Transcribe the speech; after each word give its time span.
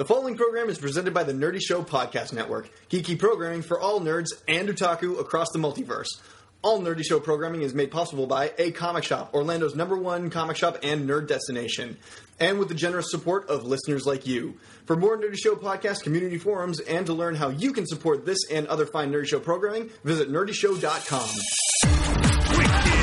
The 0.00 0.06
following 0.06 0.34
program 0.34 0.70
is 0.70 0.78
presented 0.78 1.12
by 1.12 1.24
the 1.24 1.34
Nerdy 1.34 1.60
Show 1.60 1.82
Podcast 1.82 2.32
Network, 2.32 2.70
geeky 2.88 3.18
programming 3.18 3.60
for 3.60 3.78
all 3.78 4.00
nerds 4.00 4.28
and 4.48 4.66
otaku 4.66 5.20
across 5.20 5.48
the 5.52 5.58
multiverse. 5.58 6.06
All 6.62 6.80
Nerdy 6.80 7.04
Show 7.04 7.20
programming 7.20 7.60
is 7.60 7.74
made 7.74 7.90
possible 7.90 8.26
by 8.26 8.54
A 8.56 8.70
Comic 8.70 9.04
Shop, 9.04 9.34
Orlando's 9.34 9.74
number 9.74 9.98
one 9.98 10.30
comic 10.30 10.56
shop 10.56 10.78
and 10.82 11.06
nerd 11.06 11.28
destination, 11.28 11.98
and 12.38 12.58
with 12.58 12.68
the 12.68 12.74
generous 12.74 13.10
support 13.10 13.50
of 13.50 13.64
listeners 13.64 14.06
like 14.06 14.26
you. 14.26 14.54
For 14.86 14.96
more 14.96 15.18
Nerdy 15.18 15.36
Show 15.36 15.54
podcast 15.54 16.02
community 16.02 16.38
forums 16.38 16.80
and 16.80 17.04
to 17.04 17.12
learn 17.12 17.34
how 17.34 17.50
you 17.50 17.74
can 17.74 17.86
support 17.86 18.24
this 18.24 18.38
and 18.50 18.66
other 18.68 18.86
fine 18.86 19.12
Nerdy 19.12 19.26
Show 19.26 19.40
programming, 19.40 19.90
visit 20.02 20.30
nerdyshow.com. 20.30 21.28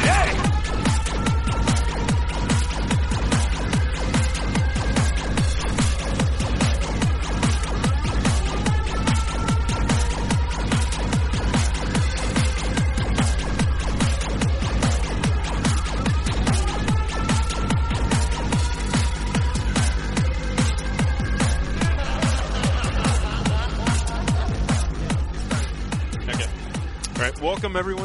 Okay. 0.02 0.57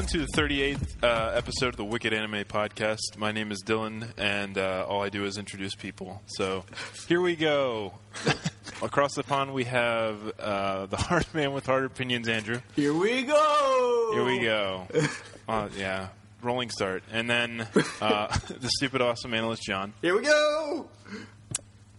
Welcome 0.03 0.21
to 0.21 0.27
the 0.27 0.43
38th 0.43 1.05
uh, 1.05 1.31
episode 1.37 1.69
of 1.69 1.77
the 1.77 1.85
Wicked 1.85 2.13
Anime 2.13 2.43
Podcast. 2.43 3.17
My 3.17 3.31
name 3.31 3.53
is 3.53 3.63
Dylan, 3.65 4.11
and 4.19 4.59
uh, 4.59 4.85
all 4.89 5.01
I 5.01 5.11
do 5.11 5.25
is 5.27 5.39
introduce 5.39 5.77
people. 5.77 6.21
So 6.27 6.65
here 7.07 7.21
we 7.21 7.37
go. 7.37 7.95
Across 8.83 9.15
the 9.15 9.23
pond, 9.23 9.55
we 9.55 9.63
have 9.63 10.19
uh, 10.41 10.87
the 10.87 10.97
hard 10.97 11.33
man 11.33 11.53
with 11.53 11.67
hard 11.67 11.85
opinions, 11.85 12.27
Andrew. 12.27 12.61
Here 12.75 12.93
we 12.93 13.23
go! 13.23 14.11
Here 14.13 14.25
we 14.25 14.41
go. 14.41 14.89
Uh, 15.49 15.69
yeah, 15.77 16.09
rolling 16.41 16.71
start, 16.71 17.03
and 17.13 17.29
then 17.29 17.67
uh, 18.01 18.27
the 18.49 18.69
stupid 18.77 19.03
awesome 19.03 19.35
analyst, 19.35 19.63
John. 19.63 19.93
Here 20.03 20.17
we 20.17 20.23
go! 20.23 20.89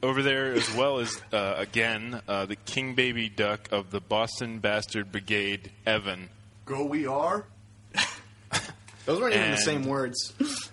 Over 0.01 0.23
there, 0.23 0.53
as 0.53 0.73
well 0.75 0.99
as 0.99 1.21
uh, 1.31 1.55
again 1.57 2.21
uh, 2.27 2.45
the 2.45 2.55
king 2.55 2.95
baby 2.95 3.29
duck 3.29 3.69
of 3.71 3.91
the 3.91 3.99
Boston 3.99 4.59
Bastard 4.59 5.11
Brigade, 5.11 5.71
Evan. 5.85 6.29
Go 6.65 6.85
we 6.85 7.05
are. 7.05 7.45
Those 9.05 9.19
weren't 9.19 9.33
even 9.35 9.47
the 9.47 9.53
And- 9.55 9.59
same 9.63 9.83
words. 9.85 10.33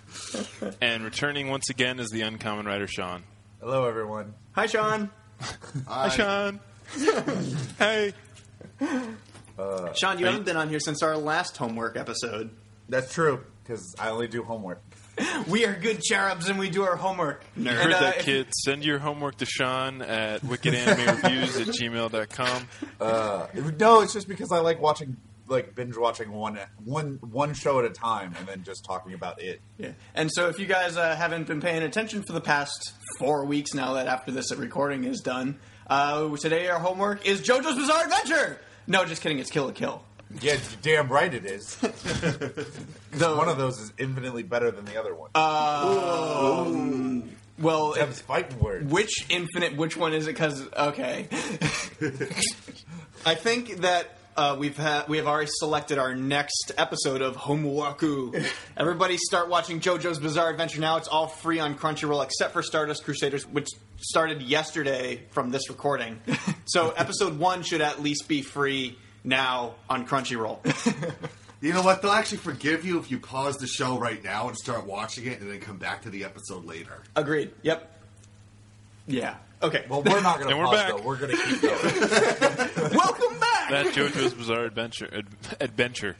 And 0.80 1.02
returning 1.02 1.48
once 1.50 1.70
again 1.70 1.98
is 1.98 2.08
the 2.10 2.20
uncommon 2.22 2.64
writer, 2.64 2.86
Sean. 2.86 3.24
Hello, 3.60 3.84
everyone. 3.88 4.34
Hi, 4.52 4.66
Sean. 4.66 5.10
Hi, 5.88 6.08
Sean. 6.08 6.60
hey. 7.78 8.12
Sean, 9.96 10.18
you 10.20 10.26
haven't 10.26 10.44
been 10.44 10.56
on 10.56 10.68
here 10.68 10.78
since 10.78 11.02
our 11.02 11.16
last 11.16 11.56
homework 11.56 11.96
episode. 11.96 12.50
That's 12.88 13.12
true 13.12 13.44
because 13.64 13.94
I 13.98 14.10
only 14.10 14.28
do 14.28 14.44
homework. 14.44 14.80
We 15.48 15.66
are 15.66 15.74
good 15.74 16.00
cherubs 16.00 16.48
and 16.48 16.58
we 16.58 16.70
do 16.70 16.84
our 16.84 16.96
homework. 16.96 17.44
Nerd. 17.58 17.72
Heard 17.74 17.92
that, 17.94 18.18
kid. 18.20 18.46
Send 18.54 18.84
your 18.84 18.98
homework 19.00 19.36
to 19.38 19.46
Sean 19.46 20.00
at 20.02 20.42
wickedanimereviews 20.42 21.60
at 21.60 21.66
gmail.com. 21.68 22.68
Uh, 23.00 23.46
no, 23.78 24.00
it's 24.02 24.12
just 24.14 24.28
because 24.28 24.50
I 24.52 24.60
like 24.60 24.80
watching, 24.80 25.16
like 25.50 25.74
binge 25.74 25.96
watching 25.96 26.32
one 26.32 26.58
one 26.84 27.18
one 27.30 27.52
show 27.54 27.78
at 27.80 27.84
a 27.84 27.90
time, 27.90 28.34
and 28.38 28.46
then 28.46 28.62
just 28.62 28.84
talking 28.84 29.12
about 29.14 29.42
it. 29.42 29.60
Yeah. 29.78 29.92
And 30.14 30.30
so, 30.32 30.48
if 30.48 30.58
you 30.58 30.66
guys 30.66 30.96
uh, 30.96 31.14
haven't 31.16 31.46
been 31.46 31.60
paying 31.60 31.82
attention 31.82 32.22
for 32.22 32.32
the 32.32 32.40
past 32.40 32.92
four 33.18 33.44
weeks 33.44 33.74
now, 33.74 33.94
that 33.94 34.06
after 34.06 34.30
this 34.32 34.54
recording 34.54 35.04
is 35.04 35.20
done, 35.20 35.58
uh, 35.88 36.34
today 36.36 36.68
our 36.68 36.78
homework 36.78 37.26
is 37.26 37.40
JoJo's 37.42 37.76
Bizarre 37.76 38.04
Adventure. 38.04 38.58
No, 38.86 39.04
just 39.04 39.20
kidding. 39.22 39.38
It's 39.38 39.50
Kill 39.50 39.66
la 39.66 39.72
Kill. 39.72 40.02
Yeah, 40.40 40.58
damn 40.82 41.08
right 41.08 41.34
it 41.34 41.44
is. 41.44 41.74
Though, 43.10 43.36
one 43.38 43.48
of 43.48 43.58
those 43.58 43.80
is 43.80 43.92
infinitely 43.98 44.44
better 44.44 44.70
than 44.70 44.84
the 44.84 44.96
other 44.98 45.12
one. 45.12 45.30
well, 47.58 47.92
Them's 47.94 48.20
if- 48.20 48.24
fighting 48.26 48.58
words. 48.60 48.90
which 48.92 49.26
infinite? 49.28 49.76
Which 49.76 49.96
one 49.96 50.12
is 50.14 50.28
it? 50.28 50.34
Because 50.34 50.64
okay, 50.72 51.26
I 53.26 53.34
think 53.34 53.78
that. 53.78 54.16
Uh, 54.36 54.56
we've 54.58 54.76
had 54.76 55.08
we 55.08 55.16
have 55.18 55.26
already 55.26 55.50
selected 55.52 55.98
our 55.98 56.14
next 56.14 56.72
episode 56.78 57.20
of 57.20 57.36
Homewaku. 57.36 58.44
Everybody 58.76 59.16
start 59.18 59.48
watching 59.48 59.80
JoJo's 59.80 60.18
Bizarre 60.18 60.50
Adventure 60.50 60.80
now. 60.80 60.96
It's 60.96 61.08
all 61.08 61.26
free 61.26 61.58
on 61.58 61.74
Crunchyroll 61.76 62.24
except 62.24 62.52
for 62.52 62.62
Stardust 62.62 63.04
Crusaders, 63.04 63.46
which 63.46 63.68
started 63.98 64.40
yesterday 64.42 65.22
from 65.30 65.50
this 65.50 65.68
recording. 65.68 66.20
So 66.66 66.90
episode 66.90 67.36
one 67.36 67.62
should 67.64 67.80
at 67.80 68.00
least 68.00 68.28
be 68.28 68.42
free 68.42 68.96
now 69.24 69.74
on 69.88 70.06
Crunchyroll. 70.06 70.60
You 71.62 71.74
know 71.74 71.82
what? 71.82 72.00
They'll 72.00 72.12
actually 72.12 72.38
forgive 72.38 72.86
you 72.86 72.98
if 72.98 73.10
you 73.10 73.18
pause 73.18 73.58
the 73.58 73.66
show 73.66 73.98
right 73.98 74.22
now 74.24 74.48
and 74.48 74.56
start 74.56 74.86
watching 74.86 75.26
it, 75.26 75.40
and 75.42 75.50
then 75.50 75.60
come 75.60 75.76
back 75.76 76.02
to 76.02 76.10
the 76.10 76.24
episode 76.24 76.64
later. 76.64 77.02
Agreed. 77.14 77.50
Yep. 77.60 78.00
Yeah. 79.06 79.34
Okay. 79.62 79.84
well, 79.88 80.02
we're 80.02 80.20
not 80.20 80.38
going 80.40 80.48
to 80.48 80.54
And 80.54 80.58
we're 80.58 80.66
pause 80.66 80.76
back. 80.76 80.96
though. 80.96 81.02
We're 81.02 81.16
going 81.18 81.36
to 81.36 81.36
keep 81.36 81.60
going. 81.62 82.90
welcome 82.96 83.38
back. 83.38 83.70
That 83.70 83.86
JoJo's 83.94 84.34
Bizarre 84.34 84.64
Adventure. 84.64 85.08
Ad- 85.12 85.26
adventure. 85.60 86.16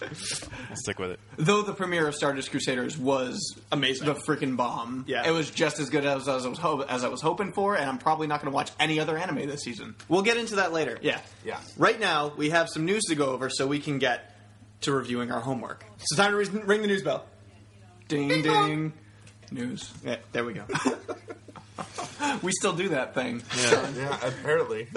I'll 0.00 0.76
stick 0.76 0.98
with 0.98 1.10
it. 1.12 1.20
Though 1.36 1.62
the 1.62 1.72
premiere 1.72 2.06
of 2.08 2.14
Stardust 2.14 2.50
Crusaders 2.50 2.96
was 2.98 3.56
amazing, 3.72 4.06
the 4.06 4.14
freaking 4.14 4.56
bomb. 4.56 5.04
Yeah. 5.08 5.26
it 5.26 5.30
was 5.32 5.50
just 5.50 5.78
as 5.80 5.88
good 5.90 6.04
as, 6.04 6.28
as 6.28 6.44
I 6.46 6.48
was 6.48 6.58
ho- 6.58 6.82
as 6.82 7.04
I 7.04 7.08
was 7.08 7.20
hoping 7.20 7.52
for, 7.52 7.76
and 7.76 7.88
I'm 7.88 7.98
probably 7.98 8.26
not 8.26 8.40
going 8.40 8.50
to 8.52 8.54
watch 8.54 8.70
any 8.78 9.00
other 9.00 9.16
anime 9.18 9.46
this 9.48 9.62
season. 9.62 9.94
We'll 10.08 10.22
get 10.22 10.36
into 10.36 10.56
that 10.56 10.72
later. 10.72 10.98
Yeah, 11.00 11.20
Yeah. 11.44 11.58
Right 11.76 11.98
now, 11.98 12.32
we 12.36 12.50
have 12.50 12.68
some 12.68 12.84
news 12.84 13.04
to 13.04 13.14
go 13.14 13.26
over, 13.30 13.50
so 13.50 13.66
we 13.66 13.80
can 13.80 13.98
get 13.98 14.34
to 14.82 14.92
reviewing 14.92 15.32
our 15.32 15.40
homework. 15.40 15.84
So 15.98 16.16
time 16.16 16.30
to 16.32 16.36
re- 16.36 16.62
ring 16.64 16.82
the 16.82 16.88
news 16.88 17.02
bell. 17.02 17.24
Ding 18.08 18.28
ding. 18.42 18.92
News. 19.50 19.92
Yeah, 20.04 20.16
there 20.32 20.44
we 20.44 20.52
go. 20.54 20.64
we 22.42 22.52
still 22.52 22.72
do 22.72 22.90
that 22.90 23.14
thing. 23.14 23.42
yeah, 23.96 24.18
apparently. 24.22 24.88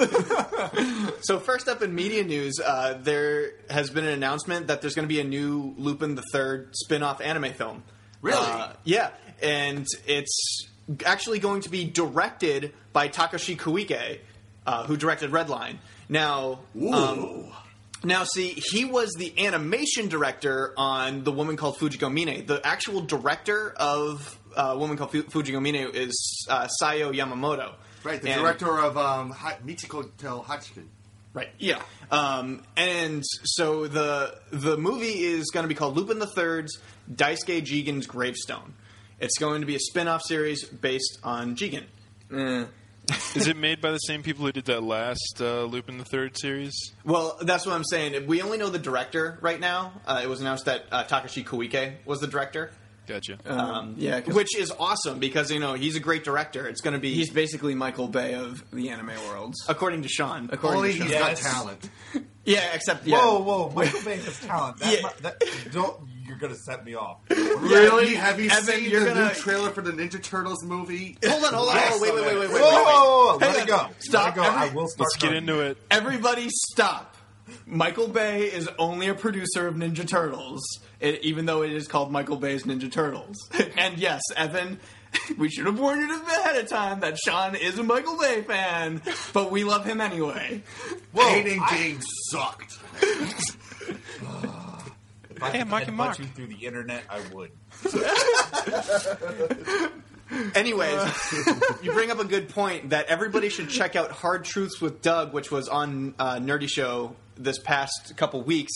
So 1.23 1.39
first 1.39 1.67
up 1.67 1.81
in 1.83 1.93
media 1.93 2.23
news, 2.23 2.59
uh, 2.59 2.95
there 2.95 3.51
has 3.69 3.89
been 3.91 4.05
an 4.05 4.13
announcement 4.13 4.67
that 4.67 4.81
there's 4.81 4.95
going 4.95 5.07
to 5.07 5.13
be 5.13 5.19
a 5.19 5.23
new 5.23 5.75
Lupin 5.77 6.15
the 6.15 6.23
Third 6.31 6.75
spin-off 6.75 7.21
anime 7.21 7.53
film. 7.53 7.83
Really? 8.21 8.39
Uh, 8.39 8.73
yeah, 8.83 9.11
and 9.41 9.85
it's 10.07 10.67
actually 11.05 11.39
going 11.39 11.61
to 11.61 11.69
be 11.69 11.85
directed 11.85 12.73
by 12.91 13.07
Takashi 13.07 13.55
Koike, 13.55 14.19
uh, 14.65 14.85
who 14.85 14.97
directed 14.97 15.31
Redline. 15.31 15.77
Now, 16.09 16.61
um, 16.91 17.51
now 18.03 18.23
see, 18.23 18.59
he 18.71 18.85
was 18.85 19.11
the 19.17 19.45
animation 19.45 20.07
director 20.09 20.73
on 20.75 21.23
The 21.23 21.31
Woman 21.31 21.55
Called 21.55 21.77
Fujiko 21.77 22.11
Mine. 22.11 22.45
The 22.47 22.65
actual 22.65 23.01
director 23.01 23.73
of 23.77 24.39
uh, 24.55 24.75
Woman 24.77 24.97
Called 24.97 25.11
Fu- 25.11 25.23
Fujiko 25.23 25.61
Mine 25.61 25.89
is 25.93 26.45
uh, 26.49 26.67
Sayo 26.81 27.13
Yamamoto. 27.13 27.73
Right, 28.03 28.21
the 28.21 28.31
And- 28.31 28.41
director 28.41 28.79
of 28.79 28.97
um, 28.97 29.31
ha- 29.31 29.57
Michiko 29.65 30.09
to 30.19 30.41
Hatchin. 30.41 30.87
Right. 31.33 31.49
Yeah. 31.59 31.81
Um, 32.11 32.61
and 32.75 33.23
so 33.43 33.87
the 33.87 34.35
the 34.51 34.75
movie 34.75 35.23
is 35.23 35.49
going 35.51 35.63
to 35.63 35.69
be 35.69 35.75
called 35.75 35.95
Lupin 35.95 36.19
the 36.19 36.27
Third's 36.27 36.77
Daisuke 37.09 37.61
Jigen's 37.63 38.05
Gravestone. 38.05 38.73
It's 39.19 39.37
going 39.37 39.61
to 39.61 39.67
be 39.67 39.75
a 39.75 39.79
spin-off 39.79 40.23
series 40.25 40.65
based 40.65 41.19
on 41.23 41.55
Jigen. 41.55 41.83
Is 43.35 43.47
it 43.47 43.57
made 43.57 43.81
by 43.81 43.91
the 43.91 43.97
same 43.99 44.23
people 44.23 44.45
who 44.45 44.51
did 44.51 44.65
that 44.65 44.83
last 44.83 45.37
uh, 45.41 45.63
Lupin 45.63 45.97
the 45.97 46.05
Third 46.05 46.37
series? 46.37 46.73
Well, 47.05 47.37
that's 47.41 47.65
what 47.65 47.75
I'm 47.75 47.83
saying. 47.83 48.25
We 48.27 48.41
only 48.41 48.57
know 48.57 48.69
the 48.69 48.79
director 48.79 49.37
right 49.41 49.59
now. 49.59 49.93
Uh, 50.05 50.21
it 50.23 50.27
was 50.29 50.39
announced 50.41 50.65
that 50.65 50.85
uh, 50.91 51.03
Takashi 51.05 51.43
Koike 51.45 51.93
was 52.05 52.19
the 52.19 52.27
director. 52.27 52.71
Gotcha. 53.07 53.37
Um, 53.45 53.95
yeah, 53.97 54.21
'cause- 54.21 54.33
which 54.35 54.55
is 54.57 54.71
awesome 54.79 55.19
because 55.19 55.51
you 55.51 55.59
know 55.59 55.73
he's 55.73 55.95
a 55.95 55.99
great 55.99 56.23
director. 56.23 56.67
It's 56.67 56.81
going 56.81 56.93
to 56.93 56.99
be 56.99 57.13
He's 57.13 57.29
basically 57.29 57.75
Michael 57.75 58.07
Bay 58.07 58.35
of 58.35 58.63
the 58.71 58.89
anime 58.89 59.11
worlds. 59.27 59.57
according 59.67 60.03
to 60.03 60.07
Sean. 60.09 60.49
According 60.51 60.77
Only 60.77 60.93
to 60.93 61.03
he's 61.03 61.11
Sean. 61.11 61.19
got 61.21 61.35
talent. 61.37 61.89
yeah, 62.45 62.73
except 62.73 63.05
yeah. 63.07 63.17
Whoa, 63.17 63.39
whoa, 63.41 63.71
Michael 63.75 64.01
Bay 64.03 64.17
has 64.17 64.39
talent. 64.41 64.77
That, 64.79 64.93
Yeah. 65.01 65.09
that, 65.23 65.43
don't 65.73 65.97
you're 66.25 66.37
gonna 66.37 66.55
set 66.55 66.85
me 66.85 66.95
off. 66.95 67.17
Really? 67.29 68.15
Have 68.15 68.39
you 68.39 68.49
Evan, 68.49 68.63
seen 68.63 68.89
you're 68.89 69.01
the 69.01 69.07
gonna- 69.07 69.27
new 69.29 69.33
trailer 69.33 69.71
for 69.71 69.81
the 69.81 69.91
Ninja 69.91 70.21
Turtles 70.23 70.63
movie? 70.63 71.17
Hold 71.25 71.43
on, 71.43 71.53
hold 71.53 71.69
on, 71.69 71.75
hold 71.77 71.93
on. 71.93 72.01
Wait, 72.01 72.13
wait, 72.13 72.23
wait, 72.25 72.39
wait, 72.39 72.49
wait, 72.51 72.61
Whoa, 72.61 72.69
wait, 72.69 72.75
wait. 72.75 72.85
whoa, 72.85 73.25
whoa, 73.33 73.37
let 73.37 73.51
Hang 73.55 73.63
it 73.63 73.67
go. 73.67 73.75
on. 73.77 73.89
Stop. 73.99 74.23
Let 74.23 74.31
it 74.33 74.35
go. 74.35 74.43
Every- 74.43 74.69
I 74.69 74.73
will 74.73 74.87
start. 74.87 74.99
Let's 74.99 75.15
get 75.17 75.21
talking. 75.27 75.37
into 75.37 75.59
it. 75.61 75.77
Everybody 75.91 76.47
stop. 76.49 77.10
Michael 77.65 78.07
Bay 78.07 78.43
is 78.43 78.69
only 78.79 79.07
a 79.07 79.13
producer 79.15 79.67
of 79.67 79.75
Ninja 79.75 80.07
Turtles, 80.07 80.61
it, 80.99 81.21
even 81.23 81.45
though 81.45 81.63
it 81.63 81.71
is 81.73 81.87
called 81.87 82.11
Michael 82.11 82.37
Bay's 82.37 82.63
Ninja 82.63 82.91
Turtles. 82.91 83.37
and 83.77 83.97
yes, 83.97 84.21
Evan, 84.35 84.79
we 85.37 85.49
should 85.49 85.65
have 85.65 85.79
warned 85.79 86.01
you 86.01 86.21
ahead 86.25 86.57
of 86.57 86.67
time 86.69 86.99
that 87.01 87.17
Sean 87.17 87.55
is 87.55 87.77
a 87.79 87.83
Michael 87.83 88.17
Bay 88.17 88.41
fan, 88.41 89.01
but 89.33 89.51
we 89.51 89.63
love 89.63 89.85
him 89.85 90.01
anyway. 90.01 90.61
Hating 91.13 91.61
games 91.69 92.05
sucked. 92.29 92.77
If 93.01 93.57
I 95.43 95.49
Hey, 95.51 95.59
could 95.59 95.67
Mike 95.69 95.87
and 95.87 95.93
headbutt 95.93 95.97
Mark. 95.97 96.19
you 96.19 96.25
through 96.25 96.47
the 96.47 96.65
internet, 96.65 97.03
I 97.09 97.21
would. 97.33 97.51
Anyways, 100.55 100.97
you 101.83 101.91
bring 101.91 102.09
up 102.09 102.19
a 102.19 102.23
good 102.23 102.47
point 102.47 102.91
that 102.91 103.07
everybody 103.07 103.49
should 103.49 103.69
check 103.69 103.97
out 103.97 104.11
Hard 104.11 104.45
Truths 104.45 104.79
with 104.79 105.01
Doug, 105.01 105.33
which 105.33 105.51
was 105.51 105.67
on 105.67 106.15
uh, 106.17 106.35
Nerdy 106.35 106.69
Show 106.69 107.17
this 107.37 107.59
past 107.59 108.15
couple 108.17 108.41
weeks. 108.41 108.71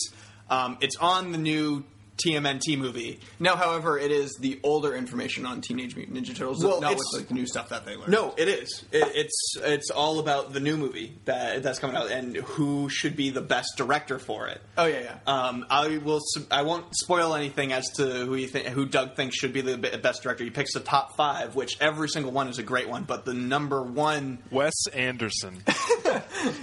Um, 0.48 0.78
it's 0.80 0.96
on 0.96 1.32
the 1.32 1.38
new 1.38 1.84
TMNT 2.24 2.78
movie. 2.78 3.20
No, 3.38 3.56
however, 3.56 3.98
it 3.98 4.10
is 4.10 4.36
the 4.40 4.58
older 4.62 4.94
information 4.94 5.44
on 5.46 5.60
Teenage 5.60 5.96
Mutant 5.96 6.16
Ninja 6.16 6.34
Turtles, 6.34 6.64
Well, 6.64 6.80
not 6.80 6.92
it's- 6.92 7.04
with 7.12 7.20
like 7.22 7.28
the 7.28 7.34
new 7.34 7.46
stuff 7.46 7.68
that 7.70 7.84
they 7.84 7.96
learned. 7.96 8.10
No, 8.12 8.34
it 8.36 8.48
is. 8.48 8.84
It, 8.92 9.04
it's 9.14 9.56
it's 9.62 9.90
all 9.90 10.18
about 10.18 10.52
the 10.52 10.60
new 10.60 10.76
movie 10.76 11.16
that 11.26 11.62
that's 11.62 11.78
coming 11.78 11.96
out 11.96 12.10
and 12.10 12.36
who 12.36 12.88
should 12.88 13.16
be 13.16 13.30
the 13.30 13.40
best 13.42 13.70
director 13.76 14.18
for 14.18 14.46
it. 14.48 14.60
Oh 14.78 14.86
yeah, 14.86 15.00
yeah. 15.00 15.16
Um, 15.26 15.66
I 15.70 15.98
will. 15.98 16.16
s- 16.16 16.44
I 16.50 16.62
won't 16.62 16.86
spoil 16.96 17.34
anything 17.34 17.72
as 17.72 17.84
to 17.96 18.04
who 18.26 18.34
you 18.36 18.46
think, 18.48 18.66
who 18.68 18.86
Doug 18.86 19.14
thinks 19.16 19.36
should 19.36 19.52
be 19.52 19.60
the 19.60 19.76
best 19.76 20.22
director. 20.22 20.44
He 20.44 20.50
picks 20.50 20.72
the 20.74 20.80
top 20.80 21.16
five, 21.16 21.54
which 21.54 21.76
every 21.80 22.08
single 22.08 22.32
one 22.32 22.48
is 22.48 22.58
a 22.58 22.62
great 22.62 22.88
one. 22.88 23.04
But 23.04 23.24
the 23.24 23.34
number 23.34 23.82
one, 23.82 24.38
Wes 24.50 24.74
Anderson. 24.92 25.62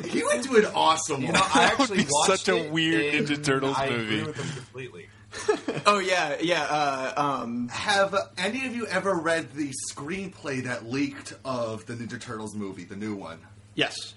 He 0.09 0.23
went 0.23 0.43
to 0.45 0.55
an 0.57 0.65
awesome 0.75 1.21
You 1.21 1.31
know, 1.31 1.39
I 1.41 1.43
That 1.69 1.79
would 1.79 1.81
actually 1.81 1.97
be 2.03 2.09
watched 2.09 2.45
such 2.45 2.49
a 2.49 2.65
it, 2.65 2.71
weird 2.71 3.27
Ninja 3.27 3.43
Turtles 3.43 3.75
I 3.77 3.89
movie. 3.89 4.03
agree 4.19 4.23
with 4.23 4.37
him 4.37 4.55
completely. 4.55 5.07
oh 5.85 5.99
yeah, 5.99 6.37
yeah. 6.41 6.63
Uh, 6.63 7.13
um, 7.41 7.67
Have 7.69 8.15
any 8.37 8.65
of 8.65 8.75
you 8.75 8.85
ever 8.87 9.15
read 9.15 9.51
the 9.53 9.71
screenplay 9.91 10.63
that 10.63 10.85
leaked 10.89 11.33
of 11.43 11.85
the 11.85 11.93
Ninja 11.93 12.19
Turtles 12.19 12.55
movie, 12.55 12.83
the 12.83 12.95
new 12.95 13.15
one? 13.15 13.39
yes, 13.75 14.13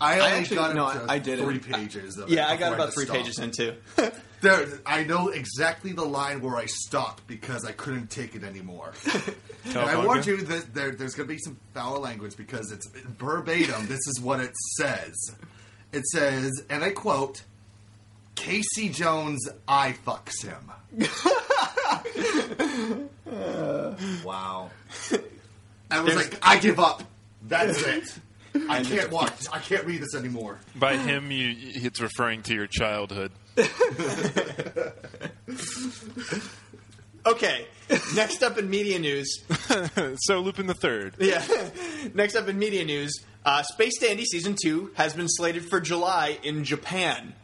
I 0.00 0.20
only 0.20 0.38
actually- 0.38 0.56
got 0.56 0.74
no, 0.74 0.84
I- 0.86 1.14
I 1.14 1.18
didn't. 1.18 1.44
three 1.44 1.58
pages. 1.58 2.16
Of 2.18 2.30
yeah, 2.30 2.48
I 2.48 2.56
got 2.56 2.72
about 2.72 2.86
had 2.86 2.94
three 2.94 3.04
to 3.06 3.10
stop. 3.10 3.16
pages 3.22 3.38
in 3.38 3.50
too. 3.50 3.74
There, 4.40 4.68
I 4.86 5.02
know 5.02 5.30
exactly 5.30 5.90
the 5.90 6.04
line 6.04 6.40
where 6.42 6.54
I 6.56 6.66
stopped 6.66 7.26
because 7.26 7.64
I 7.64 7.72
couldn't 7.72 8.08
take 8.08 8.36
it 8.36 8.44
anymore. 8.44 8.92
and 9.64 9.76
I 9.76 10.00
warned 10.04 10.26
you 10.26 10.36
that 10.36 10.72
there, 10.72 10.92
there's 10.92 11.16
going 11.16 11.28
to 11.28 11.34
be 11.34 11.40
some 11.40 11.58
foul 11.74 11.98
language 11.98 12.36
because 12.36 12.70
it's 12.70 12.86
verbatim. 13.18 13.88
this 13.88 13.98
is 14.06 14.20
what 14.20 14.38
it 14.38 14.52
says. 14.76 15.12
It 15.90 16.06
says, 16.06 16.52
and 16.70 16.84
I 16.84 16.90
quote, 16.90 17.42
"Casey 18.38 18.88
Jones, 18.88 19.48
I 19.66 19.94
fucks 20.06 20.44
him." 20.44 20.72
Wow. 24.24 24.70
I 25.90 26.00
was 26.00 26.16
like, 26.16 26.38
I 26.42 26.58
give 26.58 26.80
up. 26.80 27.02
That's 27.46 27.82
it. 27.82 28.18
I 28.68 28.82
can't 28.82 29.10
watch. 29.10 29.44
I 29.52 29.58
can't 29.58 29.84
read 29.84 30.00
this 30.00 30.14
anymore. 30.14 30.58
By 30.74 30.96
him, 30.96 31.30
you, 31.30 31.54
it's 31.58 32.00
referring 32.00 32.42
to 32.44 32.54
your 32.54 32.66
childhood. 32.66 33.32
Okay, 37.26 37.66
next 38.14 38.42
up 38.42 38.56
in 38.56 38.70
media 38.70 38.98
news. 38.98 39.42
so 40.20 40.40
Lupin 40.40 40.66
the 40.66 40.72
Third. 40.72 41.14
Yeah. 41.18 41.44
Next 42.14 42.36
up 42.36 42.48
in 42.48 42.58
media 42.58 42.86
news, 42.86 43.12
uh, 43.44 43.62
Space 43.64 43.98
Dandy 43.98 44.24
season 44.24 44.56
two 44.62 44.92
has 44.94 45.12
been 45.12 45.28
slated 45.28 45.68
for 45.68 45.78
July 45.78 46.38
in 46.42 46.64
Japan. 46.64 47.34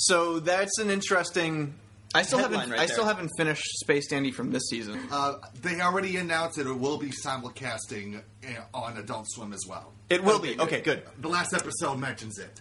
So 0.00 0.40
that's 0.40 0.78
an 0.78 0.90
interesting. 0.90 1.74
I 2.14 2.22
still 2.22 2.38
headline 2.40 2.60
haven't. 2.60 2.72
right 2.72 2.80
I 2.80 2.86
still 2.86 3.04
there. 3.04 3.14
haven't 3.14 3.30
finished 3.36 3.62
Space 3.80 4.08
Dandy 4.08 4.32
from 4.32 4.50
this 4.50 4.64
season. 4.68 4.98
Uh, 5.12 5.34
they 5.62 5.80
already 5.80 6.16
announced 6.16 6.56
that 6.56 6.66
it 6.66 6.72
will 6.72 6.98
be 6.98 7.10
simulcasting 7.10 8.20
uh, 8.44 8.48
on 8.74 8.96
Adult 8.96 9.26
Swim 9.30 9.52
as 9.52 9.60
well. 9.68 9.92
It 10.08 10.24
will 10.24 10.40
be 10.40 10.58
okay. 10.58 10.80
Good. 10.80 11.02
The 11.20 11.28
last 11.28 11.54
episode 11.54 11.98
mentions 11.98 12.38
it. 12.38 12.60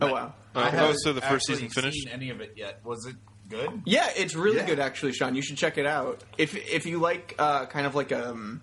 oh 0.00 0.12
wow. 0.12 0.34
Uh, 0.54 0.58
I 0.58 0.68
oh, 0.68 0.70
haven't 0.70 0.98
so 0.98 1.12
the 1.12 1.20
first 1.22 1.48
actually 1.48 1.68
season 1.68 1.82
finished? 1.82 2.04
Seen 2.04 2.12
any 2.12 2.30
of 2.30 2.40
it 2.40 2.52
yet? 2.56 2.80
Was 2.84 3.06
it 3.06 3.16
good? 3.48 3.82
Yeah, 3.86 4.08
it's 4.16 4.34
really 4.34 4.56
Yeah. 4.58 4.66
good 4.66 4.78
actually, 4.80 5.12
Sean. 5.12 5.34
You 5.34 5.42
should 5.42 5.56
check 5.56 5.78
it 5.78 5.86
out. 5.86 6.22
If 6.36 6.54
if 6.54 6.84
you 6.84 6.98
like 6.98 7.34
uh, 7.38 7.64
kind 7.66 7.86
of 7.86 7.94
like 7.94 8.12
um, 8.12 8.60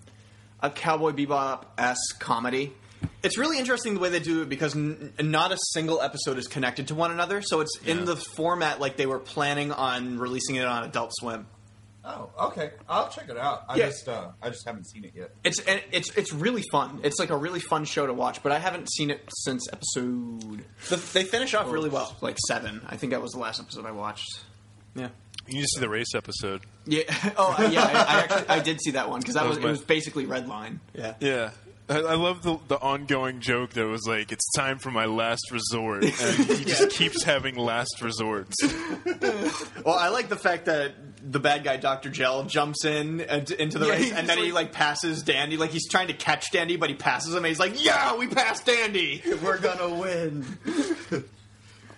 a 0.62 0.70
Cowboy 0.70 1.12
Bebop 1.12 1.66
esque 1.78 2.20
comedy. 2.20 2.74
It's 3.22 3.38
really 3.38 3.58
interesting 3.58 3.94
the 3.94 4.00
way 4.00 4.10
they 4.10 4.20
do 4.20 4.42
it 4.42 4.50
because 4.50 4.76
n- 4.76 5.14
not 5.22 5.52
a 5.52 5.58
single 5.74 6.02
episode 6.02 6.38
is 6.38 6.48
connected 6.48 6.88
to 6.90 6.96
one 6.96 7.12
another. 7.12 7.42
So 7.42 7.62
it's 7.62 7.78
in 7.86 8.06
the 8.06 8.16
format 8.16 8.80
like 8.80 8.98
they 8.98 9.06
were 9.06 9.20
planning 9.20 9.72
on 9.72 10.20
releasing 10.20 10.56
it 10.56 10.66
on 10.66 10.84
Adult 10.84 11.12
Swim. 11.14 11.48
Oh, 12.06 12.30
okay. 12.48 12.72
I'll 12.90 13.08
check 13.08 13.30
it 13.30 13.38
out. 13.38 13.64
I 13.70 13.78
Yeah. 13.78 13.86
just, 13.88 14.10
uh, 14.10 14.32
I 14.42 14.50
just 14.50 14.68
haven't 14.68 14.86
seen 14.90 15.06
it 15.06 15.14
yet. 15.16 15.32
It's 15.46 15.60
and 15.62 15.82
it's 15.94 16.10
it's 16.18 16.34
really 16.34 16.64
fun. 16.70 17.00
It's 17.04 17.18
like 17.18 17.30
a 17.30 17.38
really 17.38 17.62
fun 17.62 17.86
show 17.86 18.06
to 18.06 18.14
watch. 18.14 18.44
But 18.44 18.52
I 18.52 18.60
haven't 18.60 18.92
seen 18.92 19.10
it 19.10 19.22
since 19.46 19.66
episode 19.72 20.66
The, 20.90 20.98
they 21.14 21.24
finish 21.24 21.54
off 21.54 21.72
really 21.72 21.90
well. 21.90 22.18
like 22.20 22.38
seven. 22.48 22.82
I 22.90 22.98
think 22.98 23.12
that 23.14 23.22
was 23.22 23.32
the 23.32 23.40
last 23.40 23.62
episode 23.62 23.86
I 23.86 23.92
watched. 23.92 24.42
Yeah. 24.96 25.08
You 25.48 25.56
need 25.56 25.62
to 25.62 25.68
see 25.68 25.80
the 25.80 25.90
race 25.90 26.14
episode. 26.14 26.62
Yeah. 26.86 27.04
Oh, 27.38 27.56
yeah. 27.72 27.84
I, 27.84 27.92
I 27.92 28.20
actually 28.20 28.50
I 28.50 28.60
did 28.60 28.82
see 28.82 28.92
that 28.92 29.10
one 29.10 29.22
because 29.22 29.36
that, 29.36 29.44
That 29.44 29.50
was, 29.50 29.58
was 29.60 29.66
it 29.66 29.70
was 29.70 29.82
basically 29.82 30.26
Redline. 30.26 30.80
Yeah. 30.94 31.14
Yeah. 31.22 31.52
I, 31.90 31.96
I 32.00 32.16
love 32.16 32.44
the 32.44 32.58
the 32.70 32.80
ongoing 32.80 33.42
joke 33.42 33.72
that 33.72 33.86
was 33.86 34.08
like, 34.08 34.32
"It's 34.32 34.50
time 34.56 34.80
for 34.80 34.90
my 34.92 35.06
last 35.06 35.52
resort," 35.52 36.04
and 36.06 36.12
he 36.48 36.64
just 36.64 36.92
keeps 36.92 37.24
having 37.24 37.56
last 37.56 38.02
resorts. 38.02 38.56
Well, 39.86 39.96
I 39.98 40.08
like 40.10 40.30
the 40.30 40.38
fact 40.38 40.66
that 40.66 40.94
the 41.30 41.40
bad 41.42 41.66
guy, 41.66 41.76
Doctor 41.76 42.10
Gel, 42.10 42.46
jumps 42.46 42.86
in 42.86 43.20
and, 43.20 43.52
into 43.52 43.80
the 43.80 43.88
Yeah, 43.88 43.92
race, 43.94 44.04
he's 44.06 44.14
and 44.14 44.30
then 44.30 44.38
he 44.38 44.46
like- 44.54 44.68
like 44.68 44.72
passes 44.72 45.24
Dandy. 45.24 45.58
Like 45.58 45.72
he's 45.72 45.90
trying 45.90 46.08
to 46.08 46.14
catch 46.14 46.52
Dandy, 46.52 46.78
but 46.78 46.90
he 46.90 46.96
passes 46.96 47.32
him. 47.34 47.40
And 47.40 47.48
he's 47.48 47.60
like, 47.60 47.84
"Yeah, 47.84 48.16
we 48.16 48.28
passed 48.28 48.66
Dandy. 48.66 49.22
We're 49.44 49.58
gonna 49.60 49.94
win." 50.00 50.46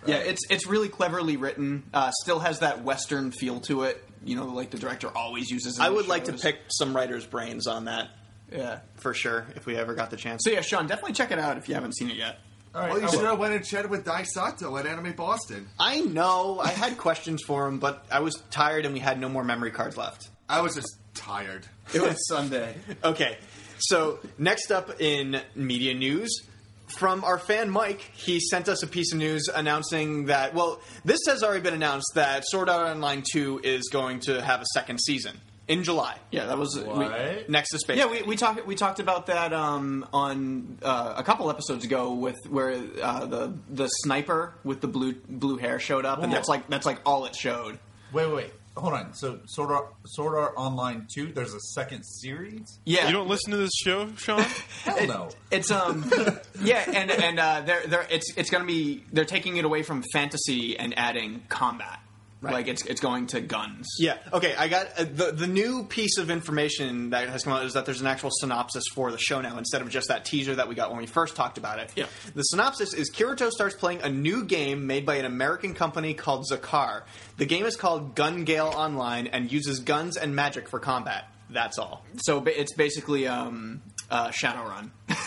Yeah, 0.07 0.17
it's 0.17 0.41
it's 0.51 0.67
really 0.67 0.87
cleverly 0.89 1.35
written. 1.35 1.81
Uh, 1.91 2.11
still 2.21 2.37
has 2.39 2.59
that 2.59 2.83
Western 2.83 3.31
feel 3.31 3.59
to 3.61 3.83
it. 3.83 4.03
You 4.23 4.35
know, 4.35 4.45
like 4.45 4.69
the 4.69 4.77
director 4.77 5.07
always 5.15 5.49
uses. 5.49 5.77
in 5.77 5.81
I 5.83 5.87
his 5.87 5.95
would 5.95 6.07
like 6.07 6.25
to 6.25 6.33
shows. 6.33 6.41
pick 6.43 6.57
some 6.67 6.95
writers' 6.95 7.25
brains 7.25 7.65
on 7.65 7.85
that 7.85 8.09
Yeah. 8.55 8.79
for 8.95 9.13
sure 9.13 9.45
if 9.55 9.65
we 9.65 9.75
ever 9.75 9.93
got 9.93 10.09
the 10.11 10.17
chance. 10.17 10.41
So 10.43 10.51
yeah, 10.51 10.61
Sean, 10.61 10.87
definitely 10.87 11.13
check 11.13 11.31
it 11.31 11.39
out 11.39 11.57
if 11.57 11.67
you 11.69 11.75
haven't 11.75 11.95
seen 11.95 12.09
it 12.09 12.17
yet. 12.17 12.39
All 12.73 12.81
right. 12.81 12.89
Well, 12.91 12.99
you 13.01 13.07
I 13.07 13.09
should 13.11 13.21
will. 13.21 13.27
have 13.29 13.39
went 13.39 13.53
and 13.53 13.63
chatted 13.65 13.89
with 13.89 14.03
Dai 14.03 14.23
Sato 14.23 14.75
at 14.77 14.85
Anime 14.85 15.13
Boston. 15.13 15.67
I 15.79 16.01
know 16.01 16.59
I 16.59 16.67
had 16.69 16.97
questions 16.97 17.41
for 17.45 17.67
him, 17.67 17.79
but 17.79 18.05
I 18.11 18.19
was 18.19 18.35
tired 18.51 18.85
and 18.85 18.93
we 18.93 18.99
had 18.99 19.19
no 19.19 19.29
more 19.29 19.43
memory 19.45 19.71
cards 19.71 19.95
left. 19.97 20.29
I 20.49 20.61
was 20.61 20.75
just 20.75 20.93
tired. 21.13 21.65
It 21.93 22.01
was 22.01 22.17
Sunday. 22.27 22.75
Okay, 23.03 23.37
so 23.79 24.19
next 24.37 24.71
up 24.71 24.99
in 24.99 25.41
media 25.55 25.93
news. 25.93 26.43
From 26.87 27.23
our 27.23 27.39
fan 27.39 27.69
Mike, 27.71 28.11
he 28.13 28.39
sent 28.39 28.69
us 28.69 28.83
a 28.83 28.87
piece 28.87 29.11
of 29.11 29.17
news 29.17 29.47
announcing 29.53 30.25
that, 30.25 30.53
well, 30.53 30.79
this 31.03 31.19
has 31.27 31.41
already 31.43 31.61
been 31.61 31.73
announced 31.73 32.11
that 32.13 32.43
Sword 32.45 32.69
Art 32.69 32.87
Online 32.87 33.23
2 33.33 33.61
is 33.63 33.89
going 33.91 34.19
to 34.21 34.39
have 34.41 34.61
a 34.61 34.65
second 34.73 34.99
season 35.01 35.39
in 35.67 35.83
July, 35.83 36.17
Yeah, 36.31 36.45
that 36.45 36.57
was 36.57 36.75
we- 36.77 36.83
What? 36.83 37.49
next 37.49 37.69
to 37.71 37.79
Space. 37.79 37.97
yeah, 37.97 38.05
we, 38.05 38.21
we 38.21 38.35
talked 38.35 38.65
we 38.67 38.75
talked 38.75 38.99
about 38.99 39.25
that 39.27 39.51
um, 39.53 40.07
on 40.13 40.77
uh, 40.83 41.13
a 41.17 41.23
couple 41.23 41.49
episodes 41.49 41.83
ago 41.85 42.13
with 42.13 42.37
where 42.49 42.79
uh, 43.01 43.25
the 43.25 43.53
the 43.69 43.87
sniper 43.87 44.53
with 44.63 44.81
the 44.81 44.87
blue 44.87 45.13
blue 45.27 45.57
hair 45.57 45.79
showed 45.79 46.05
up, 46.05 46.19
and 46.19 46.27
Whoa. 46.31 46.35
that's 46.35 46.47
like 46.49 46.67
that's 46.69 46.85
like 46.85 46.99
all 47.05 47.25
it 47.25 47.35
showed. 47.35 47.79
Wait, 48.13 48.31
wait. 48.31 48.53
Hold 48.77 48.93
on. 48.93 49.13
So, 49.13 49.39
Sword 49.45 49.71
Art, 49.71 49.93
Sword 50.05 50.37
Art 50.37 50.53
Online 50.57 51.07
2, 51.15 51.31
there's 51.31 51.53
a 51.53 51.61
second 51.61 52.03
series? 52.03 52.77
Yeah, 52.83 53.07
You 53.07 53.13
don't 53.13 53.29
listen 53.29 53.51
to 53.51 53.57
this 53.57 53.71
show, 53.73 54.09
Sean? 54.17 54.41
Hell 54.83 55.07
no. 55.07 55.29
It's 55.49 55.71
um 55.71 56.03
yeah, 56.61 56.83
and 56.93 57.09
and 57.09 57.39
uh, 57.39 57.61
they're 57.61 57.87
they're 57.87 58.05
it's 58.09 58.33
it's 58.35 58.49
gonna 58.49 58.65
be 58.65 59.05
they're 59.13 59.23
taking 59.23 59.55
it 59.57 59.63
away 59.63 59.81
from 59.81 60.03
fantasy 60.11 60.77
and 60.77 60.93
adding 60.99 61.43
combat. 61.47 61.99
Like 62.41 62.67
it's 62.67 62.85
it's 62.85 63.01
going 63.01 63.27
to 63.27 63.41
guns. 63.41 63.87
Yeah. 63.97 64.17
Okay. 64.31 64.53
I 64.55 64.67
got 64.67 64.87
uh, 64.99 65.05
the 65.05 65.31
the 65.31 65.47
new 65.47 65.83
piece 65.85 66.17
of 66.19 66.29
information 66.29 67.09
that 67.09 67.27
has 67.29 67.43
come 67.43 67.53
out 67.53 67.65
is 67.65 67.73
that 67.73 67.85
there's 67.85 68.01
an 68.01 68.07
actual 68.07 68.29
synopsis 68.31 68.83
for 68.93 69.11
the 69.11 69.17
show 69.17 69.41
now 69.41 69.57
instead 69.57 69.81
of 69.81 69.89
just 69.89 70.09
that 70.09 70.25
teaser 70.25 70.53
that 70.55 70.67
we 70.67 70.75
got 70.75 70.91
when 70.91 70.99
we 70.99 71.07
first 71.07 71.35
talked 71.35 71.57
about 71.57 71.79
it. 71.79 71.91
Yeah. 71.95 72.05
The 72.35 72.43
synopsis 72.43 72.93
is 72.93 73.11
Kirito 73.11 73.49
starts 73.49 73.75
playing 73.75 74.01
a 74.03 74.09
new 74.09 74.43
game 74.43 74.85
made 74.85 75.05
by 75.07 75.15
an 75.15 75.25
American 75.25 75.73
company 75.73 76.13
called 76.13 76.45
Zaskar. 76.51 77.03
The 77.37 77.45
game 77.45 77.65
is 77.65 77.75
called 77.75 78.13
Gun 78.15 78.43
Gale 78.43 78.71
Online 78.75 79.27
and 79.27 79.51
uses 79.51 79.79
guns 79.79 80.15
and 80.15 80.35
magic 80.35 80.69
for 80.69 80.79
combat. 80.79 81.27
That's 81.49 81.79
all. 81.79 82.03
So 82.17 82.43
it's 82.45 82.73
basically 82.75 83.27
um 83.27 83.81
uh, 84.09 84.29
Shadowrun. 84.29 84.91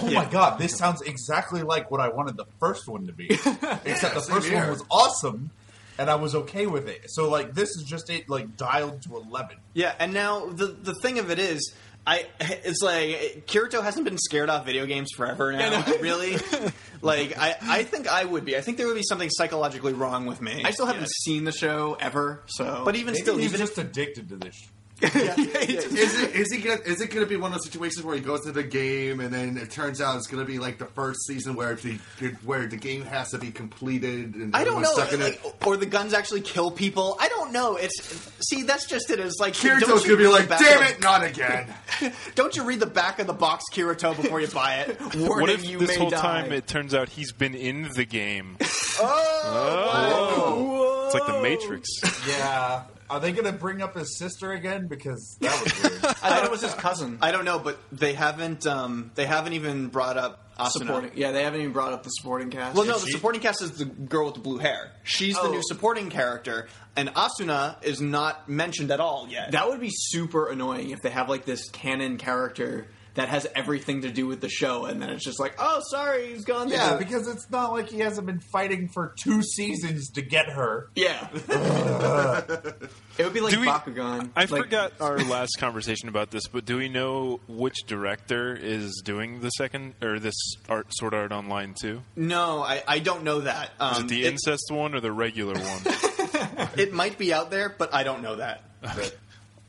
Oh 0.00 0.10
my 0.10 0.24
god, 0.24 0.58
this 0.58 0.76
sounds 0.76 1.02
exactly 1.02 1.62
like 1.62 1.90
what 1.92 2.00
I 2.00 2.08
wanted 2.08 2.36
the 2.36 2.46
first 2.58 2.88
one 2.88 3.06
to 3.06 3.12
be. 3.12 3.26
Except 3.30 4.14
the 4.14 4.26
first 4.28 4.52
one 4.52 4.68
was 4.68 4.82
awesome, 4.90 5.50
and 5.98 6.08
I 6.08 6.14
was 6.14 6.34
okay 6.34 6.66
with 6.66 6.88
it. 6.88 7.10
So 7.10 7.28
like 7.28 7.54
this 7.54 7.70
is 7.70 7.82
just 7.82 8.08
it 8.10 8.28
like 8.28 8.56
dialed 8.56 9.02
to 9.02 9.16
eleven. 9.16 9.56
Yeah, 9.74 9.94
and 9.98 10.14
now 10.14 10.46
the 10.46 10.66
the 10.66 10.94
thing 10.94 11.18
of 11.18 11.30
it 11.30 11.38
is, 11.38 11.72
I 12.06 12.26
it's 12.40 12.80
like 12.82 13.46
Kirito 13.46 13.82
hasn't 13.82 14.04
been 14.04 14.18
scared 14.18 14.48
off 14.48 14.64
video 14.64 14.86
games 14.86 15.10
forever 15.14 15.52
now. 15.52 15.84
really, 16.00 16.36
like 17.02 17.36
I 17.38 17.56
I 17.60 17.82
think 17.82 18.08
I 18.08 18.24
would 18.24 18.44
be. 18.44 18.56
I 18.56 18.60
think 18.60 18.78
there 18.78 18.86
would 18.86 18.96
be 18.96 19.02
something 19.02 19.30
psychologically 19.30 19.92
wrong 19.92 20.26
with 20.26 20.40
me. 20.40 20.62
I 20.64 20.70
still 20.70 20.86
haven't 20.86 21.10
seen 21.24 21.44
the 21.44 21.52
show 21.52 21.96
ever, 22.00 22.42
so 22.46 22.82
But 22.84 22.96
even 22.96 23.12
Maybe 23.12 23.22
still, 23.22 23.36
he's 23.36 23.46
even 23.46 23.58
just 23.58 23.78
addicted 23.78 24.28
to 24.30 24.36
this. 24.36 24.56
Is 25.02 26.20
it 26.20 26.34
is 26.34 26.52
he 26.52 26.60
gonna 26.60 26.80
is 26.80 27.00
it 27.00 27.10
gonna 27.10 27.24
be 27.26 27.36
one 27.36 27.52
of 27.52 27.58
those 27.58 27.64
situations 27.66 28.04
where 28.04 28.16
he 28.16 28.20
goes 28.20 28.40
to 28.42 28.52
the 28.52 28.64
game 28.64 29.20
and 29.20 29.32
then 29.32 29.56
it 29.56 29.70
turns 29.70 30.00
out 30.00 30.16
it's 30.16 30.26
gonna 30.26 30.44
be 30.44 30.58
like 30.58 30.78
the 30.78 30.86
first 30.86 31.24
season 31.24 31.54
where 31.54 31.74
the 31.76 31.98
where 32.44 32.66
the 32.66 32.76
game 32.76 33.02
has 33.02 33.30
to 33.30 33.38
be 33.38 33.52
completed 33.52 34.34
and 34.34 34.56
I 34.56 34.64
don't 34.64 34.82
know, 34.82 34.92
stuck 34.92 35.12
in 35.12 35.20
like, 35.20 35.44
it? 35.44 35.66
or 35.66 35.76
the 35.76 35.86
guns 35.86 36.14
actually 36.14 36.40
kill 36.40 36.72
people. 36.72 37.16
I 37.20 37.28
don't 37.28 37.52
know. 37.52 37.76
It's 37.76 38.28
see, 38.48 38.62
that's 38.62 38.86
just 38.86 39.08
it. 39.10 39.20
It's 39.20 39.38
like 39.38 39.54
Kirito's 39.54 40.04
gonna 40.04 40.16
be 40.16 40.26
like, 40.26 40.48
back 40.48 40.58
damn 40.58 40.82
of 40.82 40.88
it, 40.90 41.00
not 41.00 41.22
again. 41.22 41.72
Don't 42.34 42.56
you 42.56 42.64
read 42.64 42.80
the 42.80 42.86
back 42.86 43.20
of 43.20 43.28
the 43.28 43.32
box, 43.32 43.64
Kirito, 43.72 44.20
before 44.20 44.40
you 44.40 44.48
buy 44.48 44.76
it? 44.80 45.00
Warning 45.14 45.28
What 45.28 45.50
if 45.50 45.68
you 45.68 45.78
this 45.78 45.90
may 45.90 45.96
whole 45.96 46.10
die. 46.10 46.20
time 46.20 46.52
it 46.52 46.66
turns 46.66 46.92
out 46.92 47.08
he's 47.08 47.30
been 47.32 47.54
in 47.54 47.88
the 47.94 48.04
game? 48.04 48.56
oh, 49.00 49.04
oh. 49.54 51.04
It's 51.06 51.14
like 51.14 51.26
the 51.26 51.40
Matrix. 51.40 51.88
Yeah. 52.26 52.82
Are 53.10 53.20
they 53.20 53.32
gonna 53.32 53.52
bring 53.52 53.80
up 53.82 53.94
his 53.96 54.18
sister 54.18 54.52
again? 54.52 54.86
Because 54.88 55.36
that 55.40 55.62
was 55.64 55.82
weird. 55.82 56.04
I 56.04 56.12
thought 56.12 56.44
it 56.44 56.50
was 56.50 56.62
his 56.62 56.74
cousin. 56.74 57.18
I 57.22 57.32
don't 57.32 57.44
know, 57.44 57.58
but 57.58 57.78
they 57.92 58.12
haven't. 58.14 58.66
Um, 58.66 59.10
they 59.14 59.26
haven't 59.26 59.54
even 59.54 59.88
brought 59.88 60.16
up 60.16 60.44
Asuna. 60.58 60.70
supporting. 60.72 61.10
Yeah, 61.14 61.32
they 61.32 61.42
haven't 61.44 61.60
even 61.60 61.72
brought 61.72 61.92
up 61.92 62.02
the 62.02 62.10
supporting 62.10 62.50
cast. 62.50 62.76
Well, 62.76 62.84
no, 62.86 62.98
the 62.98 63.06
she? 63.06 63.12
supporting 63.12 63.40
cast 63.40 63.62
is 63.62 63.72
the 63.72 63.84
girl 63.86 64.26
with 64.26 64.34
the 64.34 64.40
blue 64.40 64.58
hair. 64.58 64.92
She's 65.04 65.34
the 65.36 65.42
Oh. 65.42 65.50
new 65.52 65.62
supporting 65.62 66.10
character, 66.10 66.68
and 66.96 67.08
Asuna 67.14 67.82
is 67.82 68.00
not 68.00 68.48
mentioned 68.48 68.90
at 68.90 69.00
all 69.00 69.26
yet. 69.30 69.52
that 69.52 69.68
would 69.68 69.80
be 69.80 69.90
super 69.90 70.48
annoying 70.48 70.90
if 70.90 71.00
they 71.00 71.10
have 71.10 71.28
like 71.28 71.44
this 71.44 71.68
canon 71.70 72.18
character 72.18 72.88
that 73.14 73.28
has 73.28 73.46
everything 73.54 74.02
to 74.02 74.10
do 74.10 74.26
with 74.26 74.40
the 74.40 74.48
show, 74.48 74.84
and 74.84 75.02
then 75.02 75.10
it's 75.10 75.24
just 75.24 75.40
like, 75.40 75.54
oh, 75.58 75.80
sorry, 75.90 76.28
he's 76.32 76.44
gone. 76.44 76.68
yeah, 76.68 76.90
there. 76.90 76.98
because 76.98 77.26
it's 77.28 77.50
not 77.50 77.72
like 77.72 77.88
he 77.90 77.98
hasn't 78.00 78.26
been 78.26 78.40
fighting 78.52 78.88
for 78.94 79.14
two 79.20 79.42
seasons 79.42 80.10
to 80.10 80.22
get 80.22 80.48
her. 80.50 80.88
yeah. 80.94 81.28
it 83.18 83.24
would 83.24 83.32
be 83.32 83.40
like 83.40 83.52
Do 83.52 83.60
we- 83.60 83.66
Bakugan. 83.66 84.30
I 84.36 84.40
Like- 84.42 84.48
forgot 84.64 84.92
our 85.00 85.18
last 85.18 85.56
conversation 85.58 86.08
about 86.08 86.30
this, 86.30 86.46
but 86.46 86.64
do 86.64 86.76
we 86.76 86.88
know 86.88 87.40
which 87.48 87.76
director 87.86 88.54
is 88.54 89.02
doing 89.04 89.40
the 89.40 89.50
second 89.50 89.94
or 90.02 90.18
this 90.20 90.36
art 90.68 90.86
Sword 90.90 91.14
Art 91.14 91.32
Online 91.32 91.74
too? 91.80 92.02
no, 92.16 92.62
I, 92.62 92.82
I 92.86 92.98
don't 93.00 93.24
know 93.24 93.40
that. 93.40 93.70
Um, 93.80 93.92
Is 93.94 93.98
it 94.00 94.08
the 94.08 94.24
it, 94.24 94.32
incest 94.32 94.70
one 94.70 94.94
or 94.94 95.00
the 95.00 95.12
regular 95.12 95.54
one? 95.54 96.68
it 96.76 96.92
might 96.92 97.18
be 97.18 97.32
out 97.32 97.50
there, 97.50 97.68
but 97.76 97.92
I 97.94 98.02
don't 98.04 98.22
know 98.22 98.36
that. 98.36 98.62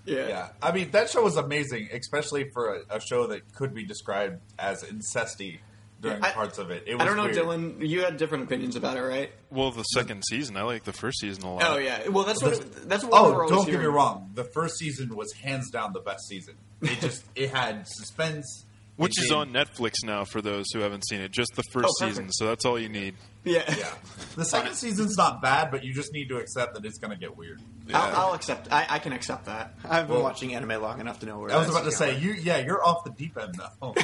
But, 0.10 0.18
Yeah. 0.18 0.28
yeah, 0.28 0.50
I 0.62 0.72
mean 0.72 0.92
that 0.92 1.10
show 1.10 1.24
was 1.24 1.38
amazing, 1.38 1.90
especially 1.94 2.50
for 2.52 2.76
a, 2.90 2.98
a 2.98 3.00
show 3.02 3.28
that 3.28 3.54
could 3.54 3.74
be 3.74 3.86
described 3.86 4.42
as 4.58 4.84
incesty 4.84 5.60
during 6.02 6.24
I- 6.24 6.32
parts 6.32 6.58
of 6.58 6.72
it. 6.72 6.84
It 6.88 6.96
was 6.96 7.02
I 7.02 7.06
don't 7.06 7.18
know, 7.18 7.26
weird. 7.26 7.36
Dylan. 7.36 7.88
You 7.88 8.04
had 8.04 8.18
different 8.18 8.46
opinions 8.46 8.76
about 8.76 8.98
it, 8.98 9.02
right? 9.02 9.32
well, 9.52 9.72
the 9.72 9.84
second 9.84 10.24
season. 10.30 10.56
I 10.58 10.62
like 10.64 10.84
the 10.84 10.94
first 10.94 11.20
season 11.20 11.44
a 11.44 11.54
lot. 11.56 11.64
Oh 11.66 11.78
yeah. 11.78 12.08
Well, 12.10 12.24
that's 12.24 12.42
what. 12.42 12.88
That's 12.88 13.04
what 13.04 13.14
oh, 13.14 13.34
we're 13.34 13.46
Oh, 13.46 13.50
don't 13.50 13.66
get 13.66 13.80
me 13.80 13.86
wrong. 13.86 14.32
The 14.34 14.44
first 14.46 14.78
season 14.78 15.16
was 15.16 15.32
hands 15.34 15.70
down 15.72 15.94
the 15.94 16.00
best 16.00 16.28
season. 16.28 16.56
It 16.82 17.00
just 17.02 17.24
it 17.36 17.50
had 17.50 17.86
suspense, 17.88 18.66
Which 19.00 19.18
is 19.22 19.32
on 19.32 19.54
Netflix 19.54 20.04
now 20.04 20.26
for 20.26 20.42
those 20.42 20.66
who 20.74 20.80
haven't 20.82 21.08
seen 21.08 21.22
it. 21.22 21.32
Just 21.32 21.56
the 21.56 21.64
first 21.72 21.88
Oh, 22.02 22.06
season, 22.06 22.30
so 22.32 22.48
that's 22.48 22.66
all 22.66 22.78
you 22.78 22.90
need. 22.90 23.16
Yeah. 23.46 23.64
Yeah, 23.78 23.94
the 24.36 24.44
second 24.44 24.76
season's 24.76 25.16
not 25.18 25.42
bad, 25.42 25.72
but 25.72 25.84
you 25.86 25.94
just 25.94 26.12
need 26.12 26.28
to 26.30 26.38
accept 26.38 26.74
that 26.76 26.84
it's 26.86 26.98
going 26.98 27.12
to 27.12 27.18
get 27.18 27.38
weird. 27.38 27.62
I'll, 27.94 28.16
I'll 28.28 28.34
accept. 28.34 28.68
I, 28.72 28.86
I 28.90 29.00
can 29.00 29.14
accept 29.14 29.46
that. 29.46 29.74
I've 29.90 30.08
been 30.08 30.16
Well- 30.18 30.24
watching 30.24 30.54
anime 30.54 30.82
long 30.82 31.00
enough 31.00 31.20
to 31.22 31.26
know 31.26 31.40
where 31.40 31.52
I 31.52 31.58
was 31.58 31.70
about 31.70 31.90
to 31.90 31.96
going. 31.96 31.96
say 31.96 32.20
you. 32.20 32.34
Yeah, 32.34 32.58
you're 32.58 32.86
off 32.86 33.06
the 33.06 33.12
deep 33.12 33.38
end 33.38 33.56
now. 33.58 33.70
Oh. 33.82 33.94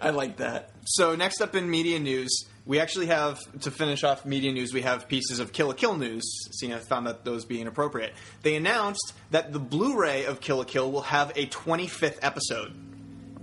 I 0.00 0.10
like 0.10 0.38
that. 0.38 0.70
So 0.86 1.14
next 1.14 1.40
up 1.40 1.54
in 1.54 1.68
media 1.70 1.98
news, 1.98 2.44
we 2.68 2.78
actually 2.80 3.06
have 3.06 3.40
to 3.62 3.70
finish 3.70 4.04
off 4.04 4.26
media 4.26 4.52
news. 4.52 4.74
We 4.74 4.82
have 4.82 5.08
pieces 5.08 5.40
of 5.40 5.52
Kill 5.54 5.68
la 5.68 5.72
Kill 5.72 5.96
news. 5.96 6.22
Seeing 6.52 6.74
I 6.74 6.78
found 6.78 7.06
that 7.06 7.24
those 7.24 7.46
being 7.46 7.66
appropriate, 7.66 8.12
they 8.42 8.56
announced 8.56 9.14
that 9.30 9.54
the 9.54 9.58
Blu-ray 9.58 10.26
of 10.26 10.40
Kill 10.40 10.58
la 10.58 10.64
Kill 10.64 10.92
will 10.92 11.00
have 11.00 11.30
a 11.34 11.46
25th 11.46 12.18
episode. 12.20 12.74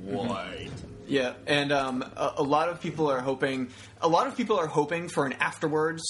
Why? 0.03 0.69
Yeah, 1.07 1.33
and 1.47 1.71
um, 1.71 2.03
a, 2.15 2.33
a 2.37 2.43
lot 2.43 2.69
of 2.69 2.79
people 2.79 3.09
are 3.09 3.19
hoping. 3.19 3.69
A 3.99 4.07
lot 4.07 4.27
of 4.27 4.37
people 4.37 4.59
are 4.59 4.67
hoping 4.67 5.09
for 5.09 5.25
an 5.25 5.33
afterwards. 5.33 6.03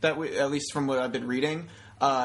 That 0.00 0.16
we, 0.16 0.36
at 0.36 0.50
least 0.50 0.72
from 0.72 0.86
what 0.86 0.98
I've 0.98 1.12
been 1.12 1.26
reading, 1.26 1.68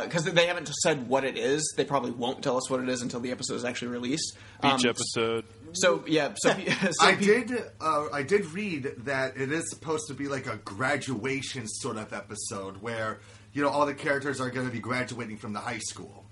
because 0.06 0.24
they 0.26 0.48
haven't 0.48 0.68
said 0.70 1.08
what 1.08 1.24
it 1.24 1.38
is. 1.38 1.74
They 1.78 1.86
probably 1.86 2.10
won't 2.12 2.42
tell 2.42 2.58
us 2.58 2.68
what 2.70 2.80
it 2.82 2.90
is 2.90 3.02
until 3.04 3.20
the 3.20 3.32
episode 3.32 3.56
is 3.56 3.64
actually 3.66 3.90
released. 3.90 4.36
Each 4.64 4.72
Um, 4.86 4.90
episode. 4.90 5.46
So 5.74 6.04
yeah, 6.08 6.34
so, 6.36 6.50
so 6.92 7.06
I 7.06 7.14
pe- 7.16 7.26
did. 7.26 7.52
Uh, 7.80 8.08
I 8.12 8.24
did 8.24 8.46
read 8.48 8.92
that 9.06 9.38
it 9.38 9.52
is 9.52 9.70
supposed 9.70 10.08
to 10.08 10.14
be 10.16 10.28
like 10.28 10.48
a 10.48 10.58
graduation 10.58 11.68
sort 11.68 11.98
of 11.98 12.12
episode 12.14 12.82
where 12.82 13.20
you 13.54 13.62
know 13.62 13.70
all 13.70 13.86
the 13.86 13.94
characters 13.94 14.42
are 14.42 14.50
going 14.50 14.66
to 14.66 14.74
be 14.74 14.80
graduating 14.80 15.38
from 15.38 15.54
the 15.54 15.60
high 15.60 15.80
school. 15.80 16.24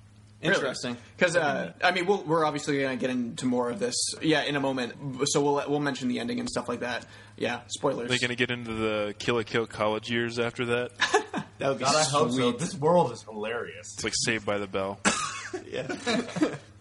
Interesting. 0.41 0.97
Because 1.17 1.35
uh, 1.35 1.73
I 1.83 1.91
mean, 1.91 2.05
we'll, 2.05 2.23
we're 2.23 2.45
obviously 2.45 2.79
going 2.79 2.97
to 2.97 3.01
get 3.01 3.09
into 3.09 3.45
more 3.47 3.69
of 3.69 3.79
this, 3.79 3.95
yeah, 4.21 4.43
in 4.43 4.55
a 4.55 4.59
moment. 4.59 4.93
So 5.29 5.41
we'll 5.41 5.63
we'll 5.67 5.79
mention 5.79 6.07
the 6.07 6.19
ending 6.19 6.39
and 6.39 6.49
stuff 6.49 6.67
like 6.69 6.81
that. 6.81 7.05
Yeah, 7.37 7.61
spoilers. 7.67 8.05
Are 8.05 8.09
they 8.09 8.17
going 8.19 8.29
to 8.29 8.35
get 8.35 8.51
into 8.51 8.73
the 8.73 9.15
Kill 9.17 9.35
la 9.35 9.43
Kill 9.43 9.65
college 9.65 10.09
years 10.09 10.37
after 10.39 10.65
that? 10.65 10.91
That 11.59 11.69
would 11.69 11.77
be 11.79 11.85
God, 11.85 11.95
I 11.95 12.03
hope 12.03 12.31
so. 12.31 12.35
sweet. 12.35 12.59
This 12.59 12.75
world 12.75 13.11
is 13.11 13.23
hilarious. 13.23 13.93
It's 13.95 14.03
like 14.03 14.13
Saved 14.15 14.45
by 14.45 14.57
the 14.57 14.67
Bell. 14.67 14.99
Yeah. 15.71 15.87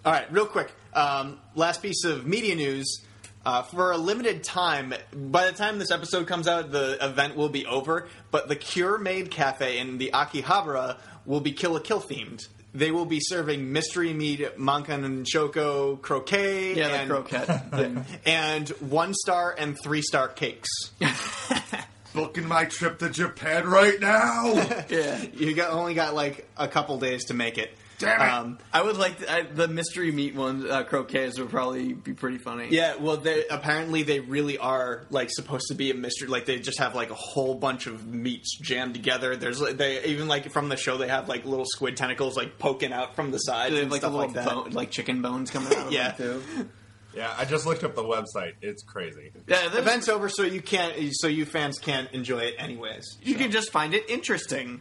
All 0.05 0.11
right, 0.13 0.33
real 0.33 0.47
quick. 0.47 0.69
Um, 0.95 1.39
last 1.55 1.81
piece 1.81 2.03
of 2.03 2.27
media 2.27 2.57
news. 2.57 3.03
Uh, 3.47 3.63
for 3.63 3.93
a 3.93 3.97
limited 3.97 4.43
time, 4.43 4.93
by 5.13 5.47
the 5.47 5.53
time 5.53 5.79
this 5.79 5.93
episode 5.93 6.27
comes 6.27 6.49
out, 6.49 6.73
the 6.73 6.99
event 7.01 7.37
will 7.37 7.51
be 7.51 7.67
over. 7.67 8.09
But 8.33 8.49
the 8.49 8.57
Cure 8.57 8.99
Maid 8.99 9.31
Cafe 9.31 9.79
in 9.79 9.99
the 9.99 10.11
Akihabara 10.13 10.99
will 11.25 11.41
be 11.41 11.53
Kill 11.53 11.73
la 11.75 11.79
Kill 11.81 12.01
themed. 12.01 12.49
They 12.75 12.91
will 12.91 13.05
be 13.07 13.21
serving 13.21 13.71
mystery 13.71 14.13
meat, 14.13 14.41
mankan 14.59 15.05
and 15.05 15.25
choco 15.25 15.95
croquet, 15.97 16.75
yeah, 16.75 16.89
and, 17.03 17.11
the 17.11 17.15
croquette 17.15 17.71
thing. 17.77 18.05
and 18.27 18.69
one 18.81 19.15
star 19.15 19.55
and 19.57 19.77
three 19.85 20.03
star 20.03 20.27
cakes. 20.27 20.69
Booking 22.15 22.47
my 22.47 22.65
trip 22.65 22.99
to 23.01 23.11
Japan 23.11 23.67
right 23.67 24.01
now. 24.01 24.53
yeah. 24.89 25.21
you 25.35 25.53
got 25.55 25.73
only 25.73 25.95
got 25.95 26.15
like 26.15 26.49
a 26.57 26.69
couple 26.69 26.99
days 26.99 27.25
to 27.27 27.35
make 27.35 27.59
it. 27.59 27.77
Damn 27.99 28.21
it. 28.21 28.25
Um, 28.33 28.59
I 28.73 28.83
would 28.83 28.97
like 28.97 29.19
to, 29.21 29.33
I, 29.33 29.43
the 29.43 29.69
mystery 29.69 30.11
meat 30.11 30.35
ones, 30.35 30.65
uh, 30.65 30.83
croquets 30.83 31.39
would 31.39 31.51
probably 31.51 31.93
be 31.93 32.13
pretty 32.13 32.39
funny. 32.39 32.67
Yeah, 32.71 32.97
well, 32.97 33.17
they 33.17 33.47
apparently 33.49 34.03
they 34.03 34.19
really 34.19 34.59
are 34.59 35.05
like 35.11 35.29
supposed 35.31 35.67
to 35.69 35.75
be 35.75 35.91
a 35.93 35.95
mystery. 35.95 36.27
Like 36.29 36.45
they 36.45 36.59
just 36.59 36.79
have 36.81 36.95
like 36.97 37.11
a 37.11 37.15
whole 37.15 37.55
bunch 37.55 37.87
of 37.87 38.05
meats 38.07 38.59
jammed 38.61 38.95
together. 38.95 39.37
There's 39.37 39.61
like, 39.61 39.77
they 39.77 40.05
even 40.07 40.27
like 40.27 40.51
from 40.51 40.69
the 40.69 40.77
show 40.77 40.97
they 40.97 41.07
have 41.09 41.29
like 41.29 41.45
little 41.45 41.67
squid 41.67 41.97
tentacles 41.97 42.37
like 42.37 42.59
poking 42.59 42.93
out 42.93 43.15
from 43.15 43.31
the 43.31 43.39
sides 43.39 43.71
They 43.71 43.77
have 43.77 43.83
and 43.85 43.93
like 43.93 44.03
a 44.03 44.07
stuff 44.07 44.13
little 44.13 44.27
like 44.29 44.45
that. 44.45 44.49
bone, 44.55 44.71
like 44.71 44.91
chicken 44.91 45.23
bones 45.23 45.51
coming 45.53 45.73
out 45.77 45.87
of 45.87 45.93
Yeah. 45.93 46.11
them 46.13 46.43
too. 46.43 46.69
Yeah, 47.15 47.35
I 47.37 47.45
just 47.45 47.67
looked 47.67 47.85
up 47.85 47.95
the 47.95 48.03
website. 48.03 48.55
It's 48.63 48.83
crazy. 48.83 49.31
Yeah, 49.47 49.69
there's- 49.69 49.77
Event's 49.77 50.09
over, 50.09 50.29
so 50.29 50.43
you 50.43 50.61
can't. 50.63 50.95
So 51.13 51.27
you 51.29 51.45
fans 51.45 51.79
can't 51.79 52.11
enjoy 52.13 52.41
it 52.41 52.55
anyways. 52.59 53.19
you 53.23 53.35
can 53.35 53.51
just 53.51 53.71
find 53.71 53.95
it 53.95 54.09
interesting. 54.11 54.81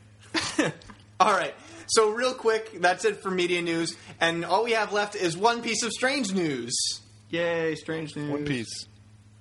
All 1.19 1.31
right. 1.31 1.53
So 1.87 2.09
real 2.11 2.33
quick, 2.33 2.81
that's 2.81 3.05
it 3.05 3.21
for 3.21 3.29
media 3.29 3.61
news, 3.61 3.95
and 4.19 4.45
all 4.45 4.63
we 4.63 4.71
have 4.71 4.93
left 4.93 5.15
is 5.15 5.37
one 5.37 5.61
piece 5.61 5.83
of 5.83 5.91
strange 5.91 6.33
news. 6.33 6.73
Yay, 7.29 7.75
strange 7.75 8.15
news. 8.15 8.29
One 8.31 8.45
Piece. 8.45 8.85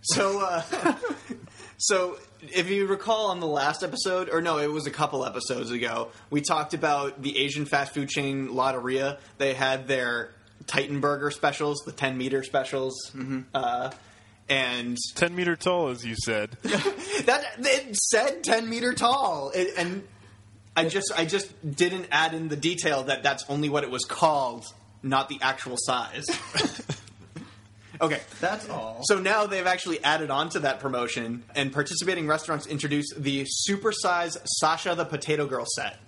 So, 0.02 0.40
uh, 0.40 0.62
so 1.78 2.18
if 2.40 2.68
you 2.70 2.86
recall 2.86 3.30
on 3.30 3.38
the 3.40 3.46
last 3.46 3.82
episode, 3.84 4.28
or 4.32 4.40
no, 4.42 4.58
it 4.58 4.70
was 4.72 4.86
a 4.86 4.90
couple 4.90 5.24
episodes 5.24 5.70
ago, 5.70 6.10
we 6.30 6.40
talked 6.40 6.74
about 6.74 7.22
the 7.22 7.38
Asian 7.38 7.64
fast 7.66 7.94
food 7.94 8.08
chain 8.08 8.48
Lotteria. 8.48 9.18
They 9.38 9.54
had 9.54 9.86
their 9.86 10.30
Titan 10.66 11.00
Burger 11.00 11.30
specials, 11.30 11.82
the 11.84 11.92
10 11.92 12.16
meter 12.18 12.42
specials. 12.42 13.12
Uh, 13.54 13.90
and 14.48 14.98
10 15.14 15.34
meter 15.34 15.56
tall, 15.56 15.88
as 15.88 16.04
you 16.04 16.14
said. 16.24 16.50
that 16.62 17.44
it 17.58 17.96
said 17.96 18.44
10 18.44 18.68
meter 18.68 18.92
tall. 18.92 19.50
It, 19.54 19.74
and 19.76 20.02
I 20.76 20.88
just 20.88 21.12
I 21.16 21.24
just 21.24 21.52
didn't 21.76 22.06
add 22.10 22.34
in 22.34 22.48
the 22.48 22.56
detail 22.56 23.04
that 23.04 23.22
that's 23.22 23.44
only 23.48 23.68
what 23.68 23.84
it 23.84 23.90
was 23.90 24.04
called, 24.04 24.64
not 25.02 25.28
the 25.28 25.38
actual 25.42 25.76
size. 25.78 26.24
okay. 28.00 28.20
That's 28.40 28.68
all. 28.68 29.00
So 29.04 29.18
now 29.18 29.46
they've 29.46 29.66
actually 29.66 30.02
added 30.02 30.30
on 30.30 30.48
to 30.50 30.60
that 30.60 30.80
promotion, 30.80 31.44
and 31.54 31.72
participating 31.72 32.26
restaurants 32.26 32.66
introduce 32.66 33.12
the 33.14 33.46
supersize 33.68 34.36
Sasha 34.60 34.94
the 34.94 35.04
Potato 35.04 35.46
Girl 35.46 35.66
set. 35.76 35.98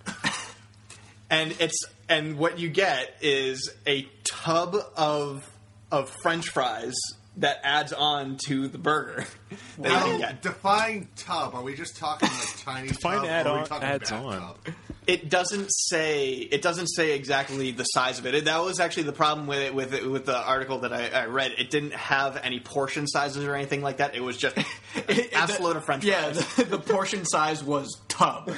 And 1.31 1.55
it's 1.61 1.79
and 2.09 2.37
what 2.39 2.59
you 2.59 2.69
get 2.69 3.15
is 3.21 3.71
a 3.87 4.07
tub 4.25 4.77
of 4.97 5.49
of 5.91 6.11
French 6.23 6.49
fries 6.51 6.95
that 7.39 7.59
adds 7.65 7.93
on 7.93 8.39
to 8.47 8.69
the 8.69 8.79
burger. 8.79 9.25
that 9.79 10.07
you 10.07 10.13
Now, 10.13 10.19
get. 10.19 10.43
define 10.43 11.09
tub. 11.17 11.55
Are 11.55 11.63
we 11.63 11.75
just 11.75 11.97
talking 11.97 12.29
like 12.29 12.59
tiny 12.65 12.89
Define 12.93 13.17
tub? 13.19 13.27
add 13.27 13.47
or 13.47 13.51
are 13.51 13.55
we 13.55 13.61
on- 13.63 13.67
talking 13.67 13.89
adds 13.89 14.11
bathtub? 14.11 14.55
on. 14.67 14.75
It 15.07 15.29
doesn't 15.29 15.69
say. 15.69 16.31
It 16.33 16.63
doesn't 16.63 16.87
say 16.87 17.13
exactly 17.15 17.73
the 17.73 17.83
size 17.85 18.19
of 18.21 18.27
it. 18.27 18.35
It- 18.35 18.45
That 18.47 18.63
was 18.63 18.79
actually 18.81 19.03
the 19.03 19.13
problem 19.13 19.47
with 19.47 19.59
it, 19.59 19.75
with 19.75 19.93
it, 19.95 20.09
with 20.09 20.25
the 20.27 20.37
article 20.39 20.79
that 20.81 20.93
I, 20.93 21.09
I 21.09 21.27
read. 21.27 21.53
It 21.59 21.71
didn't 21.71 21.93
have 21.95 22.39
any 22.43 22.61
portion 22.61 23.07
sizes 23.09 23.45
or 23.45 23.55
anything 23.55 23.83
like 23.83 23.97
that. 23.99 24.15
It 24.15 24.23
was 24.23 24.37
just 24.37 24.57
ass 25.35 25.59
load 25.61 25.77
of 25.77 25.85
French 25.85 26.05
yeah, 26.05 26.33
fries. 26.33 26.55
the, 26.57 26.65
the 26.65 26.79
portion 26.79 27.25
size 27.27 27.63
was 27.65 28.01
tub. 28.09 28.51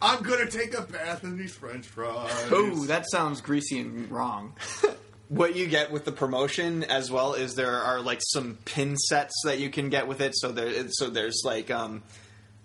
I'm 0.00 0.22
gonna 0.22 0.50
take 0.50 0.76
a 0.76 0.82
bath 0.82 1.24
in 1.24 1.38
these 1.38 1.54
French 1.54 1.86
fries. 1.86 2.52
Ooh, 2.52 2.86
that 2.86 3.08
sounds 3.10 3.40
greasy 3.40 3.78
and 3.80 4.10
wrong. 4.10 4.52
what 5.28 5.56
you 5.56 5.66
get 5.66 5.90
with 5.90 6.04
the 6.04 6.12
promotion 6.12 6.84
as 6.84 7.10
well 7.10 7.34
is 7.34 7.54
there 7.54 7.80
are 7.80 8.00
like 8.00 8.20
some 8.22 8.58
pin 8.64 8.96
sets 8.96 9.34
that 9.44 9.58
you 9.58 9.70
can 9.70 9.88
get 9.88 10.06
with 10.06 10.20
it. 10.20 10.32
So 10.36 10.52
there, 10.52 10.88
so 10.90 11.10
there's 11.10 11.42
like 11.44 11.70
um, 11.70 12.02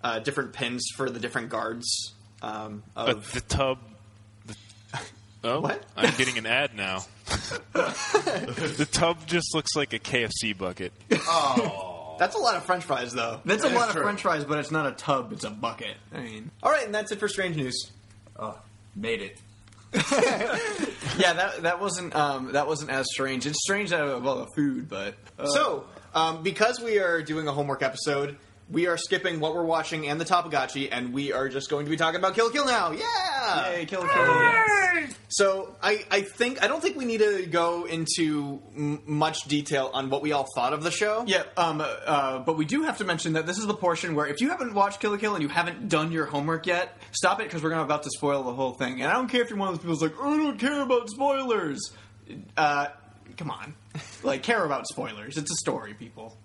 uh, 0.02 0.18
different 0.20 0.52
pins 0.52 0.84
for 0.96 1.10
the 1.10 1.18
different 1.18 1.48
guards. 1.48 2.12
Um, 2.42 2.82
But 2.94 3.08
of, 3.08 3.32
the 3.32 3.40
tub. 3.40 3.78
The, 4.46 4.56
oh, 5.44 5.60
What? 5.60 5.82
I'm 5.96 6.14
getting 6.16 6.38
an 6.38 6.46
ad 6.46 6.76
now. 6.76 7.04
the 7.72 8.88
tub 8.90 9.26
just 9.26 9.54
looks 9.54 9.74
like 9.74 9.92
a 9.92 9.98
KFC 9.98 10.56
bucket. 10.56 10.92
That's 12.18 12.34
a 12.34 12.38
lot 12.38 12.56
of 12.56 12.64
French 12.64 12.84
fries, 12.84 13.12
though. 13.12 13.40
That's 13.44 13.64
a 13.64 13.68
That's 13.68 13.78
lot 13.78 13.88
of 13.88 13.94
true. 13.94 14.02
French 14.04 14.22
fries, 14.22 14.44
but 14.44 14.58
it's 14.58 14.70
not 14.70 14.86
a 14.86 14.92
tub; 14.92 15.32
it's 15.32 15.44
a 15.44 15.50
bucket. 15.50 15.96
I 16.14 16.20
mean, 16.20 16.50
All 16.62 16.70
right, 16.70 16.84
and 16.84 16.94
that's 16.94 17.12
it 17.12 17.18
for 17.18 17.28
strange 17.28 17.56
news. 17.56 17.90
Oh, 18.38 18.58
made 18.96 19.20
it. 19.22 19.38
yeah, 21.18 21.32
that 21.34 21.62
that 21.62 21.80
wasn't 21.80 22.14
um, 22.16 22.52
that 22.52 22.66
wasn't 22.66 22.90
as 22.90 23.06
strange. 23.12 23.46
It's 23.46 23.58
strange 23.62 23.90
that 23.90 24.02
about 24.02 24.46
the 24.46 24.46
food, 24.56 24.88
but 24.88 25.14
uh, 25.38 25.46
So, 25.46 25.84
um, 26.14 26.42
because 26.42 26.80
we 26.80 26.98
are 26.98 27.22
doing 27.22 27.46
a 27.48 27.52
homework 27.52 27.82
episode, 27.82 28.36
we 28.70 28.86
are 28.86 28.96
skipping 28.96 29.40
what 29.40 29.54
we're 29.54 29.64
watching 29.64 30.08
and 30.08 30.20
the 30.20 30.24
Topagachi, 30.24 30.88
and 30.90 31.12
we 31.12 31.32
are 31.32 31.48
just 31.48 31.68
going 31.68 31.84
to 31.86 31.90
be 31.90 31.96
talking 31.96 32.18
about 32.18 32.34
Kill 32.34 32.50
Kill 32.50 32.64
now. 32.66 32.92
Yeah! 32.92 33.70
Yay, 33.72 33.84
kill 33.86 34.06
kill. 34.06 35.06
So, 35.28 35.74
I, 35.82 36.04
I 36.10 36.20
think 36.22 36.62
I 36.62 36.68
don't 36.68 36.80
think 36.82 36.96
we 36.96 37.04
need 37.04 37.18
to 37.20 37.46
go 37.46 37.84
into 37.86 38.60
m- 38.76 39.02
much 39.06 39.44
detail 39.48 39.90
on 39.92 40.10
what 40.10 40.22
we 40.22 40.32
all 40.32 40.46
thought 40.54 40.72
of 40.72 40.82
the 40.82 40.90
show. 40.90 41.24
Yeah, 41.26 41.42
um, 41.56 41.82
uh, 41.82 42.38
but 42.40 42.56
we 42.56 42.64
do 42.64 42.82
have 42.84 42.98
to 42.98 43.04
mention 43.04 43.32
that 43.34 43.46
this 43.46 43.58
is 43.58 43.66
the 43.66 43.74
portion 43.74 44.14
where 44.14 44.26
if 44.26 44.40
you 44.40 44.50
haven't 44.50 44.74
watched 44.74 45.00
Kill 45.00 45.16
Kill 45.16 45.34
and 45.34 45.42
you 45.42 45.48
haven't 45.48 45.88
done 45.88 46.12
your 46.12 46.26
homework 46.26 46.66
yet, 46.66 46.96
stop 47.12 47.40
it 47.40 47.44
because 47.44 47.62
we're 47.62 47.70
gonna 47.70 47.82
about 47.82 48.02
to 48.04 48.10
spoil 48.10 48.42
the 48.42 48.52
whole 48.54 48.72
thing. 48.74 49.00
And 49.02 49.10
I 49.10 49.14
don't 49.14 49.28
care 49.28 49.42
if 49.42 49.50
you're 49.50 49.58
one 49.58 49.68
of 49.68 49.74
those 49.74 49.80
people 49.82 49.94
who's 49.94 50.02
like, 50.02 50.20
I 50.20 50.36
don't 50.36 50.58
care 50.58 50.82
about 50.82 51.08
spoilers. 51.08 51.80
Uh, 52.56 52.86
come 53.36 53.50
on, 53.50 53.74
like 54.22 54.42
care 54.42 54.64
about 54.64 54.86
spoilers. 54.86 55.36
It's 55.36 55.50
a 55.50 55.56
story, 55.56 55.94
people. 55.94 56.36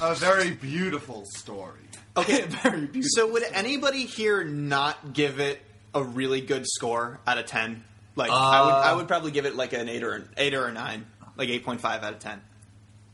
A 0.00 0.14
very 0.14 0.50
beautiful 0.50 1.24
story. 1.36 1.80
Okay, 2.16 2.42
Very 2.62 2.86
beautiful. 2.86 3.02
so 3.04 3.32
would 3.32 3.42
anybody 3.52 4.04
here 4.04 4.44
not 4.44 5.12
give 5.14 5.40
it 5.40 5.60
a 5.94 6.02
really 6.02 6.40
good 6.40 6.66
score 6.66 7.20
out 7.26 7.38
of 7.38 7.46
ten? 7.46 7.84
Like, 8.16 8.30
I 8.30 8.64
would, 8.64 8.70
uh, 8.70 8.76
I 8.76 8.94
would 8.94 9.08
probably 9.08 9.30
give 9.30 9.46
it 9.46 9.56
like 9.56 9.72
an 9.72 9.88
eight 9.88 10.02
or 10.02 10.12
an 10.14 10.28
eight 10.36 10.54
or 10.54 10.66
a 10.66 10.72
nine, 10.72 11.06
like 11.36 11.48
eight 11.48 11.64
point 11.64 11.80
five 11.80 12.02
out 12.02 12.12
of 12.12 12.18
ten. 12.18 12.40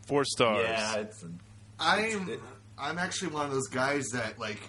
Four 0.07 0.25
stars. 0.25 0.66
Yeah, 0.68 0.97
it's. 0.97 1.25
I'm 1.78 2.40
I'm 2.76 2.99
actually 2.99 3.33
one 3.33 3.47
of 3.47 3.52
those 3.52 3.68
guys 3.68 4.09
that 4.09 4.38
like 4.38 4.61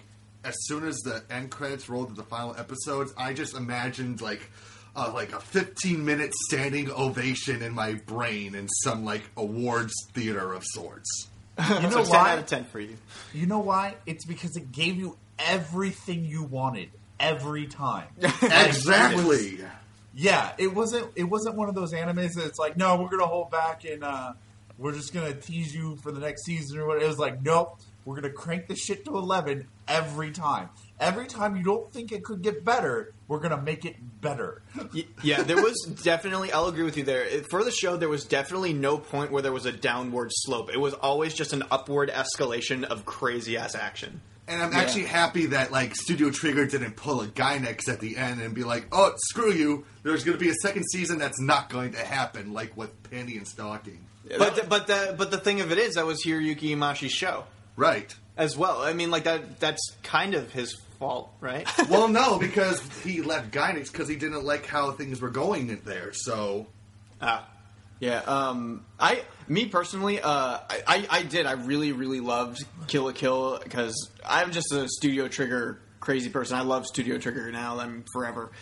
as 0.44 0.54
soon 0.66 0.86
as 0.86 0.96
the 0.98 1.22
end 1.30 1.50
credits 1.50 1.88
rolled 1.88 2.10
to 2.10 2.14
the 2.14 2.22
final 2.22 2.54
episodes, 2.56 3.12
I 3.16 3.32
just 3.32 3.54
imagined 3.54 4.20
like 4.20 4.48
uh, 4.96 5.10
like 5.14 5.32
a 5.32 5.40
15 5.40 6.04
minute 6.04 6.32
standing 6.48 6.90
ovation 6.90 7.62
in 7.62 7.72
my 7.74 7.94
brain 7.94 8.54
in 8.54 8.68
some 8.68 9.04
like 9.04 9.22
awards 9.36 9.92
theater 10.12 10.52
of 10.52 10.64
sorts. 10.64 11.28
You 11.58 11.80
know 11.80 11.90
So 11.90 12.02
ten 12.04 12.10
why? 12.10 12.32
out 12.32 12.38
of 12.38 12.46
ten 12.46 12.64
for 12.64 12.80
you. 12.80 12.96
You 13.34 13.46
know 13.46 13.58
why? 13.58 13.96
It's 14.06 14.24
because 14.24 14.56
it 14.56 14.72
gave 14.72 14.96
you 14.96 15.16
everything 15.38 16.24
you 16.24 16.42
wanted 16.44 16.90
every 17.18 17.66
time. 17.66 18.08
Exactly. 18.42 19.58
yeah, 20.14 20.52
it 20.58 20.74
wasn't. 20.74 21.10
It 21.16 21.24
wasn't 21.24 21.56
one 21.56 21.68
of 21.68 21.74
those 21.74 21.92
animes 21.92 22.32
that 22.34 22.46
it's 22.46 22.58
like, 22.58 22.76
no, 22.76 22.96
we're 22.96 23.08
gonna 23.10 23.26
hold 23.26 23.50
back 23.50 23.84
and 23.84 24.02
uh, 24.02 24.32
we're 24.78 24.92
just 24.92 25.12
gonna 25.12 25.34
tease 25.34 25.74
you 25.74 25.96
for 25.96 26.12
the 26.12 26.20
next 26.20 26.44
season 26.44 26.78
or 26.78 26.86
what. 26.86 27.02
It 27.02 27.06
was 27.06 27.18
like, 27.18 27.42
nope, 27.42 27.78
we're 28.10 28.20
gonna 28.20 28.34
crank 28.34 28.66
the 28.66 28.74
shit 28.74 29.04
to 29.04 29.16
eleven 29.16 29.68
every 29.86 30.32
time. 30.32 30.68
Every 30.98 31.28
time 31.28 31.54
you 31.54 31.62
don't 31.62 31.92
think 31.92 32.10
it 32.10 32.24
could 32.24 32.42
get 32.42 32.64
better, 32.64 33.14
we're 33.28 33.38
gonna 33.38 33.62
make 33.62 33.84
it 33.84 33.94
better. 34.20 34.62
Yeah, 35.22 35.44
there 35.44 35.62
was 35.62 35.80
definitely. 36.02 36.50
I'll 36.50 36.66
agree 36.66 36.82
with 36.82 36.96
you 36.96 37.04
there. 37.04 37.24
For 37.44 37.62
the 37.62 37.70
show, 37.70 37.96
there 37.96 38.08
was 38.08 38.24
definitely 38.24 38.72
no 38.72 38.98
point 38.98 39.30
where 39.30 39.42
there 39.42 39.52
was 39.52 39.64
a 39.64 39.70
downward 39.70 40.30
slope. 40.32 40.70
It 40.74 40.80
was 40.80 40.92
always 40.94 41.34
just 41.34 41.52
an 41.52 41.62
upward 41.70 42.10
escalation 42.10 42.82
of 42.82 43.04
crazy 43.04 43.56
ass 43.56 43.76
action. 43.76 44.20
And 44.48 44.60
I'm 44.60 44.72
actually 44.72 45.04
happy 45.04 45.46
that 45.46 45.70
like 45.70 45.94
Studio 45.94 46.30
Trigger 46.32 46.66
didn't 46.66 46.96
pull 46.96 47.20
a 47.20 47.28
Gainax 47.28 47.88
at 47.88 48.00
the 48.00 48.16
end 48.16 48.40
and 48.40 48.56
be 48.56 48.64
like, 48.64 48.88
"Oh, 48.90 49.12
screw 49.28 49.52
you! 49.52 49.84
There's 50.02 50.24
going 50.24 50.36
to 50.36 50.44
be 50.44 50.50
a 50.50 50.54
second 50.54 50.82
season 50.90 51.18
that's 51.18 51.40
not 51.40 51.70
going 51.70 51.92
to 51.92 52.04
happen," 52.04 52.52
like 52.52 52.76
with 52.76 52.90
Panty 53.04 53.36
and 53.36 53.46
Stocking. 53.46 54.04
But 54.36 54.56
the, 54.56 54.64
but 54.64 54.88
the 54.88 55.14
but 55.16 55.30
the 55.30 55.38
thing 55.38 55.60
of 55.60 55.70
it 55.70 55.78
is, 55.78 55.94
that 55.94 56.06
was 56.06 56.24
Hiroyuki 56.24 56.70
Imaishi's 56.70 57.12
show 57.12 57.44
Right. 57.76 58.14
as 58.36 58.56
well. 58.56 58.80
I 58.82 58.92
mean, 58.92 59.10
like 59.10 59.24
that. 59.24 59.60
That's 59.60 59.80
kind 60.02 60.34
of 60.34 60.52
his 60.52 60.74
fault, 60.98 61.30
right? 61.40 61.66
Well, 61.88 62.08
no, 62.08 62.38
because 62.38 62.80
he 63.02 63.22
left 63.22 63.50
Gainax 63.52 63.90
because 63.90 64.08
he 64.08 64.16
didn't 64.16 64.44
like 64.44 64.66
how 64.66 64.92
things 64.92 65.20
were 65.20 65.30
going 65.30 65.70
in 65.70 65.80
there. 65.84 66.12
So 66.12 66.66
Ah. 67.20 67.46
Yeah, 68.00 68.20
um, 68.20 68.86
I, 68.98 69.22
me 69.46 69.66
personally, 69.66 70.20
uh, 70.22 70.30
I, 70.30 70.82
I, 70.86 71.06
I 71.10 71.22
did. 71.22 71.44
I 71.44 71.52
really, 71.52 71.92
really 71.92 72.20
loved 72.20 72.64
Kill 72.86 73.04
la 73.04 73.12
Kill 73.12 73.58
because 73.62 74.08
I'm 74.24 74.52
just 74.52 74.72
a 74.72 74.88
Studio 74.88 75.28
Trigger 75.28 75.78
crazy 76.00 76.30
person. 76.30 76.56
I 76.56 76.62
love 76.62 76.86
Studio 76.86 77.18
Trigger 77.18 77.52
now. 77.52 77.78
I'm 77.78 78.04
forever. 78.14 78.52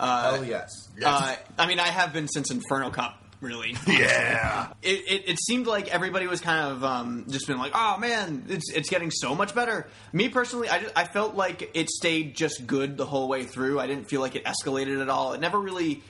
Uh, 0.00 0.34
Hell 0.34 0.44
yes. 0.44 0.70
uh, 1.04 1.36
I 1.56 1.66
mean, 1.68 1.78
I 1.78 1.86
have 1.88 2.12
been 2.12 2.26
since 2.26 2.50
Inferno 2.50 2.90
Cop. 2.90 3.22
Really, 3.40 3.76
yeah, 3.86 4.72
it, 4.82 5.04
it, 5.06 5.28
it 5.28 5.38
seemed 5.40 5.68
like 5.68 5.94
everybody 5.94 6.26
was 6.26 6.40
kind 6.40 6.72
of 6.72 6.82
um, 6.82 7.26
just 7.28 7.46
been 7.46 7.58
like, 7.58 7.70
"Oh 7.72 7.96
man, 7.98 8.46
it's 8.48 8.72
it's 8.72 8.90
getting 8.90 9.12
so 9.12 9.32
much 9.36 9.54
better." 9.54 9.86
Me 10.12 10.28
personally, 10.28 10.68
I, 10.68 10.80
just, 10.80 10.98
I 10.98 11.04
felt 11.04 11.36
like 11.36 11.70
it 11.74 11.88
stayed 11.88 12.34
just 12.34 12.66
good 12.66 12.96
the 12.96 13.06
whole 13.06 13.28
way 13.28 13.44
through. 13.44 13.78
I 13.78 13.86
didn't 13.86 14.06
feel 14.06 14.20
like 14.20 14.34
it 14.34 14.44
escalated 14.44 15.00
at 15.00 15.08
all. 15.08 15.34
It 15.34 15.40
never 15.40 15.60
really 15.60 16.02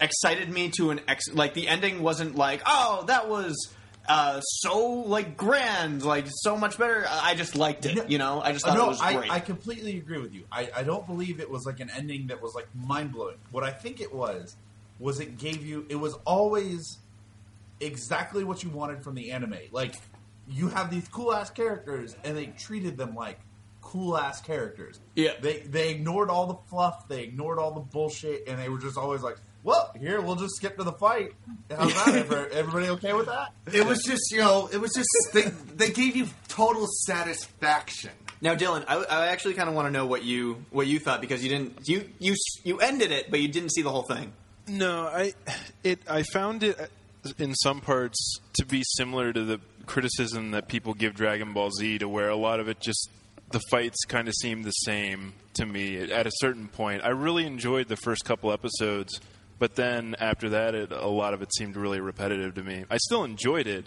excited 0.00 0.48
me 0.48 0.70
to 0.76 0.90
an 0.90 1.00
ex. 1.08 1.24
Like 1.32 1.54
the 1.54 1.66
ending 1.66 2.02
wasn't 2.02 2.36
like, 2.36 2.62
"Oh, 2.64 3.04
that 3.08 3.28
was." 3.28 3.74
Uh, 4.06 4.40
so 4.42 4.86
like 4.86 5.34
grand, 5.36 6.04
like 6.04 6.26
so 6.28 6.56
much 6.58 6.78
better. 6.78 7.06
I 7.08 7.34
just 7.34 7.56
liked 7.56 7.86
it, 7.86 8.10
you 8.10 8.18
know. 8.18 8.40
I 8.40 8.52
just 8.52 8.64
thought 8.64 8.76
no, 8.76 8.84
it 8.84 8.88
was 8.88 9.00
great. 9.00 9.30
I, 9.30 9.36
I 9.36 9.40
completely 9.40 9.96
agree 9.96 10.18
with 10.20 10.34
you. 10.34 10.44
I, 10.52 10.68
I 10.76 10.82
don't 10.82 11.06
believe 11.06 11.40
it 11.40 11.50
was 11.50 11.64
like 11.64 11.80
an 11.80 11.90
ending 11.96 12.26
that 12.26 12.42
was 12.42 12.54
like 12.54 12.68
mind 12.74 13.12
blowing. 13.12 13.38
What 13.50 13.64
I 13.64 13.70
think 13.70 14.02
it 14.02 14.14
was 14.14 14.54
was 14.98 15.20
it 15.20 15.38
gave 15.38 15.64
you 15.64 15.86
it 15.88 15.96
was 15.96 16.14
always 16.24 16.98
exactly 17.80 18.44
what 18.44 18.62
you 18.62 18.70
wanted 18.70 19.02
from 19.02 19.14
the 19.14 19.32
anime. 19.32 19.58
Like 19.72 19.94
you 20.48 20.68
have 20.68 20.90
these 20.90 21.08
cool 21.08 21.34
ass 21.34 21.50
characters 21.50 22.16
and 22.24 22.36
they 22.36 22.46
treated 22.46 22.96
them 22.96 23.14
like 23.14 23.38
cool 23.80 24.16
ass 24.16 24.40
characters. 24.40 25.00
Yeah. 25.14 25.32
They 25.40 25.58
they 25.60 25.90
ignored 25.90 26.30
all 26.30 26.46
the 26.46 26.58
fluff, 26.68 27.08
they 27.08 27.22
ignored 27.22 27.58
all 27.58 27.72
the 27.72 27.80
bullshit, 27.80 28.48
and 28.48 28.58
they 28.58 28.68
were 28.68 28.78
just 28.78 28.96
always 28.96 29.22
like, 29.22 29.36
Well, 29.62 29.92
here 29.98 30.20
we'll 30.20 30.36
just 30.36 30.56
skip 30.56 30.76
to 30.78 30.84
the 30.84 30.92
fight. 30.92 31.32
How's 31.70 31.92
that? 32.04 32.48
Everybody 32.52 32.88
okay 32.90 33.12
with 33.12 33.26
that? 33.26 33.52
it 33.72 33.86
was 33.86 34.02
just 34.02 34.30
you 34.32 34.38
know, 34.38 34.68
it 34.72 34.78
was 34.78 34.92
just 34.94 35.08
they 35.32 35.50
they 35.74 35.90
gave 35.92 36.16
you 36.16 36.28
total 36.48 36.86
satisfaction. 37.06 38.10
Now, 38.40 38.54
Dylan, 38.54 38.84
I, 38.86 38.96
I 39.04 39.26
actually 39.28 39.54
kind 39.54 39.70
of 39.70 39.74
want 39.74 39.86
to 39.86 39.90
know 39.90 40.04
what 40.04 40.22
you 40.22 40.64
what 40.70 40.86
you 40.86 40.98
thought 40.98 41.20
because 41.20 41.42
you 41.42 41.48
didn't 41.48 41.88
you 41.88 42.10
you 42.18 42.34
you 42.62 42.78
ended 42.78 43.10
it, 43.10 43.30
but 43.30 43.40
you 43.40 43.48
didn't 43.48 43.70
see 43.70 43.82
the 43.82 43.90
whole 43.90 44.02
thing. 44.02 44.32
No, 44.66 45.06
I 45.06 45.34
it 45.82 46.00
I 46.08 46.22
found 46.22 46.62
it 46.62 46.78
uh, 46.78 47.30
in 47.38 47.54
some 47.54 47.80
parts 47.80 48.38
to 48.54 48.66
be 48.66 48.82
similar 48.96 49.32
to 49.32 49.44
the 49.44 49.60
criticism 49.86 50.52
that 50.52 50.68
people 50.68 50.94
give 50.94 51.14
Dragon 51.14 51.52
Ball 51.52 51.70
Z, 51.70 51.98
to 51.98 52.08
where 52.08 52.28
a 52.28 52.36
lot 52.36 52.60
of 52.60 52.68
it 52.68 52.80
just 52.80 53.10
the 53.50 53.60
fights 53.70 54.04
kind 54.08 54.26
of 54.28 54.34
seem 54.34 54.62
the 54.62 54.70
same 54.70 55.34
to 55.54 55.66
me 55.66 55.98
at 55.98 56.26
a 56.26 56.30
certain 56.36 56.68
point. 56.68 57.04
I 57.04 57.10
really 57.10 57.46
enjoyed 57.46 57.88
the 57.88 57.96
first 57.96 58.24
couple 58.24 58.52
episodes, 58.52 59.20
but 59.58 59.76
then 59.76 60.16
after 60.18 60.50
that, 60.50 60.74
it, 60.74 60.92
a 60.92 61.06
lot 61.06 61.34
of 61.34 61.42
it 61.42 61.54
seemed 61.54 61.76
really 61.76 62.00
repetitive 62.00 62.54
to 62.54 62.62
me. 62.62 62.84
I 62.90 62.96
still 62.96 63.22
enjoyed 63.22 63.66
it, 63.66 63.86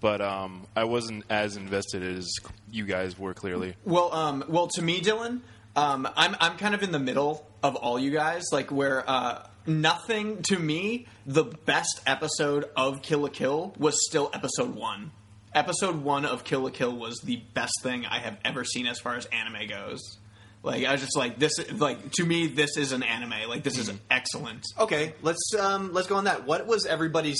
but 0.00 0.20
um, 0.20 0.66
I 0.76 0.84
wasn't 0.84 1.24
as 1.30 1.56
invested 1.56 2.02
as 2.02 2.30
you 2.70 2.84
guys 2.84 3.18
were 3.18 3.34
clearly. 3.34 3.74
Well, 3.84 4.12
um, 4.14 4.44
well, 4.46 4.68
to 4.74 4.82
me, 4.82 5.00
Dylan, 5.00 5.40
um, 5.74 6.08
I'm 6.16 6.36
I'm 6.38 6.56
kind 6.56 6.74
of 6.74 6.82
in 6.82 6.92
the 6.92 6.98
middle 7.00 7.46
of 7.62 7.76
all 7.76 7.98
you 7.98 8.10
guys, 8.10 8.44
like 8.52 8.70
where 8.70 9.08
uh, 9.08 9.46
nothing 9.68 10.42
to 10.44 10.58
me, 10.58 11.06
the 11.26 11.44
best 11.44 12.00
episode 12.06 12.68
of 12.76 13.02
Kill 13.02 13.20
la 13.20 13.28
Kill 13.28 13.74
was 13.78 13.96
still 14.08 14.30
episode 14.32 14.74
one. 14.74 15.12
Episode 15.54 16.02
one 16.02 16.24
of 16.24 16.44
Kill 16.44 16.60
la 16.60 16.70
Kill 16.70 16.96
was 16.96 17.20
the 17.20 17.36
best 17.54 17.74
thing 17.82 18.06
I 18.06 18.18
have 18.18 18.38
ever 18.44 18.64
seen 18.64 18.86
as 18.86 18.98
far 18.98 19.14
as 19.14 19.26
anime 19.26 19.68
goes. 19.68 20.00
Like 20.62 20.84
I 20.84 20.92
was 20.92 21.00
just 21.00 21.16
like 21.16 21.38
this, 21.38 21.58
is 21.58 21.80
like 21.80 22.12
to 22.12 22.24
me, 22.24 22.48
this 22.48 22.76
is 22.76 22.92
an 22.92 23.02
anime. 23.02 23.48
Like 23.48 23.62
this 23.62 23.78
is 23.78 23.92
excellent. 24.10 24.64
Okay, 24.78 25.14
let's 25.22 25.54
um, 25.58 25.92
let's 25.92 26.08
go 26.08 26.16
on 26.16 26.24
that. 26.24 26.46
What 26.46 26.66
was 26.66 26.84
everybody's 26.84 27.38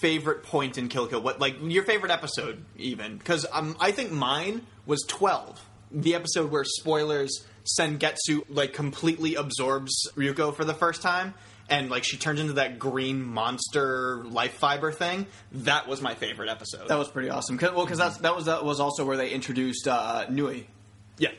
favorite 0.00 0.42
point 0.42 0.78
in 0.78 0.88
Kill 0.88 1.04
la 1.04 1.08
Kill? 1.08 1.20
What 1.20 1.38
like 1.38 1.56
your 1.60 1.84
favorite 1.84 2.10
episode 2.10 2.64
even? 2.76 3.18
Because 3.18 3.46
um, 3.52 3.76
I 3.78 3.92
think 3.92 4.10
mine 4.10 4.66
was 4.86 5.04
twelve, 5.06 5.60
the 5.90 6.14
episode 6.14 6.50
where 6.50 6.64
spoilers 6.64 7.44
Senketsu 7.78 8.44
like 8.48 8.72
completely 8.72 9.34
absorbs 9.34 9.92
Ryuko 10.16 10.54
for 10.54 10.64
the 10.64 10.74
first 10.74 11.02
time. 11.02 11.34
And 11.68 11.90
like 11.90 12.04
she 12.04 12.16
turns 12.16 12.38
into 12.38 12.54
that 12.54 12.78
green 12.78 13.22
monster 13.24 14.22
life 14.24 14.54
fiber 14.54 14.92
thing. 14.92 15.26
That 15.52 15.88
was 15.88 16.00
my 16.00 16.14
favorite 16.14 16.48
episode. 16.48 16.86
That 16.88 16.98
was 16.98 17.08
pretty 17.08 17.28
awesome. 17.28 17.58
'Cause- 17.58 17.72
well, 17.74 17.84
because 17.84 17.98
that's 17.98 18.18
that 18.18 18.36
was 18.36 18.44
that 18.44 18.64
was 18.64 18.78
also 18.78 19.04
where 19.04 19.16
they 19.16 19.30
introduced 19.30 19.88
uh, 19.88 20.26
Nui. 20.28 20.68
yeah. 21.18 21.30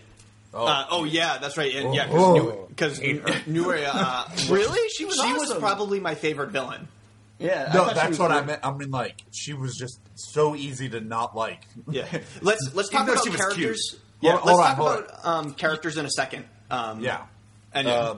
Oh. 0.53 0.65
Uh, 0.65 0.85
oh 0.89 1.03
yeah, 1.05 1.37
that's 1.37 1.55
right. 1.57 1.73
And 1.75 1.93
yeah, 1.95 2.07
Oh. 2.11 2.65
because 2.67 2.99
Nui, 2.99 3.85
uh, 3.85 4.23
Really? 4.49 4.89
She 4.89 5.05
was 5.05 5.15
she 5.15 5.33
was 5.33 5.53
probably 5.55 5.99
my 6.01 6.15
favorite 6.15 6.49
villain. 6.51 6.87
Yeah, 7.39 7.71
No, 7.73 7.85
thought 7.85 7.95
that's 7.95 8.09
was 8.09 8.19
what 8.19 8.31
I 8.31 8.41
meant. 8.41 8.61
I 8.63 8.71
mean, 8.73 8.89
like 8.89 9.21
she 9.31 9.53
was 9.53 9.75
just 9.75 9.99
so 10.15 10.55
easy 10.55 10.89
to 10.89 10.99
not 10.99 11.35
like. 11.35 11.61
Yeah, 11.89 12.05
let's 12.41 12.71
let's 12.73 12.89
talk 12.89 13.07
about 13.07 13.23
she 13.23 13.29
was 13.29 13.39
characters. 13.39 13.89
cute. 13.91 14.01
Yeah, 14.21 14.31
Hold- 14.37 14.45
let's 14.45 14.57
hold 14.57 14.65
talk 14.67 14.77
hold 14.77 15.05
about 15.05 15.25
um, 15.25 15.53
characters 15.53 15.97
in 15.97 16.05
a 16.05 16.09
second. 16.11 16.45
Um, 16.71 16.99
Yeah. 17.01 17.21
and 17.73 17.87
Uh, 17.87 18.15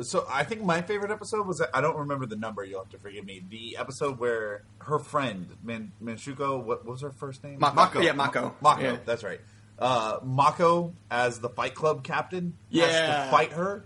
so 0.00 0.26
I 0.30 0.44
think 0.44 0.62
my 0.64 0.80
favorite 0.82 1.10
episode 1.10 1.46
was 1.46 1.62
I 1.74 1.80
don't 1.80 1.96
remember 1.96 2.24
the 2.26 2.36
number. 2.36 2.64
You'll 2.64 2.80
have 2.82 2.90
to 2.92 2.98
forgive 2.98 3.24
me. 3.26 3.42
The 3.50 3.76
episode 3.76 4.18
where 4.18 4.62
her 4.78 4.98
friend 4.98 5.48
Man- 5.62 5.92
Manshuko, 6.02 6.62
what 6.64 6.84
was 6.86 7.02
her 7.02 7.10
first 7.10 7.44
name? 7.44 7.58
Mako. 7.58 7.74
Mako. 7.76 8.00
Yeah, 8.00 8.12
Mako. 8.12 8.54
Mako. 8.62 8.82
Yeah. 8.82 8.96
That's 9.04 9.22
right. 9.22 9.40
Uh, 9.78 10.18
Mako 10.22 10.94
as 11.10 11.40
the 11.40 11.48
Fight 11.50 11.74
Club 11.74 12.04
captain 12.04 12.54
has 12.72 12.80
Yeah. 12.80 13.24
to 13.24 13.30
fight 13.30 13.52
her, 13.52 13.84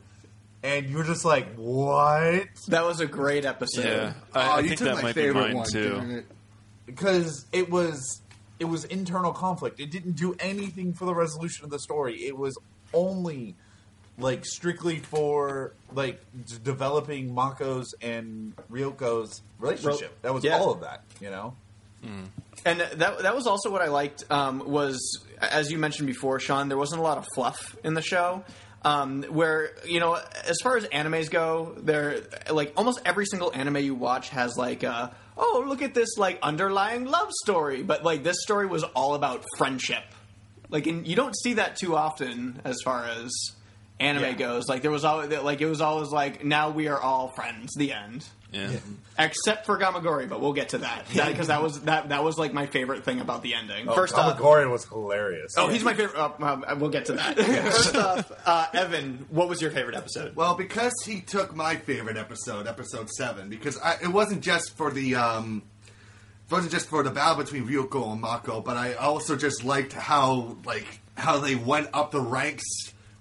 and 0.62 0.88
you're 0.90 1.04
just 1.04 1.24
like, 1.24 1.54
what? 1.56 2.46
That 2.68 2.84
was 2.84 3.00
a 3.00 3.06
great 3.06 3.44
episode. 3.44 3.84
Yeah, 3.84 4.12
I, 4.34 4.46
Oh, 4.46 4.50
I 4.52 4.60
you 4.60 4.68
think 4.68 4.78
took 4.78 4.88
that 4.88 4.94
my 4.96 5.02
might 5.02 5.14
be 5.14 5.22
favorite 5.22 5.42
mine 5.48 5.56
one, 5.56 5.68
too. 5.70 5.90
darn 5.90 6.10
it. 6.10 6.26
because 6.86 7.46
it 7.52 7.70
was 7.70 8.20
it 8.58 8.64
was 8.64 8.84
internal 8.86 9.32
conflict. 9.32 9.80
It 9.80 9.90
didn't 9.90 10.12
do 10.16 10.34
anything 10.40 10.94
for 10.94 11.04
the 11.04 11.14
resolution 11.14 11.64
of 11.64 11.70
the 11.70 11.78
story. 11.78 12.24
It 12.26 12.36
was 12.38 12.56
only 12.94 13.54
like 14.18 14.44
strictly 14.46 14.98
for 14.98 15.72
like 15.92 16.20
d- 16.46 16.54
developing 16.62 17.34
Mako's 17.34 17.92
and 18.00 18.54
Ryuko's 18.70 19.42
relationship. 19.58 20.20
That 20.22 20.32
was 20.34 20.44
Yeah. 20.44 20.58
all 20.58 20.72
of 20.72 20.80
that, 20.80 21.02
you 21.20 21.30
know. 21.30 21.54
And 22.64 22.80
that 22.80 22.98
that 23.18 23.34
was 23.34 23.46
also 23.46 23.70
what 23.70 23.82
I 23.82 23.88
liked 23.88 24.24
um, 24.30 24.62
was 24.66 25.24
as 25.40 25.70
you 25.72 25.78
mentioned 25.78 26.06
before, 26.06 26.38
Sean. 26.40 26.68
There 26.68 26.78
wasn't 26.78 27.00
a 27.00 27.04
lot 27.04 27.18
of 27.18 27.26
fluff 27.34 27.76
in 27.84 27.94
the 27.94 28.02
show. 28.02 28.44
Um, 28.82 29.24
where 29.24 29.70
you 29.84 29.98
know, 29.98 30.14
as 30.14 30.56
far 30.62 30.76
as 30.76 30.84
animes 30.86 31.28
go, 31.30 31.74
there 31.78 32.20
like 32.50 32.72
almost 32.76 33.00
every 33.04 33.26
single 33.26 33.52
anime 33.52 33.78
you 33.78 33.94
watch 33.96 34.28
has 34.28 34.56
like, 34.56 34.84
uh, 34.84 35.10
oh, 35.36 35.64
look 35.66 35.82
at 35.82 35.94
this 35.94 36.16
like 36.16 36.38
underlying 36.42 37.06
love 37.06 37.32
story. 37.42 37.82
But 37.82 38.04
like 38.04 38.22
this 38.22 38.36
story 38.42 38.66
was 38.66 38.84
all 38.94 39.14
about 39.14 39.44
friendship. 39.58 40.04
Like, 40.68 40.86
and 40.86 41.06
you 41.06 41.16
don't 41.16 41.34
see 41.36 41.54
that 41.54 41.76
too 41.76 41.96
often 41.96 42.60
as 42.64 42.76
far 42.84 43.04
as 43.06 43.32
anime 44.00 44.22
Yeah. 44.22 44.32
goes. 44.32 44.68
Like 44.68 44.82
there 44.82 44.90
was 44.90 45.04
always 45.04 45.30
like 45.30 45.60
it 45.60 45.66
was 45.66 45.80
always 45.80 46.10
like 46.10 46.44
now 46.44 46.70
we 46.70 46.88
are 46.88 47.00
all 47.00 47.28
friends. 47.28 47.72
The 47.74 47.92
end 47.92 48.24
Yeah. 48.52 48.70
except 49.18 49.66
for 49.66 49.78
Gamagori, 49.78 50.28
but 50.28 50.40
we'll 50.40 50.52
get 50.52 50.70
to 50.70 50.78
that 50.78 51.06
because 51.12 51.48
that, 51.48 51.62
was 51.62 51.80
that 51.82 52.10
that 52.10 52.22
was 52.22 52.38
like 52.38 52.52
my 52.52 52.66
favorite 52.66 53.04
thing 53.04 53.20
about 53.20 53.42
the 53.42 53.54
ending. 53.54 53.86
First 53.86 54.14
oh, 54.16 54.20
off, 54.20 54.38
Gamagori 54.38 54.70
was 54.70 54.84
hilarious. 54.84 55.54
oh, 55.56 55.68
he's 55.68 55.82
my 55.82 55.94
favorite. 55.94 56.18
Uh, 56.18 56.30
um, 56.40 56.64
we'll 56.78 56.90
get 56.90 57.06
to 57.06 57.14
that. 57.14 57.36
First 57.72 57.96
off, 57.96 58.32
uh, 58.46 58.66
Evan, 58.74 59.26
what 59.30 59.48
was 59.48 59.60
your 59.62 59.70
favorite 59.70 59.96
episode? 59.96 60.36
Well, 60.36 60.54
because 60.54 60.92
he 61.04 61.20
took 61.20 61.54
my 61.56 61.76
favorite 61.76 62.16
episode, 62.16 62.66
episode 62.66 63.08
seven, 63.10 63.48
because 63.48 63.78
I, 63.78 63.96
it 64.02 64.08
wasn't 64.08 64.42
just 64.42 64.76
for 64.76 64.90
the 64.90 65.14
um, 65.16 65.62
it 66.46 66.52
wasn't 66.52 66.72
just 66.72 66.88
for 66.88 67.02
the 67.02 67.10
battle 67.10 67.42
between 67.42 67.66
Ryuko 67.66 68.12
and 68.12 68.20
Mako, 68.20 68.60
but 68.60 68.76
I 68.76 68.94
also 68.94 69.36
just 69.36 69.64
liked 69.64 69.92
how 69.94 70.56
like 70.64 70.86
how 71.16 71.38
they 71.38 71.54
went 71.54 71.88
up 71.94 72.10
the 72.10 72.20
ranks 72.20 72.64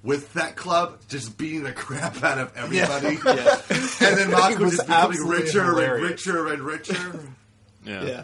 with 0.05 0.31
that 0.33 0.55
club, 0.55 0.99
just 1.09 1.37
beating 1.37 1.63
the 1.63 1.71
crap 1.73 2.23
out 2.23 2.37
of 2.37 2.55
everybody, 2.55 3.17
and 3.25 4.17
then 4.17 4.31
Mako 4.31 4.63
was 4.63 4.75
just 4.77 4.87
becoming 4.87 5.27
richer 5.27 5.63
hilarious. 5.65 6.25
and 6.27 6.35
richer 6.35 6.53
and 6.53 6.61
richer. 6.61 7.19
Yeah. 7.83 8.03
yeah. 8.05 8.23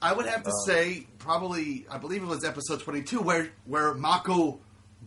I 0.00 0.12
would 0.12 0.26
have 0.26 0.42
to 0.44 0.52
say 0.66 1.06
probably 1.18 1.86
I 1.90 1.98
believe 1.98 2.22
it 2.22 2.26
was 2.26 2.44
episode 2.44 2.80
twenty 2.80 3.02
two 3.02 3.20
where 3.20 3.48
where 3.64 3.94
Mako 3.94 4.60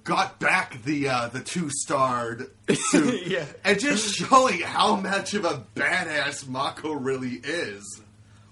got 0.03 0.39
back 0.39 0.81
the 0.83 1.09
uh, 1.09 1.27
the 1.27 1.39
two 1.41 1.69
starred 1.69 2.49
suit 2.71 3.27
Yeah. 3.27 3.45
and 3.63 3.79
just 3.79 4.15
showing 4.15 4.59
how 4.61 4.95
much 4.95 5.33
of 5.35 5.45
a 5.45 5.63
badass 5.75 6.47
Mako 6.47 6.93
really 6.93 7.39
is 7.43 7.83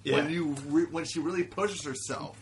when 0.03 0.29
you 0.29 0.55
re- 0.67 0.85
when 0.91 1.05
she 1.05 1.19
really 1.19 1.43
pushes 1.43 1.83
herself. 1.83 2.37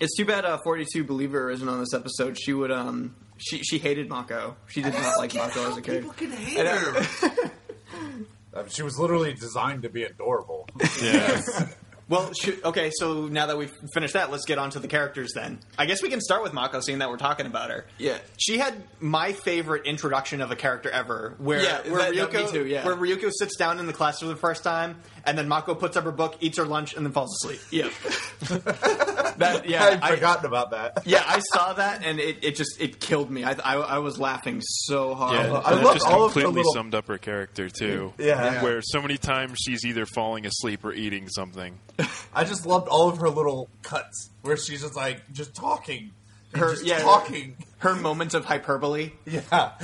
It's 0.00 0.16
too 0.16 0.24
bad 0.24 0.44
uh, 0.44 0.58
Forty 0.58 0.84
Two 0.92 1.04
Believer 1.04 1.50
isn't 1.50 1.68
on 1.68 1.80
this 1.80 1.94
episode. 1.94 2.38
She 2.38 2.52
would 2.52 2.70
um 2.70 3.14
she 3.38 3.58
she 3.62 3.78
hated 3.78 4.08
Mako. 4.08 4.56
She 4.68 4.82
did 4.82 4.92
not 4.94 5.18
like 5.18 5.34
Mako 5.34 5.70
as 5.70 5.76
a 5.76 5.82
kid. 5.82 6.02
People 6.02 6.14
can 6.14 6.30
hate 6.32 6.66
her. 6.66 7.50
Uh, 8.54 8.66
she 8.68 8.82
was 8.82 8.98
literally 8.98 9.34
designed 9.34 9.82
to 9.82 9.90
be 9.90 10.02
adorable. 10.04 10.66
Yeah. 11.02 11.42
Well, 12.08 12.32
should, 12.32 12.64
okay. 12.64 12.90
So 12.94 13.26
now 13.26 13.46
that 13.46 13.58
we've 13.58 13.74
finished 13.92 14.14
that, 14.14 14.30
let's 14.30 14.46
get 14.46 14.56
on 14.58 14.70
to 14.70 14.78
the 14.78 14.86
characters. 14.88 15.32
Then 15.34 15.58
I 15.76 15.84
guess 15.86 16.02
we 16.02 16.08
can 16.08 16.20
start 16.22 16.42
with 16.42 16.52
Mako, 16.54 16.80
seeing 16.80 17.00
that 17.00 17.10
we're 17.10 17.16
talking 17.18 17.44
about 17.46 17.68
her. 17.70 17.84
Yeah. 17.98 18.16
she 18.38 18.56
had 18.58 18.82
my 19.00 19.32
favorite 19.32 19.84
introduction 19.86 20.40
of 20.40 20.50
a 20.52 20.56
character 20.56 20.88
ever. 20.88 21.34
Where 21.38 21.60
Yeah, 21.62 21.80
where 21.90 21.98
that- 22.10 22.14
that- 22.14 22.30
Ryuko, 22.30 22.46
me 22.46 22.50
too, 22.52 22.66
yeah. 22.66 22.86
where 22.86 22.94
Ryuko 22.96 23.30
sits 23.30 23.56
down 23.56 23.78
in 23.80 23.86
the 23.86 23.92
class 23.92 24.20
for 24.20 24.26
the 24.26 24.36
first 24.36 24.62
time, 24.64 24.96
and 25.26 25.36
then 25.36 25.48
Mako 25.48 25.74
puts 25.74 25.96
up 25.98 26.04
her 26.04 26.12
book, 26.12 26.36
eats 26.40 26.56
her 26.58 26.64
lunch, 26.64 26.94
and 26.94 27.04
then 27.04 27.12
falls 27.12 27.34
asleep. 27.42 27.60
Yeah. 27.70 27.90
that 29.38 29.68
yeah. 29.68 29.82
I 29.84 29.90
had 29.90 30.02
I, 30.02 30.14
forgotten 30.14 30.46
about 30.46 30.70
that. 30.70 31.02
Yeah, 31.06 31.22
I 31.26 31.40
saw 31.40 31.72
that, 31.74 32.04
and 32.04 32.18
it, 32.18 32.38
it 32.42 32.56
just 32.56 32.80
it 32.80 33.00
killed 33.00 33.30
me. 33.30 33.44
I, 33.44 33.52
I 33.52 33.74
I 33.76 33.98
was 33.98 34.18
laughing 34.18 34.60
so 34.60 35.14
hard. 35.14 35.34
Yeah, 35.34 35.62
I 35.64 35.74
that 35.74 35.84
love 35.84 35.94
just 35.94 36.06
all 36.06 36.24
of 36.24 36.34
the 36.34 36.48
little- 36.48 36.72
summed 36.72 36.94
up 36.94 37.06
her 37.08 37.18
character 37.18 37.68
too. 37.68 38.12
Yeah. 38.18 38.62
where 38.62 38.80
so 38.82 39.00
many 39.00 39.16
times 39.16 39.58
she's 39.64 39.84
either 39.84 40.06
falling 40.06 40.46
asleep 40.46 40.84
or 40.84 40.92
eating 40.92 41.28
something. 41.28 41.78
I 42.34 42.44
just 42.44 42.66
loved 42.66 42.88
all 42.88 43.08
of 43.08 43.18
her 43.18 43.30
little 43.30 43.68
cuts 43.82 44.30
where 44.42 44.56
she's 44.56 44.82
just 44.82 44.96
like 44.96 45.32
just 45.32 45.54
talking, 45.54 45.98
and 45.98 46.10
Her- 46.54 46.72
just 46.72 46.84
yeah. 46.84 47.00
talking. 47.00 47.56
Her 47.78 47.94
moments 47.94 48.34
of 48.34 48.46
hyperbole. 48.46 49.12
Yeah, 49.26 49.42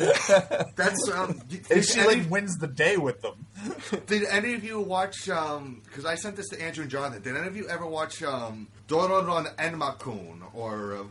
That's 0.76 1.10
um. 1.12 1.40
Did, 1.48 1.84
she 1.84 2.00
any, 2.00 2.20
like 2.20 2.30
wins 2.30 2.56
the 2.56 2.66
day 2.66 2.96
with 2.96 3.20
them. 3.20 3.46
did 4.06 4.24
any 4.24 4.54
of 4.54 4.64
you 4.64 4.80
watch? 4.80 5.28
Um, 5.28 5.82
because 5.84 6.06
I 6.06 6.14
sent 6.14 6.36
this 6.36 6.48
to 6.48 6.62
Andrew 6.62 6.82
and 6.82 6.90
Jonathan. 6.90 7.22
Did 7.22 7.36
any 7.36 7.46
of 7.46 7.56
you 7.56 7.68
ever 7.68 7.86
watch 7.86 8.22
um 8.22 8.68
Dororon 8.88 9.54
Enmakun 9.56 10.42
or? 10.54 10.96
Uh, 10.96 11.04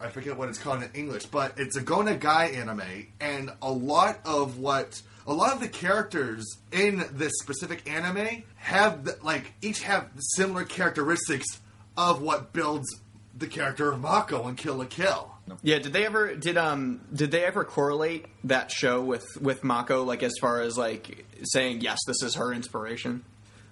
I 0.00 0.10
forget 0.10 0.36
what 0.36 0.48
it's 0.48 0.58
called 0.58 0.84
in 0.84 0.90
English, 0.94 1.26
but 1.26 1.54
it's 1.58 1.76
a 1.76 1.80
Go 1.80 1.98
Nagai 1.98 2.56
anime, 2.56 3.08
and 3.20 3.50
a 3.60 3.72
lot 3.72 4.20
of 4.24 4.58
what 4.58 5.02
a 5.26 5.32
lot 5.32 5.52
of 5.52 5.60
the 5.60 5.68
characters 5.68 6.46
in 6.72 7.04
this 7.12 7.32
specific 7.40 7.88
anime 7.90 8.44
have 8.56 9.04
the, 9.04 9.18
like 9.22 9.52
each 9.60 9.82
have 9.82 10.08
similar 10.18 10.64
characteristics 10.64 11.46
of 11.96 12.22
what 12.22 12.52
builds 12.52 12.88
the 13.38 13.46
character 13.46 13.92
of 13.92 14.00
Mako 14.00 14.48
in 14.48 14.56
Kill 14.56 14.76
la 14.76 14.84
Kill. 14.84 15.30
Yeah, 15.62 15.78
did 15.78 15.92
they 15.92 16.04
ever 16.04 16.34
did 16.34 16.56
um 16.58 17.00
did 17.14 17.30
they 17.30 17.44
ever 17.44 17.64
correlate 17.64 18.26
that 18.44 18.70
show 18.70 19.00
with 19.02 19.26
with 19.40 19.64
Mako 19.64 20.04
like 20.04 20.22
as 20.22 20.34
far 20.40 20.60
as 20.60 20.76
like 20.76 21.24
saying 21.44 21.80
yes 21.80 21.98
this 22.06 22.22
is 22.22 22.34
her 22.34 22.52
inspiration? 22.52 23.24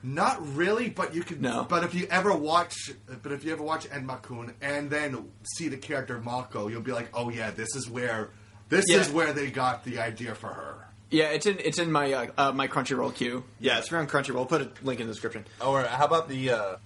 Not 0.02 0.54
really, 0.54 0.88
but 0.88 1.14
you 1.14 1.22
could. 1.22 1.42
No. 1.42 1.66
But 1.68 1.82
if 1.82 1.92
you 1.94 2.06
ever 2.10 2.32
watch, 2.34 2.74
but 3.22 3.32
if 3.32 3.44
you 3.44 3.52
ever 3.52 3.62
watch 3.62 3.88
Enmakun 3.90 4.52
and 4.60 4.88
then 4.88 5.30
see 5.56 5.68
the 5.68 5.76
character 5.78 6.20
Mako, 6.20 6.68
you'll 6.68 6.80
be 6.82 6.92
like, 6.92 7.08
oh 7.12 7.28
yeah, 7.28 7.50
this 7.50 7.74
is 7.74 7.90
where, 7.90 8.28
this 8.68 8.84
Yeah. 8.88 8.98
is 8.98 9.10
where 9.10 9.32
they 9.32 9.50
got 9.50 9.84
the 9.84 9.98
idea 9.98 10.34
for 10.36 10.48
her. 10.48 10.86
Yeah, 11.10 11.26
it's 11.30 11.46
in 11.46 11.58
it's 11.58 11.78
in 11.78 11.90
my 11.90 12.12
uh, 12.12 12.26
uh, 12.38 12.52
my 12.52 12.68
Crunchyroll 12.68 13.14
queue. 13.14 13.44
Yeah, 13.58 13.78
it's 13.78 13.90
around 13.92 14.08
Crunchyroll. 14.08 14.38
I'll 14.38 14.46
put 14.46 14.60
a 14.62 14.70
link 14.82 15.00
in 15.00 15.06
the 15.08 15.12
description. 15.12 15.44
Or 15.64 15.82
how 15.84 16.04
about 16.04 16.28
the 16.28 16.50
uh, 16.50 16.76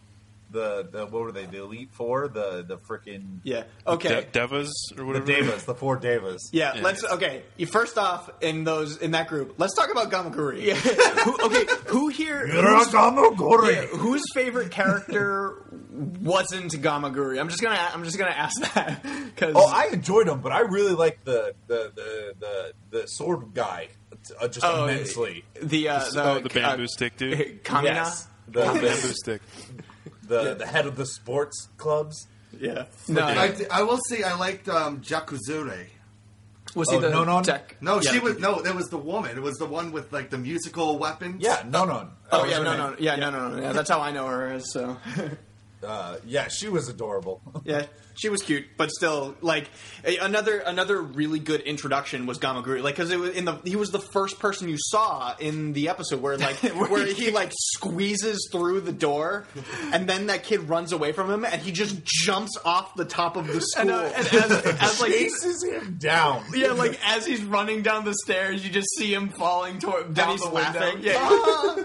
the 0.50 0.88
the 0.90 1.06
what 1.06 1.22
were 1.22 1.32
they? 1.32 1.46
The 1.46 1.62
Elite 1.62 1.90
Four, 1.92 2.28
the 2.28 2.64
the 2.66 2.76
freaking 2.76 3.38
Yeah. 3.44 3.64
Okay. 3.86 4.08
De- 4.08 4.22
Devas 4.26 4.72
or 4.98 5.04
whatever. 5.04 5.24
the 5.26 5.32
whatever. 5.32 5.48
Devas, 5.50 5.64
the 5.64 5.74
four 5.74 5.96
Devas. 5.96 6.50
Yeah, 6.52 6.74
Yeah. 6.74 6.82
let's 6.82 7.04
okay. 7.04 7.42
You 7.56 7.66
first 7.66 7.96
off 7.98 8.30
in 8.40 8.64
those 8.64 8.96
in 8.98 9.12
that 9.12 9.28
group, 9.28 9.54
let's 9.58 9.74
talk 9.74 9.90
about 9.90 10.10
Gamagori. 10.10 10.60
who, 11.24 11.46
okay, 11.46 11.66
who 11.86 12.08
here 12.08 12.46
whose, 12.46 12.92
yeah, 12.92 13.86
whose 13.86 14.22
favorite 14.34 14.70
character 14.70 15.62
wasn't 16.20 16.72
Gamagori? 16.72 17.38
I'm 17.40 17.48
just 17.48 17.62
gonna 17.62 17.78
I'm 17.94 18.04
just 18.04 18.18
gonna 18.18 18.30
ask 18.30 18.60
that 18.74 19.02
because 19.02 19.54
Oh, 19.56 19.68
I 19.72 19.88
enjoyed 19.92 20.26
them, 20.26 20.40
but 20.40 20.52
I 20.52 20.60
really 20.60 20.94
liked 20.94 21.24
the 21.24 21.54
the 21.66 21.92
the 21.94 22.34
the, 22.40 22.72
the 22.90 23.06
sword 23.06 23.54
guy 23.54 23.88
uh, 24.40 24.48
just 24.48 24.64
Oh, 24.66 24.84
immensely. 24.86 25.44
the 25.62 25.88
uh, 25.88 25.98
the, 26.12 26.22
oh, 26.24 26.40
the 26.40 26.48
bamboo 26.48 26.84
uh, 26.84 26.86
stick 26.88 27.16
dude. 27.16 27.64
Kamina. 27.64 27.84
Yes, 27.84 28.26
the, 28.48 28.62
bamboo 28.62 29.12
stick. 29.14 29.42
The 30.30 30.54
the 30.54 30.66
head 30.66 30.86
of 30.86 30.96
the 30.96 31.04
sports 31.06 31.68
clubs. 31.76 32.26
Yeah. 32.58 32.86
No. 33.06 33.22
I, 33.26 33.54
I 33.70 33.82
will 33.82 34.00
say 34.08 34.22
I 34.22 34.34
liked 34.36 34.68
um, 34.68 35.00
Jakuzure. 35.02 35.86
Was 36.74 36.88
Oh, 36.88 36.92
he 36.94 36.98
the 37.00 37.10
no, 37.10 37.24
no. 37.24 37.42
tech? 37.42 37.76
No, 37.80 38.00
Yeah. 38.00 38.10
she 38.12 38.18
was 38.20 38.38
no. 38.38 38.60
It 38.60 38.74
was 38.74 38.88
the 38.88 38.96
woman. 38.98 39.36
It 39.36 39.42
was 39.42 39.56
the 39.58 39.66
one 39.66 39.92
with 39.92 40.12
like 40.12 40.30
the 40.30 40.38
musical 40.38 40.98
weapons. 40.98 41.42
Yeah, 41.42 41.62
no, 41.68 41.84
no. 41.84 42.08
Oh 42.32 42.38
That 42.38 42.42
was 42.42 42.50
yeah, 42.50 42.58
her 42.58 42.64
no, 42.64 42.76
no, 42.90 42.96
yeah, 42.98 43.16
no, 43.16 43.30
no, 43.30 43.48
no. 43.50 43.60
Yeah, 43.62 43.72
that's 43.72 43.90
how 43.90 44.00
I 44.00 44.12
know 44.12 44.26
her 44.26 44.48
as. 44.52 44.72
So 44.72 44.96
Uh, 45.82 46.16
yeah, 46.26 46.46
she 46.48 46.68
was 46.68 46.88
adorable. 46.90 47.40
Yeah, 47.64 47.86
she 48.20 48.28
was 48.28 48.42
cute, 48.42 48.66
but 48.76 48.90
still, 48.90 49.34
like 49.40 49.70
a, 50.04 50.18
another 50.18 50.58
another 50.58 51.00
really 51.00 51.38
good 51.38 51.62
introduction 51.62 52.26
was 52.26 52.38
Gamagori, 52.38 52.82
like 52.82 52.96
because 52.96 53.10
it 53.10 53.18
was 53.18 53.30
in 53.30 53.46
the 53.46 53.58
he 53.64 53.76
was 53.76 53.90
the 53.90 53.98
first 54.12 54.38
person 54.38 54.68
you 54.68 54.76
saw 54.78 55.34
in 55.38 55.72
the 55.72 55.88
episode 55.88 56.20
where 56.20 56.36
like 56.36 56.56
where 56.90 57.06
he 57.06 57.30
like 57.30 57.50
squeezes 57.54 58.50
through 58.52 58.82
the 58.82 58.92
door, 58.92 59.46
and 59.94 60.06
then 60.06 60.26
that 60.26 60.44
kid 60.44 60.68
runs 60.68 60.92
away 60.92 61.12
from 61.12 61.30
him, 61.30 61.46
and 61.46 61.62
he 61.62 61.72
just 61.72 62.04
jumps 62.04 62.58
off 62.62 62.94
the 62.94 63.06
top 63.06 63.36
of 63.36 63.46
the 63.46 63.62
school. 63.62 63.82
and, 63.82 63.90
uh, 63.90 64.12
and 64.14 64.26
as, 64.26 64.52
as 64.80 65.00
like 65.00 65.12
Chases 65.12 65.64
him 65.64 65.96
down. 65.98 66.44
yeah, 66.54 66.72
like 66.72 67.00
as 67.06 67.24
he's 67.24 67.42
running 67.42 67.80
down 67.80 68.04
the 68.04 68.14
stairs, 68.22 68.62
you 68.62 68.70
just 68.70 68.88
see 68.98 69.14
him 69.14 69.30
falling 69.30 69.78
toward 69.78 70.12
down 70.12 70.32
he's 70.32 70.42
the 70.42 70.50
window. 70.50 70.96
Yeah. 71.00 71.76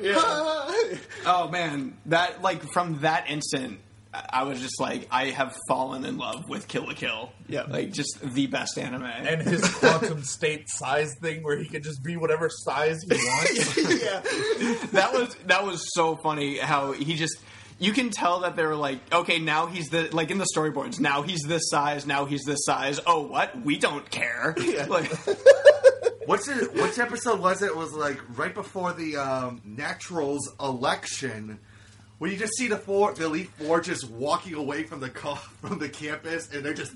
yeah. 0.00 0.98
Oh 1.26 1.48
man, 1.50 1.98
that 2.06 2.40
like 2.40 2.62
from 2.72 3.00
that 3.00 3.28
instant, 3.28 3.80
I 4.14 4.40
I 4.40 4.42
was 4.44 4.60
just 4.60 4.80
like, 4.80 5.08
I 5.10 5.26
have 5.26 5.56
fallen 5.68 6.04
in 6.04 6.18
love 6.18 6.48
with 6.48 6.68
Kill 6.68 6.84
la 6.84 6.92
Kill. 6.92 7.32
Yeah. 7.48 7.62
like 7.68 7.92
just 7.92 8.20
the 8.22 8.46
best 8.46 8.78
anime. 8.78 9.04
And 9.04 9.42
his 9.42 9.68
quantum 9.78 10.22
state 10.22 10.68
size 10.68 11.14
thing 11.20 11.42
where 11.42 11.56
he 11.56 11.66
can 11.66 11.82
just 11.82 12.02
be 12.02 12.16
whatever 12.16 12.48
size 12.48 13.02
he 13.02 13.14
wants. 13.14 13.76
yeah, 14.02 14.20
that 14.92 15.10
was 15.12 15.34
that 15.46 15.64
was 15.64 15.84
so 15.94 16.16
funny 16.16 16.58
how 16.58 16.92
he 16.92 17.14
just 17.14 17.38
you 17.78 17.92
can 17.92 18.10
tell 18.10 18.40
that 18.40 18.54
they 18.56 18.64
were 18.64 18.76
like 18.76 19.00
okay 19.12 19.38
now 19.38 19.66
he's 19.66 19.88
the 19.88 20.08
like 20.12 20.30
in 20.30 20.38
the 20.38 20.46
storyboards 20.54 21.00
now 21.00 21.22
he's 21.22 21.42
this 21.42 21.68
size 21.68 22.06
now 22.06 22.24
he's 22.24 22.44
this 22.44 22.64
size 22.64 23.00
oh 23.04 23.22
what 23.26 23.60
we 23.62 23.78
don't 23.78 24.08
care 24.10 24.54
like 24.88 25.10
What's 26.26 26.48
it? 26.48 26.72
Which 26.72 26.98
episode 26.98 27.40
was 27.40 27.60
it? 27.60 27.66
It 27.66 27.76
was 27.76 27.92
like 27.92 28.18
right 28.38 28.54
before 28.54 28.94
the 28.94 29.16
um, 29.16 29.60
Naturals 29.62 30.50
election, 30.58 31.58
where 32.24 32.32
you 32.32 32.38
just 32.38 32.56
see 32.56 32.68
the 32.68 32.78
four, 32.78 33.12
the 33.12 33.26
elite 33.26 33.50
four, 33.58 33.82
just 33.82 34.08
walking 34.08 34.54
away 34.54 34.84
from 34.84 35.00
the 35.00 35.10
co- 35.10 35.34
from 35.60 35.78
the 35.78 35.90
campus, 35.90 36.50
and 36.50 36.64
they're 36.64 36.72
just 36.72 36.92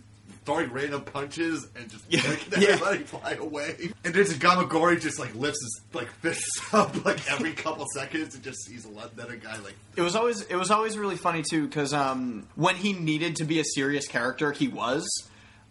throwing 0.46 0.72
random 0.72 1.02
punches 1.02 1.68
and 1.76 1.90
just 1.90 2.10
making 2.10 2.50
Yeah. 2.62 2.70
everybody 2.70 2.98
fly 3.00 3.32
away. 3.32 3.92
And 4.04 4.14
there's 4.14 4.32
Gamagori 4.38 4.98
just 4.98 5.18
like 5.18 5.34
lifts 5.34 5.60
his 5.62 5.82
like 5.92 6.08
fists 6.22 6.62
up 6.72 7.04
like 7.04 7.30
every 7.30 7.52
couple 7.52 7.84
seconds 7.92 8.34
and 8.34 8.42
just 8.42 8.64
sees 8.64 8.86
another 8.86 9.36
guy 9.36 9.58
like 9.58 9.74
it 9.96 10.00
was 10.00 10.16
always 10.16 10.40
it 10.40 10.56
was 10.56 10.70
always 10.70 10.96
really 10.96 11.16
funny 11.16 11.42
too 11.42 11.66
because 11.66 11.92
um, 11.92 12.46
when 12.54 12.76
he 12.76 12.94
needed 12.94 13.36
to 13.36 13.44
be 13.44 13.60
a 13.60 13.64
serious 13.64 14.08
character, 14.08 14.50
he 14.52 14.68
was. 14.68 15.06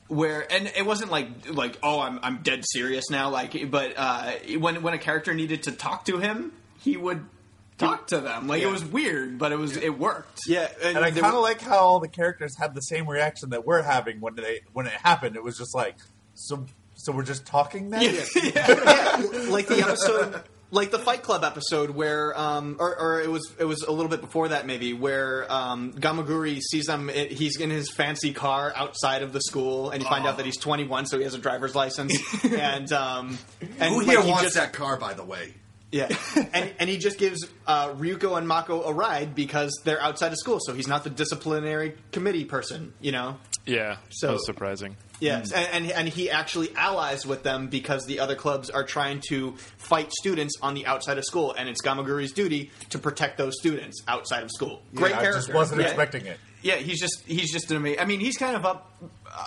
Where 0.07 0.45
and 0.53 0.71
it 0.77 0.85
wasn't 0.85 1.09
like 1.11 1.51
like 1.51 1.79
oh 1.81 1.99
I'm 1.99 2.19
I'm 2.21 2.37
dead 2.43 2.63
serious 2.63 3.09
now 3.09 3.31
like 3.31 3.71
but 3.71 3.93
uh, 3.97 4.31
when 4.59 4.83
when 4.83 4.93
a 4.93 4.99
character 4.99 5.33
needed 5.33 5.63
to 5.63 5.71
talk 5.71 6.05
to 6.05 6.19
him 6.19 6.53
he 6.79 6.95
would 6.95 7.25
talk 7.77 8.07
to 8.07 8.19
them 8.19 8.47
like 8.47 8.61
it 8.61 8.67
was 8.67 8.83
weird 8.83 9.37
but 9.37 9.51
it 9.51 9.57
was 9.57 9.77
it 9.77 9.97
worked 9.99 10.39
Yeah, 10.47 10.67
And 10.83 10.97
I 10.97 11.11
kind 11.11 11.35
of 11.35 11.41
like 11.41 11.61
how 11.61 11.77
all 11.77 11.99
the 11.99 12.07
characters 12.07 12.57
had 12.57 12.73
the 12.73 12.81
same 12.81 13.07
reaction 13.07 13.49
that 13.51 13.65
we're 13.65 13.83
having 13.83 14.19
when 14.19 14.35
they 14.35 14.61
when 14.73 14.87
it 14.87 14.93
happened. 14.93 15.35
It 15.35 15.43
was 15.43 15.57
just 15.57 15.75
like, 15.75 15.95
so 16.33 16.65
so 16.95 17.11
we're 17.11 17.23
just 17.23 17.45
talking 17.45 17.89
now. 17.91 17.99
yeah, 18.01 18.09
like 19.49 19.67
the 19.67 19.83
episode, 19.87 20.41
like 20.71 20.89
the 20.89 20.97
Fight 20.99 21.21
Club 21.21 21.43
episode, 21.43 21.91
where, 21.91 22.37
um, 22.37 22.75
or, 22.79 22.99
or 22.99 23.21
it 23.21 23.29
was, 23.29 23.53
it 23.59 23.65
was 23.65 23.83
a 23.83 23.91
little 23.91 24.09
bit 24.09 24.19
before 24.19 24.47
that, 24.47 24.65
maybe, 24.65 24.93
where 24.93 25.45
um, 25.51 25.93
Gamagori 25.93 26.59
sees 26.59 26.85
them. 26.85 27.09
It, 27.11 27.31
he's 27.31 27.57
in 27.59 27.69
his 27.69 27.91
fancy 27.91 28.33
car 28.33 28.73
outside 28.75 29.21
of 29.21 29.31
the 29.31 29.41
school, 29.41 29.91
and 29.91 30.01
you 30.01 30.09
find 30.09 30.25
out 30.25 30.37
that 30.37 30.45
he's 30.47 30.57
21, 30.57 31.05
so 31.05 31.17
he 31.19 31.23
has 31.23 31.35
a 31.35 31.37
driver's 31.37 31.75
license, 31.75 32.17
and 32.43 32.91
um, 32.91 33.37
and 33.79 33.93
Who 33.93 33.99
like, 33.99 34.07
here 34.07 34.21
he 34.23 34.29
wants 34.29 34.43
just- 34.45 34.55
that 34.55 34.73
car, 34.73 34.97
by 34.97 35.13
the 35.13 35.23
way? 35.23 35.53
Yeah, 35.91 36.09
and 36.53 36.73
and 36.79 36.89
he 36.89 36.97
just 36.97 37.17
gives 37.17 37.45
uh, 37.65 37.89
Ryuko 37.93 38.37
and 38.37 38.47
Mako 38.47 38.83
a 38.83 38.93
ride 38.93 39.33
because 39.35 39.71
they're 39.85 40.01
outside 40.01 40.31
of 40.33 40.37
school, 40.37 40.59
so 40.61 40.73
he's 40.73 40.87
not 40.87 41.03
the 41.05 41.09
disciplinary 41.09 41.95
committee 42.11 42.43
person, 42.45 42.93
you 42.99 43.11
know. 43.13 43.37
Yeah, 43.65 43.97
So- 44.09 44.27
that 44.27 44.33
was 44.33 44.45
surprising. 44.45 44.97
Yes, 45.19 45.51
and, 45.51 45.67
and 45.85 45.91
and 45.91 46.07
he 46.09 46.29
actually 46.29 46.75
allies 46.75 47.25
with 47.25 47.41
them 47.41 47.69
because 47.69 48.05
the 48.05 48.19
other 48.19 48.35
clubs 48.35 48.69
are 48.69 48.83
trying 48.83 49.19
to 49.29 49.55
fight 49.77 50.11
students 50.11 50.53
on 50.61 50.75
the 50.75 50.85
outside 50.85 51.17
of 51.17 51.23
school, 51.25 51.53
and 51.57 51.67
it's 51.67 51.81
Gamagori's 51.81 52.33
duty 52.33 52.69
to 52.89 52.99
protect 52.99 53.37
those 53.39 53.53
students 53.59 54.03
outside 54.07 54.43
of 54.43 54.51
school. 54.51 54.83
Great 54.93 55.13
I 55.15 55.21
character. 55.21 55.39
just 55.39 55.53
wasn't 55.53 55.81
Yeah. 55.81 55.87
expecting 55.87 56.27
it. 56.27 56.37
Yeah, 56.61 56.75
he's 56.75 56.99
just 56.99 57.23
he's 57.25 57.51
just 57.51 57.71
an 57.71 57.77
amazing. 57.77 57.99
I 57.99 58.05
mean, 58.05 58.19
he's 58.19 58.37
kind 58.37 58.55
of 58.55 58.65
up 58.65 58.91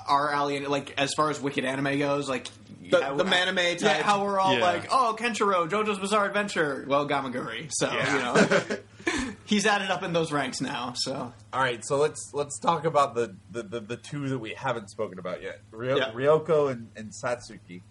our 0.08 0.32
alley, 0.32 0.56
and 0.56 0.66
like 0.68 0.92
as 0.98 1.12
far 1.16 1.30
as 1.30 1.40
wicked 1.40 1.64
anime 1.64 1.98
goes, 1.98 2.28
like 2.28 2.48
The- 2.90 3.04
how- 3.04 3.16
the 3.16 3.24
manime 3.24 3.80
Yeah, 3.80 3.94
type. 3.94 4.02
how 4.02 4.24
we're 4.24 4.38
all 4.40 4.54
Yeah. 4.54 4.60
like, 4.64 4.88
oh, 4.90 5.16
Kenshiro, 5.18 5.68
JoJo's 5.68 5.98
Bizarre 5.98 6.26
Adventure. 6.26 6.84
Well, 6.88 7.08
Gamagori. 7.08 7.70
So 7.72 7.90
you 7.90 7.96
know, 8.18 8.78
he's 9.44 9.66
added 9.66 9.90
up 9.90 10.02
in 10.02 10.12
those 10.12 10.32
ranks 10.32 10.60
now. 10.60 10.92
So 10.96 11.32
All 11.52 11.60
right, 11.60 11.84
so 11.84 11.96
let's 11.96 12.30
let's 12.32 12.58
talk 12.58 12.84
about 12.84 13.14
the 13.14 13.36
the, 13.50 13.62
the, 13.62 13.80
the 13.80 13.96
two 13.96 14.28
that 14.28 14.38
we 14.38 14.54
haven't 14.54 14.90
spoken 14.90 15.18
about 15.18 15.42
yet, 15.42 15.60
Ryo, 15.70 15.96
Yeah. 15.96 16.12
Ryuko 16.12 16.70
and, 16.70 16.88
and 16.96 17.12
Satsuki. 17.12 17.82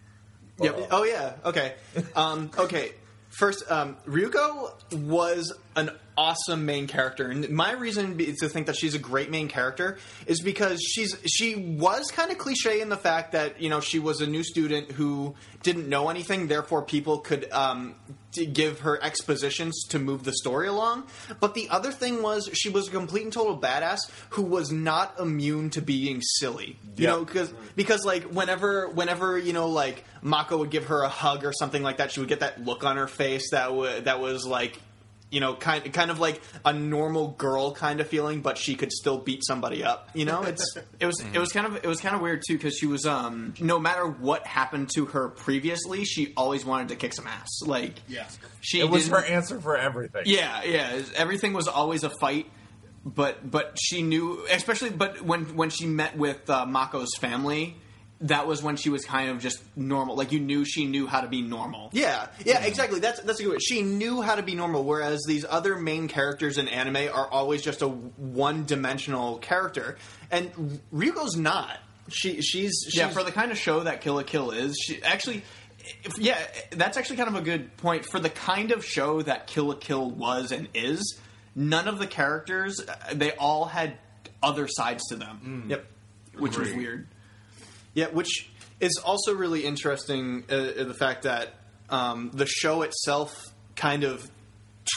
Yep. 0.61 0.87
Oh 0.91 1.03
yeah. 1.03 1.33
Okay. 1.45 1.75
Um, 2.15 2.51
okay. 2.57 2.91
First, 3.29 3.63
um, 3.71 3.95
Ryuko 4.07 4.71
was 4.93 5.53
an 5.75 5.91
awesome 6.17 6.65
main 6.65 6.87
character, 6.87 7.29
and 7.29 7.49
my 7.51 7.71
reason 7.71 8.17
to 8.17 8.49
think 8.49 8.65
that 8.67 8.75
she's 8.75 8.93
a 8.95 8.99
great 8.99 9.29
main 9.31 9.47
character 9.47 9.97
is 10.27 10.41
because 10.41 10.81
she's 10.81 11.15
she 11.25 11.55
was 11.55 12.11
kind 12.11 12.31
of 12.31 12.37
cliche 12.37 12.81
in 12.81 12.89
the 12.89 12.97
fact 12.97 13.31
that 13.31 13.61
you 13.61 13.69
know 13.69 13.79
she 13.79 13.99
was 13.99 14.19
a 14.19 14.27
new 14.27 14.43
student 14.43 14.91
who 14.91 15.35
didn't 15.63 15.87
know 15.87 16.09
anything, 16.09 16.47
therefore 16.47 16.81
people 16.81 17.19
could 17.19 17.49
um, 17.51 17.95
give 18.53 18.79
her 18.81 19.01
expositions 19.03 19.83
to 19.89 19.99
move 19.99 20.23
the 20.23 20.33
story 20.33 20.67
along. 20.67 21.03
But 21.39 21.53
the 21.53 21.69
other 21.69 21.91
thing 21.91 22.21
was 22.23 22.49
she 22.53 22.69
was 22.69 22.87
a 22.87 22.91
complete 22.91 23.23
and 23.23 23.31
total 23.33 23.57
badass 23.57 23.99
who 24.31 24.41
was 24.43 24.71
not 24.71 25.19
immune 25.19 25.69
to 25.71 25.81
being 25.81 26.21
silly. 26.21 26.77
You 26.97 27.03
Yeah. 27.05 27.09
know, 27.11 27.25
because 27.25 27.53
because 27.75 28.03
like 28.05 28.23
whenever 28.23 28.89
whenever 28.89 29.37
you 29.37 29.53
know 29.53 29.67
like 29.69 30.03
Mako 30.21 30.57
would 30.57 30.71
give 30.71 30.85
her 30.87 31.03
a 31.03 31.09
hug 31.09 31.45
or 31.45 31.53
something 31.53 31.83
like 31.83 31.97
that, 31.97 32.11
she 32.11 32.19
would 32.19 32.29
get 32.29 32.39
that 32.41 32.65
look 32.65 32.83
on 32.83 32.97
her 32.97 33.07
face 33.07 33.51
that 33.51 33.67
w- 33.67 34.01
that 34.01 34.19
was 34.19 34.45
like 34.45 34.79
you 35.31 35.39
know 35.39 35.53
kind 35.55 35.91
kind 35.93 36.09
of 36.11 36.19
like 36.19 36.41
a 36.65 36.73
normal 36.73 37.29
girl 37.29 37.71
kind 37.73 37.99
of 38.01 38.07
feeling, 38.07 38.41
but 38.41 38.57
she 38.57 38.75
could 38.75 38.91
still 38.91 39.17
beat 39.19 39.45
somebody 39.45 39.83
up. 39.83 40.09
You 40.13 40.25
know, 40.25 40.41
it's 40.43 40.77
it 40.99 41.05
was 41.05 41.19
it 41.33 41.37
was 41.39 41.51
kind 41.51 41.67
of 41.67 41.75
it 41.77 41.85
was 41.85 42.01
kind 42.01 42.15
of 42.15 42.21
weird 42.21 42.41
too 42.47 42.55
because 42.57 42.75
she 42.77 42.85
was 42.87 43.05
um 43.05 43.53
no 43.59 43.79
matter 43.79 44.05
what 44.07 44.45
happened 44.47 44.89
to 44.95 45.05
her 45.07 45.29
previously, 45.29 46.03
she 46.05 46.33
always 46.35 46.65
wanted 46.65 46.87
to 46.89 46.95
kick 46.95 47.13
some 47.13 47.27
ass. 47.27 47.47
Like 47.65 47.95
Yeah. 48.07 48.27
she 48.61 48.79
It 48.79 48.89
was 48.89 49.07
her 49.09 49.23
answer 49.23 49.59
for 49.61 49.77
everything. 49.77 50.23
yeah, 50.25 50.63
yeah. 50.63 51.01
Everything 51.15 51.53
was 51.53 51.67
always 51.67 52.03
a 52.03 52.09
fight, 52.19 52.47
but 53.05 53.49
but 53.49 53.77
she 53.81 54.01
knew, 54.01 54.45
especially 54.51 54.89
but 54.89 55.21
when 55.21 55.55
when 55.55 55.69
she 55.69 55.85
met 55.85 56.17
with 56.17 56.49
uh, 56.49 56.65
Mako's 56.65 57.15
family, 57.19 57.75
that 58.21 58.47
was 58.47 58.61
when 58.61 58.75
she 58.75 58.89
was 58.89 59.05
kind 59.05 59.29
of 59.29 59.39
just 59.39 59.61
normal. 59.75 60.15
Like 60.15 60.31
you 60.31 60.39
knew 60.39 60.65
she 60.65 60.85
knew 60.85 61.07
how 61.07 61.21
to 61.21 61.27
be 61.27 61.41
normal. 61.41 61.89
Yeah, 61.93 62.27
yeah, 62.45 62.63
exactly. 62.63 62.99
That's 62.99 63.21
that's 63.21 63.39
a 63.39 63.43
good. 63.43 63.51
Way. 63.53 63.57
She 63.59 63.81
knew 63.81 64.21
how 64.21 64.35
to 64.35 64.43
be 64.43 64.55
normal, 64.55 64.83
whereas 64.83 65.23
these 65.25 65.45
other 65.47 65.77
main 65.77 66.07
characters 66.07 66.57
in 66.57 66.67
anime 66.67 67.09
are 67.13 67.27
always 67.27 67.61
just 67.61 67.81
a 67.81 67.87
one-dimensional 67.87 69.37
character, 69.37 69.97
and 70.31 70.81
Ryuko's 70.93 71.37
not. 71.37 71.77
She 72.09 72.41
she's, 72.41 72.73
she's 72.83 72.95
yeah, 72.95 73.09
for 73.09 73.23
the 73.23 73.31
kind 73.31 73.51
of 73.51 73.57
show 73.57 73.81
that 73.81 74.01
Kill 74.01 74.15
la 74.15 74.23
Kill 74.23 74.51
is, 74.51 74.77
she 74.77 75.01
actually. 75.03 75.43
If, 76.03 76.19
yeah, 76.19 76.37
that's 76.71 76.97
actually 76.97 77.17
kind 77.17 77.29
of 77.29 77.35
a 77.35 77.41
good 77.41 77.75
point. 77.77 78.05
For 78.05 78.19
the 78.19 78.29
kind 78.29 78.71
of 78.71 78.85
show 78.85 79.21
that 79.21 79.47
Kill 79.47 79.67
la 79.67 79.75
Kill 79.75 80.09
was 80.11 80.51
and 80.51 80.67
is, 80.73 81.17
none 81.55 81.87
of 81.87 81.99
the 81.99 82.05
characters, 82.07 82.81
uh, 82.81 83.13
they 83.13 83.31
all 83.31 83.65
had 83.65 83.97
other 84.43 84.67
sides 84.67 85.03
to 85.07 85.15
them. 85.15 85.65
Yep. 85.69 85.85
Which 86.37 86.57
was 86.57 86.73
weird. 86.73 87.07
Yeah, 87.93 88.07
which 88.07 88.49
is 88.79 88.97
also 89.03 89.33
really 89.33 89.65
interesting. 89.65 90.45
Uh, 90.49 90.55
uh, 90.55 90.83
the 90.85 90.93
fact 90.93 91.23
that 91.23 91.53
um, 91.89 92.31
the 92.33 92.45
show 92.45 92.81
itself 92.83 93.35
kind 93.75 94.03
of 94.03 94.29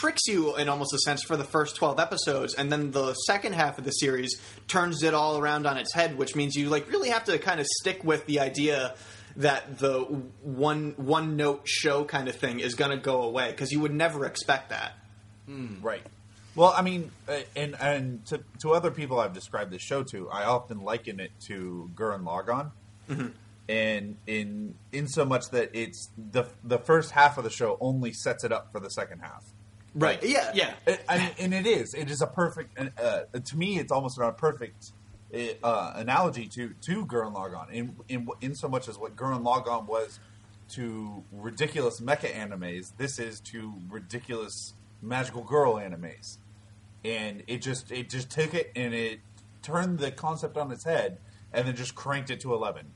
tricks 0.01 0.23
you 0.27 0.57
in 0.57 0.69
almost 0.69 0.95
a 0.95 0.99
sense 1.01 1.23
for 1.23 1.37
the 1.37 1.45
first 1.45 1.77
12 1.77 2.01
episodes 2.01 2.55
and 2.55 2.73
then 2.73 2.93
the 2.93 3.13
second 3.13 3.53
half 3.53 3.77
of 3.77 3.85
the 3.85 3.91
series 3.91 4.41
turns 4.67 5.03
it 5.03 5.13
all 5.13 5.37
around 5.37 5.67
on 5.67 5.77
its 5.77 5.93
head 5.93 6.17
which 6.17 6.35
means 6.35 6.57
you 6.57 6.71
like 6.71 6.91
really 6.91 7.11
have 7.11 7.25
to 7.25 7.39
kind 7.39 7.61
of 7.61 7.67
stick 7.67 8.03
with 8.03 8.25
the 8.25 8.41
idea 8.41 8.95
that 9.37 9.79
the 9.79 10.01
one 10.43 10.95
one 10.97 11.37
note 11.37 11.61
show 11.65 12.05
kind 12.05 12.27
of 12.27 12.35
thing 12.35 12.59
is 12.59 12.75
going 12.75 12.91
to 12.91 12.97
go 12.97 13.23
away 13.23 13.51
because 13.51 13.71
you 13.71 13.81
would 13.81 13.93
never 13.93 14.25
expect 14.25 14.71
that 14.71 14.95
Right. 15.83 16.03
Well, 16.55 16.75
I 16.77 16.83
mean, 16.83 17.11
uh, 17.29 17.41
and 17.57 17.75
and 17.81 18.27
to, 18.27 18.41
to 18.61 18.73
other 18.73 18.91
people 18.91 19.19
I've 19.19 19.33
described 19.33 19.71
this 19.71 19.83
show 19.83 20.03
to, 20.05 20.29
I 20.31 20.45
often 20.45 20.83
liken 20.83 21.19
it 21.19 21.33
to 21.49 21.91
Gurren 21.95 22.25
Lagann, 22.25 22.73
and 23.69 24.17
in 24.27 24.75
in 24.93 25.09
so 25.09 25.25
much 25.25 25.51
that 25.51 25.71
it's 25.73 26.11
the 26.33 26.45
the 26.65 26.79
first 26.79 27.13
half 27.13 27.39
of 27.39 27.45
the 27.45 27.51
show 27.51 27.79
only 27.81 28.13
sets 28.13 28.45
it 28.45 28.53
up 28.53 28.73
for 28.73 28.81
the 28.81 28.91
second 28.91 29.21
half. 29.21 29.45
right 29.95 30.23
yeah 30.23 30.51
Yeah. 30.55 30.75
It, 30.87 31.01
I 31.09 31.19
mean, 31.19 31.31
and 31.39 31.55
it 31.55 31.67
is. 31.67 31.95
It 31.95 32.11
is 32.11 32.23
a 32.23 32.27
perfect. 32.27 32.79
Uh, 32.79 33.21
to 33.39 33.57
me, 33.57 33.79
it's 33.79 33.93
almost 33.93 34.19
a 34.19 34.33
perfect 34.33 34.93
uh, 35.63 35.93
analogy 35.95 36.47
to 36.49 36.75
to 36.83 37.07
Gurren 37.07 37.35
Lagann 37.35 37.71
in 37.71 37.97
in 38.09 38.29
in 38.41 38.55
so 38.55 38.69
much 38.69 38.89
as 38.89 38.99
what 38.99 39.17
Gurren 39.17 39.43
Lagann 39.43 39.87
was 39.87 40.19
to 40.71 41.23
ridiculous 41.33 42.01
mecha 42.01 42.33
animes. 42.33 42.93
This 42.97 43.19
is 43.19 43.41
to 43.41 43.75
ridiculous 43.91 44.75
magical 45.01 45.43
girl 45.43 45.75
animes, 45.75 46.39
and 47.05 47.43
it 47.47 47.63
just 47.63 47.91
it 47.93 48.11
just 48.11 48.31
took 48.31 48.55
it 48.55 48.73
and 48.77 48.95
it 48.95 49.21
turned 49.63 49.99
the 49.99 50.11
concept 50.11 50.57
on 50.57 50.71
its 50.73 50.85
head, 50.85 51.19
and 51.53 51.67
then 51.67 51.77
just 51.77 51.95
cranked 51.95 52.31
it 52.31 52.41
to 52.41 52.53
eleven. 52.55 52.87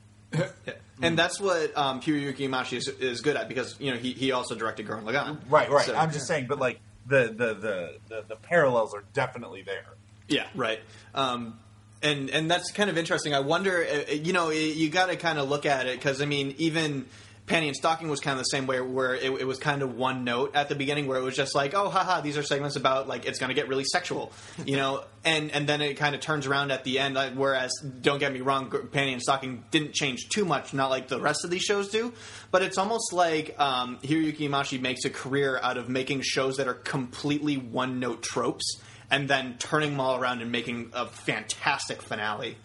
And 1.03 1.19
that's 1.19 1.39
what 1.39 1.77
um, 1.77 2.01
Hiroyuki 2.01 2.49
Imaishi 2.49 2.79
is, 2.79 2.89
is 2.89 3.21
good 3.21 3.37
at 3.37 3.49
because 3.49 3.77
you 3.79 3.91
know 3.93 3.99
he, 3.99 4.13
he 4.13 4.33
also 4.33 4.55
directed 4.55 4.87
Gurren 4.87 5.05
Lagann. 5.05 5.39
Right, 5.51 5.71
right. 5.71 5.85
So- 5.87 5.95
I'm 5.95 6.11
just 6.11 6.27
saying, 6.27 6.47
but 6.49 6.59
like 6.59 6.81
the 7.07 7.25
the, 7.27 7.55
the 7.55 7.97
the 8.09 8.25
the 8.29 8.37
parallels 8.37 8.95
are 8.95 9.05
definitely 9.13 9.63
there. 9.63 9.85
Yeah, 10.29 10.47
right. 10.55 10.81
Um, 11.15 11.59
and 12.03 12.31
and 12.31 12.51
that's 12.51 12.73
kind 12.73 12.89
of 12.89 12.97
interesting. 12.97 13.35
I 13.35 13.41
wonder, 13.41 13.85
uh, 13.85 14.13
you 14.13 14.33
know, 14.33 14.51
you 14.51 14.89
got 14.89 15.07
to 15.11 15.17
kind 15.17 15.39
of 15.39 15.49
look 15.49 15.67
at 15.67 15.87
it 15.87 15.99
because 15.99 16.23
I 16.23 16.25
mean, 16.25 16.55
even 16.59 17.05
Panty 17.47 17.69
and 17.69 17.77
Stocking 17.77 18.09
was 18.09 18.21
kind 18.21 18.33
of 18.33 18.39
the 18.41 18.49
same 18.49 18.67
way, 18.67 18.81
where 18.81 19.15
it, 19.15 19.31
it 19.31 19.47
was 19.47 19.59
kind 19.59 19.83
of 19.83 19.95
one 19.95 20.25
note 20.25 20.57
at 20.57 20.69
the 20.69 20.75
beginning, 20.75 21.07
where 21.07 21.19
it 21.19 21.23
was 21.23 21.37
just 21.37 21.55
like, 21.55 21.75
oh, 21.75 21.89
haha, 21.89 22.21
these 22.21 22.37
are 22.37 22.43
segments 22.43 22.75
about 22.77 23.07
like 23.07 23.25
it's 23.25 23.39
going 23.39 23.49
to 23.49 23.55
get 23.55 23.69
really 23.69 23.85
sexual, 23.85 24.33
you 24.65 24.77
know, 24.77 25.05
and 25.25 25.53
and 25.53 25.69
then 25.69 25.81
it 25.81 25.95
kind 25.95 26.15
of 26.15 26.21
turns 26.21 26.47
around 26.47 26.73
at 26.73 26.83
the 26.85 26.99
end. 26.99 27.15
Like, 27.15 27.35
whereas, 27.35 27.71
don't 28.01 28.19
get 28.19 28.33
me 28.33 28.41
wrong, 28.41 28.69
Panty 28.69 29.13
and 29.13 29.23
Stocking 29.23 29.65
didn't 29.71 29.93
change 29.93 30.29
too 30.29 30.45
much, 30.45 30.75
not 30.75 30.91
like 30.91 31.09
the 31.09 31.21
rest 31.21 31.45
of 31.45 31.51
these 31.51 31.63
shows 31.63 31.89
do, 31.89 32.13
but 32.51 32.63
it's 32.63 32.79
almost 32.79 33.13
like 33.13 33.59
um, 33.61 33.99
Hiroyuki 34.03 34.49
Imaishi 34.49 34.81
makes 34.81 35.05
a 35.05 35.11
career 35.11 35.59
out 35.63 35.77
of 35.77 35.89
making 35.89 36.23
shows 36.23 36.57
that 36.57 36.67
are 36.67 36.75
completely 36.75 37.57
one 37.57 38.01
note 38.01 38.23
tropes 38.23 38.81
and 39.11 39.29
then 39.29 39.57
turning 39.59 39.93
them 39.93 40.01
all 40.01 40.19
around 40.19 40.43
and 40.43 40.51
making 40.51 40.91
a 40.93 41.07
fantastic 41.07 42.03
finale. 42.03 42.57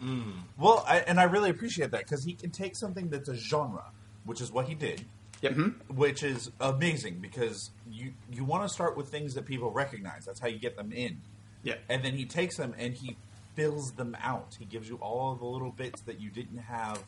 Well, 0.57 0.83
I, 0.87 0.97
and 0.99 1.19
I 1.19 1.23
really 1.23 1.49
appreciate 1.51 1.91
that 1.91 1.99
because 1.99 2.23
he 2.23 2.33
can 2.33 2.49
take 2.49 2.75
something 2.75 3.09
that's 3.09 3.29
a 3.29 3.35
genre, 3.35 3.85
which 4.25 4.41
is 4.41 4.51
what 4.51 4.67
he 4.67 4.75
did, 4.75 5.03
Yep. 5.41 5.51
Mm-hmm. 5.53 5.95
which 5.95 6.21
is 6.23 6.51
amazing 6.59 7.19
because 7.19 7.71
you 7.89 8.13
you 8.31 8.43
want 8.45 8.63
to 8.67 8.69
start 8.69 8.95
with 8.95 9.09
things 9.09 9.33
that 9.33 9.45
people 9.45 9.71
recognize. 9.71 10.25
That's 10.25 10.39
how 10.39 10.47
you 10.47 10.59
get 10.59 10.75
them 10.77 10.91
in. 10.91 11.21
Yeah. 11.63 11.75
And 11.89 12.03
then 12.03 12.13
he 12.15 12.25
takes 12.25 12.57
them 12.57 12.75
and 12.77 12.93
he 12.93 13.17
fills 13.55 13.91
them 13.93 14.15
out. 14.21 14.55
He 14.59 14.65
gives 14.65 14.87
you 14.87 14.97
all 14.97 15.35
the 15.35 15.45
little 15.45 15.71
bits 15.71 16.01
that 16.03 16.19
you 16.21 16.29
didn't 16.29 16.59
have 16.59 17.03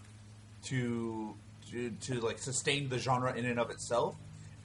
to 0.65 1.35
to, 1.71 1.89
to 1.91 2.19
like 2.21 2.39
sustain 2.39 2.89
the 2.89 2.97
genre 2.97 3.33
in 3.35 3.45
and 3.45 3.59
of 3.59 3.69
itself, 3.69 4.15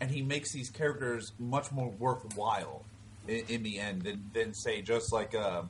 and 0.01 0.11
he 0.11 0.23
makes 0.23 0.53
these 0.53 0.71
characters 0.71 1.33
much 1.39 1.71
more 1.73 1.89
worthwhile 1.99 2.85
in, 3.27 3.45
in 3.49 3.63
the 3.63 3.79
end 3.79 4.03
than, 4.03 4.31
than 4.35 4.53
say 4.55 4.83
just 4.83 5.13
like 5.13 5.35
uh, 5.35 5.63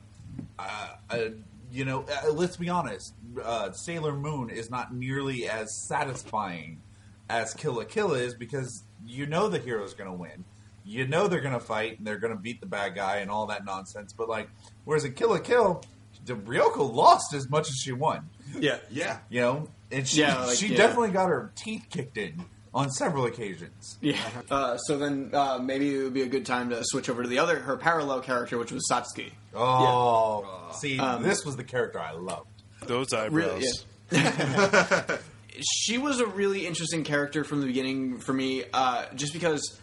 uh, 0.57 0.87
a, 1.11 1.17
a, 1.17 1.25
a 1.27 1.31
you 1.71 1.85
know 1.85 2.05
uh, 2.25 2.31
let's 2.31 2.57
be 2.57 2.69
honest, 2.69 3.13
uh, 3.43 3.71
Sailor 3.71 4.13
Moon 4.13 4.49
is 4.49 4.69
not 4.69 4.93
nearly 4.93 5.47
as 5.47 5.75
satisfying 5.87 6.81
as 7.29 7.53
Kill 7.53 7.73
la 7.73 7.83
Kill 7.83 8.13
is 8.13 8.35
because 8.35 8.83
you 9.05 9.25
know 9.25 9.47
the 9.49 9.59
hero's 9.59 9.93
going 9.93 10.09
to 10.09 10.15
win. 10.15 10.43
You 10.83 11.07
know 11.07 11.27
they're 11.27 11.41
going 11.41 11.53
to 11.53 11.59
fight 11.59 11.97
and 11.99 12.07
they're 12.07 12.17
going 12.17 12.33
to 12.33 12.39
beat 12.39 12.59
the 12.61 12.65
bad 12.67 12.95
guy 12.95 13.17
and 13.17 13.29
all 13.29 13.47
that 13.47 13.63
nonsense. 13.65 14.13
But 14.13 14.27
like, 14.29 14.49
whereas 14.85 15.05
in 15.05 15.13
Kill 15.13 15.29
la 15.29 15.37
Kill, 15.39 15.83
Ryuko 16.25 16.91
lost 16.93 17.33
as 17.33 17.49
much 17.49 17.69
as 17.69 17.75
she 17.75 17.91
won. 17.91 18.29
Yeah. 18.57 18.77
Yeah. 18.89 19.19
You 19.29 19.41
know, 19.41 19.67
and 19.91 20.07
she 20.07 20.21
Yeah, 20.21 20.45
like, 20.45 20.57
she 20.57 20.67
yeah. 20.69 20.77
definitely 20.77 21.11
got 21.11 21.27
her 21.29 21.51
teeth 21.55 21.85
kicked 21.89 22.17
in 22.17 22.43
on 22.73 22.89
several 22.91 23.25
occasions. 23.25 23.97
Yeah. 24.01 24.17
Uh, 24.51 24.77
so 24.77 24.97
then 24.97 25.31
uh, 25.33 25.59
maybe 25.61 25.95
it 25.95 26.03
would 26.03 26.13
be 26.13 26.21
a 26.21 26.27
good 26.27 26.45
time 26.45 26.69
to 26.69 26.81
switch 26.83 27.09
over 27.09 27.23
to 27.23 27.29
the 27.29 27.39
other 27.39 27.59
her 27.59 27.77
parallel 27.77 28.21
character, 28.21 28.57
which 28.57 28.71
was 28.71 28.87
Satsuki. 28.91 29.31
Oh, 29.55 30.69
see, 30.79 30.99
Um, 30.99 31.23
this 31.23 31.43
was 31.45 31.55
the 31.55 31.63
character 31.63 31.99
I 31.99 32.11
loved. 32.11 32.47
Those 32.85 33.11
eyebrows. 33.13 33.85
yeah. 34.11 35.17
she 35.61 35.97
was 35.97 36.19
a 36.19 36.25
really 36.27 36.65
interesting 36.65 37.03
character 37.03 37.43
from 37.43 37.61
the 37.61 37.67
beginning 37.67 38.19
for 38.19 38.33
me, 38.33 38.63
uh, 38.73 39.05
just 39.15 39.33
because 39.33 39.77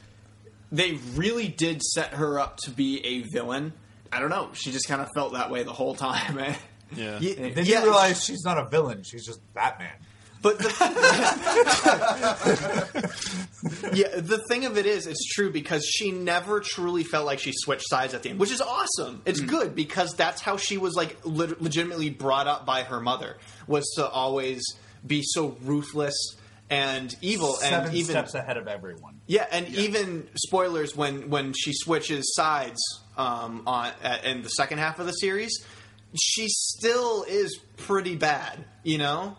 they 0.72 0.98
really 1.14 1.48
did 1.48 1.82
set 1.82 2.14
her 2.14 2.38
up 2.38 2.56
to 2.64 2.70
be 2.70 3.04
a 3.04 3.22
villain. 3.32 3.72
I 4.12 4.20
don't 4.20 4.30
know. 4.30 4.50
She 4.54 4.70
just 4.72 4.88
kind 4.88 5.02
of 5.02 5.08
felt 5.14 5.32
that 5.34 5.50
way 5.50 5.62
the 5.64 5.72
whole 5.72 5.94
time. 5.94 6.38
eh? 6.38 6.54
Yeah. 6.94 7.18
Ye- 7.18 7.32
Then 7.34 7.66
yeah, 7.66 7.80
you 7.80 7.86
realize 7.86 8.24
she's 8.24 8.44
not 8.44 8.58
a 8.58 8.68
villain; 8.68 9.02
she's 9.02 9.26
just 9.26 9.40
Batman. 9.54 9.90
But 10.46 10.58
the 10.58 10.70
yeah, 13.92 14.20
the 14.20 14.38
thing 14.48 14.64
of 14.64 14.78
it 14.78 14.86
is, 14.86 15.06
it's 15.08 15.24
true 15.34 15.50
because 15.50 15.84
she 15.84 16.12
never 16.12 16.60
truly 16.60 17.02
felt 17.02 17.26
like 17.26 17.40
she 17.40 17.52
switched 17.52 17.88
sides 17.88 18.14
at 18.14 18.22
the 18.22 18.30
end, 18.30 18.38
which 18.38 18.52
is 18.52 18.60
awesome. 18.60 19.22
It's 19.24 19.40
good 19.40 19.74
because 19.74 20.14
that's 20.14 20.40
how 20.40 20.56
she 20.56 20.78
was 20.78 20.94
like 20.94 21.16
leg- 21.24 21.56
legitimately 21.60 22.10
brought 22.10 22.46
up 22.46 22.64
by 22.64 22.82
her 22.84 23.00
mother 23.00 23.38
was 23.66 23.84
to 23.96 24.08
always 24.08 24.62
be 25.04 25.22
so 25.24 25.56
ruthless 25.62 26.36
and 26.70 27.12
evil, 27.22 27.54
Seven 27.54 27.88
and 27.88 27.96
even 27.96 28.10
steps 28.10 28.34
ahead 28.34 28.56
of 28.56 28.68
everyone. 28.68 29.20
yeah, 29.26 29.46
and 29.50 29.68
even 29.74 30.28
spoilers 30.36 30.94
when 30.96 31.28
when 31.30 31.54
she 31.58 31.72
switches 31.72 32.34
sides 32.34 32.80
um, 33.16 33.62
on 33.66 33.90
in 34.24 34.42
the 34.42 34.48
second 34.50 34.78
half 34.78 34.98
of 35.00 35.06
the 35.06 35.12
series, 35.12 35.64
she 36.20 36.46
still 36.48 37.24
is 37.28 37.58
pretty 37.76 38.14
bad. 38.16 38.64
You 38.84 38.98
know, 38.98 39.36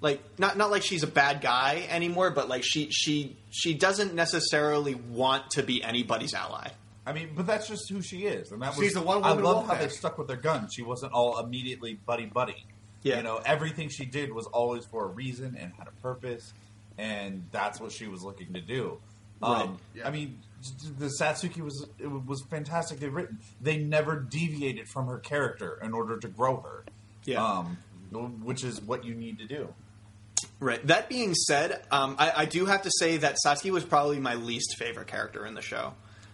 like 0.00 0.20
not 0.38 0.56
not 0.56 0.70
like 0.70 0.82
she's 0.82 1.02
a 1.02 1.06
bad 1.08 1.40
guy 1.40 1.86
anymore, 1.88 2.30
but 2.30 2.48
like 2.48 2.62
she 2.64 2.88
she 2.90 3.36
she 3.50 3.74
doesn't 3.74 4.14
necessarily 4.14 4.94
want 4.94 5.50
to 5.52 5.62
be 5.62 5.82
anybody's 5.82 6.34
ally. 6.34 6.68
I 7.06 7.12
mean, 7.12 7.30
but 7.36 7.46
that's 7.46 7.68
just 7.68 7.88
who 7.88 8.02
she 8.02 8.24
is, 8.26 8.50
and 8.50 8.60
that 8.62 8.76
was 8.76 8.84
She's 8.84 8.94
the 8.94 9.00
one 9.00 9.22
I 9.24 9.32
love 9.32 9.66
how 9.66 9.74
they 9.74 9.88
stuck 9.88 10.18
with 10.18 10.26
their 10.26 10.36
guns. 10.36 10.72
She 10.74 10.82
wasn't 10.82 11.12
all 11.12 11.38
immediately 11.38 11.94
buddy 11.94 12.26
buddy. 12.26 12.66
Yeah. 13.02 13.18
you 13.18 13.22
know, 13.22 13.40
everything 13.46 13.88
she 13.88 14.04
did 14.04 14.32
was 14.32 14.46
always 14.46 14.84
for 14.86 15.04
a 15.04 15.06
reason 15.08 15.56
and 15.58 15.72
had 15.78 15.86
a 15.86 15.92
purpose, 16.02 16.52
and 16.98 17.44
that's 17.52 17.80
what 17.80 17.92
she 17.92 18.08
was 18.08 18.24
looking 18.24 18.52
to 18.54 18.60
do. 18.60 18.98
Right. 19.40 19.62
Um, 19.62 19.78
Yeah. 19.94 20.08
I 20.08 20.10
mean, 20.10 20.40
the 20.98 21.06
Satsuki 21.20 21.60
was 21.60 21.86
it 21.98 22.08
was 22.08 22.42
fantastically 22.50 23.08
written. 23.08 23.38
They 23.60 23.76
never 23.76 24.16
deviated 24.18 24.88
from 24.88 25.06
her 25.06 25.18
character 25.18 25.78
in 25.82 25.92
order 25.92 26.18
to 26.18 26.28
grow 26.28 26.56
her. 26.56 26.84
Yeah. 27.24 27.44
um, 27.44 27.78
which 28.44 28.64
is 28.64 28.80
what 28.80 29.04
you 29.04 29.14
need 29.14 29.38
to 29.38 29.46
do. 29.46 29.68
Right. 30.58 30.84
That 30.86 31.08
being 31.08 31.34
said, 31.34 31.82
um, 31.90 32.16
I, 32.18 32.32
I 32.36 32.44
do 32.46 32.64
have 32.66 32.82
to 32.82 32.90
say 32.98 33.18
that 33.18 33.36
Satsuki 33.44 33.70
was 33.70 33.84
probably 33.84 34.18
my 34.20 34.34
least 34.34 34.76
favorite 34.78 35.06
character 35.06 35.44
in 35.44 35.54
the 35.54 35.60
show. 35.62 35.92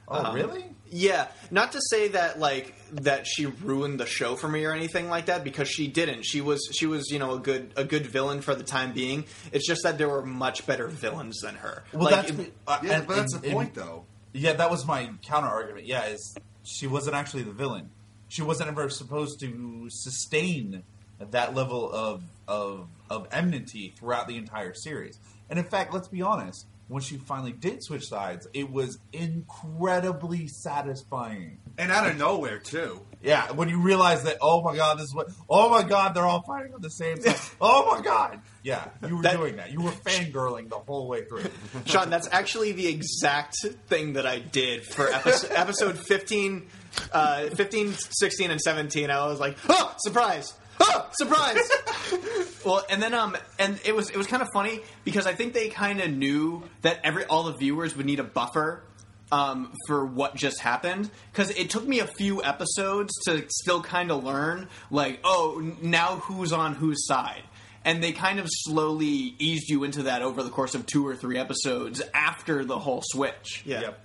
Oh, 0.09 0.25
Um, 0.27 0.35
really? 0.35 0.65
Yeah, 0.91 1.29
not 1.51 1.73
to 1.73 1.81
say 1.91 2.09
that 2.09 2.39
like 2.39 2.75
that 2.93 3.27
she 3.27 3.47
ruined 3.47 3.99
the 3.99 4.05
show 4.07 4.37
for 4.37 4.47
me 4.49 4.65
or 4.67 4.73
anything 4.73 5.09
like 5.09 5.27
that 5.27 5.43
because 5.43 5.69
she 5.69 5.87
didn't. 5.89 6.23
She 6.25 6.41
was 6.43 6.61
she 6.73 6.85
was 6.87 7.09
you 7.11 7.19
know 7.19 7.33
a 7.33 7.39
good 7.39 7.73
a 7.77 7.85
good 7.85 8.07
villain 8.07 8.43
for 8.43 8.55
the 8.55 8.63
time 8.63 8.93
being. 8.93 9.25
It's 9.53 9.67
just 9.67 9.83
that 9.85 9.97
there 9.97 10.09
were 10.11 10.25
much 10.27 10.67
better 10.67 10.89
villains 10.89 11.41
than 11.41 11.55
her. 11.55 11.83
Well, 11.95 12.05
Like, 12.11 12.27
that's 12.27 12.31
it- 12.39 12.53
uh, 12.67 12.79
Yeah, 12.83 12.93
and- 12.99 13.07
but 13.07 13.17
that's 13.17 13.33
and- 13.33 13.43
the 13.43 13.47
and- 13.49 13.55
point, 13.57 13.75
though. 13.75 14.05
Yeah, 14.35 14.53
that 14.55 14.71
was 14.71 14.85
my 14.87 15.11
counter 15.23 15.49
argument. 15.49 15.87
Yeah, 15.87 16.05
is 16.07 16.37
she 16.63 16.87
wasn't 16.87 17.17
actually 17.17 17.43
the 17.45 17.53
villain. 17.53 17.91
She 18.29 18.43
wasn't 18.43 18.69
ever 18.69 18.89
supposed 18.91 19.41
to 19.41 19.87
sustain 19.91 20.83
that 21.31 21.55
level 21.55 21.91
of 21.91 22.23
of 22.49 22.89
of 23.09 23.29
enmity 23.33 23.95
throughout 23.99 24.27
the 24.29 24.37
entire 24.37 24.75
series. 24.75 25.19
And 25.49 25.59
in 25.59 25.65
fact, 25.65 25.93
let's 25.95 26.09
be 26.09 26.23
honest, 26.23 26.67
when 26.89 27.03
she 27.03 27.17
finally 27.17 27.53
did 27.53 27.83
switch 27.83 28.07
sides, 28.07 28.47
it 28.53 28.71
was 28.71 28.99
incredibly 29.13 30.47
satisfying. 30.49 31.59
And 31.79 31.91
out 31.93 32.09
of 32.09 32.17
nowhere, 32.19 32.59
too. 32.59 33.01
Yeah, 33.23 33.53
when 33.53 33.69
you 33.69 33.81
realize 33.81 34.25
that, 34.25 34.39
oh 34.41 34.63
my 34.63 34.75
god, 34.77 34.99
this 34.99 35.05
is 35.05 35.15
what, 35.15 35.29
oh 35.49 35.71
my 35.71 35.83
god, 35.85 36.15
they're 36.15 36.27
all 36.27 36.43
fighting 36.43 36.75
on 36.75 36.81
the 36.81 36.91
same 36.91 37.21
side. 37.21 37.37
oh 37.61 37.95
my 37.95 38.03
god, 38.03 38.41
yeah, 38.63 38.89
you 39.07 39.17
were 39.17 39.23
That- 39.23 39.37
doing 39.37 39.57
that. 39.57 39.71
You 39.73 39.81
were 39.81 39.91
fangirling 39.93 40.69
the 40.69 40.79
whole 40.79 41.07
way 41.09 41.25
through. 41.25 41.45
Sean, 41.87 42.11
that's 42.11 42.29
actually 42.33 42.73
the 42.73 42.89
exact 42.89 43.57
thing 43.87 44.15
that 44.15 44.27
I 44.27 44.41
did 44.41 44.85
for 44.85 45.09
episode, 45.09 45.53
episode 45.53 45.99
15, 45.99 46.67
uh, 47.13 47.47
15, 47.51 47.93
16, 47.93 48.51
and 48.51 48.61
17. 48.61 49.09
I 49.11 49.27
was 49.27 49.39
like, 49.39 49.57
oh, 49.69 49.95
surprise! 49.99 50.53
Oh, 50.85 51.09
surprise! 51.13 51.71
well, 52.65 52.85
and 52.91 53.01
then 53.01 53.15
um, 53.15 53.37
and 53.59 53.79
it 53.85 53.95
was 53.95 54.11
it 54.11 54.17
was 54.17 54.27
kind 54.27 54.43
of 54.43 54.49
funny 54.53 54.81
because 55.05 55.27
I 55.27 55.35
think 55.35 55.53
they 55.53 55.69
kind 55.69 56.01
of 56.01 56.11
knew 56.11 56.65
that 56.83 57.01
every 57.05 57.25
all 57.27 57.45
the 57.45 57.53
viewers 57.53 57.97
would 57.97 58.07
need 58.07 58.19
a 58.19 58.25
buffer 58.25 58.83
um, 59.31 59.73
for 59.87 60.05
what 60.05 60.35
just 60.35 60.61
happened 60.61 61.11
because 61.33 61.51
it 61.51 61.71
took 61.71 61.87
me 61.87 62.01
a 62.01 62.07
few 62.07 62.43
episodes 62.43 63.13
to 63.27 63.45
still 63.49 63.81
kind 63.83 64.11
of 64.11 64.25
learn 64.25 64.69
like 64.91 65.21
oh 65.25 65.75
now 65.81 66.17
who's 66.17 66.53
on 66.53 66.75
whose 66.75 67.07
side 67.07 67.43
and 67.85 68.03
they 68.03 68.13
kind 68.13 68.39
of 68.39 68.47
slowly 68.49 69.35
eased 69.39 69.69
you 69.69 69.85
into 69.85 70.05
that 70.05 70.23
over 70.23 70.43
the 70.43 70.51
course 70.51 70.75
of 70.75 70.85
two 70.87 71.07
or 71.07 71.17
three 71.17 71.39
episodes 71.39 72.03
after 72.15 72.65
the 72.65 72.79
whole 72.79 73.03
switch 73.05 73.63
yeah 73.65 73.81
Yep. 73.83 74.01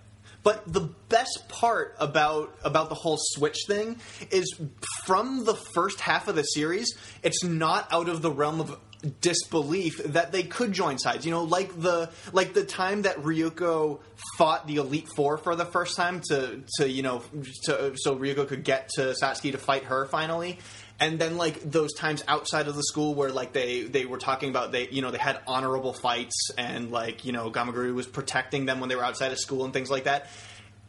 But 0.47 0.63
the 0.65 0.89
best 1.09 1.49
part 1.49 1.93
about 1.99 2.55
about 2.63 2.87
the 2.87 2.95
whole 2.95 3.17
switch 3.19 3.65
thing 3.67 3.99
is 4.31 4.57
from 5.03 5.43
the 5.43 5.53
first 5.53 5.99
half 5.99 6.29
of 6.29 6.35
the 6.35 6.43
series, 6.43 6.97
it's 7.21 7.43
not 7.43 7.85
out 7.91 8.07
of 8.07 8.21
the 8.21 8.31
realm 8.31 8.61
of 8.61 8.79
disbelief 9.19 10.01
that 10.05 10.31
they 10.31 10.43
could 10.43 10.71
join 10.71 10.97
sides. 10.99 11.25
You 11.25 11.31
know, 11.31 11.43
like 11.43 11.77
the 11.77 12.09
like 12.31 12.53
the 12.53 12.63
time 12.63 13.01
that 13.01 13.17
Ryuko 13.17 13.99
fought 14.37 14.67
the 14.67 14.77
Elite 14.77 15.09
Four 15.17 15.37
for 15.37 15.53
the 15.57 15.65
first 15.65 15.97
time 15.97 16.21
to 16.29 16.63
to 16.77 16.89
you 16.89 17.03
know 17.03 17.23
to, 17.65 17.97
so 17.97 18.15
Ryuko 18.15 18.47
could 18.47 18.63
get 18.63 18.87
to 18.95 19.15
Satsuki 19.21 19.51
to 19.51 19.57
fight 19.57 19.83
her 19.83 20.05
finally. 20.05 20.59
And 20.99 21.19
then 21.19 21.37
like 21.37 21.61
those 21.61 21.93
times 21.93 22.23
outside 22.27 22.67
of 22.67 22.75
the 22.75 22.83
school 22.83 23.13
where 23.13 23.29
like 23.29 23.53
they 23.53 23.83
they 23.83 24.05
were 24.05 24.17
talking 24.17 24.49
about 24.49 24.71
they 24.71 24.87
you 24.89 25.01
know 25.01 25.11
they 25.11 25.19
had 25.19 25.39
honorable 25.45 25.93
fights 25.93 26.49
and 26.57 26.91
like 26.91 27.23
you 27.23 27.31
know 27.31 27.51
Gamagori 27.51 27.93
was 27.93 28.07
protecting 28.07 28.65
them 28.65 28.79
when 28.79 28.89
they 28.89 28.95
were 28.95 29.05
outside 29.05 29.31
of 29.31 29.37
school 29.37 29.63
and 29.63 29.73
things 29.73 29.91
like 29.91 30.05
that 30.05 30.27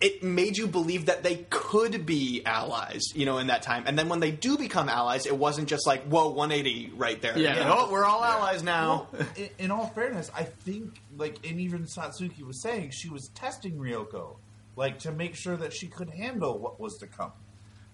it 0.01 0.23
made 0.23 0.57
you 0.57 0.67
believe 0.67 1.07
that 1.07 1.23
they 1.23 1.47
could 1.51 2.07
be 2.07 2.43
allies, 2.47 3.03
you 3.15 3.27
know, 3.27 3.39
in 3.39 3.49
that 3.49 3.63
time. 3.63 3.85
And 3.87 3.99
then 3.99 4.09
when 4.09 4.21
they 4.21 4.31
do 4.31 4.57
become 4.57 4.89
allies, 4.89 5.27
it 5.27 5.37
wasn't 5.37 5.69
just 5.69 5.87
like, 5.87 6.05
whoa, 6.05 6.29
180 6.29 6.93
right 6.95 7.21
there. 7.21 7.37
Yeah. 7.37 7.59
You 7.59 7.65
know, 7.65 7.77
oh, 7.79 7.91
we're 7.91 8.05
all 8.05 8.23
allies 8.23 8.63
now. 8.63 9.09
Well, 9.13 9.27
in, 9.37 9.49
in 9.59 9.71
all 9.71 9.89
fairness, 9.89 10.31
I 10.35 10.45
think 10.45 11.01
like 11.17 11.45
and 11.49 11.61
even 11.61 11.85
Satsuki 11.85 12.43
was 12.43 12.63
saying 12.63 12.91
she 12.91 13.09
was 13.09 13.29
testing 13.35 13.77
Ryuko, 13.77 14.37
like 14.77 15.01
to 15.01 15.13
make 15.13 15.35
sure 15.35 15.57
that 15.57 15.73
she 15.73 15.89
could 15.89 16.11
handle 16.11 16.59
what 16.59 16.79
was 16.79 16.97
to 16.99 17.07
come. 17.07 17.33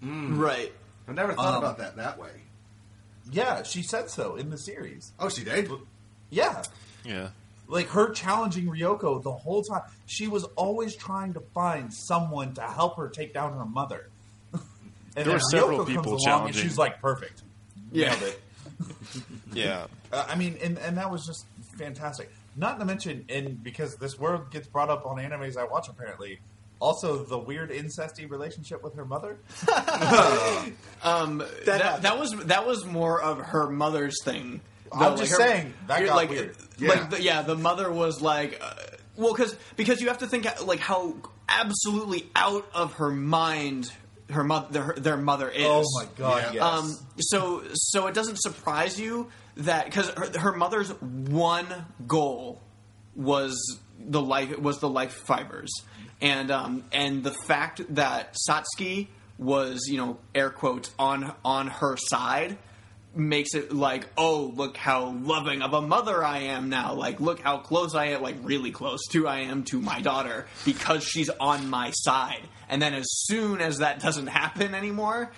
Mm. 0.03 0.39
right. 0.39 0.73
I 1.09 1.13
never 1.13 1.33
thought 1.35 1.55
Um, 1.55 1.63
about 1.63 1.79
that 1.79 1.97
that 1.97 2.19
way. 2.19 2.31
Yeah, 3.31 3.63
she 3.63 3.83
said 3.83 4.11
so 4.11 4.37
in 4.37 4.51
the 4.51 4.59
series. 4.59 5.13
Oh, 5.19 5.29
she 5.29 5.45
did. 5.45 5.71
Yeah, 6.31 6.63
Yeah. 7.05 7.29
like 7.69 7.89
her 7.89 8.11
challenging 8.11 8.67
Ryuko 8.67 9.23
the 9.23 9.33
whole 9.33 9.63
time. 9.63 9.83
She 10.07 10.29
was 10.29 10.45
always 10.57 10.95
trying 10.97 11.33
to 11.35 11.41
find 11.55 11.93
someone 11.93 12.55
to 12.55 12.63
help 12.63 12.97
her 12.97 13.09
take 13.09 13.33
down 13.33 13.55
her 13.57 13.65
mother. 13.65 14.11
and 14.53 14.63
There 15.15 15.33
were 15.33 15.39
several 15.41 15.81
Ryuko 15.81 15.87
people 15.87 16.03
comes 16.05 16.13
and 16.13 16.21
challenging. 16.25 16.63
she's 16.63 16.79
like, 16.79 17.01
"Perfect, 17.01 17.43
Yeah. 17.93 18.11
nailed 18.11 18.23
it." 18.23 18.41
Yeah. 19.53 19.87
Uh, 20.13 20.27
I 20.29 20.35
mean, 20.35 20.59
and, 20.63 20.79
and 20.79 20.99
that 20.99 21.11
was 21.11 21.25
just 21.27 21.47
fantastic. 21.79 22.29
Not 22.57 22.79
to 22.81 22.85
mention, 22.85 23.25
and 23.29 23.63
because 23.63 23.97
this 23.97 24.19
word 24.19 24.51
gets 24.51 24.67
brought 24.67 24.91
up 24.91 25.07
on 25.07 25.17
animes 25.19 25.57
I 25.57 25.65
watch, 25.65 25.89
apparently, 25.89 26.41
also 26.85 27.25
the 27.25 27.39
weird 27.39 27.71
incesty 27.71 28.29
relationship 28.31 28.83
with 28.83 28.95
her 28.95 29.05
mother. 29.05 29.39
That, 31.03 31.99
that, 32.03 32.19
was 32.19 32.33
that 32.47 32.67
was 32.67 32.85
more 32.85 33.21
of 33.23 33.39
her 33.39 33.69
mother's 33.69 34.23
thing. 34.25 34.61
I'm 34.93 35.13
though. 35.13 35.17
just 35.17 35.33
Like, 35.39 35.49
her- 35.49 35.49
saying, 35.57 35.75
that 35.89 36.05
got 36.05 36.17
like, 36.17 36.31
weird. 36.31 36.57
Like 36.81 36.81
Yeah. 36.99 37.07
the, 37.09 37.23
yeah, 37.23 37.43
the 37.43 37.57
mother 37.57 37.91
was 37.91 38.21
like, 38.23 38.61
uh, 38.63 38.75
well, 39.17 39.33
because 39.33 39.57
because 39.77 40.01
you 40.01 40.09
have 40.09 40.19
to 40.19 40.27
think 40.27 40.47
like 40.67 40.81
how 40.81 41.15
absolutely 41.49 42.29
out 42.35 42.67
of 42.75 42.95
her 42.95 43.11
mind 43.11 43.91
her 44.31 44.43
mother 44.45 44.67
their, 44.73 44.95
their 44.97 45.17
mother 45.17 45.49
is. 45.51 45.65
Oh 45.67 45.85
my 45.97 46.07
god! 46.17 46.43
Yeah. 46.43 46.53
Yes. 46.53 46.63
Um, 46.63 46.99
so 47.21 47.63
so 47.75 48.07
it 48.07 48.15
doesn't 48.15 48.39
surprise 48.41 48.99
you 48.99 49.29
that 49.59 49.85
because 49.87 50.09
her, 50.11 50.39
her 50.39 50.53
mother's 50.53 50.91
one 51.01 51.67
goal 52.07 52.61
was 53.15 53.79
the 53.99 54.21
life 54.23 54.59
was 54.59 54.81
the 54.81 54.89
life 54.89 55.13
fibers, 55.13 55.71
and 56.25 56.51
um, 56.51 56.85
and 56.91 57.23
the 57.23 57.33
fact 57.33 57.83
that 57.97 58.35
Satsuki 58.49 59.09
was 59.39 59.87
you 59.89 59.99
know 59.99 60.19
air 60.35 60.51
quotes 60.51 60.91
on 60.99 61.35
on 61.45 61.67
her 61.69 61.97
side 61.99 62.57
makes 63.15 63.55
it 63.55 63.73
like 63.73 64.09
oh 64.17 64.53
look 64.57 64.77
how 64.77 65.11
loving 65.23 65.63
of 65.63 65.75
a 65.75 65.83
mother 65.83 66.25
I 66.25 66.39
am 66.39 66.71
now. 66.71 66.95
Like 66.95 67.21
look 67.21 67.41
how 67.41 67.59
close 67.59 67.95
I 67.95 68.07
am 68.07 68.23
like 68.23 68.37
really 68.43 68.71
close 68.71 69.01
to 69.11 69.29
I 69.29 69.41
am 69.41 69.65
to 69.65 69.81
my 69.81 70.01
daughter 70.01 70.47
because 70.65 71.05
she's 71.05 71.29
on 71.29 71.69
my 71.69 71.91
side. 71.91 72.43
And 72.71 72.81
then 72.81 72.95
as 72.95 73.07
soon 73.27 73.61
as 73.61 73.79
that 73.79 74.01
doesn't 74.01 74.29
happen 74.29 74.75
anymore 74.75 75.31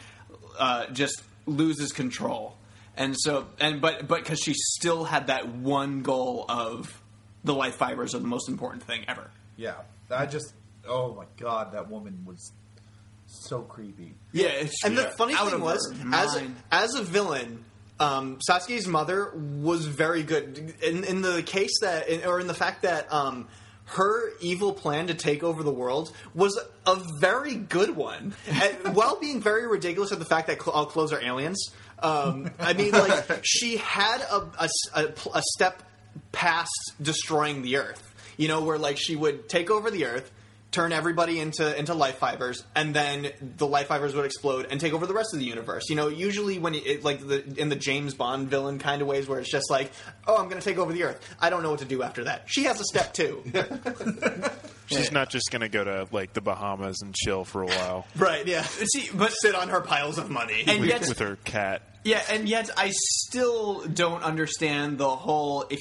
uh, 0.58 0.86
just 0.86 1.20
loses 1.46 1.90
control. 1.92 2.56
And 2.96 3.16
so 3.18 3.48
and 3.58 3.80
but 3.80 4.06
but 4.06 4.22
because 4.22 4.38
she 4.38 4.54
still 4.54 5.02
had 5.02 5.26
that 5.26 5.48
one 5.48 6.02
goal 6.02 6.46
of 6.48 7.02
the 7.42 7.54
life 7.54 7.74
fibers 7.74 8.14
are 8.14 8.20
the 8.20 8.28
most 8.28 8.48
important 8.48 8.84
thing 8.84 9.04
ever. 9.08 9.32
Yeah, 9.56 9.74
I 10.10 10.26
just. 10.26 10.54
Oh 10.88 11.14
my 11.14 11.24
god, 11.36 11.72
that 11.72 11.90
woman 11.90 12.24
was 12.24 12.52
so 13.26 13.62
creepy. 13.62 14.14
Yeah, 14.32 14.66
and 14.84 14.96
the 14.96 15.12
funny 15.18 15.34
Out 15.34 15.50
thing 15.50 15.60
was, 15.60 15.92
as 16.12 16.34
mind. 16.36 16.56
as 16.70 16.94
a 16.94 17.02
villain, 17.02 17.64
um, 17.98 18.38
Satsuki's 18.48 18.86
mother 18.86 19.32
was 19.34 19.86
very 19.86 20.22
good. 20.22 20.74
In, 20.82 21.04
in 21.04 21.22
the 21.22 21.42
case 21.42 21.80
that, 21.80 22.08
in, 22.08 22.24
or 22.26 22.40
in 22.40 22.46
the 22.46 22.54
fact 22.54 22.82
that 22.82 23.12
um, 23.12 23.48
her 23.86 24.32
evil 24.40 24.72
plan 24.72 25.06
to 25.08 25.14
take 25.14 25.42
over 25.42 25.62
the 25.62 25.72
world 25.72 26.12
was 26.34 26.58
a 26.86 27.00
very 27.20 27.54
good 27.54 27.96
one, 27.96 28.34
and, 28.48 28.94
while 28.94 29.16
being 29.16 29.40
very 29.40 29.66
ridiculous 29.66 30.12
at 30.12 30.18
the 30.18 30.24
fact 30.24 30.48
that 30.48 30.62
cl- 30.62 30.74
all 30.74 30.86
clothes 30.86 31.12
are 31.12 31.20
aliens. 31.20 31.70
Um, 31.98 32.50
I 32.60 32.74
mean, 32.74 32.92
like 32.92 33.40
she 33.42 33.78
had 33.78 34.20
a, 34.20 34.50
a, 34.60 34.68
a, 34.94 35.14
a 35.34 35.42
step 35.54 35.82
past 36.32 36.92
destroying 37.00 37.62
the 37.62 37.76
Earth. 37.76 38.02
You 38.36 38.48
know, 38.48 38.62
where 38.62 38.76
like 38.76 38.98
she 38.98 39.16
would 39.16 39.48
take 39.48 39.70
over 39.70 39.90
the 39.90 40.04
Earth 40.04 40.30
turn 40.76 40.92
everybody 40.92 41.40
into 41.40 41.76
into 41.78 41.94
life 41.94 42.18
fibers, 42.18 42.62
and 42.74 42.94
then 42.94 43.30
the 43.56 43.66
life 43.66 43.86
fibers 43.86 44.14
would 44.14 44.26
explode 44.26 44.66
and 44.70 44.78
take 44.78 44.92
over 44.92 45.06
the 45.06 45.14
rest 45.14 45.32
of 45.32 45.40
the 45.40 45.46
universe. 45.46 45.84
You 45.88 45.96
know, 45.96 46.08
usually 46.08 46.58
when 46.58 46.74
it, 46.74 47.02
like 47.02 47.26
the 47.26 47.42
in 47.56 47.70
the 47.70 47.76
James 47.76 48.12
Bond 48.12 48.48
villain 48.48 48.78
kind 48.78 49.00
of 49.00 49.08
ways, 49.08 49.26
where 49.26 49.40
it's 49.40 49.50
just 49.50 49.70
like, 49.70 49.90
oh, 50.26 50.36
I'm 50.36 50.50
going 50.50 50.60
to 50.60 50.64
take 50.64 50.76
over 50.76 50.92
the 50.92 51.04
Earth. 51.04 51.36
I 51.40 51.48
don't 51.48 51.62
know 51.62 51.70
what 51.70 51.78
to 51.78 51.86
do 51.86 52.02
after 52.02 52.24
that. 52.24 52.44
She 52.46 52.64
has 52.64 52.78
a 52.78 52.84
step 52.84 53.14
too. 53.14 53.42
She's 54.86 55.10
not 55.10 55.30
just 55.30 55.50
going 55.50 55.62
to 55.62 55.68
go 55.68 55.82
to 55.82 56.06
like 56.12 56.34
the 56.34 56.42
Bahamas 56.42 57.00
and 57.02 57.14
chill 57.14 57.44
for 57.44 57.62
a 57.62 57.66
while 57.66 58.06
right? 58.16 58.46
Yeah. 58.46 58.62
See, 58.62 59.08
but 59.14 59.30
sit 59.30 59.54
on 59.54 59.70
her 59.70 59.80
piles 59.80 60.18
of 60.18 60.30
money. 60.30 60.62
And 60.66 60.80
with, 60.80 60.90
yet, 60.90 61.00
with 61.00 61.18
her 61.18 61.36
cat. 61.44 61.82
yeah, 62.04 62.22
and 62.30 62.48
yet 62.48 62.70
I 62.76 62.92
still 62.94 63.80
don't 63.86 64.22
understand 64.22 64.98
the 64.98 65.08
whole. 65.08 65.64
If 65.70 65.80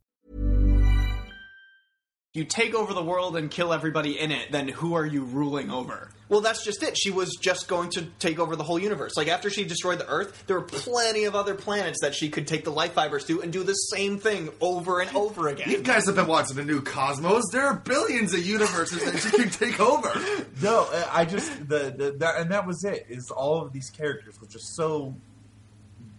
You 2.33 2.45
take 2.45 2.73
over 2.73 2.93
the 2.93 3.03
world 3.03 3.35
and 3.35 3.51
kill 3.51 3.73
everybody 3.73 4.17
in 4.17 4.31
it, 4.31 4.53
then 4.53 4.69
who 4.69 4.93
are 4.93 5.05
you 5.05 5.25
ruling 5.25 5.69
over? 5.69 6.09
Well, 6.29 6.39
that's 6.39 6.63
just 6.63 6.81
it. 6.81 6.97
She 6.97 7.11
was 7.11 7.35
just 7.41 7.67
going 7.67 7.89
to 7.91 8.03
take 8.19 8.39
over 8.39 8.55
the 8.55 8.63
whole 8.63 8.79
universe. 8.79 9.17
Like 9.17 9.27
after 9.27 9.49
she 9.49 9.65
destroyed 9.65 9.99
the 9.99 10.07
Earth, 10.07 10.45
there 10.47 10.57
were 10.57 10.65
plenty 10.65 11.25
of 11.25 11.35
other 11.35 11.55
planets 11.55 11.99
that 12.03 12.15
she 12.15 12.29
could 12.29 12.47
take 12.47 12.63
the 12.63 12.71
life 12.71 12.93
fibers 12.93 13.25
to 13.25 13.41
and 13.41 13.51
do 13.51 13.63
the 13.63 13.73
same 13.73 14.17
thing 14.17 14.49
over 14.61 15.01
and 15.01 15.13
over 15.13 15.49
again. 15.49 15.69
You 15.69 15.81
guys 15.81 16.05
have 16.05 16.15
been 16.15 16.27
watching 16.27 16.55
the 16.55 16.63
new 16.63 16.81
Cosmos. 16.81 17.43
There 17.51 17.65
are 17.65 17.75
billions 17.75 18.33
of 18.33 18.45
universes 18.45 19.03
that 19.03 19.19
she 19.19 19.29
can 19.31 19.49
take 19.49 19.79
over. 19.79 20.11
No, 20.61 20.87
uh, 20.91 21.09
I 21.11 21.25
just 21.25 21.67
the, 21.67 21.91
the 21.97 22.15
that 22.19 22.37
and 22.37 22.51
that 22.51 22.67
was 22.67 22.83
it. 22.83 23.07
Is 23.09 23.31
all 23.31 23.65
of 23.65 23.73
these 23.73 23.89
characters 23.89 24.39
were 24.39 24.45
just 24.45 24.75
so 24.75 25.15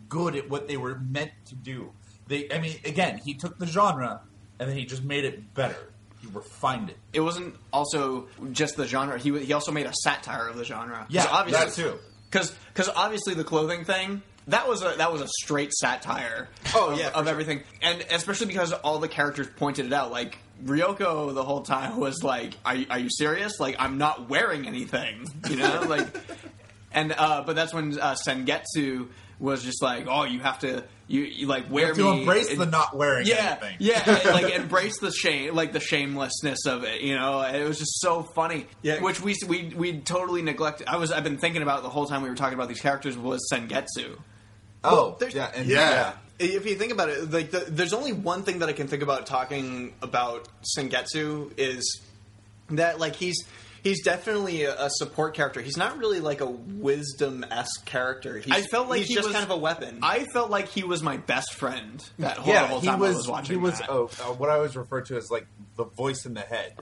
good 0.09 0.35
at 0.35 0.51
what 0.51 0.67
they 0.67 0.77
were 0.77 0.99
meant 0.99 1.31
to 1.47 1.55
do. 1.55 1.93
They, 2.27 2.51
I 2.51 2.59
mean, 2.59 2.77
again, 2.85 3.21
he 3.25 3.35
took 3.35 3.59
the 3.59 3.67
genre 3.67 4.23
and 4.59 4.69
then 4.69 4.77
he 4.77 4.85
just 4.85 5.05
made 5.05 5.25
it 5.25 5.55
better. 5.55 5.92
He 6.23 6.29
refined 6.33 6.89
it. 6.89 6.97
It 7.13 7.21
wasn't 7.21 7.57
also 7.73 8.29
just 8.53 8.77
the 8.77 8.87
genre. 8.87 9.19
He 9.19 9.37
he 9.45 9.53
also 9.53 9.73
made 9.73 9.87
a 9.87 9.93
satire 10.03 10.49
of 10.49 10.57
the 10.57 10.65
genre. 10.65 11.07
Yeah, 11.11 11.27
obviously, 11.31 11.67
that 11.67 11.75
too. 11.75 11.99
Because 12.31 12.55
because 12.73 12.89
obviously 12.89 13.35
the 13.35 13.45
clothing 13.45 13.85
thing 13.85 14.23
that 14.49 14.69
was 14.69 14.83
a 14.83 14.95
that 14.99 15.13
was 15.13 15.21
a 15.21 15.29
straight 15.29 15.73
satire. 15.73 16.49
Oh 16.75 16.93
of, 16.93 16.99
yeah, 16.99 17.11
of 17.15 17.29
everything, 17.29 17.63
and 17.81 18.05
especially 18.11 18.47
because 18.47 18.73
all 18.73 18.99
the 18.99 19.09
characters 19.09 19.47
pointed 19.57 19.87
it 19.87 19.93
out. 19.93 20.11
Like 20.11 20.39
Ryuko, 20.65 21.35
the 21.35 21.45
whole 21.45 21.63
time 21.63 21.99
was 22.01 22.23
like, 22.25 22.55
"Are 22.65 22.75
you, 22.75 22.87
are 22.91 22.99
you 22.99 23.09
serious? 23.11 23.61
Like 23.61 23.77
I'm 23.79 23.99
not 23.99 24.29
wearing 24.29 24.67
anything," 24.67 25.27
you 25.51 25.57
know, 25.57 25.85
like. 25.89 26.07
And 26.95 27.15
uh, 27.17 27.43
but 27.47 27.57
that's 27.57 27.73
when 27.73 27.99
uh, 27.99 28.15
Senketsu 28.15 29.09
was 29.39 29.65
just 29.65 29.83
like, 29.83 30.07
oh, 30.09 30.25
you 30.25 30.41
have 30.41 30.59
to 30.59 30.85
you, 31.13 31.23
you 31.23 31.47
like 31.47 31.71
wear 31.71 31.89
have 31.89 31.97
to 31.97 32.03
me 32.13 32.21
embrace 32.21 32.51
and- 32.51 32.61
the 32.61 32.67
not 32.67 32.97
wearing 32.97 33.27
yeah, 33.27 33.59
anything. 33.63 33.77
yeah, 33.81 34.21
like 34.33 34.53
embrace 34.55 34.99
the 34.99 35.11
shame, 35.13 35.55
like 35.55 35.73
the 35.73 35.81
shamelessness 35.81 36.67
of 36.67 36.85
it. 36.85 37.03
You 37.03 37.15
know, 37.17 37.41
it 37.43 37.65
was 37.69 37.79
just 37.79 38.01
so 38.01 38.23
funny. 38.23 38.67
Yeah. 38.83 39.01
which 39.01 39.21
we 39.21 39.35
we 39.47 39.73
we 39.77 39.99
totally 40.01 40.43
neglected. 40.43 40.89
I 40.89 40.97
was 40.97 41.13
I've 41.13 41.25
been 41.25 41.39
thinking 41.39 41.63
about 41.63 41.83
the 41.83 41.91
whole 41.91 42.07
time 42.07 42.23
we 42.23 42.29
were 42.29 42.35
talking 42.35 42.55
about 42.55 42.69
these 42.69 42.81
characters 42.81 43.17
was 43.17 43.41
Senketsu. 43.53 44.19
Oh, 44.85 45.17
there's- 45.21 45.35
yeah, 45.35 45.51
and 45.55 45.67
Yeah. 45.69 46.15
If 46.39 46.67
you 46.67 46.75
think 46.75 46.91
about 46.91 47.09
it, 47.09 47.31
like 47.31 47.53
the, 47.53 47.61
there's 47.69 47.93
only 47.93 48.13
one 48.13 48.43
thing 48.43 48.59
that 48.61 48.69
I 48.69 48.73
can 48.73 48.89
think 48.89 49.03
about 49.05 49.27
talking 49.27 49.95
about 50.03 50.49
Senketsu 50.77 51.53
is 51.57 52.01
that 52.71 52.99
like 52.99 53.15
he's 53.15 53.37
he's 53.83 54.03
definitely 54.05 54.65
a, 54.65 54.87
a 54.87 54.91
support 54.91 55.35
character. 55.35 55.61
He's 55.61 55.77
not 55.77 55.99
really 55.99 56.21
like 56.21 56.41
a 56.41 56.47
wisdom 56.47 57.45
esque 57.51 57.85
character. 57.85 58.39
He's, 58.39 58.53
I 58.53 58.63
felt 58.63 58.89
like 58.89 59.01
he's 59.01 59.09
he 59.09 59.15
just 59.15 59.29
was- 59.29 59.35
kind 59.35 59.45
of 59.45 59.51
a 59.51 59.57
weapon. 59.57 59.99
I 60.03 60.25
felt 60.33 60.51
like 60.51 60.69
he 60.69 60.83
was 60.85 61.03
my 61.03 61.17
best 61.17 61.55
friend 61.55 62.03
that 62.19 62.39
whole, 62.39 62.53
yeah, 62.55 62.67
whole 62.67 62.81
he 62.81 62.87
time 62.87 62.99
was, 63.01 63.15
I 63.15 63.17
was 63.19 63.29
watching. 63.29 63.57
He 63.59 63.63
was 63.63 63.79
that. 63.79 63.91
oh, 63.91 64.11
uh, 64.21 64.33
what 64.35 64.49
I 64.51 64.55
always 64.57 64.77
refer 64.77 65.01
to 65.03 65.17
as 65.17 65.29
like 65.31 65.47
the 65.77 65.85
voice 65.85 66.25
in 66.27 66.35
the 66.35 66.41
head. 66.41 66.75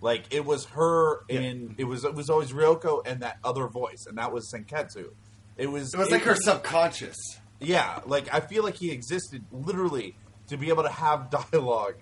Like 0.00 0.24
it 0.34 0.44
was 0.44 0.64
her 0.66 1.20
in 1.28 1.76
it 1.78 1.84
was 1.84 2.04
it 2.04 2.14
was 2.14 2.28
always 2.28 2.50
Ryuko 2.52 3.06
and 3.06 3.20
that 3.22 3.38
other 3.44 3.68
voice, 3.68 4.06
and 4.08 4.18
that 4.18 4.32
was 4.32 4.52
Senketsu. 4.52 5.10
It 5.56 5.68
was 5.68 5.94
It 5.94 5.98
was 5.98 6.10
like 6.10 6.22
her 6.22 6.34
subconscious. 6.34 7.16
Yeah, 7.60 8.00
like 8.06 8.32
I 8.34 8.40
feel 8.40 8.64
like 8.64 8.74
he 8.76 8.90
existed 8.90 9.44
literally 9.52 10.16
to 10.48 10.56
be 10.56 10.70
able 10.70 10.82
to 10.82 10.88
have 10.88 11.30
dialogue 11.52 11.94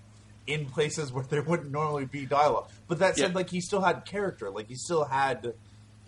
in 0.52 0.66
places 0.66 1.12
where 1.12 1.24
there 1.24 1.42
wouldn't 1.42 1.70
normally 1.70 2.04
be 2.06 2.26
dialogue. 2.26 2.68
But 2.88 2.98
that 3.00 3.16
said, 3.16 3.30
Yeah. 3.30 3.34
like 3.36 3.50
he 3.50 3.60
still 3.60 3.80
had 3.80 4.04
character. 4.04 4.50
Like 4.50 4.68
he 4.68 4.74
still 4.74 5.04
had, 5.04 5.54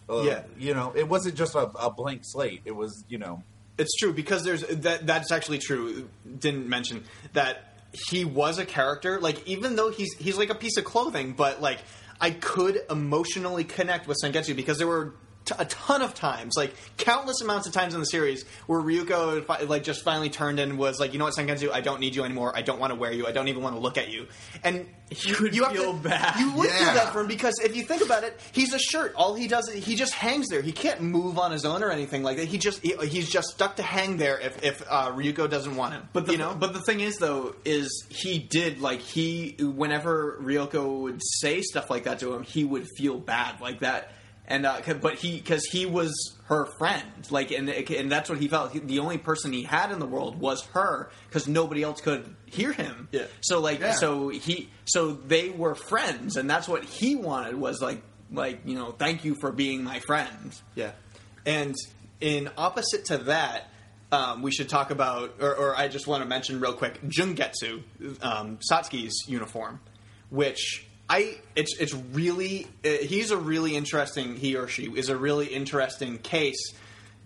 uh, 0.08 0.22
Yeah. 0.22 0.42
you 0.58 0.74
know, 0.74 0.92
it 0.94 1.08
wasn't 1.08 1.34
just 1.36 1.54
a, 1.54 1.70
a 1.78 1.90
blank 1.90 2.22
slate. 2.24 2.62
It 2.64 2.72
was, 2.76 3.04
you 3.08 3.18
know, 3.18 3.42
It's 3.78 3.94
true 3.96 4.12
because 4.12 4.44
there's 4.44 4.62
that. 4.68 5.06
That's 5.06 5.32
actually 5.32 5.58
true. 5.58 6.08
Didn't 6.38 6.68
mention 6.68 7.04
that 7.32 7.72
he 8.10 8.24
was 8.24 8.58
a 8.58 8.66
character. 8.66 9.18
Like 9.18 9.46
even 9.48 9.76
though 9.76 9.90
he's 9.90 10.12
he's 10.18 10.36
like 10.36 10.50
a 10.50 10.54
piece 10.54 10.76
of 10.76 10.84
clothing, 10.84 11.32
but 11.32 11.62
like 11.62 11.78
I 12.20 12.30
could 12.32 12.80
emotionally 12.90 13.64
connect 13.64 14.06
with 14.06 14.18
Senketsu 14.22 14.54
because 14.54 14.76
there 14.78 14.86
were 14.86 15.14
t- 15.44 15.54
a 15.58 15.64
ton 15.64 16.02
of 16.02 16.14
times, 16.14 16.54
like 16.56 16.74
countless 16.96 17.40
amounts 17.40 17.66
of 17.66 17.72
times 17.72 17.94
in 17.94 18.00
the 18.00 18.06
series, 18.06 18.44
where 18.66 18.80
Ryuko 18.80 19.44
fi- 19.44 19.62
like 19.62 19.82
just 19.84 20.02
finally 20.04 20.30
turned 20.30 20.58
and 20.60 20.78
was 20.78 20.98
like, 21.00 21.12
you 21.12 21.18
know 21.18 21.24
what, 21.26 21.34
Senketsu, 21.34 21.70
I 21.72 21.80
don't 21.80 22.00
need 22.00 22.14
you 22.14 22.24
anymore. 22.24 22.52
I 22.54 22.62
don't 22.62 22.78
want 22.78 22.92
to 22.92 22.98
wear 22.98 23.12
you. 23.12 23.26
I 23.26 23.32
don't 23.32 23.48
even 23.48 23.62
want 23.62 23.74
to 23.76 23.80
look 23.80 23.98
at 23.98 24.10
you. 24.10 24.26
And 24.64 24.86
you, 25.10 25.34
would 25.42 25.54
you 25.54 25.64
have 25.64 25.72
feel 25.72 25.92
to, 25.92 25.98
bad. 26.00 26.38
You 26.40 26.52
would 26.52 26.70
feel 26.70 26.86
Yeah. 26.86 26.94
bad 26.94 27.12
for 27.12 27.20
him 27.20 27.26
because 27.26 27.58
if 27.62 27.76
you 27.76 27.82
think 27.82 28.02
about 28.02 28.24
it, 28.24 28.40
he's 28.52 28.72
a 28.72 28.78
shirt. 28.78 29.12
All 29.14 29.34
he 29.34 29.46
does, 29.46 29.70
he 29.70 29.94
just 29.94 30.14
hangs 30.14 30.48
there. 30.48 30.62
He 30.62 30.72
can't 30.72 31.02
move 31.02 31.38
on 31.38 31.50
his 31.52 31.64
own 31.66 31.82
or 31.82 31.90
anything 31.90 32.22
like 32.22 32.38
that. 32.38 32.46
He 32.46 32.56
just 32.58 32.80
he, 32.80 32.94
he's 33.08 33.28
just 33.30 33.48
stuck 33.48 33.76
to 33.76 33.82
hang 33.82 34.16
there 34.16 34.38
if 34.40 34.62
if 34.64 34.82
uh, 34.88 35.12
Ryuko 35.12 35.50
doesn't 35.50 35.76
want 35.76 35.92
him. 35.94 36.08
But 36.14 36.26
the, 36.26 36.32
you 36.32 36.38
know, 36.38 36.54
but 36.58 36.72
the 36.72 36.80
thing 36.80 37.00
is, 37.00 37.16
though, 37.18 37.54
is 37.64 38.06
he 38.08 38.38
did 38.38 38.80
like 38.80 39.00
he 39.00 39.56
whenever 39.60 40.38
Ryuko 40.40 41.00
would 41.02 41.20
say 41.22 41.60
stuff 41.60 41.90
like 41.90 42.04
that 42.04 42.20
to 42.20 42.32
him, 42.32 42.42
he 42.42 42.64
would 42.64 42.86
feel 42.96 43.18
bad 43.18 43.60
like 43.60 43.80
that, 43.80 44.10
and 44.46 44.66
uh, 44.66 44.80
but 45.00 45.14
he 45.14 45.36
because 45.38 45.64
he 45.70 45.86
was 45.86 46.12
her 46.46 46.66
friend, 46.78 47.30
like 47.30 47.50
and 47.52 47.68
and 47.68 48.10
that's 48.10 48.28
what 48.28 48.38
he 48.38 48.48
felt. 48.48 48.72
He- 48.72 48.80
the 48.80 48.98
only 48.98 49.18
person 49.18 49.52
he 49.52 49.62
had 49.62 49.90
in 49.92 49.98
the 49.98 50.06
world 50.06 50.38
was 50.40 50.64
her 50.74 51.10
because 51.28 51.46
nobody 51.48 51.82
else 51.82 52.00
could 52.00 52.34
hear 52.46 52.72
him. 52.72 53.08
Yeah. 53.12 53.26
So 53.40 53.60
like 53.60 53.80
Yeah. 53.80 53.92
so 53.92 54.28
he 54.28 54.68
so 54.84 55.12
they 55.12 55.50
were 55.50 55.74
friends, 55.74 56.36
and 56.36 56.48
that's 56.50 56.68
what 56.68 56.84
he 56.84 57.14
wanted 57.16 57.54
was 57.56 57.80
like 57.80 58.02
like 58.32 58.60
you 58.64 58.74
know 58.74 58.90
thank 58.92 59.24
you 59.24 59.34
for 59.40 59.52
being 59.52 59.84
my 59.84 60.00
friend. 60.00 60.54
Yeah, 60.74 60.92
and 61.46 61.74
in 62.20 62.50
opposite 62.56 63.04
to 63.06 63.18
that, 63.18 63.68
um, 64.12 64.42
we 64.42 64.50
should 64.52 64.68
talk 64.68 64.90
about, 64.90 65.34
or, 65.40 65.54
or 65.56 65.76
I 65.76 65.88
just 65.88 66.06
want 66.06 66.22
to 66.22 66.28
mention 66.28 66.60
real 66.60 66.74
quick, 66.74 67.00
Junketsu, 67.02 67.82
um, 68.22 68.58
Satsuki's 68.70 69.24
uniform, 69.26 69.80
which 70.30 70.86
I 71.14 71.38
it's 71.56 71.72
it's 71.78 71.94
really 71.94 72.66
uh, 72.84 72.88
he's 73.12 73.30
a 73.30 73.36
really 73.36 73.76
interesting 73.76 74.36
he 74.36 74.56
or 74.56 74.66
she 74.68 74.84
is 74.86 75.08
a 75.08 75.16
really 75.16 75.46
interesting 75.46 76.18
case 76.18 76.62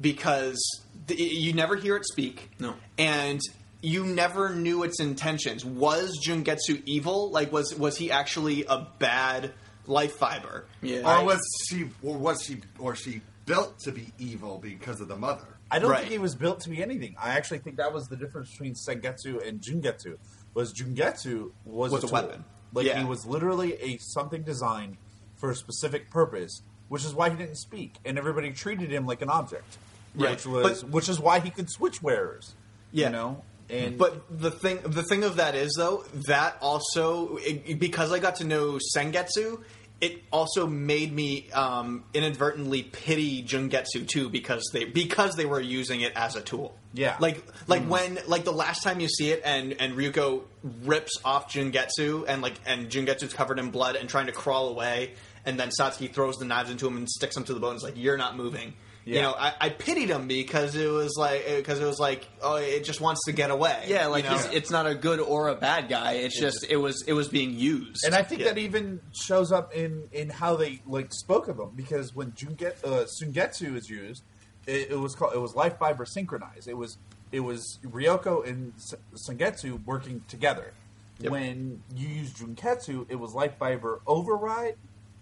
because 0.00 0.58
th- 1.06 1.18
you 1.20 1.52
never 1.52 1.76
hear 1.76 1.96
it 1.96 2.04
speak, 2.06 2.50
No. 2.58 2.74
and. 2.98 3.40
You 3.82 4.04
never 4.04 4.52
knew 4.54 4.82
its 4.82 4.98
intentions. 5.00 5.64
Was 5.64 6.18
Junketsu 6.26 6.82
evil? 6.86 7.30
Like, 7.30 7.52
was 7.52 7.74
was 7.76 7.96
he 7.96 8.10
actually 8.10 8.64
a 8.64 8.88
bad 8.98 9.52
life 9.86 10.14
fiber? 10.16 10.64
Yeah. 10.82 11.02
Or 11.20 11.24
was 11.24 11.40
she 11.68 11.90
or 12.02 12.16
was 12.16 12.42
she 12.42 12.62
or 12.80 12.96
she 12.96 13.20
built 13.44 13.78
to 13.80 13.92
be 13.92 14.06
evil 14.18 14.58
because 14.58 15.00
of 15.00 15.06
the 15.08 15.14
mother? 15.16 15.46
I 15.70 15.78
don't 15.78 15.90
Right. 15.90 16.00
think 16.00 16.10
he 16.10 16.18
was 16.18 16.34
built 16.34 16.60
to 16.60 16.70
be 16.70 16.82
anything. 16.82 17.14
I 17.22 17.34
actually 17.36 17.58
think 17.58 17.76
that 17.76 17.92
was 17.92 18.06
the 18.08 18.16
difference 18.16 18.50
between 18.50 18.74
Senketsu 18.74 19.46
and 19.46 19.60
Junketsu. 19.60 20.16
Was 20.54 20.72
Junketsu 20.72 21.52
was, 21.64 21.92
Was 21.92 22.02
a 22.04 22.06
tool. 22.08 22.14
weapon. 22.14 22.44
Like 22.76 22.86
Yeah. 22.86 22.98
he 22.98 23.04
was 23.06 23.24
literally 23.24 23.72
a 23.80 23.96
something 23.98 24.42
designed 24.42 24.98
for 25.36 25.50
a 25.50 25.56
specific 25.56 26.10
purpose, 26.10 26.60
which 26.88 27.04
is 27.04 27.14
why 27.14 27.30
he 27.30 27.36
didn't 27.36 27.56
speak, 27.56 27.94
and 28.04 28.18
everybody 28.18 28.52
treated 28.52 28.90
him 28.90 29.06
like 29.06 29.22
an 29.22 29.30
object. 29.30 29.78
Right. 30.14 30.32
Which 30.32 30.46
was 30.46 30.82
But- 30.82 30.90
which 30.90 31.08
is 31.08 31.18
why 31.18 31.40
he 31.40 31.50
could 31.50 31.70
switch 31.70 32.02
wearers. 32.02 32.54
Yeah. 32.92 33.06
You 33.06 33.12
know? 33.12 33.42
And 33.68 33.98
But 33.98 34.22
the 34.30 34.50
thing, 34.50 34.78
the 34.84 35.02
thing 35.02 35.24
of 35.24 35.36
that 35.36 35.54
is 35.56 35.72
though 35.76 36.04
that 36.28 36.56
also 36.60 37.38
it, 37.38 37.78
because 37.80 38.12
I 38.12 38.18
got 38.20 38.36
to 38.36 38.44
know 38.44 38.78
Senketsu, 38.94 39.62
it 40.00 40.22
also 40.30 40.66
made 40.66 41.12
me 41.12 41.50
um, 41.52 42.04
inadvertently 42.12 42.82
pity 42.82 43.42
Junketsu 43.42 44.06
too 44.06 44.28
because 44.28 44.68
they 44.72 44.84
because 44.84 45.36
they 45.36 45.46
were 45.46 45.60
using 45.60 46.02
it 46.02 46.12
as 46.14 46.36
a 46.36 46.42
tool. 46.42 46.76
Yeah. 46.92 47.16
like 47.18 47.42
like 47.66 47.82
when 47.84 48.18
like 48.26 48.44
the 48.44 48.52
last 48.52 48.82
time 48.82 49.00
you 49.00 49.08
see 49.08 49.30
it 49.30 49.42
and 49.44 49.74
and 49.80 49.94
Ryuko 49.94 50.42
rips 50.84 51.18
off 51.24 51.52
Junketsu 51.52 52.24
and 52.28 52.42
like 52.42 52.54
and 52.66 52.90
Junketsu's 52.90 53.32
covered 53.32 53.58
in 53.58 53.70
blood 53.70 53.96
and 53.96 54.08
trying 54.08 54.26
to 54.26 54.32
crawl 54.32 54.68
away, 54.68 55.12
and 55.46 55.58
then 55.58 55.70
Satsuki 55.70 56.12
throws 56.12 56.36
the 56.36 56.44
knives 56.44 56.70
into 56.70 56.86
him 56.86 56.96
and 56.96 57.08
sticks 57.08 57.36
him 57.36 57.44
to 57.44 57.54
the 57.54 57.60
bone. 57.60 57.74
It's 57.74 57.84
like 57.84 57.96
you're 57.96 58.18
not 58.18 58.36
moving. 58.36 58.74
You 59.14 59.22
know, 59.22 59.34
I, 59.38 59.54
I 59.60 59.68
pitied 59.68 60.08
him 60.10 60.26
because 60.26 60.74
it 60.74 60.90
was 60.90 61.14
like 61.16 61.46
because 61.46 61.78
it 61.80 61.84
was 61.86 62.00
like 62.00 62.26
oh, 62.42 62.56
it 62.56 62.82
just 62.84 63.00
wants 63.00 63.20
to 63.26 63.32
get 63.32 63.52
away. 63.52 63.84
Yeah, 63.86 64.06
like 64.08 64.24
you 64.24 64.30
know? 64.30 64.36
he's, 64.36 64.46
it's 64.46 64.70
not 64.72 64.86
a 64.86 64.96
good 64.96 65.20
or 65.20 65.46
a 65.46 65.54
bad 65.54 65.88
guy. 65.88 66.14
It's 66.14 66.38
just 66.38 66.66
it 66.68 66.76
was 66.76 67.04
it 67.06 67.12
was 67.12 67.28
being 67.28 67.52
used. 67.54 68.04
And 68.04 68.16
I 68.16 68.22
think 68.24 68.40
Yeah. 68.40 68.48
that 68.48 68.58
even 68.58 69.00
shows 69.14 69.52
up 69.52 69.72
in, 69.72 70.08
in 70.12 70.28
how 70.28 70.56
they 70.56 70.82
like 70.86 71.12
spoke 71.14 71.46
of 71.46 71.58
him 71.60 71.70
because 71.76 72.16
when 72.16 72.32
Junget, 72.32 72.82
uh, 72.84 73.04
Senketsu 73.22 73.76
is 73.76 73.88
used, 73.88 74.24
it, 74.66 74.90
it 74.90 74.98
was 74.98 75.14
called 75.14 75.34
it 75.34 75.40
was 75.40 75.54
life 75.54 75.78
fiber 75.78 76.04
synchronized. 76.04 76.66
It 76.66 76.76
was 76.76 76.98
it 77.30 77.40
was 77.40 77.78
Ryuko 77.84 78.44
and 78.44 78.72
S- 78.76 78.94
Senketsu 79.28 79.84
working 79.84 80.22
together. 80.26 80.72
When 81.20 81.80
you 81.94 82.08
use 82.08 82.32
Junketsu, 82.32 83.06
it 83.08 83.16
was 83.16 83.32
life 83.34 83.56
fiber 83.58 84.00
override, 84.06 84.74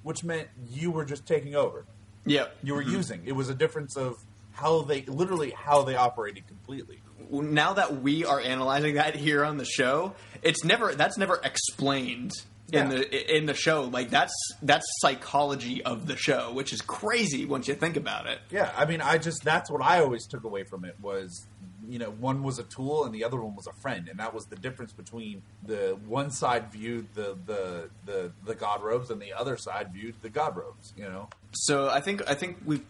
which 0.03 0.25
meant 0.25 0.49
you 0.71 0.91
were 0.91 1.05
just 1.05 1.27
taking 1.27 1.55
over. 1.55 1.85
Yeah, 2.27 2.47
You 2.63 2.75
were 2.75 2.83
mm-hmm. 2.83 2.93
using. 2.93 3.23
It 3.25 3.33
was 3.33 3.49
a 3.49 3.55
difference 3.55 3.97
of 3.97 4.17
how 4.53 4.83
they 4.83 5.03
literally 5.03 5.51
how 5.51 5.83
they 5.83 5.97
operated 5.97 6.47
completely. 6.47 7.03
now 7.31 7.75
that 7.75 8.01
we 8.03 8.25
are 8.25 8.41
analyzing 8.41 8.95
that 8.95 9.17
here 9.17 9.45
on 9.45 9.57
the 9.57 9.65
show, 9.65 10.15
it's 10.43 10.65
never 10.65 10.95
that's 10.95 11.19
never 11.19 11.41
explained 11.43 12.33
in 12.73 12.89
the 12.89 13.37
in 13.37 13.47
the 13.47 13.55
show. 13.55 13.83
Like 13.83 14.11
that's 14.11 14.35
that's 14.63 14.87
psychology 15.01 15.83
of 15.83 16.07
the 16.07 16.17
show, 16.17 16.53
which 16.53 16.73
is 16.73 16.81
crazy 16.81 17.45
once 17.45 17.69
you 17.69 17.75
think 17.75 17.97
about 17.97 18.27
it. 18.27 18.39
Yeah, 18.51 18.71
I 18.77 18.85
mean, 18.85 19.01
I 19.01 19.19
just 19.19 19.45
that's 19.45 19.71
what 19.71 19.83
I 19.83 20.01
always 20.01 20.27
took 20.27 20.45
away 20.45 20.65
from 20.65 20.85
it 20.85 20.97
was, 21.01 21.47
you 21.89 21.99
know, 21.99 22.11
one 22.11 22.43
was 22.43 22.59
a 22.59 22.65
tool 22.65 23.05
and 23.05 23.15
the 23.15 23.25
other 23.25 23.41
one 23.41 23.55
was 23.55 23.67
a 23.67 23.73
friend, 23.81 24.09
and 24.09 24.19
that 24.19 24.35
was 24.35 24.47
the 24.47 24.57
difference 24.57 24.93
between 24.93 25.43
the 25.65 25.97
one 26.07 26.31
side 26.31 26.73
viewed 26.73 27.07
the 27.15 27.37
the 27.47 27.91
the, 28.05 28.33
the 28.45 28.55
god 28.55 28.83
robes 28.83 29.11
and 29.11 29.21
the 29.21 29.33
other 29.33 29.57
side 29.57 29.93
viewed 29.93 30.15
the 30.23 30.29
god 30.31 30.57
robes. 30.57 30.93
You 30.97 31.05
know, 31.05 31.29
So 31.53 31.89
I 31.89 32.01
think 32.01 32.29
I 32.29 32.35
think 32.35 32.59
we. 32.65 32.81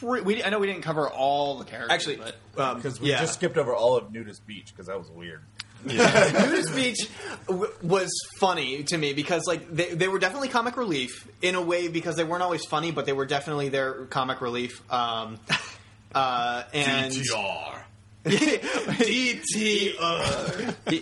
We 0.00 0.44
I 0.44 0.50
know 0.50 0.60
we 0.60 0.68
didn't 0.68 0.82
cover 0.82 1.08
all 1.08 1.58
the 1.58 1.64
characters, 1.64 1.90
actually 1.90 2.16
but 2.16 2.36
um, 2.56 2.76
because 2.76 3.00
we 3.00 3.10
yeah. 3.10 3.20
just 3.20 3.34
skipped 3.34 3.56
over 3.56 3.74
all 3.74 3.96
of 3.96 4.12
Nudist 4.12 4.46
Beach 4.46 4.68
because 4.68 4.86
that 4.86 4.96
was 4.96 5.10
weird. 5.10 5.42
Nudist 5.84 6.72
Beach 6.76 7.08
w- 7.48 7.72
was 7.82 8.08
funny 8.38 8.84
to 8.84 8.96
me 8.96 9.12
because 9.12 9.42
like 9.48 9.68
they, 9.74 9.92
they 9.94 10.06
were 10.06 10.20
definitely 10.20 10.48
comic 10.48 10.76
relief 10.76 11.26
in 11.40 11.56
a 11.56 11.60
way 11.60 11.88
because 11.88 12.14
they 12.14 12.22
weren't 12.22 12.44
always 12.44 12.64
funny, 12.66 12.92
but 12.92 13.06
they 13.06 13.12
were 13.12 13.26
definitely 13.26 13.70
their 13.70 14.04
comic 14.06 14.40
relief. 14.40 14.80
Um, 14.92 15.40
uh, 16.14 16.62
and 16.72 17.12
DTR. 17.12 17.82
He, 18.24 19.40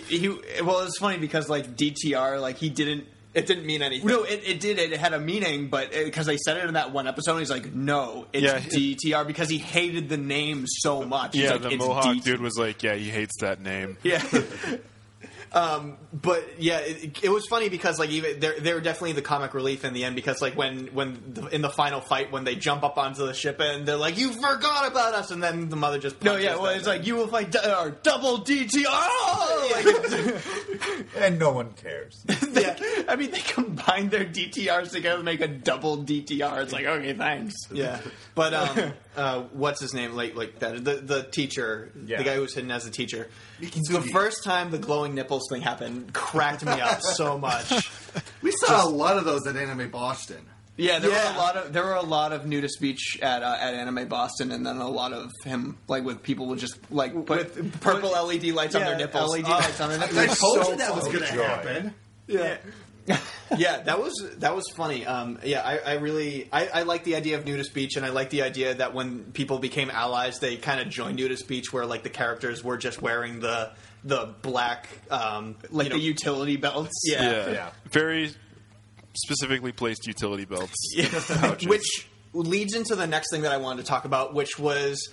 he 0.09 0.29
well, 0.63 0.81
it's 0.81 0.99
funny 0.99 1.19
because 1.19 1.49
like 1.49 1.77
DTR, 1.77 2.41
like 2.41 2.57
he 2.57 2.69
didn't. 2.71 3.05
It 3.33 3.47
didn't 3.47 3.65
mean 3.65 3.81
anything. 3.81 4.09
No, 4.09 4.25
it, 4.25 4.43
it 4.45 4.59
did. 4.59 4.81
It 4.81 4.99
had 4.99 5.13
a 5.13 5.21
meaning, 5.21 5.69
but 5.69 5.95
uh, 5.95 6.03
because 6.03 6.27
they 6.27 6.37
said 6.37 6.57
it 6.57 6.65
in 6.65 6.75
that 6.75 6.91
one 6.93 7.07
episode, 7.07 7.39
he's 7.39 7.49
like, 7.51 7.73
"No, 7.73 8.27
it's 8.33 8.43
Yeah. 8.43 8.59
DTR," 8.59 9.25
because 9.25 9.49
he 9.49 9.59
hated 9.59 10.09
the 10.09 10.17
name 10.17 10.65
so 10.67 11.05
much. 11.05 11.35
He's 11.35 11.45
Yeah, 11.45 11.53
like, 11.53 11.63
the 11.63 11.69
"It's 11.71 11.79
Mohawk 11.87 12.17
DT." 12.17 12.25
dude 12.25 12.41
was 12.41 12.59
like, 12.59 12.83
yeah, 12.83 12.95
he 12.97 13.09
hates 13.09 13.35
that 13.41 13.61
name. 13.61 13.99
Yeah, 14.03 14.21
Um, 15.53 15.97
but 16.13 16.61
yeah, 16.61 16.79
it, 16.79 17.25
it 17.25 17.29
was 17.29 17.45
funny 17.49 17.69
because 17.69 17.99
like 17.99 18.11
even 18.11 18.39
they're 18.39 18.61
they're 18.61 18.81
definitely 18.81 19.13
the 19.13 19.23
comic 19.23 19.53
relief 19.53 19.85
in 19.85 19.93
the 19.95 20.05
end 20.05 20.15
because 20.15 20.41
like 20.41 20.57
when 20.57 20.87
when 20.95 21.21
the, 21.35 21.47
in 21.49 21.61
the 21.61 21.71
final 21.71 22.01
fight 22.01 22.31
when 22.31 22.45
they 22.45 22.55
jump 22.55 22.85
up 22.85 22.97
onto 22.99 23.27
the 23.27 23.35
ship 23.35 23.59
and 23.59 23.85
they're 23.85 23.97
like 23.97 24.17
you 24.17 24.33
forgot 24.33 24.87
about 24.89 25.15
us 25.15 25.33
and 25.33 25.43
then 25.43 25.69
the 25.69 25.75
mother 25.75 25.99
just 25.99 26.23
No, 26.23 26.37
yeah, 26.37 26.55
well, 26.55 26.67
it's 26.67 26.87
like 26.87 27.05
you 27.05 27.17
will 27.17 27.27
fight 27.27 27.55
our 27.57 27.91
double 27.91 28.39
DTR. 28.39 28.85
Like, 29.73 31.07
and 31.17 31.39
no 31.39 31.51
one 31.53 31.73
cares. 31.73 32.25
yeah. 32.53 32.77
I 33.09 33.17
mean, 33.17 33.31
they 33.33 33.41
combine 33.41 34.09
their 34.09 34.25
DTRs 34.25 34.93
together 34.93 35.19
to 35.19 35.25
make 35.25 35.41
a 35.41 35.49
double 35.49 35.99
DTR. 36.05 36.63
It's 36.63 36.73
like, 36.73 36.87
okay, 36.87 37.13
thanks. 37.15 37.55
Yeah, 37.73 38.01
but 38.35 38.55
um, 38.55 38.93
uh, 39.17 39.41
what's 39.53 39.81
his 39.81 39.95
name? 39.95 40.13
Like, 40.15 40.37
like 40.37 40.61
that. 40.61 40.85
The 40.85 40.95
the 40.97 41.23
teacher, 41.25 41.91
Yeah. 42.05 42.19
the 42.19 42.25
guy 42.25 42.35
who 42.37 42.43
was 42.43 42.55
hidden 42.55 42.71
as 42.71 42.87
a 42.87 42.91
teacher. 42.91 43.29
The 43.61 44.09
first 44.13 44.43
time 44.45 44.71
the 44.71 44.79
glowing 44.79 45.15
nipples 45.15 45.43
thing 45.51 45.61
happened 45.63 46.13
cracked 46.15 46.65
me 46.65 46.73
up 46.73 47.01
so 47.03 47.39
much. 47.39 47.91
We 48.43 48.51
saw 48.53 48.85
a 48.85 48.89
lot 48.89 49.19
of 49.19 49.25
those 49.25 49.47
at 49.47 49.55
Anime 49.57 49.89
Boston. 49.91 50.45
Yeah, 50.77 50.99
there 50.99 51.11
Yeah. 51.11 51.31
were 51.31 51.35
a 51.37 51.39
lot 51.39 51.57
of 51.57 51.73
there 51.73 51.85
were 51.85 51.95
a 51.95 52.03
lot 52.03 52.33
of 52.33 52.45
nudist 52.47 52.75
speech 52.75 53.19
at 53.23 53.43
uh, 53.43 53.57
at 53.61 53.75
Anime 53.75 54.09
Boston, 54.09 54.51
and 54.51 54.67
then 54.67 54.79
a 54.79 54.89
lot 54.89 55.13
of 55.13 55.31
him 55.45 55.77
like 55.87 56.03
with 56.05 56.23
people 56.23 56.47
would 56.47 56.59
just 56.59 56.77
like 56.91 57.13
put 57.27 57.55
With 57.55 57.81
purple 57.81 58.11
LED 58.11 58.47
lights 58.47 58.75
on 58.75 58.81
their 58.83 58.97
nipples. 58.97 59.31
LED 59.37 59.45
Oh. 59.47 59.51
lights 59.51 59.81
on 59.81 59.91
their 59.91 59.99
nipples. 59.99 60.19
I 60.19 60.27
told 60.27 60.39
so 60.65 60.71
you 60.73 60.77
that 60.79 60.95
was 60.97 61.05
going 61.07 61.21
to 61.21 61.45
happen. 61.45 61.95
Yeah. 62.27 62.41
yeah, 62.41 62.57
that 63.85 64.01
was 64.01 64.15
that 64.39 64.55
was 64.55 64.65
funny. 64.75 65.07
Um, 65.07 65.39
yeah, 65.45 65.63
I, 65.63 65.79
I 65.79 65.93
really 65.95 66.49
I, 66.53 66.67
I 66.69 66.83
like 66.83 67.05
the 67.05 67.17
idea 67.17 67.39
of 67.39 67.45
nudist 67.45 67.75
beach, 67.75 67.97
and 67.97 68.05
I 68.05 68.11
like 68.11 68.31
the 68.31 68.43
idea 68.43 68.75
that 68.75 68.95
when 68.95 69.33
people 69.33 69.59
became 69.59 69.91
allies, 69.91 70.39
they 70.39 70.57
kind 70.57 70.81
of 70.81 70.89
joined 70.89 71.17
nudist 71.17 71.49
beach, 71.49 71.73
where 71.73 71.87
like 71.87 72.03
the 72.03 72.11
characters 72.11 72.63
were 72.63 72.77
just 72.77 73.03
wearing 73.03 73.41
the 73.41 73.73
the 74.05 74.35
black 74.43 74.89
um, 75.11 75.57
like 75.71 75.89
you 75.89 75.95
the 75.95 76.01
utility 76.01 76.57
belts. 76.57 76.93
Yeah. 77.05 77.23
Yeah. 77.23 77.51
Yeah. 77.51 77.71
Very 77.91 78.33
specifically 79.15 79.73
placed 79.73 80.07
utility 80.07 80.45
belts. 80.45 80.75
Pouches. 81.41 81.69
which 81.69 82.09
leads 82.33 82.75
into 82.75 82.95
the 82.95 83.07
next 83.07 83.31
thing 83.31 83.43
that 83.43 83.53
I 83.53 83.57
wanted 83.57 83.83
to 83.83 83.89
talk 83.89 84.05
about, 84.05 84.35
which 84.35 84.59
was 84.59 85.11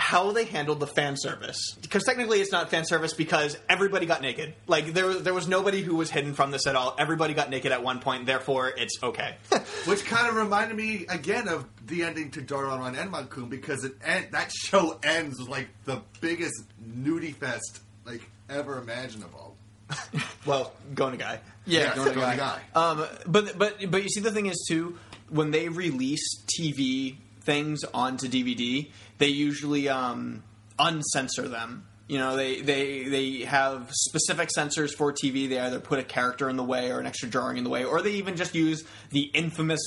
how 0.00 0.30
they 0.30 0.44
handled 0.44 0.78
the 0.78 0.86
fan 0.86 1.16
service. 1.18 1.74
Because 1.82 2.04
technically, 2.04 2.40
it's 2.40 2.52
not 2.52 2.70
fan 2.70 2.84
service 2.84 3.14
because 3.14 3.58
everybody 3.68 4.06
got 4.06 4.22
naked. 4.22 4.54
Like 4.68 4.94
there, 4.94 5.12
there 5.14 5.34
was 5.34 5.48
nobody 5.48 5.82
who 5.82 5.96
was 5.96 6.08
hidden 6.08 6.34
from 6.34 6.52
this 6.52 6.68
at 6.68 6.76
all. 6.76 6.94
Everybody 6.98 7.34
got 7.34 7.50
naked 7.50 7.72
at 7.72 7.82
one 7.82 7.98
point. 7.98 8.24
Therefore, 8.24 8.68
it's 8.68 9.02
okay. 9.02 9.36
Which 9.86 10.04
kind 10.04 10.28
of 10.28 10.36
reminded 10.36 10.76
me 10.76 11.06
again 11.08 11.48
of 11.48 11.66
the 11.84 12.04
ending 12.04 12.30
to 12.32 12.40
Dororon 12.42 12.96
Enma-kun 12.96 13.48
because 13.48 13.82
it 13.84 13.94
end, 14.04 14.28
that 14.30 14.52
show 14.52 14.98
ends 15.02 15.40
with 15.40 15.48
like 15.48 15.68
the 15.84 16.00
biggest 16.20 16.62
nudie 16.80 17.34
fest 17.34 17.80
like 18.06 18.22
ever 18.48 18.78
imaginable. 18.78 19.56
well, 20.46 20.72
Go 20.94 21.06
Nagai. 21.10 21.40
Yeah, 21.66 21.80
Yes, 21.80 21.94
going 21.96 22.08
to 22.10 22.14
Go 22.14 22.20
Nagai. 22.20 22.36
guy. 22.36 22.60
Um, 22.74 23.04
but 23.26 23.58
but 23.58 23.90
but 23.90 24.02
you 24.04 24.08
see, 24.10 24.20
the 24.20 24.30
thing 24.30 24.46
is 24.46 24.64
too 24.68 24.96
when 25.28 25.50
they 25.50 25.68
release 25.68 26.44
TV 26.58 27.16
things 27.40 27.82
onto 27.94 28.28
DVD, 28.28 28.90
they 29.18 29.28
usually 29.28 29.88
um, 29.88 30.42
uncensor 30.78 31.48
them. 31.48 31.84
You 32.06 32.16
know, 32.18 32.36
they, 32.36 32.62
they 32.62 33.04
they 33.04 33.40
have 33.40 33.90
specific 33.92 34.50
censors 34.50 34.94
for 34.94 35.12
TV. 35.12 35.48
They 35.48 35.58
either 35.58 35.78
put 35.78 35.98
a 35.98 36.02
character 36.04 36.48
in 36.48 36.56
the 36.56 36.64
way 36.64 36.90
or 36.90 37.00
an 37.00 37.06
extra 37.06 37.28
drawing 37.28 37.58
in 37.58 37.64
the 37.64 37.70
way, 37.70 37.84
or 37.84 38.00
they 38.00 38.12
even 38.12 38.36
just 38.36 38.54
use 38.54 38.84
the 39.10 39.22
infamous 39.34 39.80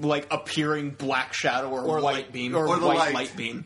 like 0.00 0.26
appearing 0.30 0.90
black 0.90 1.34
shadow 1.34 1.68
or, 1.68 1.82
Or 1.82 2.00
white 2.00 2.14
light 2.14 2.32
beam 2.32 2.54
or 2.56 2.66
the 2.78 2.86
white 2.86 2.96
light. 2.98 3.14
light 3.14 3.36
beam. 3.36 3.64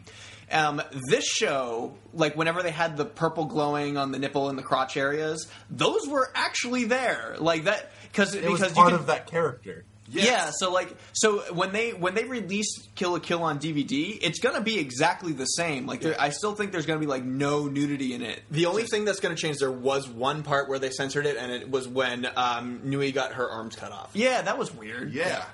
Um, 0.51 0.83
this 1.09 1.25
show, 1.27 1.95
like 2.13 2.37
whenever 2.37 2.63
they 2.63 2.71
had 2.73 2.97
the 2.97 3.05
purple 3.05 3.45
glowing 3.47 3.97
on 3.97 4.13
the 4.13 4.19
nipple 4.19 4.49
and 4.51 4.59
the 4.59 4.63
crotch 4.63 4.97
areas, 4.97 5.47
those 5.71 6.07
were 6.09 6.31
actually 6.35 6.85
there, 6.85 7.37
like 7.39 7.65
that 7.65 7.91
because 8.11 8.35
It 8.35 8.43
because 8.43 8.61
was 8.61 8.69
you 8.71 8.75
part 8.75 8.91
can, 8.91 8.99
of 8.99 9.07
that 9.07 9.27
character. 9.29 9.85
Yeah, 10.13 10.51
so 10.55 10.71
like 10.71 10.95
so 11.13 11.39
when 11.55 11.73
they 11.73 11.91
when 11.93 12.15
they 12.15 12.25
release 12.25 12.87
Kill 12.95 13.13
la 13.13 13.19
Kill 13.19 13.43
on 13.43 13.59
DVD, 13.59 14.19
it's 14.21 14.39
gonna 14.41 14.61
be 14.61 14.79
exactly 14.79 15.33
the 15.33 15.47
same. 15.47 15.87
Like 15.87 16.01
there, 16.03 16.21
I 16.21 16.31
still 16.31 16.55
think 16.55 16.73
there's 16.73 16.87
gonna 16.87 17.01
be 17.01 17.07
like 17.07 17.25
no 17.25 17.67
nudity 17.67 18.15
in 18.15 18.23
it. 18.23 18.43
The 18.51 18.67
only 18.67 18.85
thing 18.85 19.05
that's 19.05 19.21
gonna 19.21 19.37
change 19.37 19.59
there 19.59 19.73
was 19.73 20.09
one 20.09 20.43
part 20.43 20.69
where 20.69 20.79
they 20.79 20.91
censored 20.91 21.27
it, 21.27 21.37
and 21.37 21.51
it 21.51 21.71
was 21.71 21.89
when 21.89 22.29
um, 22.37 22.81
Nui 22.85 23.13
got 23.13 23.33
her 23.35 23.49
arms 23.49 23.75
cut 23.77 23.93
off. 23.93 24.11
Yeah, 24.15 24.43
that 24.43 24.59
was 24.59 24.75
weird. 24.75 25.13
Yeah. 25.13 25.45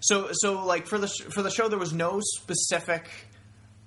So 0.00 0.30
so 0.32 0.64
like 0.64 0.86
for 0.86 0.98
the 0.98 1.08
sh- 1.08 1.22
for 1.32 1.42
the 1.42 1.50
show, 1.50 1.68
there 1.68 1.78
was 1.78 1.92
no 1.92 2.20
specific 2.22 3.08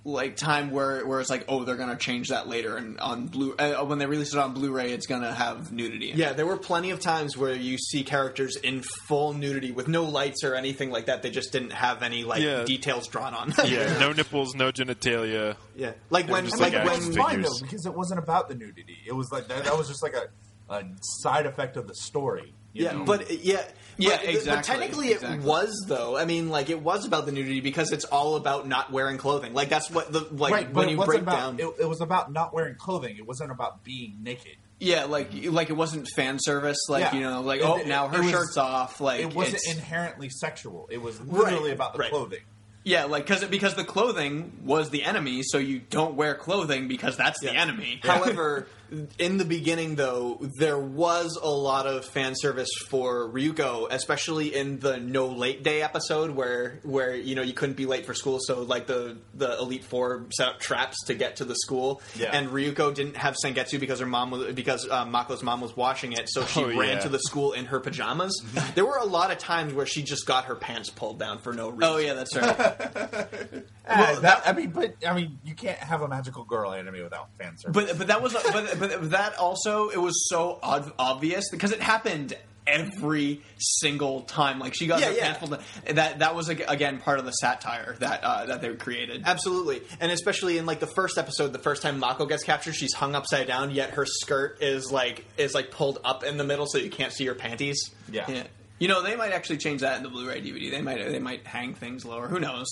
like 0.05 0.35
time 0.35 0.69
where 0.71 1.05
where 1.07 1.21
it's 1.21 1.29
like 1.29 1.45
oh 1.47 1.63
they're 1.63 1.77
gonna 1.77 1.95
change 1.95 2.27
that 2.27 2.45
later 2.45 2.75
and 2.75 2.99
on 2.99 3.25
blue 3.27 3.53
uh, 3.57 3.85
when 3.85 3.99
they 3.99 4.05
release 4.05 4.33
it 4.33 4.37
on 4.37 4.53
Blu-ray 4.53 4.91
it's 4.91 5.07
gonna 5.07 5.33
have 5.33 5.71
nudity. 5.71 6.11
In 6.11 6.17
Yeah, 6.17 6.31
it. 6.31 6.37
there 6.37 6.45
were 6.45 6.57
plenty 6.57 6.89
of 6.91 6.99
times 6.99 7.37
where 7.37 7.53
you 7.53 7.77
see 7.77 8.03
characters 8.03 8.57
in 8.57 8.81
full 9.07 9.31
nudity 9.31 9.71
with 9.71 9.87
no 9.87 10.03
lights 10.03 10.43
or 10.43 10.55
anything 10.55 10.91
like 10.91 11.05
that. 11.05 11.21
They 11.21 11.29
just 11.31 11.53
didn't 11.53 11.71
have 11.71 12.03
any 12.03 12.25
like 12.25 12.41
Yeah. 12.41 12.65
details 12.65 13.07
drawn 13.07 13.33
on. 13.33 13.53
Yeah, 13.65 13.97
no 13.99 14.11
nipples, 14.11 14.55
no 14.55 14.71
genitalia. 14.73 15.55
yeah. 15.75 15.93
Like 16.09 16.27
when 16.27 16.45
just 16.45 16.59
like 16.59 16.73
like 16.73 16.81
It 16.81 16.85
when 16.85 16.95
action 16.95 17.07
was 17.07 17.17
fine 17.17 17.41
though 17.41 17.59
because 17.61 17.85
it 17.85 17.93
wasn't 17.93 18.19
about 18.19 18.49
the 18.49 18.55
nudity. 18.55 18.97
It 19.07 19.13
was 19.13 19.31
like 19.31 19.47
that, 19.47 19.63
that 19.63 19.77
was 19.77 19.87
just 19.87 20.03
like 20.03 20.15
a, 20.15 20.73
a 20.73 20.83
side 21.01 21.45
effect 21.45 21.77
of 21.77 21.87
the 21.87 21.95
story. 21.95 22.53
you 22.73 22.83
Yeah, 22.85 22.91
know? 22.91 23.05
but 23.05 23.31
yeah, 23.43 23.63
Yeah, 23.97 24.17
but, 24.17 24.29
exactly, 24.29 24.51
But 24.55 24.63
technically, 24.63 25.11
exactly. 25.11 25.37
it 25.39 25.43
was 25.43 25.85
though. 25.87 26.17
I 26.17 26.25
mean, 26.25 26.49
like 26.49 26.69
it 26.69 26.81
was 26.81 27.05
about 27.05 27.25
the 27.25 27.31
nudity 27.31 27.61
because 27.61 27.91
it's 27.91 28.05
all 28.05 28.35
about 28.35 28.67
not 28.67 28.91
wearing 28.91 29.17
clothing. 29.17 29.53
Like 29.53 29.69
that's 29.69 29.89
what 29.91 30.11
the 30.11 30.27
like 30.31 30.53
right, 30.53 30.73
when 30.73 30.89
you 30.89 30.97
break 31.03 31.21
about. 31.21 31.57
down. 31.57 31.59
It, 31.59 31.81
it 31.81 31.89
was 31.89 32.01
about 32.01 32.31
not 32.31 32.53
wearing 32.53 32.75
clothing. 32.75 33.17
It 33.17 33.25
wasn't 33.27 33.51
about 33.51 33.83
being 33.83 34.17
naked. 34.23 34.55
Yeah, 34.79 35.05
like 35.05 35.29
like 35.45 35.69
it 35.69 35.73
wasn't 35.77 36.07
fan 36.15 36.37
service. 36.41 36.77
Like 36.89 37.01
Yeah. 37.03 37.15
you 37.15 37.21
know, 37.21 37.41
like 37.41 37.61
It- 37.61 37.65
oh 37.65 37.77
it- 37.77 37.87
now 37.87 38.07
her 38.07 38.21
was- 38.21 38.31
shirt's 38.31 38.57
off. 38.57 38.99
Like 38.99 39.21
it 39.21 39.33
wasn't 39.33 39.55
it's- 39.57 39.75
inherently 39.77 40.29
sexual. 40.29 40.87
It 40.91 41.01
was 41.01 41.21
literally 41.21 41.71
about 41.71 41.93
the 41.93 41.99
right. 41.99 42.09
clothing. 42.09 42.41
Yeah, 42.85 43.05
like 43.05 43.25
because 43.25 43.45
because 43.45 43.75
the 43.75 43.85
clothing 43.85 44.51
was 44.65 44.89
the 44.89 45.03
enemy, 45.03 45.41
so 45.43 45.57
you 45.57 45.79
don't 45.89 46.15
wear 46.15 46.35
clothing 46.35 46.89
because 46.89 47.15
that's 47.15 47.39
the 47.39 47.53
enemy. 47.55 48.01
However, 48.03 48.67
in 49.19 49.37
the 49.37 49.45
beginning, 49.45 49.95
though, 49.95 50.39
there 50.57 50.77
was 50.77 51.37
a 51.41 51.49
lot 51.49 51.87
of 51.87 52.05
fan 52.05 52.33
service 52.35 52.69
for 52.89 53.29
Ryuko, 53.29 53.87
especially 53.89 54.53
in 54.55 54.79
the 54.79 54.97
no 54.97 55.27
late 55.27 55.63
day 55.63 55.81
episode, 55.81 56.31
where 56.31 56.79
where 56.83 57.15
you 57.15 57.35
know 57.35 57.41
you 57.41 57.53
couldn't 57.53 57.75
be 57.77 57.85
late 57.85 58.05
for 58.05 58.13
school, 58.13 58.39
so 58.41 58.61
like 58.61 58.87
the 58.87 59.17
the 59.33 59.57
Elite 59.59 59.83
Four 59.83 60.25
set 60.31 60.47
up 60.47 60.59
traps 60.59 61.03
to 61.05 61.13
get 61.15 61.37
to 61.37 61.45
the 61.45 61.55
school, 61.55 62.01
Yeah. 62.15 62.29
and 62.33 62.49
Ryuko 62.49 62.93
didn't 62.93 63.17
have 63.17 63.35
Senketsu 63.43 63.79
because 63.79 63.99
her 63.99 64.05
mom 64.05 64.31
was 64.31 64.53
because 64.53 64.87
uh, 64.89 65.05
Mako's 65.05 65.43
mom 65.43 65.61
was 65.61 65.75
washing 65.75 66.13
it, 66.13 66.29
so 66.29 66.45
she 66.45 66.63
Oh, 66.63 66.67
ran 66.67 66.97
yeah. 66.97 66.99
to 66.99 67.09
the 67.09 67.19
school 67.19 67.53
in 67.53 67.65
her 67.65 67.79
pajamas. 67.79 68.41
there 68.75 68.85
were 68.85 68.97
a 68.97 69.05
lot 69.05 69.31
of 69.31 69.37
times 69.37 69.73
where 69.73 69.85
she 69.85 70.03
just 70.03 70.25
got 70.25 70.45
her 70.45 70.55
pants 70.55 70.89
pulled 70.89 71.19
down 71.19 71.39
for 71.39 71.53
no 71.53 71.69
reason. 71.69 71.83
Oh 71.83 71.97
yeah, 71.97 72.13
that's 72.13 72.35
right. 72.35 73.63
Uh, 73.85 74.17
that, 74.21 74.41
I 74.47 74.53
mean, 74.53 74.69
but 74.69 74.95
I 75.05 75.13
mean, 75.13 75.39
you 75.43 75.53
can't 75.55 75.77
have 75.77 76.01
a 76.01 76.07
magical 76.07 76.45
girl 76.45 76.71
anime 76.71 77.03
without 77.03 77.27
fan 77.37 77.57
service. 77.57 77.73
but 77.89 77.97
but 77.97 78.07
that 78.07 78.21
was 78.21 78.31
but 78.31 78.79
but 78.79 78.82
that 78.87 79.37
also 79.37 79.89
it 79.89 79.97
was 80.01 80.27
so 80.29 80.59
ob- 80.63 80.93
obvious 80.99 81.49
because 81.49 81.71
it 81.71 81.81
happened 81.81 82.35
every 82.65 83.41
single 83.57 84.21
time. 84.21 84.57
Like 84.59 84.73
she 84.73 84.87
got 84.87 85.01
Yeah, 85.01 85.07
her 85.07 85.13
yeah. 85.13 85.33
pants 85.33 85.39
pulled. 85.39 85.95
That 85.95 86.19
that 86.19 86.35
was 86.35 86.49
again 86.49 86.99
part 86.99 87.19
of 87.19 87.25
the 87.25 87.31
satire 87.31 87.95
that 87.99 88.23
uh, 88.23 88.45
that 88.45 88.61
they 88.61 88.73
created. 88.75 89.23
Absolutely, 89.25 89.81
and 89.99 90.11
especially 90.11 90.57
in 90.57 90.65
like 90.65 90.79
the 90.79 90.87
first 90.87 91.17
episode, 91.17 91.51
the 91.53 91.59
first 91.59 91.81
time 91.81 91.99
Mako 91.99 92.25
gets 92.25 92.43
captured, 92.43 92.73
she's 92.75 92.93
hung 92.93 93.15
upside 93.15 93.47
down, 93.47 93.71
yet 93.71 93.91
her 93.91 94.05
skirt 94.05 94.59
is 94.61 94.91
like 94.91 95.25
is 95.37 95.53
like 95.53 95.71
pulled 95.71 95.99
up 96.05 96.23
in 96.23 96.37
the 96.37 96.43
middle, 96.45 96.65
so 96.65 96.77
you 96.77 96.89
can't 96.89 97.11
see 97.11 97.25
her 97.25 97.35
panties. 97.35 97.79
yeah. 98.11 98.25
Yeah. 98.29 98.43
You 98.79 98.87
know, 98.89 99.01
they 99.01 99.15
might 99.15 99.31
actually 99.31 99.57
change 99.59 99.79
that 99.81 99.97
in 99.97 100.03
the 100.03 100.09
Blu-ray 100.09 100.41
DVD. 100.41 100.69
They 100.71 100.81
might 100.81 100.97
they 101.09 101.19
might 101.19 101.45
hang 101.47 101.73
things 101.73 102.03
lower. 102.05 102.27
Who 102.27 102.39
knows? 102.39 102.67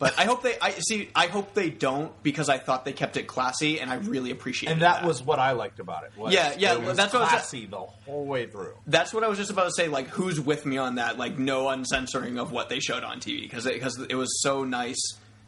But 0.00 0.18
I 0.18 0.24
hope 0.24 0.42
they 0.42 0.56
I 0.60 0.70
see 0.72 1.10
I 1.14 1.26
hope 1.26 1.54
they 1.54 1.70
don't 1.70 2.10
because 2.24 2.48
I 2.48 2.58
thought 2.58 2.84
they 2.84 2.92
kept 2.94 3.16
it 3.16 3.28
classy 3.28 3.78
and 3.80 3.90
I 3.90 3.96
really 3.96 4.30
appreciate 4.32 4.70
it. 4.70 4.72
and 4.72 4.82
that 4.82 5.04
was 5.04 5.22
what 5.22 5.38
I 5.38 5.52
liked 5.52 5.78
about 5.78 6.04
it. 6.04 6.12
was 6.16 6.32
Yeah, 6.34 6.54
yeah, 6.58 6.72
it 6.72 6.82
was 6.82 6.96
that's 6.96 7.12
what 7.12 7.20
I 7.20 7.24
was- 7.26 7.30
classy 7.32 7.66
the 7.66 7.78
whole 7.80 8.24
way 8.24 8.46
through. 8.46 8.72
That's 8.86 9.12
what 9.14 9.22
I 9.24 9.28
was 9.28 9.38
just 9.38 9.50
about 9.50 9.64
to 9.66 9.72
say. 9.72 9.88
Like, 9.88 10.08
who's 10.08 10.40
with 10.40 10.64
me 10.66 10.78
on 10.78 10.94
that? 10.96 11.18
Like, 11.18 11.38
no 11.38 11.68
uncensoring 11.68 12.38
of 12.38 12.50
what 12.50 12.68
they 12.70 12.80
showed 12.80 13.04
on 13.04 13.20
TV 13.20 13.42
because 13.42 13.64
because 13.66 14.00
it, 14.08 14.14
was 14.16 14.40
so 14.42 14.64
nice 14.64 15.00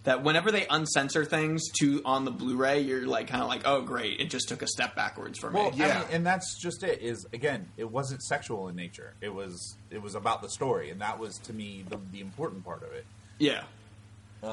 that 0.05 0.22
whenever 0.22 0.50
they 0.50 0.66
uncensor 0.66 1.24
things 1.24 1.62
to 1.78 2.03
on 2.05 2.24
the 2.26 2.30
Blu-ray, 2.30 2.80
you're 2.80 3.07
like 3.07 3.28
kind 3.28 3.40
of 3.42 3.48
like, 3.48 3.62
oh 3.64 3.80
great, 3.80 4.20
it 4.20 4.28
just 4.28 4.48
took 4.50 4.61
a 4.61 4.66
step 4.66 4.94
backwards 4.94 5.38
for 5.38 5.50
me. 5.50 5.61
Well, 5.61 5.72
Yeah. 5.74 5.86
I 5.86 5.98
mean, 6.00 6.09
and 6.11 6.26
that's 6.26 6.61
just 6.61 6.82
it. 6.82 7.00
Is 7.00 7.24
again, 7.32 7.68
it 7.78 7.90
wasn't 7.90 8.22
sexual 8.22 8.68
in 8.68 8.76
nature. 8.76 9.14
It 9.22 9.32
was 9.32 9.76
it 9.90 10.03
was 10.03 10.14
about 10.14 10.42
the 10.42 10.50
story, 10.50 10.90
and 10.90 11.00
that 11.00 11.18
was 11.18 11.38
to 11.44 11.55
me 11.55 11.84
the, 11.88 11.98
the 12.11 12.20
important 12.20 12.64
part 12.66 12.82
of 12.82 12.92
it. 12.92 13.07
yeah, 13.38 13.62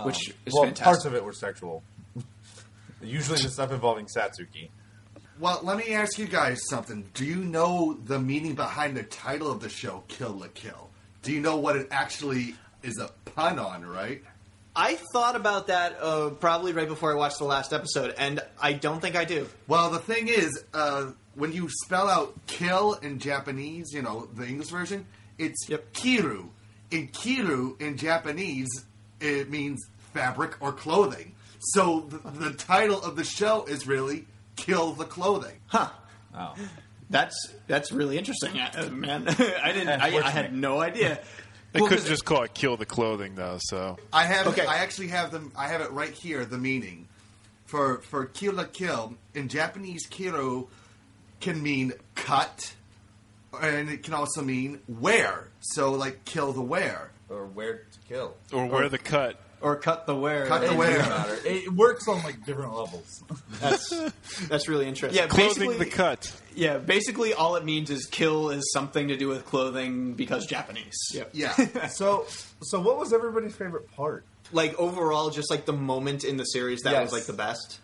which 0.04 0.30
is 0.46 0.54
well, 0.54 0.64
fantastic. 0.64 0.84
parts 0.86 1.06
of 1.06 1.16
it 1.16 1.24
were 1.24 1.34
sexual. 1.34 1.84
Usually, 3.02 3.42
the 3.42 3.50
stuff 3.50 3.72
involving 3.72 4.06
Satsuki. 4.06 4.70
Well, 5.40 5.62
let 5.64 5.78
me 5.78 5.94
ask 5.94 6.20
you 6.20 6.26
guys 6.26 6.60
something. 6.70 7.06
Do 7.14 7.26
you 7.26 7.38
know 7.38 7.98
the 8.06 8.20
meaning 8.20 8.56
behind 8.56 8.98
the 8.98 9.04
title 9.04 9.50
of 9.50 9.62
the 9.62 9.70
show, 9.70 10.04
Kill 10.10 10.32
la 10.32 10.48
Kill? 10.54 10.90
Do 11.24 11.32
you 11.32 11.40
know 11.40 11.56
what 11.56 11.78
it 11.78 11.88
actually 11.92 12.56
is 12.84 13.00
a 13.00 13.10
pun 13.32 13.58
on, 13.58 13.86
right? 13.86 14.22
I 14.76 14.98
thought 15.14 15.36
about 15.36 15.68
that 15.68 15.98
uh, 16.02 16.30
probably 16.30 16.74
right 16.74 16.88
before 16.88 17.12
I 17.12 17.16
watched 17.16 17.40
the 17.40 17.46
last 17.46 17.74
episode, 17.74 18.16
and 18.18 18.42
I 18.62 18.74
don't 18.74 19.02
think 19.02 19.16
I 19.16 19.26
do. 19.26 19.48
Well, 19.68 19.90
the 19.90 20.00
thing 20.00 20.28
is, 20.28 20.64
uh, 20.74 21.12
when 21.36 21.54
you 21.54 21.70
spell 21.84 22.08
out 22.08 22.36
kill 22.48 22.94
in 22.94 23.20
Japanese, 23.20 23.92
you 23.94 24.02
know 24.02 24.28
the 24.34 24.46
English 24.46 24.70
version, 24.70 25.06
it's 25.38 25.68
kiru. 25.94 26.50
In 26.92 27.08
kiru 27.08 27.78
in 27.80 27.98
Japanese, 27.98 28.70
it 29.20 29.50
means 29.50 29.86
fabric 30.14 30.62
or 30.62 30.72
clothing. 30.72 31.36
So 31.60 32.02
the, 32.10 32.18
the 32.50 32.54
title 32.54 33.02
of 33.02 33.16
the 33.16 33.24
show 33.24 33.66
is 33.66 33.86
really 33.88 34.26
"Kill 34.56 34.94
the 34.94 35.06
Clothing." 35.06 35.58
Huh. 35.68 35.90
Oh. 36.36 36.56
That's 37.10 37.36
that's 37.68 37.92
really 37.92 38.18
interesting, 38.18 38.60
uh, 38.60 38.90
man. 38.92 39.28
I 39.64 39.72
didn't. 39.74 40.02
I, 40.02 40.18
I 40.26 40.30
had 40.30 40.54
no 40.54 40.80
idea. 40.80 41.20
They 41.72 41.82
Well, 41.82 41.90
couldn't 41.90 42.04
'cause- 42.04 42.10
just 42.10 42.26
call 42.26 42.44
it 42.44 42.54
"kill 42.54 42.78
the 42.78 42.86
clothing" 42.86 43.36
though. 43.36 43.58
So 43.60 43.98
I 44.14 44.26
have. 44.26 44.48
Okay. 44.48 44.66
I 44.66 44.78
actually 44.78 45.08
have 45.08 45.32
them. 45.32 45.52
I 45.56 45.68
have 45.68 45.82
it 45.82 45.92
right 45.92 46.14
here. 46.14 46.46
The 46.46 46.58
meaning 46.58 47.08
for 47.66 48.02
for 48.04 48.26
kill 48.26 48.54
la 48.56 48.66
kill 48.66 49.16
in 49.34 49.48
Japanese, 49.50 50.06
kiru 50.08 50.68
can 51.42 51.62
mean 51.64 51.94
cut, 52.16 52.74
and 53.62 53.90
it 53.90 54.04
can 54.04 54.14
also 54.14 54.42
mean 54.44 54.80
wear. 54.88 55.50
So 55.62 55.92
like 55.94 56.26
kill 56.26 56.54
the 56.54 56.62
wear. 56.62 57.12
Or 57.30 57.46
where 57.46 57.74
to 57.92 58.00
kill. 58.08 58.36
or 58.52 58.66
where 58.66 58.90
the 58.90 58.98
cut. 58.98 59.36
or 59.62 59.76
cut 59.76 60.06
the 60.08 60.16
wear. 60.16 60.48
Cut 60.48 60.62
the 60.62 60.72
It 60.72 60.78
wear. 60.78 60.98
doesn't 60.98 61.10
matter. 61.10 61.38
It 61.46 61.72
works 61.74 62.08
on 62.08 62.24
like 62.24 62.44
different 62.46 62.74
levels. 62.76 63.24
That's 63.60 63.94
that's 64.48 64.68
really 64.68 64.88
interesting. 64.88 65.22
Yeah, 65.22 65.28
Clothing 65.28 65.68
basically, 65.70 65.78
the 65.78 65.92
cut. 65.92 66.42
yeah. 66.56 66.78
Basically, 66.78 67.34
all 67.34 67.56
it 67.56 67.66
means 67.66 67.90
is 67.90 68.06
kill 68.06 68.50
is 68.52 68.72
something 68.74 69.10
to 69.10 69.18
do 69.18 69.28
with 69.28 69.46
clothing 69.46 70.14
because 70.14 70.46
Japanese. 70.46 70.96
Yep. 71.14 71.30
Yeah. 71.34 71.88
so, 71.90 72.26
so 72.62 72.80
what 72.80 72.98
was 72.98 73.12
everybody's 73.14 73.56
favorite 73.56 73.92
part? 73.92 74.24
Like 74.52 74.76
overall, 74.80 75.30
just 75.30 75.52
like 75.52 75.66
the 75.66 75.74
moment 75.74 76.24
in 76.24 76.38
the 76.38 76.46
series 76.46 76.82
that 76.82 76.94
Yes. 76.94 77.04
was 77.04 77.14
like 77.14 77.26
the 77.26 77.34
best. 77.34 77.80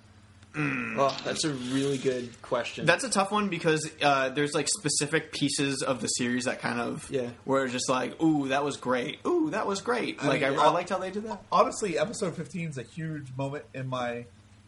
Oh, 0.57 1.17
that's 1.25 1.43
a 1.43 1.51
really 1.53 1.97
good 1.97 2.41
question. 2.41 2.85
That's 2.85 3.03
a 3.03 3.09
tough 3.09 3.31
one 3.31 3.49
because 3.49 3.89
uh, 4.01 4.29
there's 4.29 4.53
like 4.53 4.67
specific 4.69 5.31
pieces 5.33 5.81
of 5.83 5.99
the 6.01 6.07
series 6.07 6.45
that 6.45 6.61
kind 6.61 6.79
of 6.79 7.09
Yeah. 7.11 7.29
where 7.43 7.63
it's 7.65 7.73
just 7.73 7.89
like, 7.89 8.21
ooh, 8.21 8.47
that 8.47 8.63
was 8.63 8.77
great. 8.77 9.19
Ooh, 9.27 9.49
that 9.51 9.67
was 9.67 9.81
great. 9.81 10.23
Like 10.23 10.43
I, 10.43 10.51
mean, 10.51 10.59
I 10.59 10.65
uh, 10.67 10.71
liked 10.71 10.89
how 10.89 10.97
they 10.97 11.11
did 11.11 11.23
that. 11.25 11.41
Honestly, 11.51 11.97
episode 11.99 12.35
15 12.35 12.69
is 12.69 12.77
a 12.77 12.83
huge 12.83 13.27
moment 13.37 13.65
in 13.73 13.87
my 13.87 14.25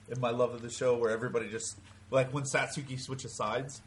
in 0.10 0.20
my 0.20 0.30
love 0.32 0.54
of 0.54 0.62
the 0.62 0.70
show 0.70 0.98
where 0.98 1.10
everybody 1.12 1.50
just 1.50 1.78
like 2.12 2.34
when 2.34 2.44
Satsuki 2.44 3.00
switches 3.00 3.36
sides. 3.38 3.82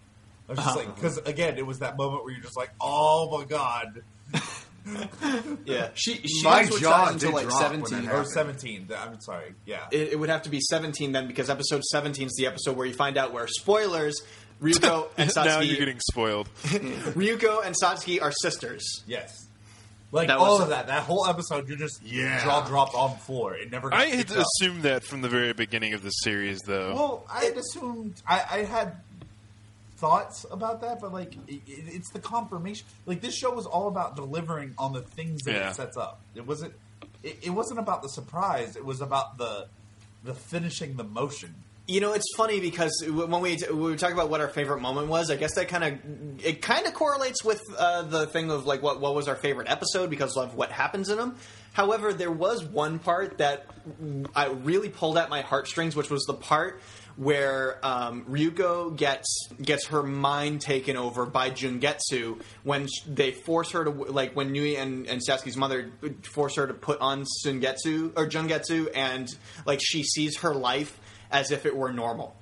I 0.48 0.52
was 0.52 0.58
just 0.58 0.68
Uh-huh. 0.70 0.78
like, 0.86 0.94
because 0.96 1.18
again, 1.18 1.58
it 1.58 1.66
was 1.66 1.78
that 1.80 1.96
moment 1.96 2.24
where 2.24 2.32
you're 2.32 2.42
just 2.42 2.56
like, 2.56 2.70
oh 2.80 3.38
my 3.38 3.44
god, 3.44 4.02
Yeah, 5.64 5.88
she 5.94 6.14
she 6.26 6.42
My 6.42 6.62
didn't 6.64 6.80
jaw 6.80 7.04
sides 7.06 7.12
until 7.24 7.30
did 7.30 7.34
like 7.36 7.48
drop 7.48 7.72
when 7.72 7.84
seventeen. 7.86 8.06
that 8.06 8.12
or 8.14 8.16
happened. 8.18 8.32
17. 8.60 8.88
I'm 8.96 9.20
sorry, 9.20 9.54
yeah. 9.66 9.86
it, 9.92 10.12
it 10.12 10.18
would 10.18 10.28
have 10.30 10.42
to 10.42 10.50
be 10.50 10.60
17 10.60 11.12
then 11.12 11.26
because 11.26 11.50
episode 11.50 11.82
17 11.84 12.26
is 12.26 12.34
the 12.36 12.46
episode 12.46 12.76
where 12.76 12.86
you 12.86 12.94
find 12.94 13.16
out 13.18 13.32
where 13.32 13.46
spoilers 13.46 14.20
Ryuko 14.62 15.08
and 15.18 15.30
now 15.36 15.60
you're 15.60 15.74
Satsuki 15.74 15.78
getting 15.78 16.00
spoiled. 16.10 16.48
Ryuko 16.64 17.64
and 17.64 17.74
Satsuki 17.80 18.20
are 18.22 18.32
sisters. 18.32 19.02
yes. 19.06 19.46
Like 20.12 20.26
That 20.26 20.38
all 20.38 20.54
was- 20.54 20.62
of 20.62 20.68
that, 20.70 20.88
that 20.88 21.04
whole 21.04 21.24
episode, 21.28 21.68
you're 21.68 21.78
just 21.78 22.02
Yeah. 22.02 22.42
jaw 22.42 22.66
dropped 22.66 22.94
on 22.96 23.10
the 23.12 23.16
floor. 23.18 23.54
It 23.54 23.70
never. 23.70 23.90
Got 23.90 24.00
I 24.00 24.06
had 24.06 24.26
picked 24.26 24.32
up. 24.40 24.44
assumed 24.58 24.82
that 24.82 25.04
from 25.04 25.20
the 25.22 25.28
very 25.28 25.52
beginning 25.52 25.94
of 25.94 26.02
the 26.02 26.10
series, 26.10 26.58
though. 26.66 26.92
Well, 26.94 27.26
I 27.32 27.44
had 27.44 27.56
assumed 27.56 28.20
I, 28.26 28.42
I 28.50 28.58
had 28.64 28.96
thoughts 30.00 30.44
about 30.50 30.80
that, 30.80 31.00
but 31.00 31.12
like 31.12 31.34
it, 31.46 31.60
it- 31.66 31.84
it's 31.94 32.10
the 32.10 32.18
confirmation. 32.20 32.86
Like 33.06 33.20
this 33.20 33.34
show 33.34 33.52
was 33.54 33.66
all 33.66 33.88
about 33.88 34.16
delivering 34.16 34.74
on 34.78 34.92
the 34.92 35.02
things 35.02 35.42
that 35.42 35.54
Yeah. 35.54 35.70
it 35.70 35.74
sets 35.74 35.96
up. 35.96 36.20
It 36.34 36.46
wasn't. 36.46 36.72
It, 37.22 37.38
it 37.42 37.50
wasn't 37.50 37.78
about 37.80 38.02
the 38.02 38.08
surprise. 38.08 38.76
It 38.76 38.84
was 38.84 39.00
about 39.00 39.38
the 39.38 39.66
the 40.24 40.34
finishing 40.34 40.96
the 40.96 41.04
motion. 41.04 41.54
You 41.86 42.00
know, 42.00 42.12
it's 42.12 42.26
funny 42.36 42.60
because 42.60 43.02
when 43.06 43.40
we 43.40 43.56
when 43.68 43.80
we 43.82 43.96
talk 43.96 44.12
about 44.12 44.30
what 44.30 44.40
our 44.40 44.48
favorite 44.48 44.80
moment 44.80 45.08
was, 45.08 45.28
I 45.30 45.36
guess 45.36 45.54
that 45.56 45.68
kind 45.68 45.82
of 45.84 46.44
it 46.44 46.62
kind 46.62 46.86
of 46.86 46.94
correlates 46.94 47.42
with 47.44 47.62
uh, 47.76 48.02
the 48.02 48.26
thing 48.26 48.50
of 48.50 48.64
like 48.64 48.80
what 48.82 49.00
what 49.00 49.14
was 49.14 49.26
our 49.28 49.34
favorite 49.34 49.68
episode 49.68 50.08
because 50.08 50.36
of 50.36 50.54
what 50.54 50.70
happens 50.70 51.08
in 51.08 51.18
them. 51.18 51.36
However, 51.72 52.12
there 52.12 52.30
was 52.30 52.64
one 52.64 52.98
part 53.00 53.38
that 53.38 53.66
I 54.36 54.46
really 54.48 54.88
pulled 54.88 55.18
at 55.18 55.30
my 55.30 55.40
heartstrings, 55.42 55.94
which 55.96 56.10
was 56.10 56.24
the 56.24 56.34
part 56.34 56.80
where 57.20 57.78
um, 57.84 58.24
Ryuko 58.24 58.96
gets 58.96 59.48
gets 59.60 59.88
her 59.88 60.02
mind 60.02 60.62
taken 60.62 60.96
over 60.96 61.26
by 61.26 61.50
Junketsu 61.50 62.40
when 62.62 62.86
sh- 62.86 63.02
they 63.06 63.32
force 63.32 63.72
her 63.72 63.84
to 63.84 63.90
like 63.90 64.34
when 64.34 64.52
Nui 64.52 64.76
and, 64.76 65.06
and 65.06 65.20
Satsuki's 65.20 65.56
mother 65.58 65.90
force 66.22 66.56
her 66.56 66.66
to 66.66 66.72
put 66.72 66.98
on 67.00 67.26
Senketsu 67.44 68.12
or 68.16 68.26
Junketsu 68.26 68.88
and 68.94 69.28
like 69.66 69.80
she 69.82 70.02
sees 70.02 70.38
her 70.38 70.54
life 70.54 70.98
as 71.30 71.50
if 71.50 71.66
it 71.66 71.76
were 71.76 71.92
normal, 71.92 72.34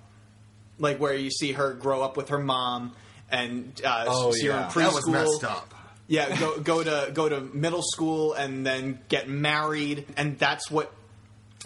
like 0.79 0.99
where 1.01 1.15
you 1.15 1.31
see 1.33 1.53
her 1.53 1.75
grow 1.75 2.01
up 2.03 2.17
with 2.17 2.29
her 2.29 2.39
mom 2.39 2.95
and 3.29 3.81
uh, 3.85 4.05
Oh, 4.07 4.31
see 4.31 4.47
her 4.47 4.53
in 4.53 4.59
yeah. 4.61 4.69
preschool. 4.69 4.75
that 4.75 4.95
was 4.95 5.09
messed 5.09 5.43
up. 5.45 5.75
Yeah, 6.07 6.39
go 6.39 6.61
go 6.61 6.85
to 6.85 7.11
go 7.13 7.29
to 7.29 7.41
middle 7.41 7.83
school 7.83 8.33
and 8.33 8.65
then 8.65 9.01
get 9.09 9.29
married, 9.29 10.07
and 10.17 10.39
that's 10.39 10.71
what 10.71 10.93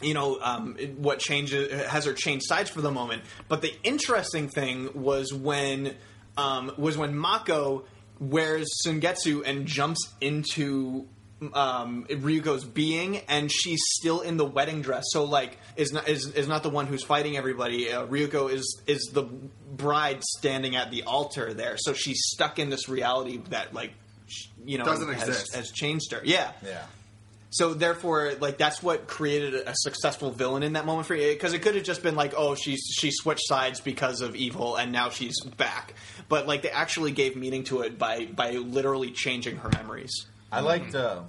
you 0.02 0.14
know 0.14 0.38
um, 0.40 0.76
what 0.96 1.18
changes 1.18 1.72
has 1.88 2.04
her 2.04 2.12
change 2.12 2.42
sides 2.44 2.70
for 2.70 2.80
the 2.80 2.90
moment. 2.90 3.22
But 3.48 3.62
the 3.62 3.74
interesting 3.82 4.48
thing 4.48 4.90
was 4.94 5.32
when 5.32 5.94
um, 6.36 6.72
was 6.76 6.96
when 6.96 7.16
Mako 7.16 7.84
wears 8.20 8.68
Senketsu 8.86 9.42
and 9.46 9.66
jumps 9.66 9.98
into 10.20 11.06
um, 11.54 12.06
Ryuko's 12.08 12.64
being, 12.64 13.18
and 13.28 13.50
she's 13.50 13.80
still 13.98 14.20
in 14.20 14.36
the 14.36 14.44
wedding 14.44 14.80
dress. 14.82 15.04
So 15.08 15.24
like, 15.24 15.58
is 15.76 15.92
not 15.92 16.08
is, 16.08 16.26
is 16.26 16.46
not 16.48 16.62
the 16.62 16.70
one 16.70 16.86
who's 16.86 17.02
fighting 17.02 17.36
everybody. 17.36 17.92
Uh, 17.92 18.06
Ryuko 18.06 18.50
is 18.50 18.80
is 18.86 19.10
the 19.12 19.24
bride 19.24 20.22
standing 20.22 20.76
at 20.76 20.90
the 20.90 21.02
altar 21.04 21.52
there. 21.52 21.76
So 21.78 21.92
she's 21.92 22.20
stuck 22.26 22.58
in 22.58 22.70
this 22.70 22.88
reality 22.88 23.38
that 23.50 23.74
like 23.74 23.92
sh- 24.28 24.46
you 24.64 24.78
know 24.78 24.84
Doesn't 24.84 25.12
has, 25.12 25.28
exist. 25.28 25.54
has 25.54 25.70
changed 25.72 26.12
her. 26.12 26.20
Yeah. 26.24 26.52
Yeah. 26.64 26.84
So 27.52 27.74
therefore, 27.74 28.32
like 28.40 28.56
that's 28.56 28.82
what 28.82 29.06
created 29.06 29.54
a, 29.54 29.70
a 29.70 29.74
successful 29.74 30.30
villain 30.30 30.62
in 30.62 30.72
that 30.72 30.86
moment 30.86 31.06
for 31.06 31.14
you. 31.14 31.32
Because 31.32 31.52
it 31.52 31.60
could 31.60 31.74
have 31.74 31.84
just 31.84 32.02
been 32.02 32.14
like, 32.16 32.32
oh, 32.34 32.54
she's 32.54 32.80
she 32.98 33.10
switched 33.10 33.46
sides 33.46 33.80
because 33.80 34.22
of 34.22 34.34
evil, 34.34 34.76
and 34.76 34.90
now 34.90 35.10
she's 35.10 35.38
back. 35.40 35.94
But 36.30 36.46
like 36.46 36.62
they 36.62 36.70
actually 36.70 37.12
gave 37.12 37.36
meaning 37.36 37.64
to 37.64 37.82
it 37.82 37.98
by 37.98 38.24
by 38.24 38.52
literally 38.52 39.10
changing 39.10 39.56
her 39.58 39.68
memories. 39.68 40.26
I 40.50 40.60
liked. 40.60 40.94
Uh, 40.94 41.24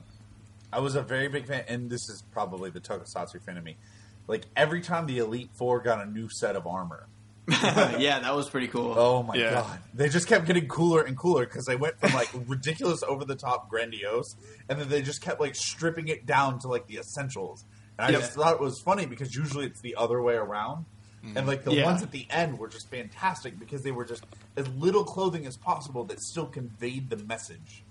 I 0.72 0.80
was 0.80 0.96
a 0.96 1.04
very 1.04 1.28
big 1.28 1.46
fan, 1.46 1.66
and 1.68 1.90
this 1.90 2.10
is 2.10 2.24
probably 2.32 2.70
the 2.70 2.80
Tokusatsu 2.80 3.44
fan 3.46 3.58
of 3.58 3.64
me. 3.64 3.76
Like 4.28 4.46
every 4.56 4.82
time 4.82 5.06
the 5.06 5.20
Elite 5.20 5.50
Four 5.54 5.82
got 5.82 6.02
a 6.02 6.10
new 6.10 6.30
set 6.30 6.56
of 6.56 6.66
armor, 6.66 7.08
yeah, 7.50 8.20
that 8.20 8.34
was 8.36 8.50
pretty 8.50 8.68
cool. 8.70 8.94
oh 8.98 9.22
my 9.24 9.36
Yeah. 9.36 9.52
god, 9.52 9.80
they 9.94 10.08
just 10.10 10.28
kept 10.28 10.46
getting 10.46 10.68
cooler 10.68 11.02
and 11.02 11.18
cooler 11.18 11.46
because 11.46 11.66
they 11.66 11.76
went 11.76 12.00
from 12.00 12.14
like 12.14 12.30
ridiculous, 12.48 13.04
over 13.04 13.26
the 13.26 13.36
top, 13.36 13.70
grandiose, 13.70 14.36
and 14.70 14.80
then 14.80 14.88
they 14.90 15.02
just 15.02 15.22
kept 15.22 15.42
like 15.42 15.56
stripping 15.56 16.08
it 16.08 16.26
down 16.26 16.60
to 16.60 16.68
like 16.68 16.88
the 16.88 16.98
essentials. 16.98 17.66
And 17.98 18.08
I 18.08 18.10
Yep. 18.12 18.22
just 18.22 18.34
thought 18.34 18.54
it 18.54 18.60
was 18.62 18.80
funny 18.80 19.06
because 19.06 19.36
usually 19.36 19.66
it's 19.66 19.82
the 19.82 19.96
other 19.96 20.22
way 20.22 20.36
around. 20.36 20.86
Mm. 21.24 21.38
And 21.38 21.48
like 21.48 21.64
the 21.64 21.74
Yeah. 21.74 21.86
ones 21.86 22.02
at 22.02 22.12
the 22.12 22.26
end 22.30 22.58
were 22.60 22.68
just 22.70 22.90
fantastic 22.90 23.60
because 23.60 23.84
they 23.84 23.92
were 23.92 24.06
just 24.06 24.26
as 24.58 24.68
little 24.70 25.04
clothing 25.04 25.46
as 25.46 25.58
possible 25.58 26.04
that 26.06 26.22
still 26.22 26.46
conveyed 26.48 27.10
the 27.10 27.18
message. 27.18 27.84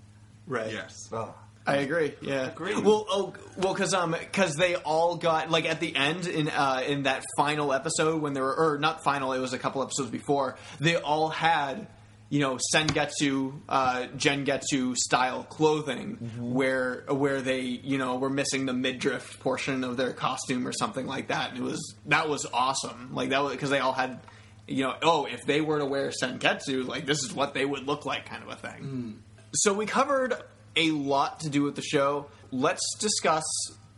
right. 0.47 0.73
Yes. 0.73 1.09
Ugh. 1.13 1.33
I 1.67 1.77
agree. 1.77 2.15
Yeah. 2.21 2.51
Well, 2.75 3.07
oh, 3.09 3.35
well, 3.57 3.73
because 3.73 3.95
um, 3.95 4.13
because 4.19 4.57
they 4.57 4.75
all 4.75 5.17
got 5.17 5.51
like 5.51 5.65
at 5.65 5.81
the 5.81 5.95
end 5.95 6.27
in 6.27 6.49
uh 6.49 6.83
in 6.87 7.05
that 7.05 7.25
final 7.37 7.73
episode 7.73 8.21
when 8.21 8.33
they 8.33 8.41
were 8.41 8.55
or 8.55 8.79
not 8.79 9.05
final, 9.05 9.33
it 9.33 9.39
was 9.39 9.53
a 9.53 9.59
couple 9.59 9.83
episodes 9.83 10.11
before. 10.11 10.57
They 10.81 10.97
all 10.97 11.29
had 11.29 11.87
you 12.31 12.41
know 12.41 12.59
Senketsu, 12.75 13.61
uh, 13.69 14.07
Gengetsu 14.17 14.97
style 14.97 15.45
clothing 15.45 16.17
where 16.41 17.05
where 17.09 17.41
they 17.41 17.61
you 17.61 17.99
know 17.99 18.17
were 18.17 18.31
missing 18.31 18.67
the 18.67 18.73
midriff 18.73 19.39
portion 19.41 19.85
of 19.85 19.97
their 19.97 20.13
costume 20.13 20.67
or 20.67 20.73
something 20.73 21.07
like 21.07 21.29
that, 21.29 21.51
and 21.51 21.59
it 21.59 21.63
was 21.63 21.95
that 22.07 22.29
was 22.29 22.45
awesome. 22.53 23.15
Like 23.15 23.29
that 23.31 23.43
was 23.43 23.53
because 23.53 23.71
they 23.71 23.81
all 23.81 23.93
had. 23.93 24.21
You 24.69 24.85
know, 24.85 24.95
oh, 25.03 25.25
if 25.27 25.45
they 25.45 25.61
were 25.61 25.81
to 25.81 25.85
wear 25.85 26.11
Senketsu, 26.23 26.87
like 26.87 27.05
this 27.05 27.25
is 27.25 27.35
what 27.35 27.53
they 27.53 27.65
would 27.65 27.85
look 27.85 28.07
like, 28.07 28.27
kind 28.27 28.45
of 28.45 28.49
a 28.49 28.55
thing. 28.55 28.81
So 29.55 29.75
we 29.75 29.87
covered 29.87 30.35
a 30.77 30.91
lot 30.91 31.41
to 31.41 31.51
do 31.51 31.63
with 31.63 31.77
the 31.77 31.83
show. 31.83 32.27
Let's 32.51 32.97
discuss 32.99 33.45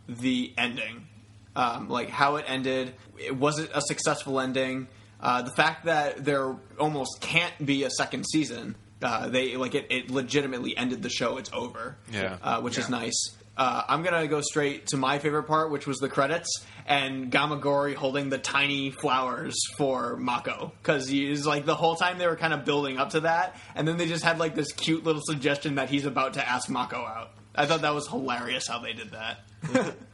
the 0.07 0.53
ending, 0.57 1.07
um, 1.55 1.89
like 1.89 2.09
how 2.09 2.37
it 2.37 2.45
ended. 2.47 2.93
It, 3.17 3.35
was 3.35 3.59
it 3.59 3.71
a 3.73 3.81
successful 3.81 4.39
ending? 4.39 4.87
Uh, 5.19 5.41
the 5.41 5.51
fact 5.51 5.85
that 5.85 6.23
there 6.23 6.55
almost 6.79 7.21
can't 7.21 7.53
be 7.65 7.83
a 7.83 7.89
second 7.89 8.25
season. 8.25 8.75
Uh, 9.01 9.27
they 9.27 9.55
like 9.57 9.75
it, 9.75 9.87
it. 9.89 10.09
legitimately 10.09 10.75
ended 10.77 11.01
the 11.01 11.09
show. 11.09 11.37
It's 11.37 11.51
over. 11.53 11.97
Yeah. 12.11 12.37
uh, 12.41 12.61
which 12.61 12.77
is 12.77 12.89
nice. 12.89 13.35
Uh, 13.57 13.83
I'm 13.87 14.03
gonna 14.03 14.27
go 14.27 14.41
straight 14.41 14.87
to 14.87 14.97
my 14.97 15.19
favorite 15.19 15.43
part, 15.43 15.71
which 15.71 15.87
was 15.87 15.97
the 15.97 16.09
credits 16.09 16.65
and 16.85 17.31
Gamagori 17.31 17.95
holding 17.95 18.29
the 18.29 18.37
tiny 18.37 18.91
flowers 18.91 19.55
for 19.77 20.15
Mako 20.17 20.71
because 20.81 21.07
he's 21.07 21.45
like 21.45 21.65
the 21.65 21.75
whole 21.75 21.95
time 21.95 22.17
they 22.17 22.27
were 22.27 22.35
kind 22.35 22.53
of 22.53 22.63
building 22.65 22.97
up 22.97 23.11
to 23.11 23.21
that, 23.21 23.55
and 23.75 23.87
then 23.87 23.97
they 23.97 24.07
just 24.07 24.23
had 24.23 24.37
like 24.39 24.55
this 24.55 24.71
cute 24.71 25.03
little 25.03 25.21
suggestion 25.23 25.75
that 25.75 25.89
he's 25.89 26.05
about 26.05 26.33
to 26.35 26.47
ask 26.47 26.69
Mako 26.69 26.97
out. 26.97 27.31
I 27.55 27.65
thought 27.65 27.81
that 27.81 27.93
was 27.93 28.07
hilarious 28.07 28.67
how 28.67 28.79
they 28.79 28.93
did 28.93 29.11
that. 29.11 29.95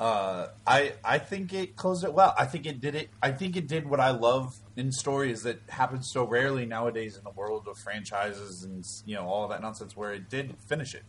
Uh, 0.00 0.48
I 0.66 0.94
I 1.04 1.18
think 1.18 1.52
it 1.54 1.76
closed 1.76 2.04
it 2.04 2.12
well. 2.12 2.34
I 2.36 2.46
think 2.46 2.66
it 2.66 2.80
did 2.80 2.96
it. 2.96 3.10
I 3.22 3.30
think 3.30 3.56
it 3.56 3.68
did 3.68 3.88
what 3.88 4.00
I 4.00 4.10
love 4.10 4.48
in 4.76 4.90
stories 4.90 5.44
that 5.44 5.60
happens 5.68 6.10
so 6.12 6.26
rarely 6.26 6.66
nowadays 6.66 7.16
in 7.16 7.22
the 7.22 7.30
world 7.30 7.68
of 7.68 7.78
franchises 7.78 8.64
and 8.64 8.84
you 9.06 9.14
know 9.14 9.26
all 9.26 9.44
of 9.44 9.50
that 9.50 9.62
nonsense. 9.62 9.96
Where 9.96 10.12
it 10.12 10.28
did 10.28 10.56
finish 10.68 10.94
it. 10.94 11.04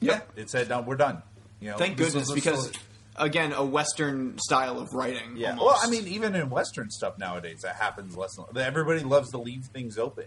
Yeah. 0.00 0.20
It 0.36 0.50
said, 0.50 0.68
"No, 0.68 0.82
we're 0.82 0.96
done." 0.96 1.22
You 1.60 1.70
know, 1.70 1.78
Thank 1.78 1.96
goodness, 1.96 2.30
because 2.30 2.68
story- 2.68 2.84
again, 3.16 3.52
a 3.52 3.64
Western 3.64 4.38
style 4.38 4.78
of 4.78 4.92
writing. 4.94 5.36
Yeah. 5.36 5.50
almost. 5.50 5.66
Well, 5.66 5.78
I 5.82 5.90
mean, 5.90 6.06
even 6.08 6.34
in 6.34 6.50
Western 6.50 6.90
stuff 6.90 7.18
nowadays, 7.18 7.60
that 7.62 7.76
happens 7.76 8.16
less. 8.16 8.36
and- 8.38 8.56
Everybody 8.56 9.00
loves 9.00 9.30
to 9.32 9.38
leave 9.38 9.64
things 9.72 9.98
open. 9.98 10.24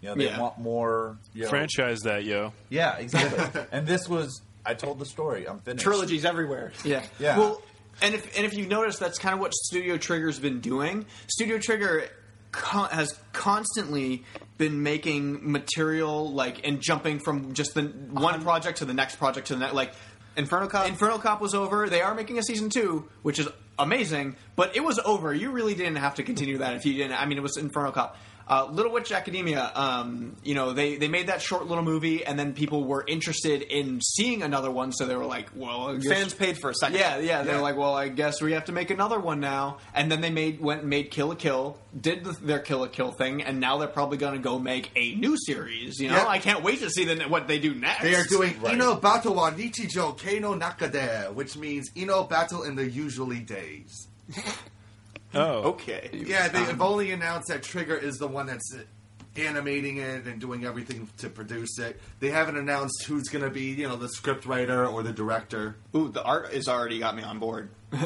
You 0.00 0.08
know, 0.08 0.14
they 0.16 0.24
Yeah. 0.26 0.40
want 0.40 0.58
more. 0.58 1.18
You 1.34 1.44
know, 1.44 1.48
Franchise 1.48 2.00
that, 2.00 2.24
yo. 2.24 2.52
Yeah, 2.70 2.96
exactly. 2.96 3.62
and 3.72 3.86
this 3.86 4.08
was, 4.08 4.42
I 4.66 4.74
told 4.74 4.98
the 4.98 5.06
story. 5.06 5.48
I'm 5.48 5.60
finished. 5.60 5.84
Trilogies 5.84 6.24
everywhere. 6.24 6.72
Yeah. 6.84 7.04
Yeah. 7.20 7.38
Well, 7.38 7.62
and 8.00 8.14
if 8.14 8.36
and 8.36 8.44
if 8.46 8.54
you 8.54 8.66
notice, 8.66 8.98
that's 8.98 9.18
kind 9.18 9.34
of 9.34 9.40
what 9.40 9.52
Studio 9.54 9.96
Trigger's 9.98 10.38
been 10.40 10.60
doing. 10.60 11.04
Studio 11.28 11.58
Trigger 11.58 12.04
con- 12.50 12.88
has 12.90 13.16
constantly 13.32 14.24
been 14.58 14.82
making 14.82 15.50
material 15.52 16.32
like 16.32 16.66
and 16.66 16.80
jumping 16.80 17.18
from 17.20 17.52
just 17.52 17.74
the 17.74 17.82
one 17.82 18.40
project 18.42 18.78
to 18.78 18.84
the 18.84 18.94
next 18.94 19.16
project 19.16 19.48
to 19.48 19.54
the 19.54 19.60
next. 19.60 19.74
Like 19.74 19.92
Inferno 20.36 20.66
Cop. 20.68 20.88
Inferno 20.88 21.18
Cop 21.18 21.40
was 21.40 21.54
over. 21.54 21.88
They 21.88 22.00
are 22.00 22.14
making 22.14 22.38
a 22.38 22.42
season 22.42 22.70
two, 22.70 23.08
which 23.22 23.38
is 23.38 23.48
amazing, 23.78 24.36
but 24.56 24.76
it 24.76 24.80
was 24.80 24.98
over. 25.04 25.34
You 25.34 25.50
really 25.50 25.74
didn't 25.74 25.96
have 25.96 26.14
to 26.16 26.22
continue 26.22 26.58
that 26.58 26.74
if 26.74 26.86
you 26.86 26.94
didn't. 26.94 27.20
I 27.20 27.26
mean, 27.26 27.38
it 27.38 27.42
was 27.42 27.56
Inferno 27.56 27.92
Cop. 27.92 28.16
Uh, 28.48 28.66
Little 28.70 28.92
Witch 28.92 29.12
Academia, 29.12 29.70
um, 29.74 30.36
you 30.42 30.54
know, 30.54 30.72
they, 30.72 30.96
they 30.96 31.08
made 31.08 31.28
that 31.28 31.40
short 31.40 31.66
little 31.66 31.84
movie, 31.84 32.24
and 32.24 32.38
then 32.38 32.52
people 32.52 32.84
were 32.84 33.04
interested 33.06 33.62
in 33.62 34.00
seeing 34.00 34.42
another 34.42 34.70
one, 34.70 34.92
so 34.92 35.06
they 35.06 35.14
were 35.16 35.24
like, 35.24 35.48
"Well, 35.54 35.88
I 35.90 35.96
guess- 35.96 36.12
Fans 36.12 36.34
paid 36.34 36.58
for 36.58 36.70
a 36.70 36.74
second. 36.74 36.98
yeah, 36.98 37.18
yeah. 37.18 37.42
They're 37.42 37.60
like, 37.60 37.76
well, 37.76 37.94
I 37.94 38.08
guess 38.08 38.42
we 38.42 38.52
have 38.52 38.64
to 38.66 38.72
make 38.72 38.90
another 38.90 39.18
one 39.20 39.40
now. 39.40 39.78
And 39.94 40.10
then 40.10 40.20
they 40.20 40.30
made 40.30 40.60
went 40.60 40.80
and 40.82 40.90
made 40.90 41.10
Kill 41.10 41.28
la 41.28 41.34
Kill, 41.34 41.78
did 41.98 42.24
the, 42.24 42.32
their 42.32 42.58
Kill 42.58 42.80
la 42.80 42.86
Kill 42.88 43.12
thing, 43.12 43.42
and 43.42 43.60
now 43.60 43.78
they're 43.78 43.88
probably 43.88 44.18
going 44.18 44.34
to 44.34 44.40
go 44.40 44.58
make 44.58 44.90
a 44.96 45.14
new 45.14 45.36
series. 45.46 45.98
You 46.00 46.08
know, 46.10 46.16
Yep. 46.16 46.26
I 46.26 46.38
can't 46.38 46.62
wait 46.62 46.80
to 46.80 46.90
see 46.90 47.04
the, 47.04 47.22
what 47.24 47.46
they 47.48 47.58
do 47.58 47.74
next. 47.74 48.02
They 48.02 48.14
are 48.14 48.24
doing 48.24 48.54
Ino 48.68 48.96
Battle 48.96 49.34
wa 49.34 49.50
Nichijo 49.50 50.18
Keino 50.18 50.58
Nakade, 50.60 51.32
which 51.34 51.56
means 51.56 51.90
Ino 51.96 52.24
Battle 52.24 52.62
in 52.64 52.74
the 52.74 52.88
usually 52.88 53.40
days. 53.40 54.08
Oh, 55.34 55.70
okay. 55.70 56.10
Yeah, 56.12 56.48
they 56.48 56.62
have 56.64 56.80
only 56.80 57.10
announced 57.12 57.48
that 57.48 57.62
Trigger 57.62 57.96
is 57.96 58.16
the 58.18 58.26
one 58.28 58.46
that's 58.46 58.74
animating 59.36 59.96
it 59.96 60.26
and 60.26 60.40
doing 60.40 60.64
everything 60.64 61.08
to 61.18 61.28
produce 61.30 61.78
it. 61.78 61.98
They 62.20 62.28
haven't 62.28 62.56
announced 62.56 63.04
who's 63.06 63.28
going 63.28 63.44
to 63.44 63.50
be, 63.50 63.70
you 63.72 63.88
know, 63.88 63.96
the 63.96 64.08
script 64.10 64.44
writer 64.44 64.86
or 64.86 65.02
the 65.02 65.12
director. 65.12 65.76
Ooh, 65.96 66.08
the 66.08 66.22
art 66.22 66.52
is 66.52 66.68
already 66.68 66.98
got 66.98 67.16
me 67.16 67.22
on 67.22 67.38
board. 67.38 67.70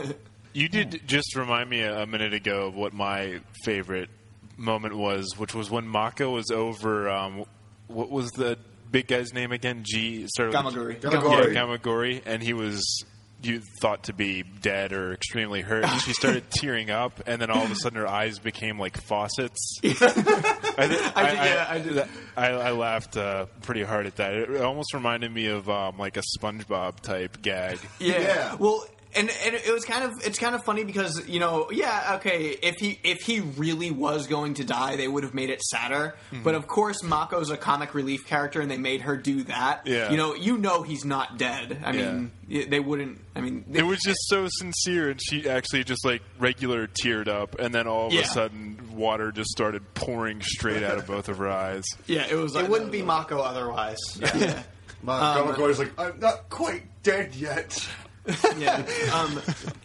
You 0.52 0.70
did 0.70 1.02
just 1.06 1.36
remind 1.36 1.68
me 1.68 1.82
a, 1.82 2.04
a 2.04 2.06
minute 2.06 2.32
ago 2.32 2.68
of 2.68 2.74
what 2.74 2.94
my 2.94 3.40
favorite 3.64 4.08
moment 4.56 4.96
was, 4.96 5.36
which 5.36 5.54
was 5.54 5.70
when 5.70 5.86
Mako 5.86 6.30
was 6.30 6.50
over. 6.50 7.10
Um, 7.10 7.44
what 7.88 8.10
was 8.10 8.30
the 8.30 8.56
big 8.90 9.06
guy's 9.06 9.34
name 9.34 9.52
again? 9.52 9.82
G 9.86 10.26
started 10.28 10.56
with- 10.64 10.74
Gamagori. 10.74 10.98
Gamagori. 11.02 11.52
Yeah, 11.52 11.60
Gamagori, 11.60 12.22
and 12.24 12.42
he 12.42 12.54
was 12.54 13.04
you 13.46 13.60
thought 13.80 14.04
to 14.04 14.12
be 14.12 14.42
dead 14.42 14.92
or 14.92 15.12
extremely 15.12 15.60
hurt. 15.62 15.84
And 15.84 16.00
she 16.02 16.12
started 16.12 16.50
tearing 16.50 16.90
up, 16.90 17.20
and 17.26 17.40
then 17.40 17.50
all 17.50 17.62
of 17.64 17.70
a 17.70 17.74
sudden 17.76 17.98
her 17.98 18.06
eyes 18.08 18.38
became 18.38 18.78
like 18.78 19.00
faucets. 19.00 19.78
I, 19.82 20.86
did- 20.88 21.00
I. 21.16 22.06
I, 22.36 22.50
I 22.50 22.70
laughed 22.72 23.16
uh, 23.16 23.46
pretty 23.62 23.82
hard 23.82 24.06
at 24.06 24.16
that. 24.16 24.34
It 24.34 24.60
almost 24.60 24.92
reminded 24.94 25.32
me 25.32 25.46
of 25.46 25.68
um, 25.70 25.98
like 25.98 26.16
a 26.16 26.22
SpongeBob 26.38 27.00
type 27.00 27.40
gag. 27.42 27.78
Yeah. 27.98 28.18
Yeah. 28.20 28.54
Well, 28.56 28.84
and, 29.16 29.30
and 29.44 29.54
it 29.54 29.72
was 29.72 29.84
kind 29.84 30.04
of 30.04 30.12
it's 30.24 30.38
kind 30.38 30.54
of 30.54 30.64
funny 30.64 30.84
because 30.84 31.26
you 31.28 31.40
know 31.40 31.70
yeah 31.70 32.16
okay 32.16 32.50
if 32.62 32.76
he 32.76 32.98
if 33.02 33.22
he 33.22 33.40
really 33.40 33.90
was 33.90 34.26
going 34.26 34.54
to 34.54 34.64
die 34.64 34.96
they 34.96 35.08
would 35.08 35.22
have 35.24 35.34
made 35.34 35.50
it 35.50 35.62
sadder 35.62 36.14
Mm-hmm. 36.32 36.42
but 36.42 36.54
of 36.54 36.66
course 36.66 37.02
Mako's 37.02 37.50
a 37.50 37.56
comic 37.56 37.94
relief 37.94 38.26
character 38.26 38.60
and 38.60 38.70
they 38.70 38.78
made 38.78 39.02
her 39.02 39.16
do 39.16 39.44
that 39.44 39.86
Yeah. 39.86 40.10
you 40.10 40.16
know 40.16 40.34
you 40.34 40.58
know 40.58 40.82
he's 40.82 41.04
not 41.04 41.38
dead 41.38 41.82
I 41.84 41.92
mean 41.92 42.30
they 42.48 42.80
wouldn't 42.80 43.20
I 43.34 43.40
mean 43.40 43.64
they, 43.68 43.80
It 43.80 43.82
was 43.86 44.00
just 44.00 44.20
so 44.28 44.46
sincere, 44.48 45.10
and 45.10 45.20
she 45.22 45.48
actually 45.48 45.84
just 45.84 46.04
like 46.04 46.22
regular 46.38 46.86
teared 46.86 47.28
up, 47.28 47.58
and 47.58 47.74
then 47.74 47.86
all 47.86 48.06
of 48.06 48.12
Yeah. 48.12 48.20
a 48.20 48.24
sudden, 48.24 48.78
water 48.94 49.30
just 49.32 49.50
started 49.50 49.82
pouring 49.94 50.40
straight 50.42 50.82
out 50.82 50.96
of 50.98 51.06
both 51.14 51.28
of 51.28 51.38
her 51.38 51.48
eyes. 51.48 51.84
yeah 52.06 52.26
it 52.30 52.34
was 52.36 52.54
like 52.54 52.64
It 52.64 52.70
wouldn't 52.70 52.92
be 52.92 53.02
Mako 53.02 53.40
otherwise. 53.40 53.98
yeah 54.20 54.62
My 55.02 55.36
Gamagori's 55.36 55.78
like, 55.78 55.92
I'm 56.00 56.18
not 56.18 56.48
quite 56.48 56.82
dead 57.02 57.34
yet. 57.36 57.86
yeah. 58.58 58.84
Um, 59.12 59.40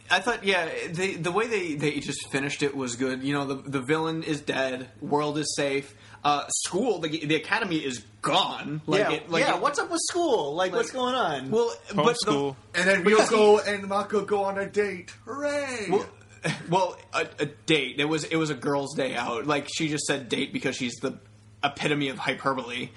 I 0.09 0.19
thought, 0.19 0.43
yeah, 0.43 0.67
they, 0.91 1.15
the 1.15 1.31
way 1.31 1.47
they, 1.47 1.75
they 1.75 1.99
just 1.99 2.29
finished 2.31 2.63
it 2.63 2.75
was 2.75 2.95
good. 2.95 3.23
You 3.23 3.33
know, 3.33 3.45
the 3.45 3.55
the 3.55 3.81
villain 3.81 4.23
is 4.23 4.41
dead, 4.41 4.89
world 4.99 5.37
is 5.37 5.53
safe, 5.55 5.95
uh, 6.23 6.47
school, 6.49 6.99
the, 6.99 7.25
the 7.25 7.35
academy 7.35 7.77
is 7.77 8.03
gone. 8.21 8.81
Like, 8.85 8.99
yeah, 8.99 9.11
it, 9.11 9.29
like 9.29 9.43
yeah. 9.43 9.55
it- 9.55 9.61
what's 9.61 9.79
up 9.79 9.89
with 9.91 10.01
school? 10.09 10.55
Like, 10.55 10.71
what's 10.71 10.91
going 10.91 11.15
on? 11.15 11.49
Well, 11.49 11.73
but 11.95 12.15
the, 12.25 12.31
Homeschool. 12.31 12.55
And 12.75 12.87
then 12.87 13.03
Ryuko 13.03 13.67
and 13.67 13.87
Mako 13.87 14.25
go 14.25 14.43
on 14.43 14.57
a 14.57 14.67
date. 14.67 15.11
Hooray! 15.25 15.87
well, 15.89 16.05
well, 16.69 16.97
a, 17.13 17.27
a 17.39 17.45
date. 17.45 17.99
It 17.99 18.05
was 18.05 18.23
it 18.25 18.35
was 18.35 18.49
a 18.49 18.55
girl's 18.55 18.95
day 18.95 19.15
out. 19.15 19.45
Like 19.45 19.67
she 19.73 19.89
just 19.89 20.05
said 20.05 20.29
date 20.29 20.53
because 20.53 20.75
she's 20.75 20.95
the 20.95 21.17
epitome 21.63 22.09
of 22.09 22.17
hyperbole. 22.17 22.89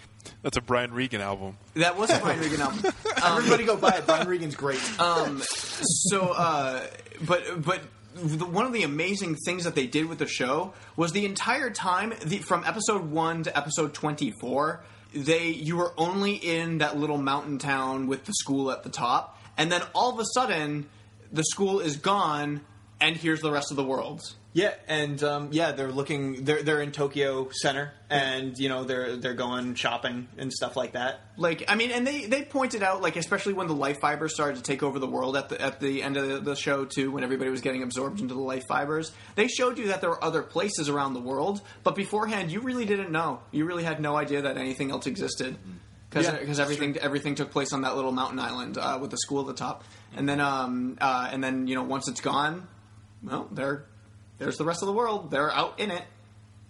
That's 0.45 0.59
a 0.59 0.61
Brian 0.61 0.93
Regan 0.93 1.23
album. 1.23 1.57
That 1.73 1.97
was 1.97 2.11
a 2.11 2.19
Brian 2.19 2.39
Regan 2.39 2.61
album. 2.61 2.93
Everybody 3.25 3.65
go 3.65 3.79
buy 3.79 3.97
it. 3.97 4.05
Brian 4.05 4.29
Regan's 4.29 4.55
great. 4.55 4.79
Um, 5.01 5.41
so, 5.43 6.35
uh, 6.37 6.87
but 7.27 7.65
but 7.65 7.81
the, 8.15 8.45
one 8.45 8.67
of 8.67 8.75
the 8.75 8.83
amazing 8.83 9.37
things 9.37 9.65
that 9.65 9.75
they 9.75 9.87
did 9.87 10.05
with 10.05 10.19
the 10.19 10.27
show 10.27 10.75
was 10.97 11.13
the 11.13 11.25
entire 11.25 11.71
time, 11.71 12.13
the, 12.23 12.39
from 12.39 12.63
episode 12.65 13.11
one 13.11 13.45
to 13.45 13.57
episode 13.57 13.95
twenty 13.95 14.35
four, 14.39 14.85
they 15.15 15.49
you 15.49 15.77
were 15.77 15.95
only 15.97 16.35
in 16.35 16.77
that 16.79 16.99
little 16.99 17.17
mountain 17.17 17.57
town 17.57 18.07
with 18.07 18.27
the 18.27 18.35
school 18.35 18.71
at 18.71 18.83
the 18.83 18.91
top, 18.91 19.41
and 19.57 19.73
then 19.73 19.81
all 19.95 20.13
of 20.13 20.19
a 20.19 20.27
sudden, 20.35 20.85
the 21.33 21.43
school 21.45 21.81
is 21.81 21.97
gone, 21.97 22.61
and 23.01 23.17
here's 23.17 23.41
the 23.41 23.51
rest 23.51 23.71
of 23.71 23.77
the 23.77 23.85
world. 23.85 24.23
Yeah, 24.55 24.73
and 24.87 25.21
um, 25.25 25.49
yeah, 25.51 25.73
they're 25.73 25.91
looking. 25.91 26.45
They're 26.45 26.63
they're 26.63 26.81
in 26.81 26.93
Tokyo 26.93 27.49
Center, 27.51 27.93
and 28.09 28.57
you 28.57 28.69
know 28.69 28.85
they're 28.85 29.17
they're 29.17 29.35
going 29.35 29.75
shopping 29.75 30.29
and 30.39 30.53
stuff 30.53 30.77
like 30.77 30.93
that. 30.93 31.19
Like, 31.37 31.65
I 31.67 31.75
mean, 31.75 31.91
and 31.91 32.07
they, 32.07 32.27
they 32.27 32.45
pointed 32.45 32.85
out, 32.85 33.03
like, 33.03 33.17
especially 33.17 33.55
when 33.55 33.67
the 33.67 33.75
life 33.75 33.99
fibers 33.99 34.33
started 34.33 34.59
to 34.59 34.63
take 34.63 34.85
over 34.85 35.01
the 35.01 35.09
world 35.09 35.37
at 35.37 35.49
the 35.49 35.61
at 35.61 35.81
the 35.81 36.05
end 36.05 36.17
of 36.17 36.45
the, 36.45 36.55
show 36.55 36.85
too, 36.85 37.11
when 37.11 37.25
everybody 37.25 37.51
was 37.51 37.63
getting 37.63 37.83
absorbed 37.83 38.21
into 38.21 38.33
the 38.35 38.41
life 38.41 38.63
fibers, 38.69 39.11
they 39.35 39.49
showed 39.49 39.77
you 39.77 39.89
that 39.89 40.01
there 40.01 40.11
were 40.11 40.23
other 40.23 40.43
places 40.43 40.89
around 40.89 41.15
the 41.15 41.21
world, 41.21 41.61
but 41.83 41.97
beforehand, 41.97 42.53
you 42.53 42.61
really 42.61 42.85
didn't 42.85 43.11
know. 43.11 43.41
You 43.51 43.65
really 43.65 43.83
had 43.83 43.99
no 44.01 44.15
idea 44.15 44.43
that 44.43 44.57
anything 44.57 44.93
else 44.93 45.09
existed. 45.09 45.57
Because 46.09 46.29
Yeah, 46.29 46.63
everything 46.63 46.97
everything 46.99 47.35
took 47.35 47.51
place 47.51 47.73
on 47.73 47.83
that 47.83 47.97
little 47.97 48.13
mountain 48.13 48.39
island 48.39 48.79
uh, 48.79 48.99
with 49.01 49.11
the 49.11 49.19
school 49.19 49.41
at 49.41 49.49
the 49.49 49.55
top, 49.55 49.83
and 50.17 50.29
then 50.29 50.41
um 50.41 50.97
uh, 51.01 51.29
and 51.33 51.43
then 51.43 51.67
you 51.67 51.75
know 51.75 51.83
once 51.83 52.07
it's 52.07 52.21
gone, 52.21 52.69
well 53.25 53.49
there 53.51 53.87
there's 54.39 54.57
the 54.59 54.65
rest 54.65 54.83
of 54.83 54.87
the 54.87 54.93
world. 54.95 55.31
They're 55.31 55.53
out 55.53 55.81
in 55.81 55.91
it. 55.91 56.03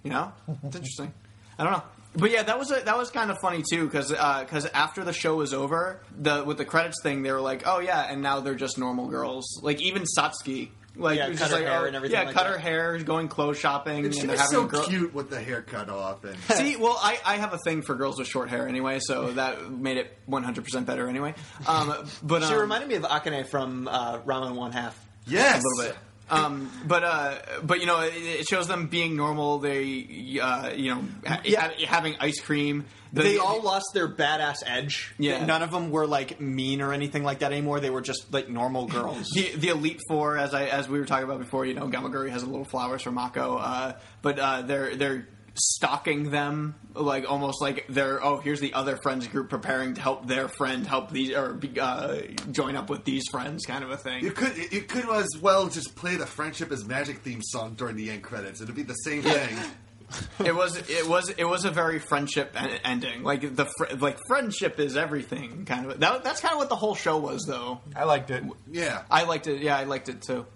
You 0.02 0.10
know, 0.10 0.32
it's 0.64 0.76
interesting. 0.76 1.12
I 1.58 1.64
don't 1.64 1.72
know, 1.72 1.82
but 2.16 2.30
yeah, 2.30 2.42
that 2.42 2.58
was 2.58 2.70
a, 2.70 2.80
that 2.84 2.96
was 2.98 3.10
kind 3.10 3.30
of 3.30 3.38
funny 3.40 3.62
too 3.68 3.86
because 3.86 4.10
because 4.10 4.66
after 4.66 5.02
the 5.04 5.12
show 5.12 5.36
was 5.36 5.54
over, 5.54 6.00
the 6.18 6.44
with 6.44 6.58
the 6.58 6.64
credits 6.64 7.00
thing, 7.02 7.22
they 7.22 7.32
were 7.32 7.40
like, 7.40 7.62
oh 7.66 7.78
yeah, 7.80 8.02
and 8.10 8.20
now 8.22 8.40
they're 8.40 8.54
just 8.54 8.76
normal 8.78 9.06
girls. 9.08 9.60
Like 9.62 9.80
even 9.80 10.02
Satsuki, 10.02 10.68
like 10.96 11.16
Yeah, 11.16 11.26
it 11.26 11.30
was 11.30 11.38
cut 11.38 11.50
her 11.52 11.56
like, 11.56 11.64
hair 11.66 11.80
oh, 11.80 11.84
and 11.86 11.96
everything 11.96 12.18
Yeah, 12.18 12.24
like 12.24 12.34
cut 12.34 12.44
that. 12.44 12.52
her 12.52 12.58
hair, 12.58 12.98
going 12.98 13.28
clothes 13.28 13.58
shopping, 13.58 14.04
and 14.04 14.14
she 14.14 14.22
and 14.22 14.32
was 14.32 14.50
so 14.50 14.66
girl. 14.66 14.84
cute 14.84 15.14
with 15.14 15.30
the 15.30 15.40
hair 15.40 15.62
cut 15.62 15.88
off. 15.88 16.22
And 16.24 16.36
See, 16.52 16.76
well, 16.76 16.98
I, 17.00 17.18
I 17.24 17.36
have 17.36 17.54
a 17.54 17.58
thing 17.64 17.80
for 17.80 17.94
girls 17.94 18.18
with 18.18 18.28
short 18.28 18.50
hair 18.50 18.68
anyway, 18.68 18.98
so 19.00 19.32
that 19.32 19.70
made 19.70 19.96
it 19.96 20.12
100% 20.28 20.84
better 20.84 21.08
anyway. 21.08 21.34
Um, 21.66 22.06
but 22.22 22.42
She 22.42 22.52
um, 22.52 22.60
reminded 22.60 22.88
me 22.90 22.96
of 22.96 23.04
Akane 23.04 23.46
from 23.48 23.88
uh, 23.88 24.18
Ranma 24.18 24.54
One 24.54 24.72
Half. 24.72 25.02
yes, 25.26 25.62
a 25.62 25.66
little 25.66 25.92
bit. 25.94 25.98
Um, 26.30 26.70
but 26.86 27.04
uh, 27.04 27.34
but 27.62 27.80
you 27.80 27.86
know, 27.86 28.00
it, 28.00 28.14
it 28.16 28.48
shows 28.48 28.66
them 28.66 28.86
being 28.86 29.16
normal. 29.16 29.58
They 29.58 30.38
uh, 30.40 30.70
you 30.72 30.94
know 30.94 31.04
ha- 31.26 31.40
Yeah. 31.44 31.68
ha- 31.68 31.86
having 31.86 32.16
ice 32.20 32.40
cream. 32.40 32.86
The- 33.12 33.22
They 33.22 33.38
all 33.38 33.62
lost 33.62 33.90
their 33.94 34.08
badass 34.08 34.56
edge. 34.66 35.14
Yeah. 35.18 35.44
none 35.44 35.62
of 35.62 35.70
them 35.70 35.90
were 35.90 36.06
like 36.06 36.40
mean 36.40 36.80
or 36.80 36.92
anything 36.92 37.22
like 37.22 37.40
that 37.40 37.52
anymore. 37.52 37.78
They 37.78 37.90
were 37.90 38.00
just 38.00 38.32
like 38.32 38.48
normal 38.48 38.86
girls. 38.86 39.30
the, 39.30 39.52
the 39.54 39.68
elite 39.68 40.00
four, 40.08 40.36
as 40.36 40.52
I 40.54 40.64
as 40.64 40.88
we 40.88 40.98
were 40.98 41.04
talking 41.04 41.24
about 41.24 41.38
before, 41.38 41.64
you 41.66 41.74
know, 41.74 41.86
Gamagori 41.86 42.30
has 42.30 42.42
a 42.42 42.46
little 42.46 42.64
flowers 42.64 43.02
for 43.02 43.12
Mako, 43.12 43.56
uh, 43.58 43.92
but 44.22 44.38
uh, 44.38 44.62
they're 44.62 44.96
they're 44.96 45.28
stalking 45.56 46.30
them 46.30 46.74
like 46.94 47.30
almost 47.30 47.62
like 47.62 47.86
they're 47.88 48.24
oh 48.24 48.38
here's 48.38 48.60
the 48.60 48.74
other 48.74 48.96
friends 48.96 49.26
group 49.28 49.48
preparing 49.48 49.94
to 49.94 50.00
help 50.00 50.26
their 50.26 50.48
friend 50.48 50.84
help 50.86 51.10
these 51.12 51.30
or 51.32 51.60
uh, 51.80 52.18
join 52.50 52.74
up 52.74 52.90
with 52.90 53.04
these 53.04 53.22
friends 53.30 53.64
kind 53.64 53.84
of 53.84 53.90
a 53.90 53.96
thing. 53.96 54.24
You 54.24 54.32
could 54.32 54.56
you 54.72 54.82
could 54.82 55.08
as 55.08 55.28
well 55.40 55.68
just 55.68 55.94
play 55.94 56.16
the 56.16 56.26
"Friendship 56.26 56.72
is 56.72 56.84
Magic" 56.84 57.18
theme 57.18 57.40
song 57.42 57.74
during 57.74 57.96
the 57.96 58.10
end 58.10 58.22
credits. 58.22 58.60
It'd 58.60 58.74
be 58.74 58.82
the 58.82 58.94
same 58.94 59.22
thing. 59.22 59.56
it 60.44 60.54
was 60.54 60.76
it 60.88 61.08
was 61.08 61.28
it 61.30 61.44
was 61.44 61.64
a 61.64 61.70
very 61.70 61.98
friendship 61.98 62.52
en- 62.60 62.80
ending. 62.84 63.22
Like 63.22 63.54
the 63.54 63.66
fr- 63.78 63.94
like 63.98 64.18
friendship 64.26 64.78
is 64.80 64.96
everything 64.96 65.64
kind 65.66 65.90
of. 65.90 66.00
That, 66.00 66.24
that's 66.24 66.40
kind 66.40 66.52
of 66.52 66.58
what 66.58 66.68
the 66.68 66.76
whole 66.76 66.94
show 66.94 67.18
was, 67.18 67.44
though. 67.46 67.80
I 67.94 68.04
liked 68.04 68.30
it. 68.30 68.42
Yeah. 68.70 69.02
I 69.10 69.24
liked 69.24 69.46
it. 69.46 69.62
Yeah, 69.62 69.76
I 69.76 69.84
liked 69.84 70.08
it 70.08 70.22
too. 70.22 70.46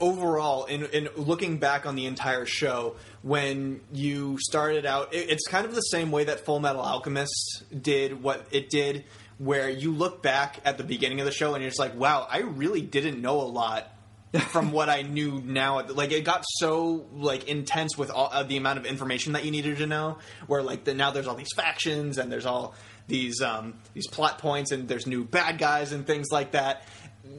overall, 0.00 0.64
in, 0.66 0.84
in 0.86 1.08
looking 1.16 1.58
back 1.58 1.86
on 1.86 1.94
the 1.96 2.06
entire 2.06 2.44
show, 2.44 2.96
when 3.26 3.80
you 3.92 4.38
started 4.38 4.86
out, 4.86 5.12
it, 5.12 5.30
it's 5.30 5.48
kind 5.48 5.66
of 5.66 5.74
the 5.74 5.80
same 5.80 6.12
way 6.12 6.22
that 6.22 6.44
Full 6.44 6.60
Metal 6.60 6.80
Alchemist 6.80 7.64
did 7.82 8.22
what 8.22 8.46
it 8.52 8.70
did, 8.70 9.04
where 9.38 9.68
you 9.68 9.90
look 9.90 10.22
back 10.22 10.60
at 10.64 10.78
the 10.78 10.84
beginning 10.84 11.18
of 11.18 11.26
the 11.26 11.32
show 11.32 11.52
and 11.54 11.60
you're 11.60 11.70
just 11.70 11.80
like, 11.80 11.96
wow, 11.96 12.24
I 12.30 12.42
really 12.42 12.82
didn't 12.82 13.20
know 13.20 13.40
a 13.40 13.42
lot 13.42 13.92
from 14.50 14.70
what 14.70 14.88
I 14.88 15.02
knew 15.02 15.42
now. 15.44 15.84
Like 15.88 16.12
it 16.12 16.24
got 16.24 16.44
so 16.46 17.06
like 17.14 17.48
intense 17.48 17.98
with 17.98 18.12
all 18.12 18.30
uh, 18.32 18.44
the 18.44 18.58
amount 18.58 18.78
of 18.78 18.86
information 18.86 19.32
that 19.32 19.44
you 19.44 19.50
needed 19.50 19.78
to 19.78 19.88
know. 19.88 20.18
Where 20.46 20.62
like 20.62 20.84
the, 20.84 20.94
now 20.94 21.10
there's 21.10 21.26
all 21.26 21.34
these 21.34 21.52
factions 21.56 22.18
and 22.18 22.30
there's 22.30 22.46
all 22.46 22.76
these 23.08 23.42
um, 23.42 23.74
these 23.92 24.06
plot 24.06 24.38
points 24.38 24.70
and 24.70 24.86
there's 24.86 25.06
new 25.06 25.24
bad 25.24 25.58
guys 25.58 25.90
and 25.90 26.06
things 26.06 26.28
like 26.30 26.52
that. 26.52 26.84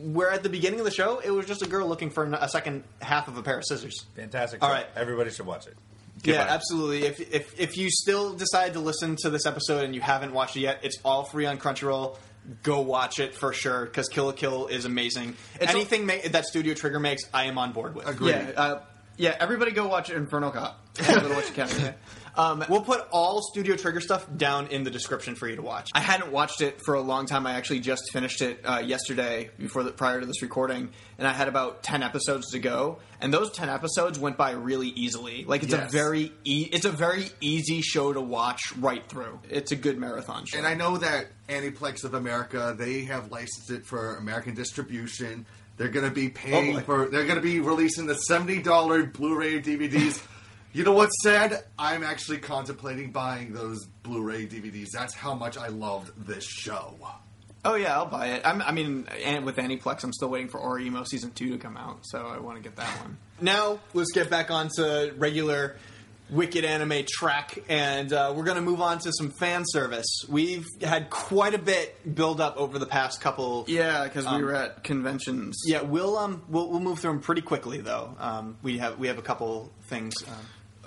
Where 0.04 0.30
at 0.32 0.44
the 0.44 0.50
beginning 0.50 0.80
of 0.80 0.86
the 0.86 0.92
show, 0.92 1.20
it 1.20 1.32
was 1.32 1.46
just 1.46 1.62
a 1.62 1.68
girl 1.68 1.88
looking 1.88 2.10
for 2.10 2.24
a 2.26 2.48
second 2.50 2.84
half 3.02 3.28
of 3.28 3.38
a 3.38 3.44
pair 3.44 3.58
of 3.58 3.66
scissors. 3.66 4.06
Fantastic. 4.16 4.62
All 4.64 4.70
show. 4.70 4.76
right. 4.76 4.88
Everybody 4.96 5.32
should 5.32 5.46
watch 5.46 5.68
it. 5.68 5.76
Yeah, 6.24 6.46
absolutely. 6.50 7.04
If, 7.06 7.20
if 7.34 7.60
if 7.60 7.78
you 7.78 7.90
still 7.92 8.34
decide 8.34 8.74
to 8.74 8.80
listen 8.80 9.16
to 9.22 9.30
this 9.30 9.46
episode 9.46 9.84
and 9.84 9.94
you 9.94 10.02
haven't 10.02 10.34
watched 10.34 10.56
it 10.58 10.62
yet, 10.62 10.80
it's 10.84 10.98
all 11.06 11.24
free 11.26 11.46
on 11.46 11.58
Crunchyroll. 11.58 12.18
Go 12.64 12.82
watch 12.82 13.20
it 13.20 13.36
for 13.36 13.54
sure 13.54 13.86
because 13.86 14.08
Kill 14.08 14.26
la 14.26 14.32
Kill 14.32 14.68
is 14.68 14.86
amazing. 14.86 15.36
It's 15.60 15.72
Anything 15.72 16.06
ma- 16.06 16.14
that 16.32 16.46
Studio 16.46 16.74
Trigger 16.74 17.00
makes, 17.00 17.24
I 17.34 17.44
am 17.46 17.58
on 17.58 17.74
board 17.74 17.94
with. 17.94 18.08
Agreed. 18.08 18.30
Yeah, 18.32 18.52
uh, 18.56 18.82
yeah. 19.18 19.36
Everybody 19.40 19.72
go 19.72 19.88
watch 19.88 20.10
Inferno 20.10 20.52
Cop. 20.52 20.80
Little 21.08 21.36
Witch 21.36 21.50
Academy. 21.50 21.90
Um, 22.38 22.64
We'll 22.70 22.82
put 22.82 23.08
all 23.12 23.42
Studio 23.42 23.76
Trigger 23.76 24.00
stuff 24.00 24.28
down 24.38 24.68
in 24.68 24.84
the 24.84 24.92
description 24.92 25.36
for 25.36 25.48
you 25.48 25.56
to 25.56 25.62
watch. 25.62 25.90
I 25.94 26.00
hadn't 26.00 26.32
watched 26.32 26.62
it 26.62 26.80
for 26.86 26.94
a 26.94 27.02
long 27.02 27.26
time. 27.26 27.48
I 27.48 27.54
actually 27.54 27.80
just 27.80 28.12
finished 28.14 28.42
it 28.42 28.62
uh, 28.64 28.78
yesterday 28.86 29.50
before 29.58 29.84
the, 29.84 29.92
prior 29.92 30.20
to 30.20 30.26
this 30.26 30.42
recording, 30.42 30.90
and 31.18 31.28
I 31.28 31.34
had 31.34 31.48
about 31.48 31.82
ten 31.84 32.04
episodes 32.04 32.52
to 32.52 32.60
go. 32.60 33.00
And 33.20 33.34
those 33.34 33.52
ten 33.52 33.70
episodes 33.70 34.20
went 34.20 34.38
by 34.38 34.52
really 34.52 34.90
easily. 34.90 35.46
Like 35.46 35.64
it's 35.64 35.74
a 35.74 35.88
very 35.92 36.32
e- 36.46 36.70
it's 36.72 36.86
a 36.86 36.92
very 36.92 37.30
easy 37.42 37.82
show 37.82 38.14
to 38.14 38.22
watch 38.22 38.62
right 38.78 39.04
through. 39.10 39.40
It's 39.50 39.72
a 39.72 39.76
good 39.76 39.98
marathon 39.98 40.46
show. 40.46 40.60
And 40.60 40.68
I 40.68 40.76
know 40.76 40.98
that 40.98 41.28
Aniplex 41.50 42.04
of 42.04 42.14
America, 42.14 42.76
they 42.78 43.06
have 43.06 43.32
licensed 43.32 43.72
it 43.72 43.86
for 43.86 44.18
American 44.18 44.54
distribution. 44.54 45.48
They're 45.78 45.90
going 45.90 46.06
to 46.08 46.14
be 46.14 46.30
paying 46.30 46.76
boy. 46.76 46.82
for. 46.82 47.06
They're 47.10 47.26
going 47.26 47.36
to 47.36 47.42
be 47.42 47.60
releasing 47.60 48.06
the 48.06 48.16
seventy 48.16 48.62
dollar 48.62 49.04
Blu-ray 49.06 49.62
DVDs. 49.62 50.22
You 50.78 50.84
know 50.84 50.92
what's 50.92 51.24
sad? 51.24 51.64
I'm 51.80 52.04
actually 52.04 52.38
contemplating 52.38 53.12
buying 53.12 53.52
those 53.52 53.88
Blu-ray 54.04 54.46
DVDs. 54.46 54.90
That's 54.94 55.16
how 55.16 55.34
much 55.34 55.58
I 55.58 55.70
loved 55.70 56.12
this 56.28 56.44
show. 56.44 56.94
oh 57.66 57.74
yeah, 57.74 57.96
I'll 57.96 58.06
buy 58.06 58.28
it. 58.28 58.44
I'm, 58.46 58.62
I 58.62 58.72
mean, 58.74 59.08
and 59.26 59.44
with 59.44 59.56
Aniplex, 59.56 60.04
I'm 60.04 60.14
still 60.14 60.30
waiting 60.30 60.50
for 60.50 60.60
Oreimo 60.60 61.08
season 61.08 61.32
two 61.32 61.50
to 61.50 61.58
come 61.58 61.78
out, 61.78 62.02
so 62.04 62.28
I 62.28 62.38
want 62.38 62.58
to 62.58 62.62
get 62.64 62.76
that 62.76 62.90
one. 63.02 63.18
Now 63.42 63.80
let's 63.96 64.12
get 64.12 64.30
back 64.30 64.52
onto 64.52 65.14
regular 65.18 65.78
Wicked 66.30 66.66
anime 66.66 67.06
track, 67.10 67.58
and 67.70 68.12
uh, 68.12 68.34
we're 68.36 68.44
going 68.44 68.58
to 68.58 68.62
move 68.62 68.82
on 68.82 69.00
to 69.00 69.14
some 69.14 69.32
fan 69.32 69.64
service. 69.66 70.26
We've 70.28 70.68
had 70.82 71.10
quite 71.10 71.54
a 71.54 71.58
bit 71.58 72.14
build 72.14 72.42
up 72.42 72.58
over 72.58 72.78
the 72.78 72.86
past 72.86 73.22
couple. 73.22 73.64
Yeah, 73.68 74.04
because 74.04 74.30
we 74.30 74.44
were 74.44 74.54
at 74.54 74.84
conventions. 74.84 75.64
Yeah, 75.66 75.84
we'll 75.84 76.18
um 76.18 76.44
we'll, 76.50 76.70
we'll 76.70 76.82
move 76.82 77.00
through 77.00 77.14
them 77.14 77.22
pretty 77.22 77.42
quickly 77.42 77.80
though. 77.80 78.14
Um, 78.20 78.58
we 78.62 78.78
have 78.80 79.00
we 79.00 79.08
have 79.08 79.18
a 79.18 79.22
couple 79.22 79.72
things. 79.88 80.16
Um, 80.28 80.34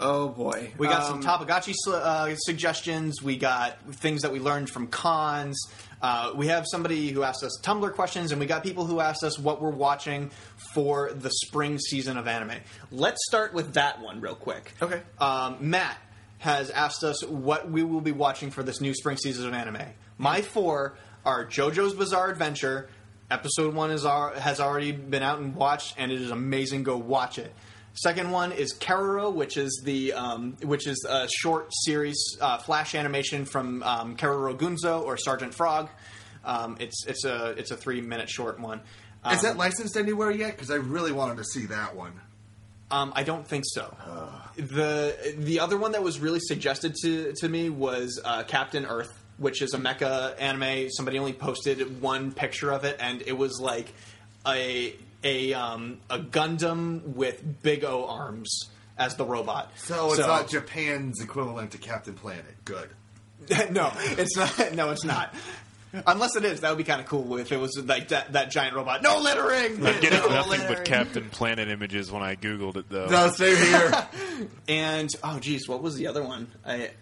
Oh 0.01 0.29
boy, 0.29 0.73
we 0.79 0.87
got 0.89 1.03
Um, 1.11 1.23
some 1.23 1.47
Tapagotchi 1.47 1.75
sl- 1.77 1.95
uh, 1.95 2.35
suggestions. 2.37 3.23
We 3.23 3.37
got 3.37 3.79
things 3.97 4.23
that 4.23 4.33
we 4.33 4.41
learned 4.41 4.71
from 4.71 4.87
cons. 4.87 5.59
Uh, 6.03 6.33
we 6.35 6.47
have 6.47 6.65
somebody 6.71 7.11
who 7.11 7.23
asked 7.23 7.45
us 7.45 7.59
Tumblr 7.63 7.93
questions, 7.93 8.33
and 8.33 8.41
we 8.41 8.47
got 8.47 8.63
people 8.63 8.87
who 8.87 9.01
asked 9.01 9.23
us 9.23 9.39
what 9.39 9.61
we're 9.61 9.69
watching 9.71 10.31
for 10.75 11.13
the 11.13 11.31
spring 11.45 11.79
season 11.79 12.17
of 12.17 12.27
anime. 12.27 12.57
Let's 12.91 13.19
start 13.29 13.53
with 13.53 13.75
that 13.75 14.01
one 14.01 14.21
real 14.23 14.35
quick. 14.35 14.73
Okay. 14.81 15.03
Um, 15.19 15.57
Matt 15.61 15.99
has 16.39 16.71
asked 16.71 17.05
us 17.05 17.23
what 17.27 17.71
we 17.71 17.83
will 17.83 18.01
be 18.01 18.13
watching 18.13 18.51
for 18.51 18.63
this 18.63 18.81
new 18.81 18.95
spring 18.95 19.19
season 19.19 19.47
of 19.47 19.53
anime. 19.53 19.83
My 20.17 20.41
four 20.41 20.97
are 21.27 21.45
JoJo's 21.45 21.93
Bizarre 21.93 22.31
Adventure. 22.31 22.89
Episode 23.31 23.75
one 23.75 23.91
is 23.91 24.05
has 24.05 24.59
already 24.59 24.93
been 24.93 25.23
out 25.23 25.39
and 25.39 25.55
watched, 25.55 25.95
and 25.99 26.11
it 26.11 26.21
is 26.21 26.31
amazing. 26.31 26.83
Go 26.83 26.97
watch 26.97 27.39
it. 27.39 27.55
Second 27.95 28.31
one 28.31 28.53
is 28.53 28.73
Keroro, 28.73 29.31
which 29.31 29.57
is 29.57 29.83
the 29.85 30.13
um, 30.13 30.57
which 30.63 30.87
is 30.87 31.05
a 31.09 31.29
short 31.29 31.69
series 31.85 32.39
uh, 32.41 32.59
flash 32.59 32.95
animation 32.95 33.45
from 33.45 33.83
um, 33.83 34.17
Keroro 34.17 34.57
Gunso 34.57 35.03
or 35.05 35.17
Sergeant 35.17 35.55
Frog. 35.55 35.89
Um, 36.45 36.77
it's 36.81 37.05
it's 37.07 37.25
a 37.25 37.51
it's 37.59 37.71
a 37.71 37.77
three 37.77 38.01
minute 38.01 38.31
short 38.31 38.61
one. 38.61 38.81
Um, 39.25 39.35
Is 39.35 39.43
that 39.43 39.57
licensed 39.57 39.97
anywhere 39.97 40.31
yet? 40.31 40.53
Because 40.53 40.71
I 40.71 40.77
really 40.77 41.13
wanted 41.13 41.37
to 41.39 41.45
see 41.45 41.67
that 41.67 41.95
one. 41.95 42.13
um, 42.91 43.13
I 43.15 43.23
don't 43.23 43.47
think 43.47 43.65
so. 43.67 43.95
the 44.57 45.35
The 45.37 45.61
other 45.61 45.77
one 45.77 45.93
that 45.93 46.03
was 46.03 46.21
really 46.21 46.41
suggested 46.41 46.95
to 47.03 47.33
to 47.39 47.49
me 47.49 47.71
was 47.71 48.21
uh, 48.25 48.45
Captain 48.45 48.87
Earth, 48.87 49.13
which 49.37 49.61
is 49.63 49.75
a 49.75 49.79
mecha 49.79 50.41
anime. 50.41 50.89
Somebody 50.91 51.19
only 51.19 51.33
posted 51.35 52.01
one 52.01 52.33
picture 52.33 52.71
of 52.71 52.85
it, 52.85 52.97
and 53.01 53.21
it 53.27 53.37
was 53.37 53.61
like 53.61 53.93
a 54.47 54.95
a 55.23 55.53
um, 55.55 56.01
a 56.09 56.19
Gundam 56.19 57.03
with 57.03 57.63
big 57.63 57.85
O 57.85 58.07
arms 58.07 58.71
as 58.99 59.17
the 59.17 59.25
robot. 59.25 59.71
So 59.77 60.11
it's 60.11 60.19
not 60.19 60.49
Japan's 60.49 61.21
equivalent 61.23 61.73
to 61.73 61.79
Captain 61.79 62.15
Planet. 62.15 62.65
Good. 62.65 62.91
no, 63.71 63.91
it's 63.97 64.37
not. 64.37 64.73
No, 64.75 64.91
it's 64.91 65.05
not. 65.05 65.35
Unless 66.07 66.37
it 66.37 66.45
is, 66.45 66.61
that 66.61 66.69
would 66.69 66.79
be 66.79 66.85
kind 66.85 67.01
of 67.01 67.07
cool 67.09 67.37
if 67.39 67.51
it 67.51 67.57
was 67.57 67.77
like 67.85 68.09
that, 68.09 68.33
that 68.35 68.51
giant 68.53 68.77
robot. 68.77 69.03
No 69.03 69.19
littering. 69.19 69.85
I'm 69.85 70.01
getting 70.01 70.21
No 70.21 70.29
nothing 70.29 70.61
but. 70.69 70.85
Captain 70.85 71.29
Planet 71.31 71.69
images 71.69 72.13
when 72.13 72.23
I 72.23 72.37
googled 72.37 72.77
it 72.77 72.89
though. 72.89 73.09
No, 73.09 73.29
same 73.31 73.57
here. 73.57 74.09
And 74.69 75.11
oh, 75.23 75.39
geez, 75.41 75.69
what 75.69 75.83
was 75.83 75.97
the 75.97 76.07
other 76.07 76.23
one? 76.23 76.47
I, 76.65 76.75
It 76.75 76.95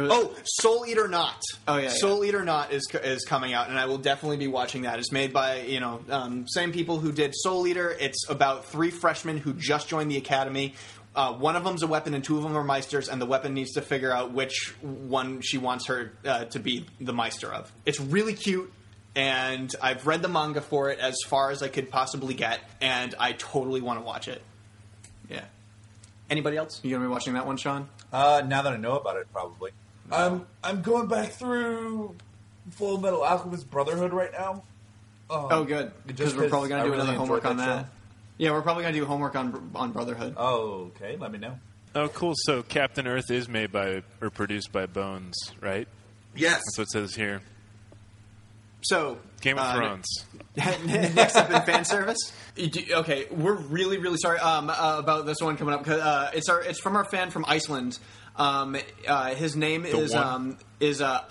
was, 0.00 0.10
oh, 0.12 0.34
Soul 0.44 0.84
Eater 0.86 1.08
Not. 1.08 1.40
Oh, 1.68 1.76
yeah, 1.78 1.88
Soul 1.88 2.24
Eater 2.24 2.44
Not 2.44 2.72
is 2.72 2.88
is 3.02 3.24
coming 3.24 3.52
out, 3.52 3.68
and 3.68 3.78
I 3.78 3.86
will 3.86 3.98
definitely 3.98 4.38
be 4.38 4.48
watching 4.48 4.82
that. 4.82 4.98
It's 4.98 5.12
made 5.12 5.32
by 5.32 5.62
you 5.62 5.80
know 5.80 6.00
um, 6.10 6.48
same 6.48 6.72
people 6.72 6.98
who 6.98 7.12
did 7.12 7.32
Soul 7.34 7.66
Eater. 7.66 7.94
It's 7.98 8.28
about 8.28 8.64
three 8.66 8.90
freshmen 8.90 9.36
who 9.38 9.52
just 9.52 9.88
joined 9.88 10.10
the 10.10 10.16
academy. 10.16 10.74
Uh, 11.14 11.32
one 11.32 11.54
of 11.54 11.62
them's 11.62 11.84
a 11.84 11.86
weapon, 11.86 12.12
and 12.14 12.24
two 12.24 12.36
of 12.36 12.42
them 12.42 12.56
are 12.56 12.64
meisters, 12.64 13.08
and 13.08 13.22
the 13.22 13.26
weapon 13.26 13.54
needs 13.54 13.72
to 13.72 13.80
figure 13.82 14.12
out 14.12 14.32
which 14.32 14.74
one 14.82 15.40
she 15.42 15.58
wants 15.58 15.86
her 15.86 16.12
uh, 16.24 16.44
to 16.46 16.58
be 16.58 16.86
the 17.00 17.12
meister 17.12 17.52
of. 17.52 17.70
It's 17.86 18.00
really 18.00 18.34
cute. 18.34 18.72
And 19.16 19.72
I've 19.80 20.08
read 20.08 20.22
the 20.22 20.28
manga 20.28 20.60
for 20.60 20.90
it 20.90 20.98
as 20.98 21.14
far 21.28 21.52
as 21.52 21.62
I 21.62 21.68
could 21.68 21.88
possibly 21.88 22.34
get, 22.34 22.58
and 22.80 23.14
I 23.16 23.30
totally 23.30 23.80
want 23.80 24.00
to 24.00 24.04
watch 24.04 24.26
it. 24.26 24.42
yeah. 25.30 25.44
Anybody 26.28 26.56
else? 26.56 26.80
You 26.82 26.90
gonna 26.90 27.04
be 27.04 27.12
watching 27.12 27.34
that 27.34 27.46
one, 27.46 27.56
Sean? 27.56 27.88
Uh, 28.12 28.42
now 28.44 28.62
that 28.62 28.72
I 28.72 28.76
know 28.76 28.96
about 28.96 29.16
it, 29.18 29.30
probably. 29.32 29.70
I'm 30.14 30.46
I'm 30.62 30.82
going 30.82 31.08
back 31.08 31.30
through 31.32 32.14
Full 32.72 32.98
Metal 33.00 33.22
Alchemist 33.22 33.70
Brotherhood 33.70 34.12
right 34.12 34.32
now. 34.32 34.62
Um, 35.30 35.48
Oh, 35.50 35.64
good. 35.64 35.92
Because 36.06 36.36
we're 36.36 36.48
probably 36.48 36.68
gonna 36.68 36.84
do 36.84 36.90
really 36.90 37.02
another 37.02 37.18
homework 37.18 37.44
enjoyed 37.44 37.50
on 37.50 37.56
that 37.58 37.66
that. 37.66 37.82
show. 37.84 37.90
Yeah, 38.38 38.50
we're 38.52 38.62
probably 38.62 38.82
gonna 38.84 38.96
do 38.96 39.04
homework 39.04 39.36
on 39.36 39.70
on 39.74 39.92
Brotherhood. 39.92 40.34
Oh, 40.36 40.90
okay. 40.96 41.16
Let 41.16 41.32
me 41.32 41.38
know. 41.38 41.58
Oh, 41.94 42.08
cool. 42.08 42.34
So 42.36 42.62
Captain 42.62 43.06
Earth 43.06 43.30
is 43.30 43.48
made 43.48 43.70
by 43.72 44.02
or 44.20 44.30
produced 44.30 44.72
by 44.72 44.86
Bones, 44.86 45.34
right? 45.60 45.86
yes. 46.34 46.54
That's 46.76 46.78
what 46.78 46.82
it 46.84 46.90
says 46.90 47.14
here. 47.14 47.40
So, 48.82 49.18
Game 49.40 49.56
of 49.56 49.64
uh, 49.64 49.76
Thrones. 49.76 50.06
Next 50.56 51.36
up 51.36 51.50
in 51.50 51.62
fan 51.62 51.84
service. 51.86 52.18
Okay, 52.58 53.26
we're 53.30 53.54
really, 53.54 53.96
really 53.96 54.18
sorry 54.18 54.38
um, 54.40 54.68
uh, 54.68 54.96
about 54.98 55.24
this 55.24 55.38
one 55.40 55.56
coming 55.56 55.72
up 55.72 55.82
because 55.82 56.02
uh, 56.02 56.30
it's 56.34 56.50
our 56.50 56.60
it's 56.60 56.80
from 56.80 56.94
our 56.96 57.04
fan 57.04 57.30
from 57.30 57.46
Iceland. 57.48 57.98
Um, 58.36 58.76
uh, 59.06 59.34
his 59.34 59.54
name 59.54 59.84
is 59.84 60.12
one? 60.12 60.22
um, 60.22 60.58
is 60.80 61.00
uh, 61.00 61.22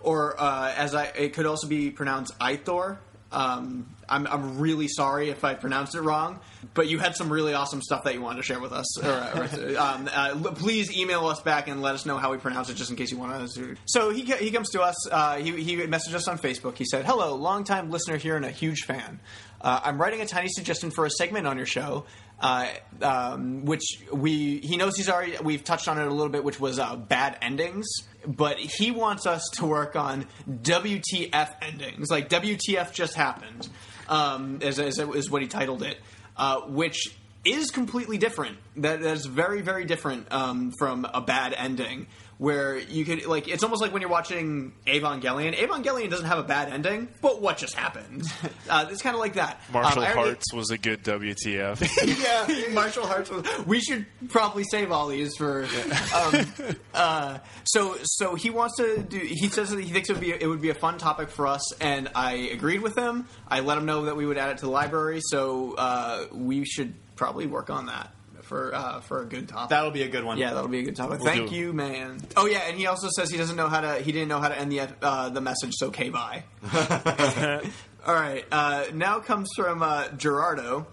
or 0.00 0.40
uh, 0.40 0.72
as 0.76 0.94
I 0.94 1.04
it 1.06 1.34
could 1.34 1.46
also 1.46 1.68
be 1.68 1.90
pronounced 1.90 2.38
Eithor. 2.38 2.98
Um, 3.30 3.88
I'm, 4.08 4.26
I'm 4.26 4.58
really 4.58 4.88
sorry 4.88 5.30
if 5.30 5.42
I 5.42 5.54
pronounced 5.54 5.94
it 5.94 6.02
wrong, 6.02 6.40
but 6.74 6.86
you 6.88 6.98
had 6.98 7.16
some 7.16 7.32
really 7.32 7.54
awesome 7.54 7.80
stuff 7.80 8.04
that 8.04 8.12
you 8.12 8.20
wanted 8.20 8.36
to 8.36 8.42
share 8.42 8.60
with 8.60 8.72
us. 8.72 9.02
Or, 9.02 9.08
or, 9.08 9.78
um, 9.78 10.10
uh, 10.12 10.52
please 10.52 10.94
email 10.94 11.26
us 11.26 11.40
back 11.40 11.66
and 11.66 11.80
let 11.80 11.94
us 11.94 12.04
know 12.04 12.18
how 12.18 12.30
we 12.30 12.36
pronounce 12.36 12.68
it, 12.68 12.74
just 12.74 12.90
in 12.90 12.96
case 12.96 13.10
you 13.10 13.16
want 13.16 13.32
us 13.32 13.54
to. 13.54 13.74
So 13.86 14.10
he, 14.10 14.22
he 14.22 14.50
comes 14.50 14.68
to 14.70 14.82
us. 14.82 15.10
Uh, 15.10 15.36
he, 15.38 15.52
he 15.62 15.76
messaged 15.76 16.12
us 16.12 16.28
on 16.28 16.38
Facebook. 16.38 16.76
He 16.76 16.84
said, 16.84 17.06
"Hello, 17.06 17.34
longtime 17.36 17.90
listener 17.90 18.18
here 18.18 18.36
and 18.36 18.44
a 18.44 18.50
huge 18.50 18.82
fan. 18.82 19.18
Uh, 19.62 19.80
I'm 19.82 19.98
writing 19.98 20.20
a 20.20 20.26
tiny 20.26 20.48
suggestion 20.50 20.90
for 20.90 21.06
a 21.06 21.10
segment 21.10 21.46
on 21.46 21.56
your 21.56 21.66
show." 21.66 22.04
Uh, 22.42 22.66
um, 23.02 23.64
which 23.64 24.02
we 24.12 24.58
he 24.58 24.76
knows 24.76 24.96
he's 24.96 25.08
already 25.08 25.36
we've 25.44 25.62
touched 25.62 25.86
on 25.86 25.96
it 25.96 26.06
a 26.08 26.10
little 26.10 26.28
bit, 26.28 26.42
which 26.42 26.58
was 26.58 26.80
uh, 26.80 26.96
bad 26.96 27.38
endings. 27.40 27.86
But 28.26 28.58
he 28.58 28.90
wants 28.90 29.26
us 29.26 29.48
to 29.54 29.66
work 29.66 29.94
on 29.94 30.26
WTF 30.48 31.54
endings, 31.62 32.10
like 32.10 32.28
WTF 32.28 32.92
just 32.92 33.14
happened, 33.14 33.68
um, 34.08 34.58
is, 34.60 34.80
is, 34.80 34.98
is 34.98 35.30
what 35.30 35.42
he 35.42 35.48
titled 35.48 35.82
it, 35.84 35.98
uh, 36.36 36.62
which 36.62 37.16
is 37.44 37.70
completely 37.70 38.18
different. 38.18 38.58
That 38.76 39.02
that's 39.02 39.26
very 39.26 39.62
very 39.62 39.84
different 39.84 40.32
um, 40.32 40.72
from 40.76 41.06
a 41.14 41.20
bad 41.20 41.54
ending. 41.56 42.08
Where 42.42 42.76
you 42.76 43.04
could 43.04 43.24
like, 43.26 43.46
it's 43.46 43.62
almost 43.62 43.80
like 43.80 43.92
when 43.92 44.02
you're 44.02 44.10
watching 44.10 44.72
Evangelion. 44.84 45.54
Evangelion 45.54 46.10
doesn't 46.10 46.26
have 46.26 46.40
a 46.40 46.42
bad 46.42 46.72
ending, 46.72 47.06
but 47.20 47.40
what 47.40 47.56
just 47.56 47.76
happened? 47.76 48.24
Uh, 48.70 48.86
it's 48.90 49.02
kind 49.02 49.14
of 49.14 49.20
like 49.20 49.34
that. 49.34 49.60
Martial 49.72 50.02
Um, 50.02 50.08
I 50.08 50.14
already- 50.14 50.38
was 50.54 50.70
a 50.70 50.78
good 50.78 51.02
WTF. 51.04 51.80
yeah, 52.66 52.72
Martial 52.72 53.06
Hartz. 53.06 53.28
Was, 53.30 53.44
we 53.66 53.80
should 53.80 54.06
probably 54.30 54.64
save 54.64 54.90
all 54.90 55.08
these 55.08 55.36
for. 55.36 55.66
Um, 56.14 56.46
uh, 56.94 57.38
so, 57.64 57.96
so 58.02 58.34
he 58.34 58.48
wants 58.50 58.76
to 58.78 58.98
do. 59.02 59.18
He 59.18 59.48
says 59.48 59.70
that 59.70 59.80
he 59.82 59.92
thinks 59.92 60.08
it 60.08 60.14
would 60.14 60.20
be 60.20 60.30
it 60.32 60.46
would 60.46 60.62
be 60.62 60.70
a 60.70 60.74
fun 60.74 60.96
topic 60.96 61.28
for 61.28 61.46
us, 61.46 61.60
and 61.80 62.08
I 62.14 62.32
agreed 62.52 62.80
with 62.80 62.96
him. 62.96 63.28
I 63.46 63.60
let 63.60 63.76
him 63.78 63.84
know 63.84 64.06
that 64.06 64.16
we 64.16 64.24
would 64.24 64.38
add 64.38 64.50
it 64.50 64.58
to 64.58 64.64
the 64.66 64.70
library, 64.72 65.20
so 65.22 65.74
uh, 65.76 66.24
we 66.32 66.64
should 66.64 66.94
probably 67.16 67.46
work 67.46 67.68
on 67.68 67.86
that 67.86 68.10
for 68.52 68.74
uh, 68.74 69.00
for 69.00 69.22
a 69.22 69.24
good 69.24 69.48
topic. 69.48 69.70
That'll 69.70 69.90
be 69.90 70.02
a 70.02 70.08
good 70.08 70.24
one. 70.24 70.36
yeah, 70.36 70.52
that'll 70.52 70.68
be 70.68 70.80
a 70.80 70.82
good 70.82 70.96
topic. 70.96 71.20
We'll 71.20 71.32
Thank 71.32 71.50
do. 71.50 71.56
you, 71.56 71.72
man. 71.72 72.20
Oh 72.36 72.46
yeah, 72.46 72.68
and 72.68 72.76
he 72.76 72.86
also 72.86 73.08
says 73.16 73.30
he 73.30 73.38
doesn't 73.38 73.56
know 73.56 73.68
how 73.68 73.80
to. 73.80 74.00
He 74.00 74.12
didn't 74.12 74.28
know 74.28 74.40
how 74.40 74.48
to 74.48 74.58
end 74.58 74.70
the 74.70 74.88
uh, 75.00 75.30
the 75.30 75.40
message. 75.40 75.72
So, 75.74 75.86
okay, 75.86 76.10
bye. 76.10 76.44
All 78.06 78.14
right. 78.14 78.44
Uh, 78.52 78.84
now 78.92 79.20
comes 79.20 79.48
from 79.56 79.82
uh, 79.82 80.08
Gerardo. 80.18 80.86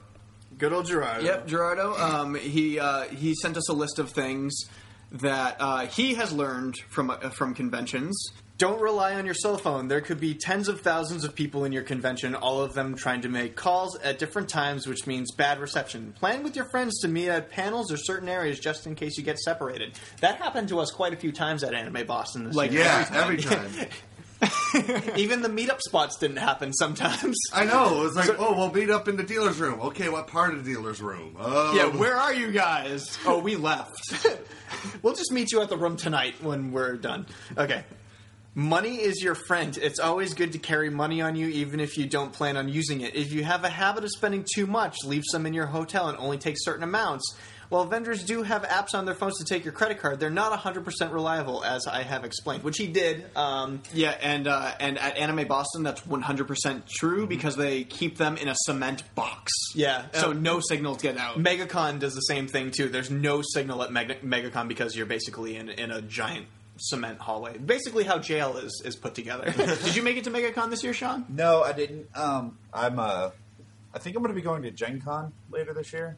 Good 0.58 0.72
old 0.72 0.86
Gerardo. 0.86 1.24
Yep, 1.26 1.48
Gerardo. 1.48 1.98
Um, 1.98 2.36
he 2.36 2.80
uh, 2.80 3.04
he 3.06 3.36
sent 3.36 3.58
us 3.58 3.68
a 3.70 3.74
list 3.74 4.00
of 4.00 4.10
things 4.10 4.54
that 5.12 5.58
uh, 5.60 5.86
he 5.88 6.14
has 6.16 6.32
learned 6.32 6.78
from 6.90 7.10
uh, 7.10 7.18
from 7.30 7.54
conventions. 7.54 8.16
Don't 8.60 8.82
rely 8.82 9.16
on 9.16 9.26
your 9.26 9.34
cell 9.36 9.58
phone. 9.58 9.88
There 9.88 10.02
could 10.02 10.20
be 10.20 10.34
tens 10.36 10.68
of 10.68 10.82
thousands 10.82 11.24
of 11.24 11.34
people 11.34 11.64
in 11.64 11.72
your 11.72 11.82
convention, 11.84 12.36
all 12.36 12.62
of 12.62 12.74
them 12.74 12.94
trying 12.94 13.22
to 13.22 13.30
make 13.30 13.56
calls 13.56 13.98
at 14.00 14.20
different 14.20 14.50
times, 14.50 14.86
which 14.86 15.08
means 15.08 15.32
bad 15.32 15.60
reception. 15.62 16.12
Plan 16.20 16.44
with 16.44 16.58
your 16.58 16.66
friends 16.66 17.00
to 17.00 17.08
meet 17.08 17.30
at 17.30 17.50
panels 17.50 17.90
or 17.90 17.96
certain 17.96 18.28
areas 18.28 18.60
just 18.60 18.86
in 18.86 18.96
case 18.96 19.18
you 19.18 19.24
get 19.24 19.40
separated. 19.40 19.98
That 20.20 20.36
happened 20.36 20.68
to 20.70 20.80
us 20.82 20.92
quite 20.92 21.14
a 21.14 21.16
few 21.16 21.32
times 21.32 21.64
at 21.64 21.74
Anime 21.74 22.06
Boston 22.06 22.44
this 22.44 22.54
Like- 22.56 22.72
year. 22.74 22.82
Yeah, 22.82 23.10
every 23.14 23.38
time. 23.38 23.72
Even 25.16 25.42
the 25.42 25.50
meetup 25.50 25.80
spots 25.80 26.18
didn't 26.18 26.38
happen 26.38 26.74
sometimes. 26.74 27.38
I 27.54 27.64
know. 27.64 28.02
It 28.02 28.04
was 28.04 28.16
like, 28.18 28.38
oh, 28.40 28.56
we'll 28.58 28.74
meet 28.74 28.90
up 28.90 29.08
in 29.08 29.16
the 29.16 29.24
dealer's 29.24 29.58
room. 29.58 29.80
Okay, 29.82 30.10
what 30.10 30.28
part 30.28 30.54
of 30.54 30.66
the 30.66 30.74
dealer's 30.74 31.02
room? 31.02 31.38
Oh, 31.40 31.74
Yeah, 31.76 31.86
where 31.98 32.18
are 32.18 32.34
you 32.34 32.52
guys? 32.52 33.18
Oh, 33.26 33.40
we 33.40 33.56
left. 33.56 34.28
We'll 35.02 35.16
just 35.16 35.32
meet 35.32 35.52
you 35.52 35.62
at 35.62 35.70
the 35.70 35.78
room 35.78 35.98
tonight 35.98 36.36
when 36.44 36.72
we're 36.72 36.96
done. 36.96 37.26
Okay. 37.58 37.84
Money 38.56 38.96
is 38.96 39.22
your 39.22 39.36
friend. 39.36 39.78
It's 39.82 40.00
always 40.00 40.34
good 40.34 40.54
to 40.54 40.58
carry 40.60 40.90
money 40.90 41.22
on 41.22 41.36
you, 41.36 41.48
even 41.48 41.80
if 41.80 41.98
you 41.98 42.08
don't 42.08 42.34
plan 42.34 42.58
on 42.58 42.68
using 42.68 43.02
it. 43.02 43.16
If 43.16 43.32
you 43.32 43.44
have 43.44 43.64
a 43.64 43.70
habit 43.70 44.04
of 44.04 44.10
spending 44.10 44.44
too 44.56 44.66
much, 44.66 44.98
leave 45.06 45.24
some 45.32 45.46
in 45.46 45.54
your 45.54 45.68
hotel 45.68 46.10
and 46.10 46.18
only 46.18 46.38
take 46.38 46.56
certain 46.58 46.84
amounts. 46.84 47.36
While 47.70 47.86
vendors 47.86 48.24
do 48.24 48.42
have 48.42 48.64
apps 48.64 48.96
on 48.96 49.06
their 49.06 49.14
phones 49.14 49.38
to 49.38 49.46
take 49.46 49.64
your 49.64 49.74
credit 49.74 50.00
card, 50.00 50.20
they're 50.20 50.32
not 50.32 50.52
100% 50.60 51.14
reliable, 51.14 51.64
as 51.64 51.86
I 51.86 52.02
have 52.02 52.26
explained, 52.26 52.64
which 52.64 52.78
he 52.80 52.88
did. 52.88 53.26
Um, 53.38 53.84
Yeah, 53.94 54.16
and 54.20 54.48
uh, 54.48 54.72
and 54.80 54.98
at 54.98 55.16
Anime 55.18 55.48
Boston, 55.48 55.84
that's 55.84 56.04
one 56.08 56.24
hundred 56.24 56.48
percent 56.48 56.88
true 56.90 57.28
because 57.28 57.56
they 57.56 57.84
keep 57.84 58.18
them 58.18 58.38
in 58.38 58.48
a 58.48 58.56
cement 58.66 59.04
box. 59.14 59.52
Yeah. 59.76 60.06
so 60.14 60.32
Uh, 60.32 60.34
no 60.34 60.60
signals 60.60 61.04
get 61.04 61.18
out. 61.18 61.38
MegaCon 61.38 62.00
does 62.00 62.16
the 62.16 62.22
same 62.22 62.48
thing, 62.48 62.72
too. 62.72 62.90
There's 62.90 63.12
no 63.12 63.44
signal 63.44 63.84
at 63.84 63.92
Meg- 63.94 64.24
MegaCon 64.24 64.68
because 64.68 64.96
you're 64.96 65.06
basically 65.06 65.56
in, 65.56 65.70
in 65.70 65.92
a 65.92 66.02
giant 66.02 66.48
cement 66.80 67.20
hallway. 67.20 67.58
Basically, 67.58 68.04
how 68.04 68.18
jail 68.20 68.58
is, 68.58 68.82
is 68.86 68.96
put 68.96 69.16
together. 69.16 69.52
Did 69.84 69.96
you 69.96 70.04
make 70.04 70.18
it 70.18 70.24
to 70.26 70.32
MegaCon 70.32 70.70
this 70.70 70.84
year, 70.84 70.94
Sean? 70.94 71.26
No, 71.30 71.62
I 71.64 71.74
didn't. 71.74 72.08
Um, 72.16 72.58
I'm. 72.74 73.00
Uh, 73.00 73.30
I 73.94 74.00
think 74.00 74.16
I'm 74.16 74.22
going 74.22 74.34
to 74.34 74.40
be 74.40 74.44
going 74.44 74.62
to 74.64 74.72
Gen 74.72 75.02
Con 75.02 75.34
later 75.52 75.74
this 75.74 75.92
year. 75.94 76.18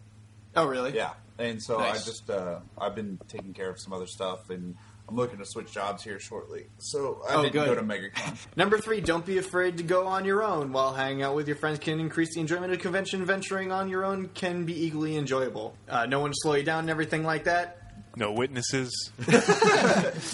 Oh, 0.56 0.66
really? 0.68 0.92
Yeah, 0.94 1.12
and 1.40 1.62
so 1.64 1.78
Nice. 1.78 2.04
I 2.04 2.06
just 2.06 2.30
uh, 2.30 2.60
I've 2.78 2.96
been 2.96 3.18
taking 3.30 3.54
care 3.54 3.70
of 3.70 3.80
some 3.80 3.94
other 3.94 4.08
stuff, 4.08 4.50
and 4.50 4.76
I'm 5.08 5.16
looking 5.16 5.40
to 5.40 5.46
switch 5.46 5.72
jobs 5.72 6.04
here 6.04 6.20
shortly. 6.20 6.66
So 6.80 7.22
I 7.30 7.36
Oh, 7.36 7.42
didn't 7.44 7.54
good. 7.54 7.66
go 7.68 7.76
to 7.76 7.82
MegaCon. 7.82 8.38
Number 8.58 8.78
three, 8.78 9.00
don't 9.00 9.26
be 9.26 9.38
afraid 9.38 9.78
to 9.78 9.84
go 9.84 10.06
on 10.08 10.26
your 10.26 10.44
own. 10.44 10.74
While 10.74 10.94
hanging 10.94 11.24
out 11.24 11.34
with 11.36 11.48
your 11.48 11.56
friends 11.56 11.80
can 11.80 12.02
increase 12.02 12.34
the 12.36 12.42
enjoyment 12.42 12.74
of 12.74 12.80
convention, 12.80 13.24
venturing 13.26 13.72
on 13.72 13.88
your 13.90 14.04
own 14.04 14.28
can 14.34 14.66
be 14.66 14.86
equally 14.86 15.16
enjoyable. 15.16 15.76
Uh, 15.88 16.06
no 16.06 16.20
one 16.20 16.34
slow 16.34 16.56
you 16.56 16.64
down 16.64 16.80
and 16.80 16.90
everything 16.90 17.24
like 17.24 17.46
that. 17.46 17.78
No 18.16 18.32
witnesses. 18.32 19.12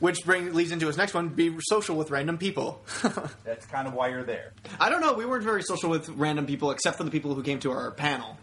Which 0.00 0.24
brings 0.24 0.54
leads 0.54 0.72
into 0.72 0.86
his 0.86 0.96
next 0.96 1.14
one: 1.14 1.28
be 1.28 1.56
social 1.60 1.96
with 1.96 2.10
random 2.10 2.38
people. 2.38 2.82
That's 3.44 3.66
kind 3.66 3.86
of 3.88 3.94
why 3.94 4.08
you're 4.08 4.24
there. 4.24 4.52
I 4.78 4.88
don't 4.88 5.00
know. 5.00 5.14
We 5.14 5.26
weren't 5.26 5.44
very 5.44 5.62
social 5.62 5.90
with 5.90 6.08
random 6.10 6.46
people, 6.46 6.70
except 6.70 6.96
for 6.98 7.04
the 7.04 7.10
people 7.10 7.34
who 7.34 7.42
came 7.42 7.60
to 7.60 7.70
our 7.72 7.90
panel. 7.90 8.36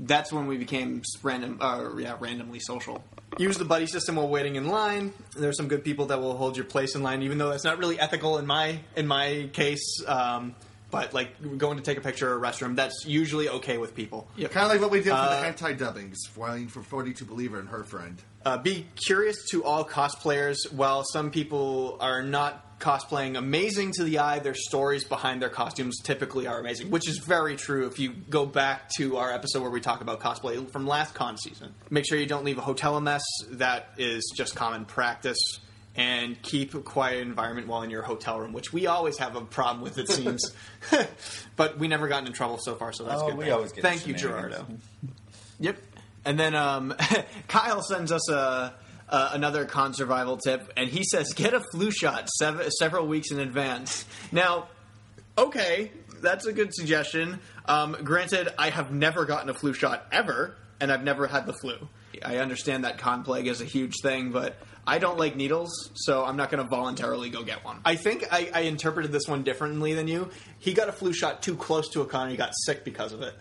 That's 0.00 0.32
when 0.32 0.46
we 0.46 0.58
became 0.58 1.02
random, 1.24 1.58
uh, 1.60 1.96
yeah, 1.96 2.16
randomly 2.20 2.60
social. 2.60 3.02
Use 3.36 3.58
the 3.58 3.64
buddy 3.64 3.86
system 3.86 4.14
while 4.16 4.28
waiting 4.28 4.54
in 4.54 4.68
line. 4.68 5.12
There's 5.36 5.56
some 5.56 5.66
good 5.66 5.84
people 5.84 6.06
that 6.06 6.20
will 6.20 6.36
hold 6.36 6.56
your 6.56 6.66
place 6.66 6.94
in 6.94 7.02
line, 7.02 7.22
even 7.22 7.38
though 7.38 7.50
that's 7.50 7.64
not 7.64 7.78
really 7.78 7.98
ethical 7.98 8.38
in 8.38 8.46
my 8.46 8.80
in 8.96 9.06
my 9.06 9.50
case. 9.52 10.02
Um, 10.06 10.54
but 10.90 11.12
like 11.14 11.58
going 11.58 11.76
to 11.76 11.82
take 11.82 11.98
a 11.98 12.00
picture 12.00 12.32
or 12.32 12.36
a 12.36 12.40
restroom, 12.40 12.76
that's 12.76 13.04
usually 13.06 13.48
okay 13.48 13.78
with 13.78 13.94
people. 13.94 14.28
Kind 14.36 14.66
of 14.66 14.68
like 14.72 14.80
what 14.80 14.90
we 14.90 14.98
did 14.98 15.10
for 15.10 15.14
Uh, 15.14 15.40
the 15.40 15.46
anti 15.46 15.72
dubbings, 15.74 16.18
flying 16.32 16.68
for 16.68 16.82
42 16.82 17.24
Believer 17.24 17.58
and 17.58 17.68
her 17.68 17.84
friend. 17.84 18.20
Uh, 18.44 18.56
be 18.56 18.86
curious 19.06 19.44
to 19.50 19.64
all 19.64 19.84
cosplayers. 19.84 20.56
While 20.72 21.04
some 21.04 21.30
people 21.30 21.98
are 22.00 22.22
not 22.22 22.78
cosplaying 22.78 23.36
amazing 23.36 23.90
to 23.92 24.04
the 24.04 24.20
eye, 24.20 24.38
their 24.38 24.54
stories 24.54 25.02
behind 25.04 25.42
their 25.42 25.48
costumes 25.50 26.00
typically 26.02 26.46
are 26.46 26.60
amazing, 26.60 26.90
which 26.90 27.08
is 27.08 27.18
very 27.18 27.56
true. 27.56 27.86
If 27.88 27.98
you 27.98 28.12
go 28.12 28.46
back 28.46 28.88
to 28.98 29.16
our 29.16 29.32
episode 29.32 29.62
where 29.62 29.70
we 29.70 29.80
talk 29.80 30.00
about 30.00 30.20
cosplay 30.20 30.70
from 30.70 30.86
last 30.86 31.12
con 31.14 31.36
season, 31.36 31.74
make 31.90 32.06
sure 32.08 32.16
you 32.18 32.26
don't 32.26 32.44
leave 32.44 32.56
a 32.58 32.62
hotel 32.62 32.96
a 32.96 33.00
mess. 33.00 33.22
That 33.50 33.90
is 33.98 34.32
just 34.34 34.54
common 34.54 34.84
practice. 34.84 35.38
And 35.98 36.40
keep 36.42 36.74
a 36.74 36.80
quiet 36.80 37.22
environment 37.26 37.66
while 37.66 37.82
in 37.82 37.90
your 37.90 38.02
hotel 38.02 38.38
room, 38.38 38.52
which 38.52 38.72
we 38.72 38.86
always 38.86 39.18
have 39.18 39.34
a 39.34 39.40
problem 39.40 39.82
with, 39.82 39.98
it 39.98 40.08
seems. 40.08 40.54
but 41.56 41.76
we 41.78 41.88
never 41.88 42.06
gotten 42.06 42.28
in 42.28 42.32
trouble 42.32 42.56
so 42.58 42.76
far, 42.76 42.92
so 42.92 43.02
that's 43.04 43.20
Oh, 43.20 43.28
good. 43.30 43.36
we 43.36 43.50
always 43.50 43.72
get 43.72 43.82
Thank 43.82 44.06
you. 44.06 44.14
Gerardo. 44.14 44.64
Yep. 45.58 45.76
And 46.24 46.38
then 46.38 46.54
um, 46.54 46.94
Kyle 47.48 47.82
sends 47.82 48.12
us 48.12 48.30
a, 48.30 48.74
uh, 49.08 49.30
another 49.32 49.64
con 49.64 49.92
survival 49.92 50.36
tip, 50.36 50.72
and 50.76 50.88
he 50.88 51.02
says 51.02 51.32
get 51.34 51.52
a 51.52 51.60
flu 51.72 51.90
shot 51.90 52.28
sev- 52.28 52.70
several 52.78 53.08
weeks 53.08 53.32
in 53.32 53.40
advance. 53.40 54.04
Now, 54.30 54.68
okay, 55.36 55.90
that's 56.22 56.46
a 56.46 56.52
good 56.52 56.72
suggestion. 56.74 57.40
Um, 57.66 57.96
granted, 58.04 58.48
I 58.56 58.70
have 58.70 58.92
never 58.92 59.24
gotten 59.24 59.48
a 59.48 59.54
flu 59.54 59.72
shot 59.72 60.06
ever, 60.12 60.56
and 60.80 60.92
I've 60.92 61.02
never 61.02 61.26
had 61.26 61.46
the 61.46 61.54
flu. 61.54 61.76
I 62.24 62.38
understand 62.38 62.84
that 62.84 62.98
con 62.98 63.22
plague 63.24 63.46
is 63.46 63.60
a 63.60 63.64
huge 63.64 63.94
thing, 64.02 64.30
but 64.30 64.56
I 64.88 64.98
don't 64.98 65.18
like 65.18 65.36
needles, 65.36 65.90
so 65.94 66.24
I'm 66.24 66.36
not 66.36 66.50
going 66.50 66.62
to 66.64 66.68
voluntarily 66.68 67.28
go 67.30 67.42
get 67.44 67.64
one. 67.64 67.80
I 67.84 67.94
think 67.96 68.24
I, 68.32 68.50
I 68.54 68.60
interpreted 68.62 69.12
this 69.12 69.28
one 69.28 69.42
differently 69.42 69.92
than 69.94 70.08
you. 70.08 70.30
He 70.58 70.72
got 70.72 70.88
a 70.88 70.92
flu 70.92 71.12
shot 71.12 71.42
too 71.42 71.54
close 71.56 71.90
to 71.90 72.00
a 72.00 72.06
con. 72.06 72.22
and 72.22 72.30
He 72.30 72.36
got 72.36 72.52
sick 72.64 72.84
because 72.84 73.12
of 73.12 73.20
it. 73.22 73.34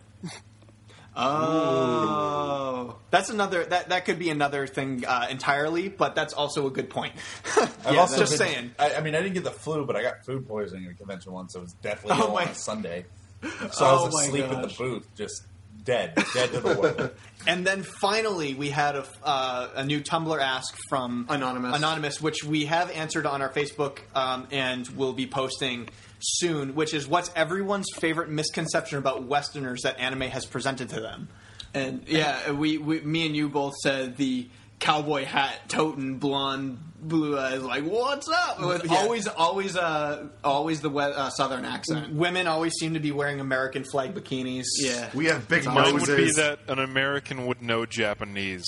Oh. 1.20 2.96
That's 3.10 3.30
another. 3.30 3.66
That 3.66 3.90
that 3.90 4.06
could 4.06 4.20
be 4.20 4.30
another 4.30 4.68
thing 4.68 5.04
uh, 5.06 5.28
entirely, 5.30 5.90
but 5.90 6.14
that's 6.16 6.34
also 6.34 6.68
a 6.68 6.70
good 6.70 6.90
point. 6.90 7.14
I've 7.58 7.94
yeah, 7.94 8.00
also 8.02 8.18
just 8.20 8.38
been- 8.38 8.48
saying. 8.48 8.72
I, 8.78 8.96
I 8.96 9.02
mean, 9.02 9.16
I 9.16 9.22
didn't 9.22 9.34
get 9.34 9.44
the 9.44 9.52
flu, 9.52 9.86
but 9.86 9.96
I 9.96 10.04
got 10.04 10.26
food 10.26 10.48
poisoning 10.48 10.86
at 10.86 10.92
a 10.92 10.96
convention 10.96 11.32
once. 11.32 11.54
So 11.54 11.60
it 11.60 11.64
was 11.64 11.74
definitely 11.82 12.22
Oh 12.22 12.28
ill 12.28 12.34
my- 12.34 12.44
on 12.44 12.50
a 12.50 12.56
Sunday. 12.56 13.06
So 13.42 13.50
Oh 13.82 13.86
I 13.86 14.06
was 14.06 14.14
my 14.14 14.24
asleep 14.24 14.44
in 14.46 14.62
the 14.62 14.68
gosh. 14.68 14.78
booth, 14.78 15.08
just 15.16 15.44
dead, 15.88 16.14
dead 16.34 16.52
to 16.52 16.60
the 16.60 16.76
world. 16.76 17.12
And 17.48 17.66
then 17.66 17.84
finally, 17.84 18.56
we 18.56 18.70
had 18.70 18.98
a, 18.98 19.06
uh, 19.24 19.70
a 19.76 19.86
new 19.86 20.02
Tumblr 20.02 20.38
ask 20.38 20.78
from 20.90 21.28
Anonymous. 21.30 21.78
Anonymous, 21.78 22.20
which 22.22 22.44
we 22.44 22.66
have 22.66 22.92
answered 22.92 23.26
on 23.26 23.42
our 23.42 23.48
Facebook 23.48 24.00
um, 24.14 24.50
and 24.52 24.86
will 24.90 25.14
be 25.14 25.28
posting 25.28 25.88
soon. 26.20 26.76
Which 26.76 26.94
is 26.94 27.08
what's 27.08 27.32
everyone's 27.38 27.88
favorite 27.96 28.28
misconception 28.28 28.98
about 28.98 29.24
Westerners 29.24 29.84
that 29.84 29.98
anime 29.98 30.24
has 30.24 30.46
presented 30.46 30.90
to 30.90 31.00
them. 31.00 31.30
And 31.74 32.04
yeah, 32.06 32.52
we, 32.52 32.80
we 32.80 33.00
me 33.00 33.26
and 33.26 33.34
you 33.34 33.48
both 33.48 33.76
said 33.78 34.18
the 34.18 34.50
cowboy 34.80 35.24
hat 35.24 35.70
toting 35.70 36.18
blonde 36.18 36.80
blue 37.00 37.38
eyes 37.38 37.62
like 37.62 37.84
what's 37.84 38.28
up 38.28 38.60
with 38.60 38.84
Yeah. 38.86 38.98
always 38.98 39.28
always 39.28 39.78
uh 39.78 40.28
always 40.44 40.82
the 40.82 40.90
we- 40.90 41.04
uh, 41.04 41.30
southern 41.30 41.64
accent. 41.66 42.12
Women 42.14 42.48
always 42.48 42.74
seem 42.80 42.96
to 42.96 43.00
be 43.00 43.12
wearing 43.12 43.40
American 43.40 43.84
flag 43.84 44.16
bikinis. 44.16 44.66
Yeah. 44.80 45.10
We 45.14 45.26
have 45.26 45.48
big 45.48 45.66
Mine 45.66 45.94
noses. 45.94 46.10
would 46.10 46.18
be 46.18 46.32
that 46.34 46.60
an 46.68 46.80
American 46.80 47.46
would 47.48 47.62
know 47.62 47.86
Japanese. 47.86 48.66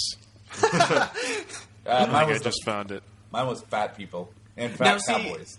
Uh, 1.86 1.92
I 1.92 2.00
mine, 2.02 2.06
think 2.06 2.14
I 2.16 2.26
was 2.26 2.38
the- 2.40 2.44
just 2.46 2.64
found 2.66 2.92
it. 2.92 3.02
mine 3.32 3.48
was 3.48 3.62
fat 3.64 3.98
people 3.98 4.32
and 4.58 4.72
Now, 4.80 4.98
fat 5.00 5.02
see- 5.02 5.14
cowboys. 5.14 5.58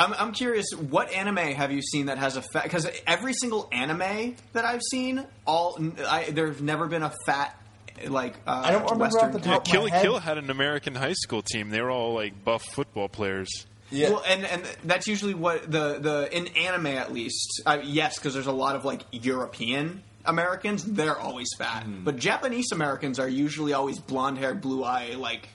I'm 0.00 0.12
I'm 0.14 0.32
curious 0.32 0.66
what 0.72 1.12
anime 1.12 1.36
have 1.36 1.70
you 1.72 1.82
seen 1.82 2.06
that 2.06 2.18
has 2.18 2.36
a 2.36 2.42
fat 2.42 2.64
because 2.64 2.88
every 3.06 3.32
single 3.34 3.68
anime 3.72 4.34
that 4.54 4.64
I've 4.64 4.82
seen 4.90 5.24
all 5.46 5.78
I, 6.06 6.30
there's 6.30 6.60
never 6.60 6.86
been 6.86 7.02
a 7.02 7.12
fat 7.26 7.56
like 8.06 8.34
uh, 8.46 8.62
I 8.64 8.70
don't 8.70 8.82
remember 8.84 9.04
Western 9.04 9.24
off 9.24 9.32
the 9.32 9.38
Yeah, 9.48 9.54
top 9.54 9.66
of 9.66 9.72
Kill 9.72 9.82
my 9.82 9.90
head. 9.90 10.02
Kill 10.02 10.18
had 10.18 10.38
an 10.38 10.50
American 10.50 10.94
high 10.94 11.14
school 11.14 11.42
team. 11.42 11.70
They 11.70 11.80
were 11.80 11.90
all 11.90 12.14
like 12.14 12.44
buff 12.44 12.62
football 12.64 13.08
players. 13.08 13.48
Yeah. 13.90 14.10
Well, 14.10 14.22
and 14.28 14.44
and 14.44 14.62
that's 14.84 15.06
usually 15.06 15.34
what 15.34 15.62
the 15.70 15.98
the 15.98 16.28
in 16.36 16.48
anime 16.48 16.86
at 16.86 17.12
least. 17.12 17.62
Uh, 17.64 17.78
yes, 17.82 18.18
because 18.18 18.34
there's 18.34 18.46
a 18.46 18.52
lot 18.52 18.76
of 18.76 18.84
like 18.84 19.02
European 19.10 20.02
Americans, 20.24 20.84
they're 20.84 21.18
always 21.18 21.48
fat. 21.56 21.84
Hmm. 21.84 22.04
But 22.04 22.16
Japanese 22.16 22.66
Americans 22.72 23.18
are 23.18 23.28
usually 23.28 23.72
always 23.72 23.98
blonde 23.98 24.38
hair, 24.38 24.54
blue 24.54 24.84
eye, 24.84 25.14
like 25.16 25.48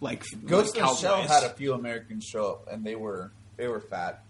like 0.00 0.24
Ghost 0.46 0.74
like 0.74 0.82
in 0.84 0.88
the 0.90 0.94
Shell 0.96 1.22
had 1.22 1.44
a 1.44 1.50
few 1.50 1.74
Americans 1.74 2.24
show 2.24 2.46
up, 2.52 2.68
and 2.72 2.84
they 2.84 2.96
were 2.96 3.30
they 3.56 3.68
were 3.68 3.80
fat. 3.80 4.24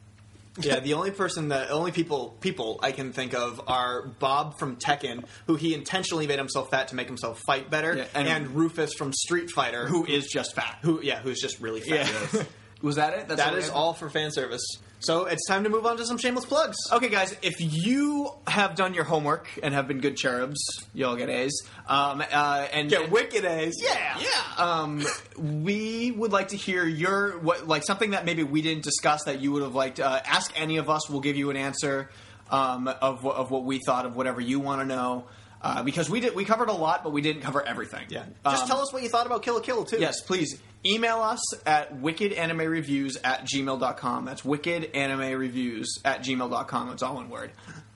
Yeah, 0.65 0.81
the 0.81 0.95
only 0.95 1.11
person 1.11 1.49
that 1.49 1.71
only 1.71 1.93
people 1.93 2.37
people 2.41 2.79
I 2.83 2.93
can 2.93 3.13
think 3.13 3.35
of 3.35 3.61
are 3.67 4.07
Bob 4.07 4.59
from 4.59 4.77
Tekken, 4.77 5.25
who 5.47 5.57
he 5.57 5.75
intentionally 5.75 6.27
made 6.27 6.39
himself 6.39 6.71
fat 6.71 6.89
to 6.89 6.95
make 6.95 7.07
himself 7.07 7.41
fight 7.47 7.71
better, 7.71 7.97
Yeah, 7.97 8.05
and, 8.15 8.29
and- 8.29 8.49
Rufus 8.55 8.95
from 8.95 9.13
Street 9.13 9.51
Fighter, 9.51 9.87
who 9.87 10.05
is 10.07 10.27
just 10.27 10.55
fat. 10.55 10.79
who 10.83 11.01
yeah, 11.03 11.21
who's 11.21 11.41
just 11.41 11.61
really 11.61 11.81
fat. 11.81 12.11
Yeah. 12.35 12.43
Was 12.83 12.97
that 12.97 13.13
it? 13.13 13.29
That's 13.29 13.41
That 13.43 13.55
is 13.55 13.69
all 13.69 13.93
for 13.93 14.09
fan 14.09 14.31
service. 14.33 14.63
So 15.01 15.25
it's 15.25 15.47
time 15.47 15.65
to 15.65 15.71
move 15.71 15.87
on 15.87 15.97
to 15.97 16.05
some 16.05 16.19
shameless 16.19 16.45
plugs. 16.45 16.77
Okay, 16.93 17.09
guys, 17.09 17.35
if 17.41 17.55
you 17.59 18.29
have 18.47 18.75
done 18.75 18.93
your 18.93 19.05
homework 19.05 19.49
and 19.63 19.73
have 19.73 19.89
been 19.89 20.01
good 20.01 20.15
cherubs, 20.15 20.61
y'all 20.93 21.17
get 21.17 21.31
A's. 21.31 21.63
Um, 21.89 22.23
uh, 22.31 22.69
and 22.71 22.91
Get 22.91 23.11
wicked 23.11 23.47
A's. 23.47 23.77
Yeah, 23.83 24.19
yeah. 24.21 24.55
Um, 24.59 25.07
we 25.39 26.11
would 26.11 26.33
like 26.33 26.49
to 26.49 26.57
hear 26.57 26.85
your 26.87 27.39
what, 27.39 27.67
like 27.67 27.83
something 27.83 28.11
that 28.11 28.27
maybe 28.27 28.43
we 28.43 28.61
didn't 28.61 28.85
discuss 28.85 29.25
that 29.25 29.41
you 29.41 29.53
would 29.53 29.63
have 29.63 29.75
liked. 29.75 30.01
Uh, 30.01 30.21
ask 30.27 30.53
any 30.55 30.77
of 30.77 30.91
us. 30.91 31.09
We'll 31.09 31.21
give 31.21 31.37
you 31.37 31.49
an 31.49 31.57
answer 31.57 32.11
um, 32.51 32.87
of 32.87 33.25
of 33.27 33.51
what 33.51 33.65
we 33.65 33.79
thought 33.79 34.05
of 34.05 34.17
whatever 34.17 34.43
you 34.43 34.61
want 34.61 34.83
to 34.83 34.87
know. 34.87 35.25
Uh, 35.63 35.83
because 35.83 36.09
we 36.09 36.21
did 36.21 36.35
we 36.35 36.45
covered 36.45 36.69
a 36.71 36.73
lot, 36.73 37.05
but 37.05 37.13
we 37.13 37.21
didn't 37.21 37.43
cover 37.43 37.63
everything. 37.67 38.07
Yeah. 38.09 38.25
Just 38.45 38.63
Um, 38.63 38.69
tell 38.69 38.81
us 38.81 38.93
what 38.93 39.03
you 39.03 39.09
thought 39.11 39.27
about 39.27 39.43
Kill 39.43 39.55
la 39.55 39.61
Kill 39.61 39.85
too. 39.85 39.99
Yes, 39.99 40.21
please 40.23 40.59
email 40.87 41.21
us 41.21 41.41
at 41.67 42.01
wickedanimereviews 42.01 43.19
at 43.23 43.45
gmail.com. 43.45 44.25
That's 44.25 44.43
wickedanimereviews 44.43 45.87
at 46.05 46.23
gmail.com. 46.23 46.91
It's 46.93 47.03
all 47.03 47.15
one 47.17 47.29
word. 47.29 47.51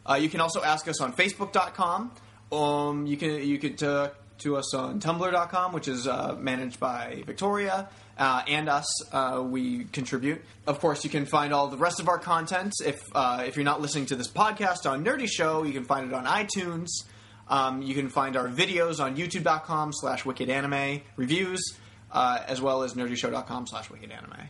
Uh, 0.08 0.14
you 0.14 0.28
can 0.28 0.40
also 0.40 0.62
ask 0.62 0.86
us 0.88 1.00
on 1.00 1.12
facebook.com. 1.14 2.12
Um, 2.52 3.06
you 3.06 3.16
can 3.16 3.30
you 3.42 3.58
could 3.58 3.82
uh, 3.82 4.10
to 4.40 4.56
us 4.56 4.74
on 4.74 5.00
tumblr.com, 5.00 5.72
which 5.72 5.88
is 5.88 6.06
uh, 6.06 6.36
managed 6.38 6.78
by 6.80 7.22
Victoria. 7.26 7.88
Uh, 8.16 8.42
and 8.46 8.68
us, 8.68 8.86
uh, 9.12 9.42
we 9.44 9.84
contribute. 9.86 10.40
Of 10.68 10.78
course, 10.78 11.02
you 11.02 11.10
can 11.10 11.26
find 11.26 11.52
all 11.52 11.66
the 11.66 11.76
rest 11.76 11.98
of 11.98 12.08
our 12.08 12.18
content. 12.18 12.72
If 12.84 13.02
uh, 13.14 13.44
if 13.46 13.56
you're 13.56 13.64
not 13.64 13.80
listening 13.80 14.06
to 14.06 14.16
this 14.16 14.28
podcast 14.28 14.88
on 14.88 15.04
Nerdy 15.04 15.28
Show, 15.28 15.64
you 15.64 15.72
can 15.72 15.84
find 15.84 16.06
it 16.06 16.14
on 16.14 16.24
iTunes. 16.26 16.90
Um, 17.48 17.82
you 17.82 17.94
can 17.94 18.08
find 18.08 18.36
our 18.36 18.48
videos 18.48 19.00
on 19.02 19.16
youtube.com 19.16 19.92
slash 19.92 20.24
wicked 20.24 20.48
anime 20.48 21.02
reviews, 21.16 21.62
uh, 22.10 22.40
as 22.46 22.60
well 22.60 22.82
as 22.82 22.94
nerdyshow.com 22.94 23.66
slash 23.66 23.90
wicked 23.90 24.10
anime. 24.10 24.48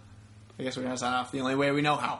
I 0.60 0.64
guess 0.64 0.76
we're 0.78 0.84
going 0.84 0.96
to 0.96 1.00
sign 1.00 1.14
off 1.14 1.32
the 1.32 1.40
only 1.42 1.56
way 1.56 1.72
we 1.72 1.82
know 1.82 1.96
how. 1.96 2.20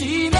握 0.00 0.37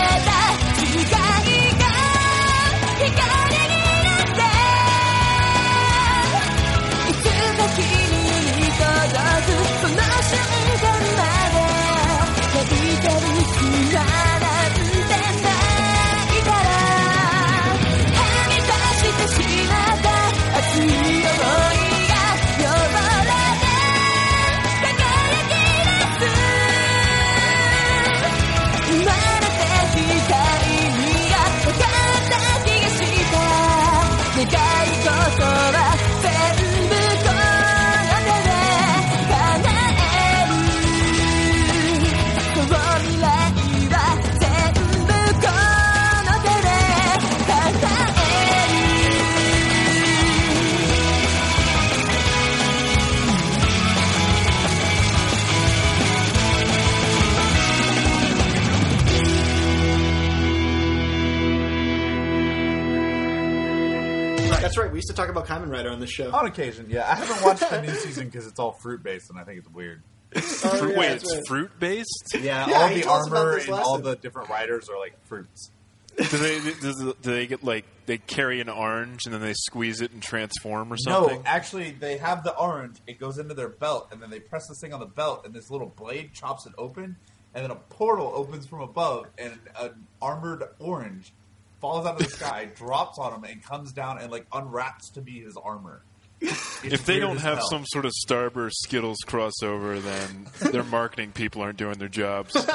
talk 65.18 65.28
about 65.28 65.46
Kamen 65.46 65.70
Rider 65.70 65.90
on 65.90 66.00
this 66.00 66.10
show. 66.10 66.30
On 66.32 66.46
occasion, 66.46 66.86
yeah. 66.88 67.10
I 67.10 67.14
haven't 67.16 67.42
watched 67.44 67.68
the 67.68 67.82
new 67.82 67.94
season 67.94 68.26
because 68.26 68.46
it's 68.46 68.58
all 68.58 68.72
fruit 68.72 69.02
based, 69.02 69.30
and 69.30 69.38
I 69.38 69.44
think 69.44 69.58
it's 69.58 69.68
weird. 69.68 70.02
Oh, 70.36 70.40
fruit, 70.40 70.92
yeah, 70.92 70.98
wait, 70.98 71.10
it's 71.12 71.34
right. 71.34 71.46
fruit 71.46 71.70
based. 71.80 72.34
Yeah, 72.34 72.68
Yeah, 72.68 72.76
all 72.82 72.88
the 72.88 73.00
told 73.00 73.20
us 73.20 73.26
about 73.28 73.38
armor 73.38 73.56
and 73.58 73.68
last 73.68 73.86
all 73.86 73.94
time. 73.94 74.04
the 74.04 74.16
different 74.16 74.48
riders 74.50 74.88
are 74.88 74.98
like 74.98 75.14
fruits. 75.26 75.70
do 76.16 76.24
they 76.24 76.58
does, 76.80 76.96
do 76.96 77.14
they 77.30 77.46
get 77.46 77.62
like 77.64 77.84
they 78.06 78.18
carry 78.18 78.60
an 78.60 78.68
orange 78.68 79.20
and 79.24 79.32
then 79.32 79.40
they 79.40 79.54
squeeze 79.54 80.00
it 80.00 80.10
and 80.12 80.22
transform 80.22 80.92
or 80.92 80.96
something? 80.96 81.22
No, 81.22 81.28
something? 81.28 81.46
actually, 81.46 81.90
they 81.92 82.18
have 82.18 82.44
the 82.44 82.54
orange. 82.56 82.98
It 83.06 83.18
goes 83.18 83.38
into 83.38 83.54
their 83.54 83.68
belt, 83.68 84.08
and 84.12 84.20
then 84.20 84.28
they 84.30 84.40
press 84.40 84.66
this 84.68 84.80
thing 84.80 84.92
on 84.92 85.00
the 85.00 85.06
belt, 85.06 85.46
and 85.46 85.54
this 85.54 85.70
little 85.70 85.88
blade 85.96 86.32
chops 86.34 86.66
it 86.66 86.72
open, 86.76 87.16
and 87.54 87.64
then 87.64 87.70
a 87.70 87.76
portal 87.76 88.30
opens 88.34 88.66
from 88.66 88.80
above, 88.82 89.26
and 89.38 89.58
an 89.80 90.06
armored 90.20 90.64
orange 90.78 91.32
falls 91.80 92.06
out 92.06 92.20
of 92.20 92.26
the 92.26 92.30
sky, 92.30 92.68
drops 92.76 93.18
on 93.18 93.34
him, 93.34 93.44
and 93.44 93.62
comes 93.62 93.92
down 93.92 94.18
and 94.18 94.30
like 94.30 94.46
unwraps 94.52 95.10
to 95.12 95.20
be 95.20 95.40
his 95.40 95.56
armor. 95.56 96.02
If 96.40 97.04
they 97.04 97.18
don't 97.18 97.38
have 97.38 97.58
hell. 97.58 97.68
some 97.68 97.84
sort 97.86 98.04
of 98.04 98.12
Starburst 98.12 98.74
Skittles 98.74 99.18
crossover, 99.26 100.00
then 100.00 100.46
their 100.72 100.84
marketing 100.84 101.32
people 101.32 101.62
aren't 101.62 101.78
doing 101.78 101.98
their 101.98 102.08
jobs. 102.08 102.56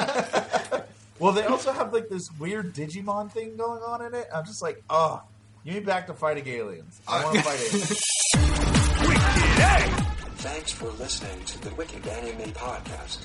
Well, 1.20 1.32
they 1.32 1.44
also 1.44 1.72
have 1.72 1.92
like 1.92 2.08
this 2.08 2.28
weird 2.40 2.74
Digimon 2.74 3.30
thing 3.30 3.56
going 3.56 3.80
on 3.82 4.04
in 4.04 4.14
it. 4.14 4.26
I'm 4.34 4.44
just 4.44 4.60
like, 4.62 4.82
oh, 4.90 5.22
give 5.64 5.74
me 5.74 5.80
back 5.80 6.08
to 6.08 6.14
fighting 6.14 6.46
aliens. 6.48 7.00
I 7.06 7.24
want 7.24 7.36
to 7.36 7.42
fight 7.42 7.60
aliens. 7.60 8.00
Thanks 10.38 10.72
for 10.72 10.90
listening 10.90 11.44
to 11.44 11.62
the 11.62 11.74
Wicked 11.76 12.06
Anime 12.06 12.52
Podcast. 12.52 13.20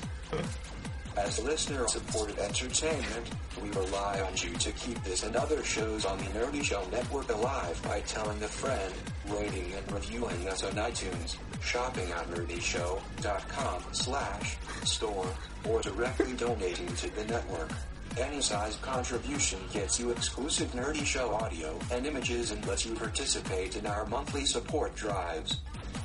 As 1.22 1.38
listener-supported 1.44 2.38
entertainment, 2.38 3.28
we 3.62 3.68
rely 3.70 4.20
on 4.20 4.32
you 4.36 4.54
to 4.54 4.72
keep 4.72 5.02
this 5.04 5.22
and 5.22 5.36
other 5.36 5.62
shows 5.62 6.06
on 6.06 6.16
the 6.16 6.24
Nerdy 6.24 6.64
Show 6.64 6.82
Network 6.90 7.28
alive 7.28 7.78
by 7.82 8.00
telling 8.00 8.42
a 8.42 8.48
friend, 8.48 8.94
rating 9.28 9.70
and 9.74 9.92
reviewing 9.92 10.48
us 10.48 10.64
on 10.64 10.72
iTunes, 10.72 11.36
shopping 11.62 12.10
at 12.10 12.26
nerdyshow.com 12.30 13.82
slash 13.92 14.56
store, 14.84 15.28
or 15.68 15.82
directly 15.82 16.32
donating 16.32 16.88
to 16.96 17.14
the 17.14 17.24
network. 17.26 17.70
Any 18.18 18.40
size 18.40 18.76
contribution 18.80 19.60
gets 19.74 20.00
you 20.00 20.10
exclusive 20.10 20.72
Nerdy 20.72 21.04
Show 21.04 21.34
audio 21.34 21.78
and 21.92 22.06
images 22.06 22.50
and 22.50 22.66
lets 22.66 22.86
you 22.86 22.94
participate 22.94 23.76
in 23.76 23.86
our 23.86 24.06
monthly 24.06 24.46
support 24.46 24.96
drives. 24.96 25.60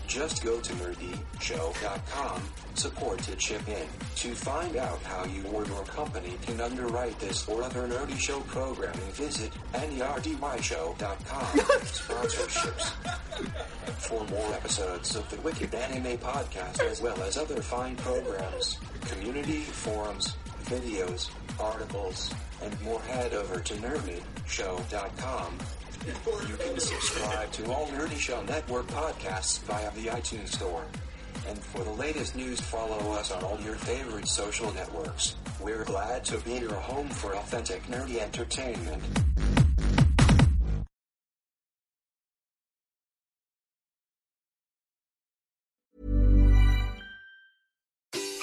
Just 0.07 0.43
go 0.43 0.59
to 0.59 0.73
nerdyshow.com, 0.73 2.41
support 2.75 3.19
to 3.19 3.35
chip 3.35 3.67
in, 3.67 3.87
to 4.15 4.33
find 4.33 4.77
out 4.77 5.01
how 5.03 5.25
you 5.25 5.43
or 5.51 5.65
your 5.65 5.83
company 5.83 6.33
can 6.43 6.61
underwrite 6.61 7.19
this 7.19 7.47
or 7.47 7.63
other 7.63 7.87
Nerdy 7.87 8.17
Show 8.19 8.39
programming. 8.41 9.11
Visit 9.11 9.51
nerdyshow.com. 9.73 11.45
Sponsorships. 11.85 12.91
For 13.99 14.23
more 14.25 14.53
episodes 14.53 15.15
of 15.15 15.29
the 15.29 15.37
Wicked 15.41 15.73
Anime 15.73 16.17
Podcast 16.17 16.79
as 16.81 17.01
well 17.01 17.19
as 17.23 17.37
other 17.37 17.61
fine 17.61 17.95
programs, 17.95 18.77
community 19.01 19.61
forums, 19.61 20.35
videos, 20.65 21.29
articles, 21.59 22.33
and 22.61 22.81
more 22.83 23.01
head 23.01 23.33
over 23.33 23.59
to 23.59 23.73
You 26.05 26.55
can 26.57 26.79
subscribe 26.79 27.51
to 27.53 27.71
all 27.71 27.87
Nerdy 27.87 28.19
Show 28.19 28.39
Network 28.43 28.85
podcasts 28.87 29.59
via 29.63 29.89
the 29.95 30.11
iTunes 30.11 30.49
Store. 30.49 30.85
And 31.47 31.57
for 31.57 31.83
the 31.83 31.91
latest 31.91 32.35
news, 32.35 32.61
follow 32.61 33.13
us 33.13 33.31
on 33.31 33.43
all 33.43 33.59
your 33.61 33.73
favorite 33.73 34.27
social 34.27 34.71
networks. 34.75 35.35
We're 35.59 35.83
glad 35.83 36.23
to 36.25 36.37
be 36.41 36.59
your 36.59 36.75
home 36.75 37.09
for 37.09 37.35
authentic 37.35 37.87
nerdy 37.87 38.19
entertainment. 38.19 39.01